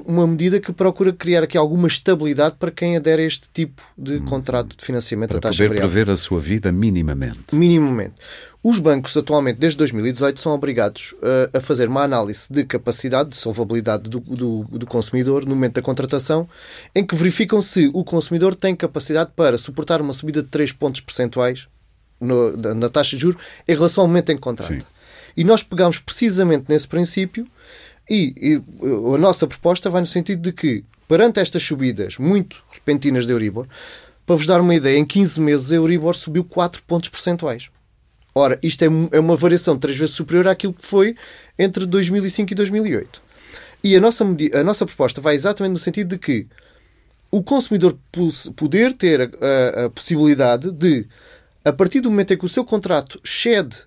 uma 0.06 0.26
medida 0.26 0.58
que 0.58 0.72
procura 0.72 1.12
criar 1.12 1.42
aqui 1.42 1.58
alguma 1.58 1.88
estabilidade 1.88 2.56
para 2.58 2.70
quem 2.70 2.96
adere 2.96 3.22
a 3.22 3.26
este 3.26 3.46
tipo 3.52 3.82
de 3.96 4.14
hum. 4.16 4.24
contrato 4.24 4.76
de 4.76 4.84
financiamento 4.84 5.30
para 5.30 5.38
a 5.38 5.42
taxa 5.42 5.56
poder 5.56 5.68
variável. 5.68 5.90
prever 5.90 6.10
a 6.10 6.16
sua 6.16 6.40
vida 6.40 6.72
minimamente. 6.72 7.54
Minimamente. 7.54 8.14
Os 8.62 8.80
bancos, 8.80 9.16
atualmente, 9.16 9.58
desde 9.58 9.78
2018, 9.78 10.40
são 10.40 10.52
obrigados 10.52 11.14
uh, 11.18 11.56
a 11.56 11.60
fazer 11.60 11.86
uma 11.86 12.02
análise 12.02 12.48
de 12.50 12.64
capacidade, 12.64 13.30
de 13.30 13.36
solvabilidade 13.36 14.08
do, 14.08 14.18
do, 14.18 14.64
do, 14.64 14.86
consumidor 14.86 15.44
no 15.44 15.54
momento 15.54 15.74
da 15.74 15.82
contratação, 15.82 16.48
em 16.92 17.06
que 17.06 17.14
verificam 17.14 17.62
se 17.62 17.88
o 17.94 18.02
consumidor 18.02 18.56
tem 18.56 18.74
capacidade 18.74 19.30
para 19.36 19.56
suportar 19.56 20.00
uma 20.00 20.12
subida 20.12 20.42
de 20.42 20.48
3 20.48 20.72
pontos 20.72 21.00
percentuais 21.00 21.68
no, 22.20 22.56
na 22.56 22.88
taxa 22.88 23.14
de 23.14 23.22
juros 23.22 23.40
em 23.68 23.74
relação 23.74 24.02
ao 24.02 24.08
momento 24.08 24.32
em 24.32 24.34
que 24.34 24.42
contrata. 24.42 24.74
Sim. 24.74 24.80
E 25.36 25.44
nós 25.44 25.62
pegamos 25.62 25.98
precisamente 25.98 26.64
nesse 26.68 26.88
princípio 26.88 27.46
e, 28.08 28.34
e, 28.36 29.14
a 29.14 29.18
nossa 29.18 29.46
proposta 29.46 29.90
vai 29.90 30.00
no 30.00 30.06
sentido 30.06 30.40
de 30.40 30.52
que, 30.52 30.84
perante 31.08 31.40
estas 31.40 31.62
subidas 31.62 32.18
muito 32.18 32.62
repentinas 32.70 33.26
de 33.26 33.32
Euribor, 33.32 33.66
para 34.24 34.36
vos 34.36 34.46
dar 34.46 34.60
uma 34.60 34.74
ideia, 34.74 34.98
em 34.98 35.04
15 35.04 35.40
meses 35.40 35.72
a 35.72 35.76
Euribor 35.76 36.14
subiu 36.14 36.44
4 36.44 36.82
pontos 36.82 37.08
percentuais. 37.08 37.70
Ora, 38.34 38.58
isto 38.62 38.82
é, 38.82 38.86
é 39.12 39.20
uma 39.20 39.36
variação 39.36 39.78
três 39.78 39.98
vezes 39.98 40.14
superior 40.14 40.46
àquilo 40.46 40.74
que 40.74 40.84
foi 40.84 41.16
entre 41.58 41.86
2005 41.86 42.52
e 42.52 42.54
2008. 42.54 43.22
E 43.82 43.96
a 43.96 44.00
nossa, 44.00 44.24
a 44.24 44.64
nossa 44.64 44.84
proposta 44.84 45.20
vai 45.20 45.34
exatamente 45.34 45.72
no 45.72 45.78
sentido 45.78 46.08
de 46.08 46.18
que 46.18 46.46
o 47.30 47.42
consumidor 47.42 47.96
poder 48.54 48.92
ter 48.92 49.20
a, 49.22 49.24
a, 49.24 49.84
a 49.86 49.90
possibilidade 49.90 50.70
de, 50.70 51.06
a 51.64 51.72
partir 51.72 52.00
do 52.00 52.10
momento 52.10 52.34
em 52.34 52.38
que 52.38 52.44
o 52.44 52.48
seu 52.48 52.64
contrato 52.64 53.20
cede 53.24 53.84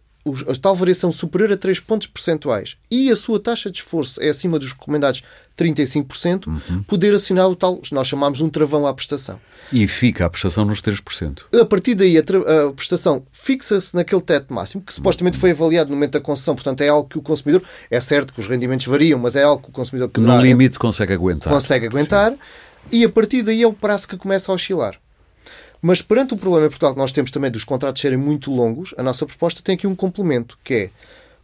a 0.47 0.55
tal 0.55 0.75
variação 0.75 1.11
superior 1.11 1.51
a 1.51 1.57
3 1.57 1.80
pontos 1.80 2.07
percentuais 2.07 2.77
e 2.89 3.11
a 3.11 3.15
sua 3.15 3.39
taxa 3.39 3.69
de 3.69 3.80
esforço 3.80 4.21
é 4.21 4.30
acima 4.30 4.57
dos 4.59 4.71
recomendados 4.71 5.23
35%, 5.59 6.47
uhum. 6.47 6.84
poder 6.84 7.13
assinar 7.13 7.49
o 7.49 7.55
tal, 7.55 7.82
nós 7.91 8.07
chamamos 8.07 8.39
um 8.39 8.49
travão 8.49 8.88
à 8.88 8.93
prestação. 8.93 9.39
E 9.73 9.86
fica 9.88 10.25
a 10.25 10.30
prestação 10.30 10.63
nos 10.63 10.82
3%. 10.82 11.41
A 11.59 11.65
partir 11.65 11.95
daí, 11.95 12.17
a, 12.17 12.21
a 12.21 12.71
prestação 12.71 13.23
fixa-se 13.34 13.93
naquele 13.93 14.21
teto 14.21 14.53
máximo, 14.53 14.82
que 14.82 14.93
supostamente 14.93 15.38
foi 15.38 15.51
avaliado 15.51 15.89
no 15.89 15.95
momento 15.97 16.13
da 16.13 16.21
concessão, 16.21 16.55
portanto 16.55 16.82
é 16.82 16.88
algo 16.88 17.09
que 17.09 17.17
o 17.17 17.21
consumidor, 17.21 17.61
é 17.91 17.99
certo 17.99 18.34
que 18.34 18.39
os 18.39 18.47
rendimentos 18.47 18.86
variam, 18.86 19.19
mas 19.19 19.36
é 19.36 19.43
algo 19.43 19.61
que 19.61 19.69
o 19.69 19.73
consumidor... 19.73 20.09
Que 20.09 20.21
no 20.21 20.41
limite 20.41 20.80
consegue 20.80 21.13
aguentar. 21.13 21.51
Consegue 21.51 21.88
aguentar, 21.88 22.32
Sim. 22.32 22.38
e 22.91 23.03
a 23.03 23.09
partir 23.09 23.43
daí 23.43 23.61
é 23.61 23.67
o 23.67 23.73
prazo 23.73 24.07
que 24.07 24.15
começa 24.15 24.51
a 24.51 24.55
oscilar. 24.55 24.95
Mas 25.82 26.01
perante 26.01 26.34
o 26.34 26.38
problema 26.38 26.67
em 26.67 26.69
Portugal 26.69 26.93
que 26.93 26.99
nós 26.99 27.11
temos 27.11 27.32
também 27.32 27.49
dos 27.49 27.63
contratos 27.63 28.01
serem 28.01 28.17
muito 28.17 28.51
longos, 28.51 28.93
a 28.97 29.03
nossa 29.03 29.25
proposta 29.25 29.61
tem 29.61 29.75
aqui 29.75 29.88
um 29.88 29.95
complemento, 29.95 30.57
que 30.63 30.73
é 30.73 30.89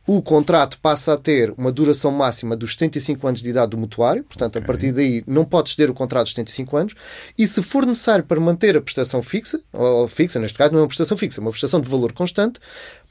o 0.07 0.21
contrato 0.21 0.77
passa 0.79 1.13
a 1.13 1.17
ter 1.17 1.51
uma 1.57 1.71
duração 1.71 2.11
máxima 2.11 2.55
dos 2.55 2.73
75 2.73 3.27
anos 3.27 3.41
de 3.41 3.49
idade 3.49 3.71
do 3.71 3.77
mutuário, 3.77 4.23
portanto, 4.23 4.59
a 4.59 4.61
partir 4.61 4.91
daí 4.91 5.23
não 5.25 5.43
pode 5.43 5.69
exceder 5.69 5.89
o 5.89 5.95
contrato 5.95 6.25
dos 6.25 6.33
75 6.33 6.77
anos, 6.77 6.95
e 7.36 7.47
se 7.47 7.63
for 7.63 7.86
necessário 7.86 8.23
para 8.23 8.39
manter 8.39 8.77
a 8.77 8.81
prestação 8.81 9.23
fixa, 9.23 9.59
ou 9.73 10.07
fixa, 10.07 10.39
neste 10.39 10.57
caso 10.57 10.73
não 10.73 10.79
é 10.79 10.81
uma 10.83 10.88
prestação 10.88 11.17
fixa, 11.17 11.39
é 11.39 11.41
uma 11.41 11.49
prestação 11.49 11.81
de 11.81 11.89
valor 11.89 12.13
constante, 12.13 12.59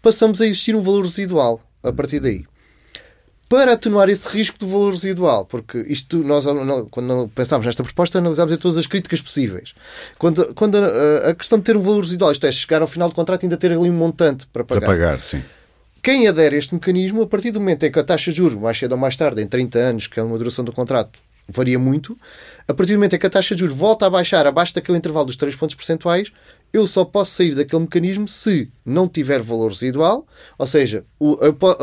passamos 0.01 0.41
a 0.41 0.47
existir 0.47 0.77
um 0.77 0.83
valor 0.83 1.03
residual 1.03 1.61
a 1.83 1.93
partir 1.93 2.21
daí 2.21 2.45
para 3.55 3.75
atenuar 3.75 4.09
esse 4.09 4.29
risco 4.29 4.59
do 4.59 4.67
valor 4.67 4.93
residual, 4.93 5.45
porque 5.45 5.79
isto 5.87 6.19
nós 6.25 6.45
quando 6.91 7.29
pensámos 7.29 7.65
nesta 7.65 7.85
proposta 7.85 8.19
analisámos 8.19 8.53
em 8.53 8.57
todas 8.57 8.77
as 8.77 8.85
críticas 8.85 9.23
possíveis. 9.23 9.75
Quando, 10.19 10.53
quando 10.55 10.77
a, 10.77 11.31
a, 11.31 11.35
questão 11.37 11.57
de 11.59 11.65
ter 11.65 11.77
um 11.77 11.81
valor 11.81 12.01
residual, 12.03 12.33
isto 12.33 12.45
é, 12.45 12.51
chegar 12.51 12.83
ao 12.83 12.89
final 12.89 13.09
do 13.09 13.15
contrato 13.15 13.45
e 13.45 13.47
ainda 13.47 13.57
ter 13.57 13.71
ali 13.71 13.89
um 13.89 13.93
montante 13.93 14.45
para 14.49 14.65
pagar. 14.65 14.81
Para 14.81 14.89
pagar, 14.89 15.21
sim. 15.21 15.41
Quem 16.03 16.27
adere 16.27 16.57
a 16.57 16.59
este 16.59 16.75
mecanismo, 16.75 17.23
a 17.23 17.29
partir 17.29 17.53
do 17.53 17.61
momento 17.61 17.87
em 17.87 17.93
que 17.93 17.99
a 17.99 18.03
taxa 18.03 18.33
de 18.33 18.39
juros, 18.39 18.59
mais 18.59 18.77
cedo 18.77 18.91
ou 18.91 18.99
mais 18.99 19.17
tarde, 19.17 19.41
em 19.41 19.47
30 19.47 19.79
anos, 19.79 20.07
que 20.09 20.19
é 20.19 20.23
uma 20.25 20.37
duração 20.37 20.65
do 20.65 20.73
contrato, 20.73 21.17
varia 21.49 21.79
muito, 21.79 22.19
a 22.67 22.75
partir 22.75 22.95
do 22.95 22.97
momento 22.97 23.15
em 23.15 23.21
que 23.21 23.27
a 23.27 23.31
taxa 23.31 23.55
de 23.55 23.61
juros 23.61 23.77
volta 23.77 24.05
a 24.05 24.11
baixar 24.11 24.49
abaixo 24.49 24.75
daquele 24.75 24.99
intervalo 24.99 25.27
dos 25.27 25.37
3 25.37 25.55
pontos 25.55 25.77
percentuais, 25.77 26.33
eu 26.75 26.89
só 26.89 27.05
posso 27.05 27.31
sair 27.37 27.55
daquele 27.55 27.83
mecanismo 27.83 28.27
se 28.27 28.69
não 28.85 29.09
tiver 29.09 29.41
valor 29.41 29.71
residual, 29.71 30.27
ou 30.59 30.67
seja, 30.67 31.05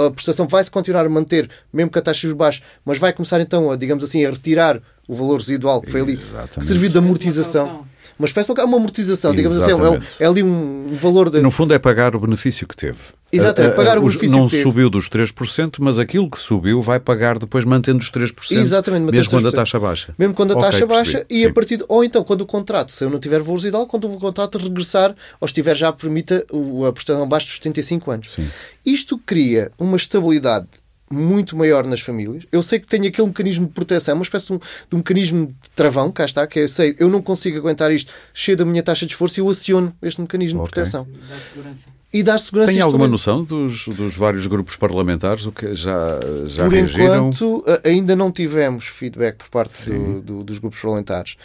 a, 0.05 0.11
prestação 0.11 0.49
vai-se 0.49 0.69
continuar 0.69 1.05
a 1.05 1.09
manter, 1.09 1.49
mesmo 1.71 1.89
que 1.89 1.97
a 1.97 2.01
taxa 2.01 2.27
de 2.27 2.33
baixos, 2.33 2.61
mas 2.83 2.97
vai 2.97 3.13
começar 3.13 3.39
então, 3.39 3.71
a, 3.71 3.77
digamos 3.77 4.03
assim, 4.03 4.25
a 4.25 4.29
retirar 4.29 4.81
o 5.07 5.15
valor 5.15 5.37
residual 5.37 5.81
que 5.81 5.89
foi 5.89 6.01
ali, 6.01 6.13
Exatamente. 6.13 6.59
que 6.59 6.65
serviu 6.65 6.89
de 6.89 6.97
amortização 6.97 7.87
uma 8.21 8.27
espécie 8.27 8.53
de 8.53 8.61
uma 8.61 8.77
amortização, 8.77 9.33
digamos 9.33 9.57
Exatamente. 9.57 9.97
assim. 9.97 10.07
É, 10.19 10.23
é, 10.23 10.27
ali 10.27 10.43
um 10.43 10.95
valor. 10.95 11.29
De... 11.29 11.41
No 11.41 11.49
fundo, 11.49 11.73
é 11.73 11.79
pagar 11.79 12.15
o 12.15 12.19
benefício 12.19 12.67
que 12.67 12.75
teve. 12.75 12.99
Exatamente, 13.31 13.75
pagar 13.75 13.97
o 13.97 14.01
benefício 14.01 14.37
Não 14.37 14.45
que 14.45 14.51
teve. 14.51 14.63
subiu 14.63 14.89
dos 14.89 15.09
3%, 15.09 15.77
mas 15.79 15.97
aquilo 15.97 16.29
que 16.29 16.37
subiu 16.37 16.81
vai 16.81 16.99
pagar 16.99 17.39
depois 17.39 17.65
mantendo 17.65 17.99
os 17.99 18.11
3%. 18.11 18.57
Exatamente, 18.57 19.11
mesmo 19.11 19.31
quando 19.31 19.47
a 19.47 19.51
taxa 19.51 19.79
baixa. 19.79 20.13
Mesmo 20.17 20.33
quando 20.35 20.51
a 20.51 20.57
okay, 20.57 20.69
taxa 20.69 20.85
baixa 20.85 21.11
percebi. 21.19 21.33
e 21.33 21.37
Sim. 21.37 21.45
a 21.45 21.53
partir 21.53 21.77
de, 21.77 21.85
ou 21.87 22.03
então 22.03 22.23
quando 22.23 22.41
o 22.41 22.45
contrato, 22.45 22.91
se 22.91 23.03
eu 23.03 23.09
não 23.09 23.19
tiver 23.19 23.39
valor 23.39 23.55
residual, 23.55 23.87
quando 23.87 24.11
o 24.11 24.19
contrato 24.19 24.57
regressar 24.57 25.15
ou 25.39 25.45
estiver 25.45 25.75
já 25.75 25.91
permita 25.91 26.45
a 26.87 26.91
prestação 26.91 27.23
abaixo 27.23 27.47
dos 27.47 27.55
75 27.55 28.11
anos. 28.11 28.31
Sim. 28.31 28.47
Isto 28.85 29.17
cria 29.17 29.71
uma 29.79 29.97
estabilidade 29.97 30.67
muito 31.13 31.55
maior 31.55 31.85
nas 31.85 32.01
famílias. 32.01 32.43
Eu 32.51 32.63
sei 32.63 32.79
que 32.79 32.87
tenho 32.87 33.07
aquele 33.07 33.27
mecanismo 33.27 33.67
de 33.67 33.73
proteção, 33.73 34.15
uma 34.15 34.23
espécie 34.23 34.47
de 34.47 34.53
um, 34.53 34.57
de 34.57 34.95
um 34.95 34.97
mecanismo 34.97 35.47
de 35.47 35.69
travão, 35.75 36.11
cá 36.11 36.25
está, 36.25 36.45
que 36.47 36.59
eu 36.59 36.67
sei, 36.67 36.95
eu 36.99 37.09
não 37.09 37.21
consigo 37.21 37.57
aguentar 37.57 37.91
isto, 37.91 38.11
cheio 38.33 38.57
da 38.57 38.65
minha 38.65 38.83
taxa 38.83 39.05
de 39.05 39.11
esforço 39.11 39.39
e 39.39 39.41
eu 39.41 39.49
aciono 39.49 39.95
este 40.01 40.21
mecanismo 40.21 40.59
okay. 40.61 40.69
de 40.69 40.73
proteção. 40.73 41.07
Dá 41.29 41.39
segurança. 41.39 42.00
E 42.13 42.23
dar 42.23 42.37
segurança. 42.39 42.73
Tem 42.73 42.81
alguma 42.81 43.07
noção 43.07 43.41
dos, 43.43 43.87
dos 43.87 44.15
vários 44.15 44.45
grupos 44.45 44.75
parlamentares 44.75 45.45
o 45.45 45.51
que 45.51 45.71
já, 45.71 46.19
já 46.45 46.65
por 46.65 46.73
reagiram? 46.73 47.29
enquanto, 47.29 47.63
ainda 47.85 48.15
não 48.17 48.31
tivemos 48.31 48.87
feedback 48.87 49.37
por 49.37 49.49
parte 49.49 49.89
do, 49.89 50.21
do, 50.21 50.43
dos 50.43 50.59
grupos 50.59 50.81
parlamentares. 50.81 51.37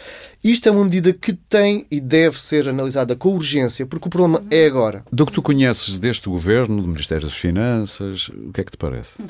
Isto 0.43 0.67
é 0.67 0.71
uma 0.71 0.83
medida 0.83 1.13
que 1.13 1.31
tem 1.31 1.87
e 1.89 2.01
deve 2.01 2.41
ser 2.41 2.67
analisada 2.67 3.15
com 3.15 3.29
urgência, 3.29 3.85
porque 3.85 4.07
o 4.07 4.11
problema 4.11 4.43
é 4.51 4.65
agora. 4.65 5.05
Do 5.09 5.25
que 5.25 5.31
tu 5.31 5.41
conheces 5.41 5.97
deste 5.97 6.27
governo, 6.27 6.81
do 6.81 6.87
Ministério 6.89 7.23
das 7.23 7.37
Finanças, 7.37 8.27
o 8.27 8.51
que 8.51 8.59
é 8.59 8.63
que 8.65 8.71
te 8.71 8.77
parece? 8.77 9.13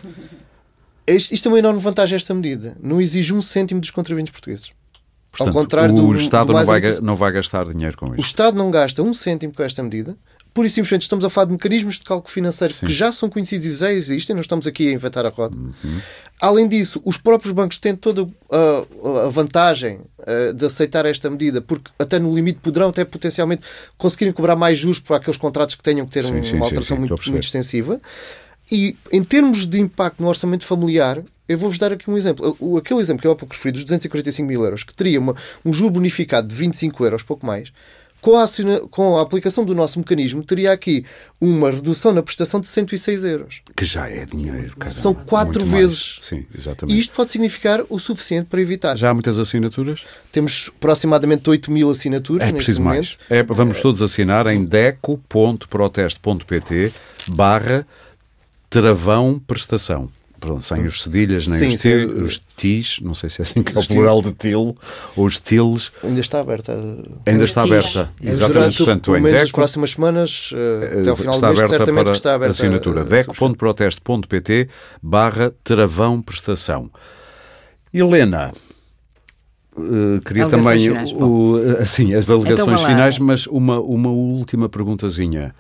Isto 1.08 1.48
é 1.48 1.52
uma 1.52 1.60
enorme 1.60 1.80
vantagem, 1.80 2.16
esta 2.16 2.34
medida. 2.34 2.76
Não 2.82 3.00
exige 3.00 3.34
um 3.34 3.42
cêntimo 3.42 3.80
dos 3.80 3.92
contribuintes 3.92 4.32
portugueses. 4.32 4.72
Portanto, 5.32 5.56
Ao 5.56 5.64
contrário 5.64 5.96
o 5.96 6.14
do, 6.14 6.18
Estado 6.18 6.48
do 6.48 6.54
não, 6.54 6.66
vai, 6.66 6.82
não 7.02 7.16
vai 7.16 7.32
gastar 7.32 7.66
dinheiro 7.66 7.96
com 7.96 8.08
isto. 8.08 8.18
O 8.18 8.22
Estado 8.22 8.58
não 8.58 8.72
gasta 8.72 9.04
um 9.04 9.14
cêntimo 9.14 9.54
com 9.54 9.64
esta 9.64 9.84
medida. 9.84 10.18
Pura 10.58 10.66
e 10.66 10.72
simplesmente 10.72 11.04
estamos 11.04 11.24
a 11.24 11.30
falar 11.30 11.46
de 11.46 11.52
mecanismos 11.52 12.00
de 12.00 12.02
cálculo 12.02 12.34
financeiro 12.34 12.74
Sim. 12.74 12.88
que 12.88 12.92
já 12.92 13.12
são 13.12 13.30
conhecidos 13.30 13.68
e 13.68 13.78
já 13.78 13.94
existem, 13.94 14.34
não 14.34 14.42
estamos 14.42 14.66
aqui 14.66 14.90
a 14.90 14.92
inventar 14.92 15.24
a 15.24 15.30
roda. 15.30 15.56
Uhum. 15.56 16.02
Além 16.42 16.68
disso, 16.68 17.00
os 17.06 17.16
próprios 17.16 17.54
bancos 17.54 17.78
têm 17.78 17.96
toda 17.96 18.28
a, 18.50 19.28
a 19.28 19.30
vantagem 19.30 20.00
uh, 20.18 20.52
de 20.56 20.66
aceitar 20.66 21.06
esta 21.06 21.30
medida, 21.30 21.62
porque 21.62 21.92
até 22.00 22.18
no 22.18 22.34
limite 22.34 22.58
poderão 22.60 22.90
até 22.90 23.06
potencialmente 23.06 23.62
conseguirem 24.00 24.34
cobrar 24.34 24.56
mais 24.56 24.80
juros 24.80 25.00
para 25.00 25.18
aqueles 25.18 25.38
contratos 25.38 25.76
que 25.76 25.84
tenham 25.84 26.08
que 26.08 26.12
ter 26.12 26.26
sim, 26.26 26.56
uma 26.56 26.66
alteração 26.66 26.98
muito, 26.98 27.14
muito 27.30 27.44
extensiva. 27.44 28.02
E 28.72 28.96
em 29.12 29.24
termos 29.24 29.64
de 29.64 29.80
impacto 29.80 30.24
no 30.24 30.28
orçamento 30.28 30.66
familiar, 30.66 31.22
eu 31.48 31.56
vou-vos 31.56 31.78
dar 31.78 31.94
aqui 31.94 32.10
um 32.10 32.18
exemplo. 32.18 32.58
O, 32.60 32.78
aquele 32.78 33.00
exemplo 33.00 33.22
que 33.22 33.28
eu 33.28 33.32
há 33.32 33.36
pouco 33.36 33.54
referi, 33.54 33.74
dos 33.74 33.84
245 33.84 34.48
mil 34.48 34.64
euros, 34.64 34.84
que 34.84 34.96
teria 34.96 35.20
uma, 35.20 35.36
um 35.64 35.72
juro 35.72 35.92
bonificado 35.92 36.48
de 36.48 36.56
25 36.56 37.06
euros, 37.06 37.22
pouco 37.22 37.46
mais, 37.46 37.72
com 38.28 38.38
a, 38.38 38.46
com 38.90 39.18
a, 39.18 39.22
aplicação 39.22 39.64
do 39.64 39.74
nosso 39.74 39.98
mecanismo, 40.00 40.44
teria 40.44 40.74
aqui 40.74 41.06
uma 41.40 41.72
redução 41.72 42.12
na 42.12 42.22
prestação 42.22 42.60
de 42.60 42.68
106 42.68 43.24
euros. 43.24 43.62
Que 43.74 43.86
já 43.86 44.10
é 44.10 44.26
dinheiro, 44.26 44.76
caramba. 44.76 45.00
São 45.00 45.14
quatro 45.14 45.62
Muito 45.62 45.78
vezes. 45.78 46.18
Mais. 46.18 46.26
Sim, 46.26 46.46
exatamente. 46.54 46.98
E 46.98 47.00
isto 47.00 47.16
pode 47.16 47.32
significar 47.32 47.86
o 47.88 47.98
suficiente 47.98 48.48
para 48.48 48.60
evitar. 48.60 48.98
Já 48.98 49.12
há 49.12 49.14
muitas 49.14 49.40
assinaturas? 49.40 50.04
Temos 50.30 50.70
aproximadamente 50.76 51.50
8 51.50 51.72
mil 51.72 51.90
assinaturas. 51.90 52.46
É 52.46 52.52
preciso 52.52 52.82
mais. 52.82 53.18
É, 53.30 53.42
vamos 53.44 53.80
todos 53.80 54.02
assinar 54.02 54.46
em 54.48 54.66
deco.proteste.pt 54.66 56.92
barra 57.30 57.88
travão 58.70 59.40
prestação. 59.40 60.12
Pronto, 60.40 60.62
sem 60.62 60.86
os 60.86 61.02
cedilhas, 61.02 61.48
nem 61.48 61.60
sim, 61.60 61.76
os, 61.76 61.82
sim. 61.82 62.06
os 62.06 62.42
tis, 62.56 63.00
não 63.02 63.16
sei 63.16 63.30
se 63.30 63.42
é 63.42 63.44
assim 63.44 63.64
que 63.64 63.76
é 63.76 63.80
o 63.80 63.88
plural 63.88 64.22
de 64.22 64.34
til, 64.34 64.78
ou 65.16 65.26
os 65.26 65.40
tils. 65.40 65.92
Ainda 66.04 66.20
está 66.20 66.40
aberta. 66.40 66.78
Ainda 67.26 67.44
está 67.44 67.64
aberta, 67.64 68.10
exatamente. 68.22 68.78
Portanto, 68.78 69.12
pelo 69.12 69.24
menos 69.24 69.42
nas 69.42 69.52
próximas 69.52 69.92
semanas, 69.92 70.52
eh, 70.54 71.00
até 71.00 71.10
ao 71.10 71.18
final 71.18 71.36
está 71.36 71.52
do 71.52 71.58
mês, 71.58 71.70
certamente 71.70 72.06
que 72.06 72.12
está 72.12 72.36
aberta. 72.36 72.52
Assinatura 72.52 73.04
deco.proteste.pt 73.04 74.70
barra 75.02 75.52
travão 75.64 76.22
prestação. 76.22 76.92
Helena, 77.94 78.52
Uh, 79.78 80.20
queria 80.22 80.48
também 80.48 80.90
o, 80.90 81.56
assim, 81.80 82.16
as 82.16 82.26
delegações 82.26 82.82
então, 82.82 82.88
finais, 82.88 83.20
mas 83.20 83.46
uma, 83.46 83.80
uma 83.80 84.10
última 84.10 84.68
perguntazinha. 84.68 85.54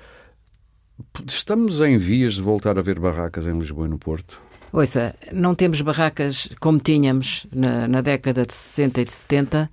Estamos 1.27 1.81
em 1.81 1.99
vias 1.99 2.33
de 2.33 2.41
voltar 2.41 2.79
a 2.79 2.81
ver 2.81 2.99
barracas 2.99 3.45
em 3.45 3.55
Lisboa 3.55 3.85
e 3.85 3.89
no 3.91 3.99
Porto? 3.99 4.41
Ouça, 4.77 5.15
não 5.33 5.55
temos 5.55 5.81
barracas 5.81 6.49
como 6.59 6.77
tínhamos 6.77 7.47
na, 7.51 7.87
na 7.87 7.99
década 7.99 8.45
de 8.45 8.53
60 8.53 9.01
e 9.01 9.05
de 9.05 9.11
70. 9.11 9.69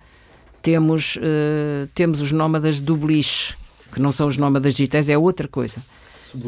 Temos, 0.63 1.17
uh, 1.17 1.87
temos 1.95 2.23
os 2.23 2.33
nómadas 2.33 2.81
do 2.81 2.97
beliche, 2.97 3.55
que 3.93 4.01
não 4.01 4.11
são 4.11 4.27
os 4.27 4.39
nómadas 4.39 4.73
digitais, 4.73 5.11
é 5.11 5.19
outra 5.19 5.47
coisa. 5.47 5.77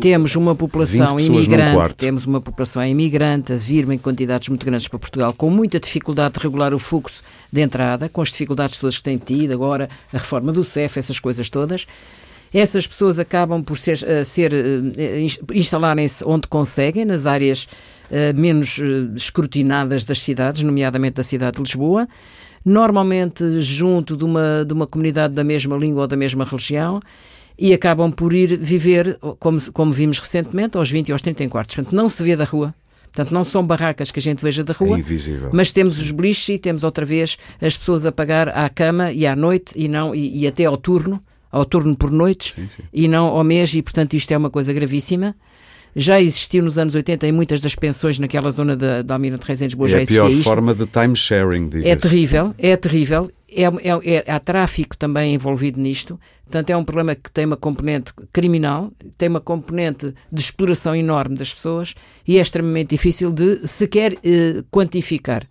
Temos 0.01 0.35
uma 0.37 0.55
população 0.55 1.21
imigrante, 1.21 1.95
temos 1.97 2.25
uma 2.25 2.41
população 2.41 2.83
imigrante 2.83 3.53
a 3.53 3.57
vir 3.57 3.87
em 3.91 3.99
quantidades 3.99 4.49
muito 4.49 4.65
grandes 4.65 4.89
para 4.89 4.99
Portugal, 4.99 5.35
com 5.35 5.51
muita 5.51 5.79
dificuldade 5.79 6.37
de 6.37 6.41
regular 6.41 6.73
o 6.73 6.79
fluxo 6.79 7.23
de 7.53 7.61
entrada, 7.61 8.09
com 8.09 8.23
as 8.23 8.31
dificuldades 8.31 8.81
todas 8.81 8.97
que 8.97 9.03
têm 9.03 9.19
tido, 9.19 9.53
agora 9.53 9.91
a 10.11 10.17
reforma 10.17 10.51
do 10.51 10.65
CEF, 10.65 10.99
essas 10.99 11.21
coisas 11.21 11.51
todas 11.51 11.87
essas 12.55 12.87
pessoas 12.87 13.19
acabam 13.19 13.63
por 13.63 13.77
ser, 13.77 13.99
uh, 14.03 14.25
ser 14.25 14.53
uh, 14.53 15.55
instalarem-se 15.55 16.25
onde 16.25 16.49
conseguem, 16.49 17.05
nas 17.05 17.27
áreas 17.27 17.69
menos 18.35 18.79
escrutinadas 19.15 20.05
das 20.05 20.23
cidades, 20.23 20.63
nomeadamente 20.63 21.15
da 21.15 21.23
cidade 21.23 21.57
de 21.57 21.63
Lisboa, 21.63 22.09
normalmente 22.65 23.61
junto 23.61 24.17
de 24.17 24.25
uma, 24.25 24.65
de 24.67 24.73
uma 24.73 24.87
comunidade 24.87 25.35
da 25.35 25.45
mesma 25.45 25.77
língua 25.77 26.03
ou 26.03 26.09
da 26.09 26.17
mesma 26.17 26.45
religião, 26.45 27.01
e 27.59 27.73
acabam 27.73 28.13
por 28.13 28.35
ir 28.35 28.59
viver, 28.59 29.19
como, 29.39 29.59
como 29.73 29.93
vimos 29.93 30.19
recentemente, 30.19 30.77
aos 30.77 30.91
20 30.91 31.09
e 31.09 31.13
aos 31.13 31.23
30 31.23 31.49
quartos. 31.49 31.77
Portanto, 31.77 31.95
não 31.95 32.09
se 32.09 32.23
vê 32.23 32.37
da 32.37 32.45
rua. 32.45 32.75
Portanto, 33.05 33.33
não 33.33 33.45
são 33.45 33.67
barracas 33.67 34.11
que 34.11 34.19
a 34.19 34.23
gente 34.23 34.43
veja 34.43 34.63
da 34.63 34.75
rua, 34.75 34.99
é 34.99 35.03
mas 35.51 35.73
temos 35.73 35.99
os 35.99 36.11
beliches 36.11 36.51
e 36.51 36.59
temos 36.59 36.85
outra 36.85 37.07
vez 37.07 37.39
as 37.63 37.75
pessoas 37.75 38.05
a 38.05 38.13
pagar 38.13 38.51
à 38.51 38.69
cama 38.69 39.11
e 39.11 39.27
à 39.27 39.35
noite 39.35 39.73
e, 39.75 39.89
não, 39.89 40.15
e, 40.15 40.41
e 40.41 40.47
até 40.47 40.67
ao 40.67 40.77
turno 40.77 41.19
ao 41.51 41.65
turno 41.65 41.97
por 41.97 42.11
noites 42.11 42.53
sim, 42.55 42.69
sim. 42.77 42.83
e 42.93 43.09
não 43.09 43.27
ao 43.27 43.43
mês, 43.43 43.73
e 43.75 43.81
portanto 43.81 44.15
isto 44.15 44.31
é 44.33 44.37
uma 44.37 44.51
coisa 44.51 44.73
gravíssima. 44.75 45.35
Já 45.99 46.21
existiu 46.21 46.63
nos 46.63 46.77
anos 46.77 46.95
80 46.95 47.27
em 47.27 47.33
muitas 47.33 47.63
das 47.63 47.75
pensões 47.75 48.19
naquela 48.19 48.51
zona 48.51 48.77
da, 48.77 49.01
da 49.01 49.15
Almirante 49.15 49.47
Reis 49.47 49.63
em 49.63 49.65
Lisboa. 49.65 49.89
É 49.89 49.91
já 49.91 50.03
a 50.03 50.07
pior 50.07 50.31
isto. 50.31 50.45
forma 50.45 50.75
de 50.75 50.87
time 50.87 51.17
sharing, 51.17 51.71
É 51.83 51.97
terrível, 51.97 52.55
é 52.59 52.77
terrível. 52.77 53.31
É, 53.49 53.63
é, 53.63 54.17
é, 54.17 54.31
há 54.31 54.39
tráfico 54.39 54.95
também 54.95 55.35
envolvido 55.35 55.81
nisto. 55.81 56.21
Portanto, 56.45 56.69
é 56.69 56.77
um 56.77 56.85
problema 56.85 57.15
que 57.15 57.31
tem 57.31 57.47
uma 57.47 57.57
componente 57.57 58.13
criminal, 58.31 58.93
tem 59.17 59.31
uma 59.31 59.41
componente 59.41 60.13
de 60.31 60.41
exploração 60.41 60.95
enorme 60.95 61.35
das 61.35 61.55
pessoas 61.55 61.95
e 62.29 62.39
é 62.39 62.43
extremamente 62.43 62.91
difícil 62.91 63.33
de 63.33 63.67
sequer 63.67 64.19
eh, 64.23 64.63
quantificar. 64.71 65.49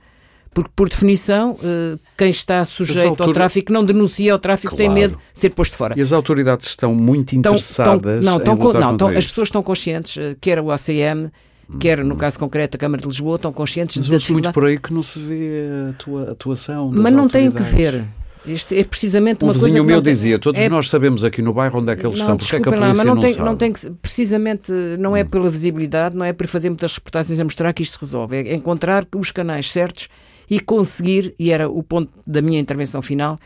Porque, 0.55 0.71
por 0.73 0.87
definição, 0.87 1.57
eh, 1.61 1.99
quem 2.17 2.29
está 2.29 2.63
sujeito 2.63 3.09
autor... 3.09 3.27
ao 3.27 3.33
tráfico 3.33 3.73
não 3.73 3.83
denuncia 3.83 4.33
o 4.33 4.39
tráfico, 4.39 4.73
claro. 4.73 4.93
tem 4.93 5.01
medo 5.01 5.17
de 5.17 5.37
ser 5.37 5.49
posto 5.49 5.75
fora. 5.75 5.93
E 5.97 6.01
as 6.01 6.13
autoridades 6.13 6.69
estão 6.69 6.95
muito 6.95 7.35
interessadas 7.35 8.23
estão, 8.23 8.31
não, 8.31 8.37
estão, 8.37 8.55
não, 8.79 8.91
estão, 8.93 9.07
As 9.09 9.27
pessoas 9.27 9.49
estão 9.49 9.61
conscientes, 9.61 10.15
eh, 10.17 10.33
quer 10.39 10.61
o 10.61 10.71
ACM, 10.71 11.29
quer 11.77 12.05
no 12.05 12.15
caso 12.15 12.39
concreto 12.39 12.77
a 12.77 12.79
Câmara 12.79 13.01
de 13.01 13.07
Lisboa, 13.09 13.35
estão 13.35 13.51
conscientes 13.51 13.97
Mas 13.97 14.27
da 14.27 14.31
muito 14.33 14.53
por 14.53 14.63
aí 14.63 14.79
que 14.79 14.93
não 14.93 15.03
se 15.03 15.19
vê 15.19 15.89
a 15.89 15.93
tua 16.01 16.31
atuação 16.31 16.89
Mas 16.89 17.11
não 17.11 17.27
tem 17.27 17.51
que 17.51 17.61
ver. 17.61 18.05
Isto 18.45 18.73
é 18.75 18.83
precisamente 18.85 19.43
uma 19.43 19.51
um 19.51 19.53
coisa. 19.53 19.65
vizinho 19.65 19.83
meu 19.83 20.01
tem... 20.01 20.13
dizia: 20.13 20.39
todos 20.39 20.61
é... 20.61 20.69
nós 20.69 20.89
sabemos 20.89 21.25
aqui 21.25 21.41
no 21.41 21.51
bairro 21.51 21.81
onde 21.81 21.91
é 21.91 21.97
que 21.97 22.05
eles 22.05 22.17
não, 22.19 22.23
estão, 22.23 22.37
porque 22.37 22.55
é 22.55 22.59
que 22.61 22.69
a 22.69 22.71
polícia 22.71 22.87
lá, 22.87 22.93
mas 22.95 23.05
não, 23.05 23.15
não 23.15 23.21
tem, 23.21 23.33
sabe? 23.33 23.45
Não 23.45 23.57
tem 23.57 23.73
que, 23.73 23.89
precisamente, 24.01 24.71
não 24.99 25.17
é 25.17 25.23
hum. 25.23 25.27
pela 25.27 25.49
visibilidade, 25.49 26.15
não 26.15 26.23
é 26.23 26.31
por 26.31 26.47
fazer 26.47 26.69
muitas 26.69 26.93
reportagens 26.93 27.37
a 27.41 27.43
mostrar 27.43 27.73
que 27.73 27.83
isto 27.83 27.93
se 27.93 27.99
resolve, 27.99 28.37
é 28.37 28.55
encontrar 28.55 29.05
os 29.13 29.31
canais 29.31 29.69
certos 29.69 30.07
e 30.49 30.59
conseguir, 30.59 31.33
e 31.37 31.51
era 31.51 31.69
o 31.69 31.81
ponto 31.81 32.11
da 32.25 32.41
minha 32.41 32.59
intervenção 32.59 33.01
final, 33.01 33.37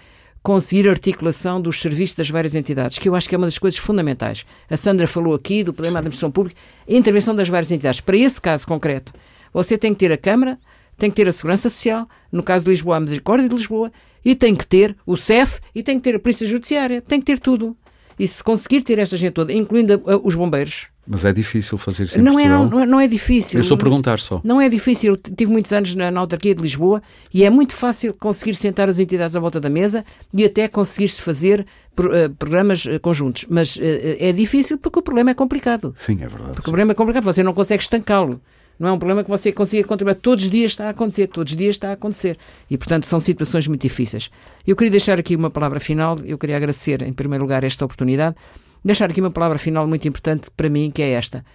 conseguir 0.41 0.87
articulação 0.87 1.61
dos 1.61 1.81
serviços 1.81 2.15
das 2.15 2.29
várias 2.29 2.55
entidades, 2.55 2.97
que 2.97 3.09
eu 3.09 3.15
acho 3.15 3.27
que 3.27 3.35
é 3.35 3.37
uma 3.37 3.47
das 3.47 3.57
coisas 3.57 3.79
fundamentais. 3.79 4.45
A 4.69 4.77
Sandra 4.77 5.05
falou 5.05 5.33
aqui 5.33 5.63
do 5.63 5.73
problema 5.73 5.95
da 5.95 5.99
administração 5.99 6.31
pública, 6.31 6.59
a 6.87 6.93
intervenção 6.93 7.35
das 7.35 7.49
várias 7.49 7.71
entidades. 7.71 7.99
Para 8.01 8.17
esse 8.17 8.39
caso 8.39 8.65
concreto, 8.65 9.13
você 9.53 9.77
tem 9.77 9.93
que 9.93 9.99
ter 9.99 10.11
a 10.11 10.17
Câmara, 10.17 10.57
tem 10.97 11.09
que 11.09 11.15
ter 11.15 11.27
a 11.27 11.31
Segurança 11.31 11.69
Social, 11.69 12.07
no 12.31 12.43
caso 12.43 12.65
de 12.65 12.71
Lisboa, 12.71 12.97
a 12.97 12.99
Misericórdia 12.99 13.49
de 13.49 13.55
Lisboa, 13.55 13.91
e 14.23 14.35
tem 14.35 14.55
que 14.55 14.65
ter 14.65 14.95
o 15.05 15.15
CEF, 15.15 15.59
e 15.73 15.81
tem 15.83 15.97
que 15.97 16.03
ter 16.03 16.15
a 16.15 16.19
Polícia 16.19 16.45
Judiciária, 16.45 17.01
tem 17.01 17.19
que 17.19 17.25
ter 17.25 17.39
tudo. 17.39 17.75
E 18.17 18.27
se 18.27 18.43
conseguir 18.43 18.81
ter 18.81 18.99
esta 18.99 19.15
gente 19.15 19.33
toda, 19.33 19.53
incluindo 19.53 20.01
os 20.23 20.35
bombeiros, 20.35 20.87
Mas 21.11 21.25
é 21.25 21.33
difícil 21.33 21.75
fazer 21.75 22.03
isso 22.03 22.19
em 22.19 22.21
não 22.21 22.39
é, 22.39 22.47
Portugal? 22.47 22.69
não, 22.69 22.85
não 22.85 22.99
é 22.99 23.07
difícil. 23.07 23.57
Eu 23.57 23.63
estou 23.63 23.73
a 23.73 23.79
perguntar 23.79 24.19
só. 24.19 24.39
Não 24.43 24.61
é 24.61 24.69
difícil. 24.69 25.17
Tive 25.17 25.51
muitos 25.51 25.73
anos 25.73 25.95
na, 25.95 26.11
na 26.11 26.19
autarquia 26.19 26.53
de 26.53 26.61
Lisboa 26.61 27.01
e 27.33 27.43
é 27.43 27.49
muito 27.49 27.73
fácil 27.73 28.13
conseguir 28.13 28.53
sentar 28.53 28.87
as 28.87 28.99
entidades 28.99 29.35
à 29.35 29.39
volta 29.39 29.59
da 29.59 29.71
mesa 29.71 30.05
e 30.31 30.45
até 30.45 30.67
conseguir-se 30.67 31.19
fazer 31.19 31.65
uh, 31.97 32.29
programas 32.37 32.85
uh, 32.85 32.99
conjuntos. 32.99 33.47
Mas 33.49 33.75
uh, 33.75 33.81
é 33.81 34.31
difícil 34.31 34.77
porque 34.77 34.99
o 34.99 35.01
problema 35.01 35.31
é 35.31 35.33
complicado. 35.33 35.95
Sim, 35.97 36.19
é 36.21 36.27
verdade. 36.27 36.53
Porque 36.53 36.69
o 36.69 36.71
problema 36.71 36.91
é 36.91 36.95
complicado. 36.95 37.23
Você 37.23 37.41
não 37.41 37.55
consegue 37.55 37.81
estancá-lo. 37.81 38.39
Não 38.79 38.87
é 38.87 38.91
um 38.91 38.99
problema 38.99 39.23
que 39.23 39.29
você 39.31 39.51
consiga 39.51 39.87
contribuir. 39.87 40.13
Todos 40.13 40.43
os 40.43 40.51
dias 40.51 40.73
está 40.73 40.85
a 40.85 40.89
acontecer, 40.91 41.25
todos 41.25 41.51
os 41.51 41.57
dias 41.57 41.75
está 41.75 41.89
a 41.89 41.93
acontecer. 41.93 42.37
E, 42.69 42.77
portanto, 42.77 43.07
são 43.07 43.19
situações 43.19 43.67
muito 43.67 43.81
difíceis. 43.81 44.29
Eu 44.65 44.75
queria 44.75 44.91
deixar 44.91 45.17
aqui 45.17 45.35
uma 45.35 45.49
palavra 45.49 45.79
final. 45.79 46.17
Eu 46.23 46.37
queria 46.37 46.55
agradecer, 46.55 47.01
em 47.01 47.11
primeiro 47.11 47.43
lugar, 47.43 47.63
esta 47.63 47.83
oportunidade. 47.83 48.35
Deixar 48.83 49.09
aqui 49.09 49.19
uma 49.19 49.31
palavra 49.31 49.57
final 49.57 49.87
muito 49.87 50.07
importante 50.07 50.49
para 50.55 50.69
mim, 50.69 50.91
que 50.91 51.01
é 51.01 51.11
esta. 51.11 51.45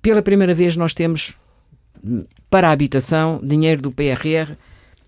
Pela 0.00 0.22
primeira 0.22 0.54
vez, 0.54 0.76
nós 0.76 0.94
temos 0.94 1.34
para 2.50 2.68
a 2.68 2.72
habitação 2.72 3.40
dinheiro 3.42 3.80
do 3.80 3.92
PRR 3.92 4.56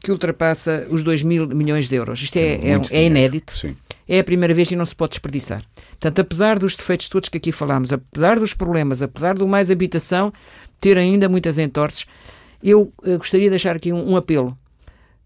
que 0.01 0.13
ultrapassa 0.13 0.87
os 0.91 1.03
2 1.03 1.23
mil 1.23 1.49
milhões 1.49 1.89
de 1.89 1.97
euros. 1.97 2.23
Isto 2.23 2.37
é, 2.37 2.55
é, 2.57 2.81
é 2.91 3.05
inédito. 3.05 3.57
Sim. 3.57 3.77
É 4.07 4.21
a 4.21 4.25
primeira 4.25 4.53
vez 4.53 4.71
e 4.71 4.77
não 4.77 4.85
se 4.85 4.95
pode 4.95 5.13
desperdiçar. 5.13 5.65
Portanto, 5.91 6.19
apesar 6.21 6.59
dos 6.59 6.77
defeitos 6.77 7.09
todos 7.09 7.31
que 7.31 7.39
aqui 7.39 7.51
falámos, 7.51 7.91
apesar 7.91 8.39
dos 8.39 8.53
problemas, 8.53 9.01
apesar 9.01 9.35
do 9.35 9.49
mais 9.49 9.71
habitação 9.71 10.31
ter 10.79 10.99
ainda 10.99 11.27
muitas 11.27 11.59
entorces, 11.59 12.05
eu 12.63 12.93
uh, 13.03 13.17
gostaria 13.17 13.47
de 13.47 13.51
deixar 13.51 13.77
aqui 13.77 13.93
um, 13.93 14.11
um 14.11 14.17
apelo. 14.17 14.51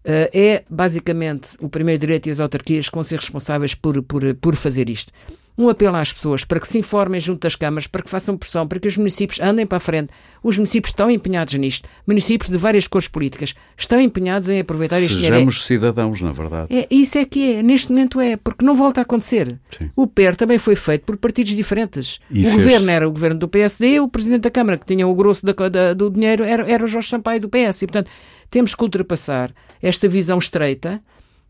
Uh, 0.05 0.31
é 0.33 0.63
basicamente 0.69 1.49
o 1.59 1.67
primeiro 1.67 1.99
direito 1.99 2.27
e 2.27 2.31
as 2.31 2.39
autarquias 2.39 2.87
que 2.87 2.95
vão 2.95 3.03
ser 3.03 3.19
responsáveis 3.19 3.75
por, 3.75 4.01
por, 4.01 4.33
por 4.35 4.55
fazer 4.55 4.89
isto 4.89 5.11
um 5.59 5.67
apelo 5.67 5.97
às 5.97 6.13
pessoas 6.13 6.45
para 6.45 6.57
que 6.57 6.67
se 6.69 6.79
informem 6.79 7.19
junto 7.19 7.41
das 7.41 7.53
câmaras, 7.53 7.85
para 7.85 8.01
que 8.01 8.09
façam 8.09 8.37
pressão, 8.37 8.65
para 8.65 8.79
que 8.79 8.87
os 8.87 8.95
municípios 8.95 9.41
andem 9.41 9.65
para 9.65 9.75
a 9.75 9.81
frente. 9.81 10.09
Os 10.41 10.57
municípios 10.57 10.91
estão 10.91 11.11
empenhados 11.11 11.53
nisto. 11.55 11.87
Municípios 12.07 12.49
de 12.49 12.57
várias 12.57 12.87
cores 12.87 13.09
políticas 13.09 13.53
estão 13.77 13.99
empenhados 13.99 14.47
em 14.47 14.61
aproveitar 14.61 15.01
este 15.01 15.15
dinheiro. 15.15 15.35
Sejamos 15.35 15.65
cidadãos, 15.65 16.21
na 16.21 16.31
verdade. 16.31 16.73
É, 16.73 16.87
isso 16.89 17.17
é 17.17 17.25
que 17.25 17.55
é. 17.55 17.61
Neste 17.61 17.89
momento 17.89 18.21
é, 18.21 18.37
porque 18.37 18.63
não 18.63 18.73
volta 18.73 19.01
a 19.01 19.03
acontecer. 19.03 19.59
Sim. 19.77 19.91
O 19.97 20.07
PER 20.07 20.37
também 20.37 20.57
foi 20.57 20.77
feito 20.77 21.03
por 21.03 21.17
partidos 21.17 21.51
diferentes. 21.51 22.21
E 22.31 22.39
o 22.39 22.43
fez-se. 22.43 22.57
governo 22.57 22.89
era 22.89 23.05
o 23.05 23.11
governo 23.11 23.37
do 23.37 23.47
PSD, 23.49 23.99
o 23.99 24.07
presidente 24.07 24.43
da 24.43 24.51
Câmara, 24.51 24.77
que 24.77 24.85
tinha 24.85 25.05
o 25.05 25.13
grosso 25.13 25.45
da, 25.45 25.51
da, 25.67 25.93
do 25.93 26.09
dinheiro, 26.09 26.45
era, 26.45 26.71
era 26.71 26.81
o 26.81 26.87
Jorge 26.87 27.09
Sampaio 27.09 27.41
do 27.41 27.49
PS. 27.49 27.81
E, 27.81 27.87
portanto, 27.87 28.09
temos 28.49 28.73
que 28.73 28.81
ultrapassar 28.81 29.51
esta 29.81 30.07
visão 30.07 30.37
estreita 30.37 31.01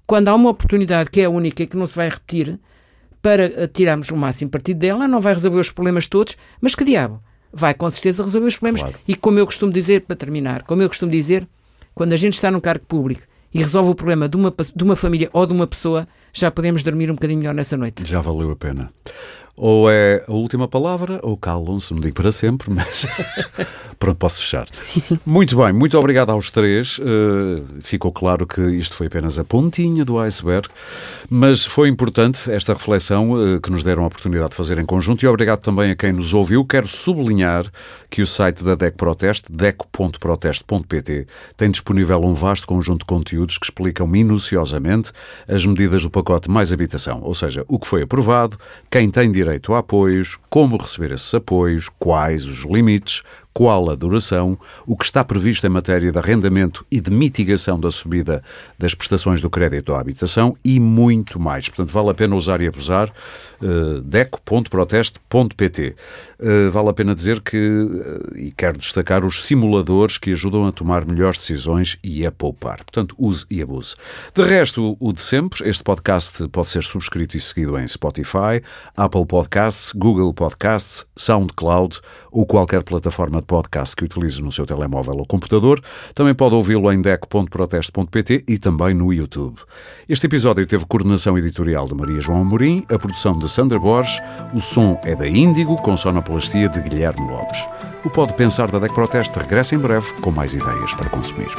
quando 0.08 0.30
há 0.30 0.34
uma 0.34 0.50
oportunidade 0.50 1.12
que 1.12 1.22
é 1.22 1.30
única 1.30 1.62
e 1.62 1.68
que 1.68 1.78
não 1.78 1.86
se 1.86 1.96
vai 1.96 2.10
repetir 2.10 2.60
para 3.22 3.68
tirarmos 3.68 4.10
o 4.10 4.18
máximo 4.18 4.50
partido 4.50 4.80
dela, 4.80 5.08
não 5.08 5.20
vai 5.20 5.34
resolver 5.34 5.60
os 5.60 5.72
problemas 5.72 6.08
todos, 6.08 6.38
mas 6.62 6.76
que 6.76 6.84
diabo? 6.84 7.22
Vai 7.52 7.74
com 7.74 7.90
certeza 7.90 8.24
resolver 8.24 8.48
os 8.48 8.58
problemas. 8.58 8.82
Claro. 8.82 8.98
E 9.08 9.16
como 9.16 9.40
eu 9.40 9.46
costumo 9.46 9.72
dizer, 9.72 10.02
para 10.02 10.16
terminar, 10.16 10.64
como 10.64 10.82
eu 10.82 10.88
costumo 10.88 11.12
dizer, 11.12 11.48
quando 11.94 12.14
a 12.14 12.18
gente 12.18 12.36
está 12.36 12.50
num 12.50 12.60
cargo 12.60 12.86
público 12.86 13.24
e 13.54 13.60
resolve 13.60 13.90
o 13.92 13.96
problema 13.96 14.30
de 14.30 14.38
uma, 14.38 14.54
de 14.76 14.84
uma 14.84 14.96
família 14.96 15.30
ou 15.34 15.46
de 15.46 15.54
uma 15.54 15.68
pessoa, 15.68 16.08
já 16.32 16.52
podemos 16.52 16.84
dormir 16.84 17.10
um 17.10 17.16
bocadinho 17.16 17.40
melhor 17.40 17.54
nessa 17.54 17.76
noite. 17.76 18.06
Já 18.06 18.22
valeu 18.22 18.52
a 18.52 18.56
pena. 18.56 18.88
Ou 19.62 19.92
é 19.92 20.24
a 20.26 20.32
última 20.32 20.70
palavra, 20.70 21.20
ou 21.22 21.36
calam-se, 21.36 21.94
não 21.94 22.00
digo 22.00 22.16
para 22.16 22.32
sempre, 22.32 22.72
mas 22.72 23.06
pronto, 24.00 24.18
posso 24.18 24.40
fechar. 24.40 24.70
Sim, 24.82 25.00
sim. 25.02 25.20
Muito 25.26 25.58
bem, 25.58 25.74
muito 25.74 25.98
obrigado 25.98 26.30
aos 26.30 26.50
três. 26.50 26.98
Uh, 26.98 27.66
ficou 27.82 28.10
claro 28.10 28.48
que 28.48 28.62
isto 28.62 28.96
foi 28.96 29.08
apenas 29.08 29.38
a 29.38 29.44
pontinha 29.44 30.06
do 30.06 30.18
iceberg, 30.18 30.70
mas 31.30 31.66
foi 31.66 31.90
importante 31.90 32.50
esta 32.50 32.72
reflexão 32.72 33.32
uh, 33.34 33.60
que 33.60 33.70
nos 33.70 33.84
deram 33.84 34.06
a 34.06 34.08
oportunidade 34.08 34.52
de 34.52 34.56
fazer 34.56 34.78
em 34.78 34.86
conjunto 34.86 35.24
e 35.24 35.28
obrigado 35.28 35.60
também 35.60 35.92
a 35.92 35.96
quem 35.96 36.14
nos 36.14 36.34
ouviu. 36.34 36.64
Quero 36.64 36.88
sublinhar 36.88 37.70
que 38.10 38.22
o 38.22 38.28
site 38.28 38.64
da 38.64 38.76
DEC 38.76 38.96
Proteste, 38.96 39.52
deco.proteste.pt, 39.52 41.28
tem 41.58 41.70
disponível 41.70 42.24
um 42.24 42.34
vasto 42.34 42.66
conjunto 42.66 43.00
de 43.00 43.06
conteúdos 43.06 43.58
que 43.58 43.66
explicam 43.66 44.08
minuciosamente 44.08 45.12
as 45.48 45.66
medidas 45.66 46.02
do 46.04 46.10
pacote 46.10 46.50
Mais 46.50 46.72
Habitação, 46.72 47.20
ou 47.24 47.36
seja, 47.36 47.66
o 47.68 47.78
que 47.78 47.86
foi 47.86 48.04
aprovado, 48.04 48.58
quem 48.90 49.12
tem 49.12 49.30
direito 49.50 49.74
a 49.74 49.80
apoios, 49.80 50.38
como 50.50 50.78
receber 50.78 51.12
esses 51.12 51.34
apoios, 51.34 51.90
quais 51.98 52.46
os 52.46 52.60
limites, 52.60 53.24
qual 53.54 53.90
a 53.90 53.96
duração, 53.96 54.58
o 54.86 54.96
que 54.96 55.06
está 55.06 55.24
previsto 55.24 55.66
em 55.66 55.70
matéria 55.70 56.12
de 56.12 56.18
arrendamento 56.18 56.86
e 56.90 57.02
de 57.02 57.12
mitigação 57.12 57.80
da 57.80 57.92
subida 57.92 58.44
das 58.78 58.94
prestações 58.96 59.42
do 59.42 59.50
crédito 59.50 59.94
à 59.94 60.00
habitação 60.00 60.56
e 60.64 60.80
muito 60.80 61.40
mais. 61.40 61.68
Portanto, 61.68 61.92
vale 61.92 62.10
a 62.10 62.14
pena 62.14 62.36
usar 62.36 62.62
e 62.62 62.68
abusar. 62.68 63.12
Uh, 63.62 64.00
deco.proteste.pt 64.00 65.96
uh, 66.40 66.72
Vale 66.72 66.90
a 66.90 66.94
pena 66.94 67.14
dizer 67.14 67.42
que, 67.42 67.58
uh, 67.58 68.38
e 68.38 68.52
quero 68.52 68.78
destacar, 68.78 69.26
os 69.26 69.44
simuladores 69.46 70.18
que 70.18 70.32
ajudam 70.32 70.66
a 70.66 70.72
tomar 70.72 71.06
melhores 71.06 71.40
decisões 71.40 71.98
e 72.02 72.26
a 72.26 72.32
poupar. 72.32 72.78
Portanto, 72.78 73.14
use 73.18 73.46
e 73.52 73.62
abuse. 73.62 73.96
De 74.34 74.44
resto, 74.44 74.96
o 74.98 75.12
de 75.12 75.20
sempre, 75.20 75.70
este 75.70 75.84
podcast 75.84 76.48
pode 76.48 76.70
ser 76.70 76.84
subscrito 76.84 77.36
e 77.36 77.40
seguido 77.40 77.78
em 77.78 77.86
Spotify, 77.86 78.64
Apple 78.96 79.26
Podcasts, 79.26 79.92
Google 79.94 80.34
Podcasts, 80.34 81.06
SoundCloud 81.18 82.00
ou 82.32 82.46
qualquer 82.46 82.84
plataforma 82.84 83.42
de 83.42 83.48
podcast 83.50 83.96
que 83.96 84.06
utilize 84.06 84.42
no 84.44 84.52
seu 84.52 84.66
telemóvel 84.66 85.16
ou 85.18 85.26
computador. 85.26 85.82
Também 86.14 86.36
pode 86.36 86.54
ouvi-lo 86.54 86.92
em 86.94 87.02
deco.proteste.pt 87.02 88.46
e 88.48 88.60
também 88.60 88.94
no 88.94 89.12
YouTube. 89.12 89.60
Este 90.08 90.28
episódio 90.28 90.66
teve 90.68 90.86
coordenação 90.86 91.36
editorial 91.38 91.88
de 91.88 91.96
Maria 91.96 92.22
João 92.22 92.42
Amorim, 92.42 92.86
a 92.94 93.00
produção 93.00 93.38
de 93.38 93.50
Sandra 93.50 93.80
Borges, 93.80 94.22
o 94.54 94.60
som 94.60 95.02
é 95.04 95.16
da 95.16 95.28
Índigo, 95.28 95.76
com 95.78 95.98
sonoplastia 95.98 96.70
de 96.70 96.80
Guilherme 96.82 97.28
Lopes. 97.28 97.60
O 98.06 98.10
Pode 98.10 98.34
Pensar 98.36 98.70
da 98.70 98.78
DEC 98.78 98.94
Proteste 98.94 99.40
regressa 99.40 99.74
em 99.74 99.80
breve 99.80 100.14
com 100.22 100.32
mais 100.32 100.54
ideias 100.54 100.94
para 100.94 101.10
consumir. 101.10 101.50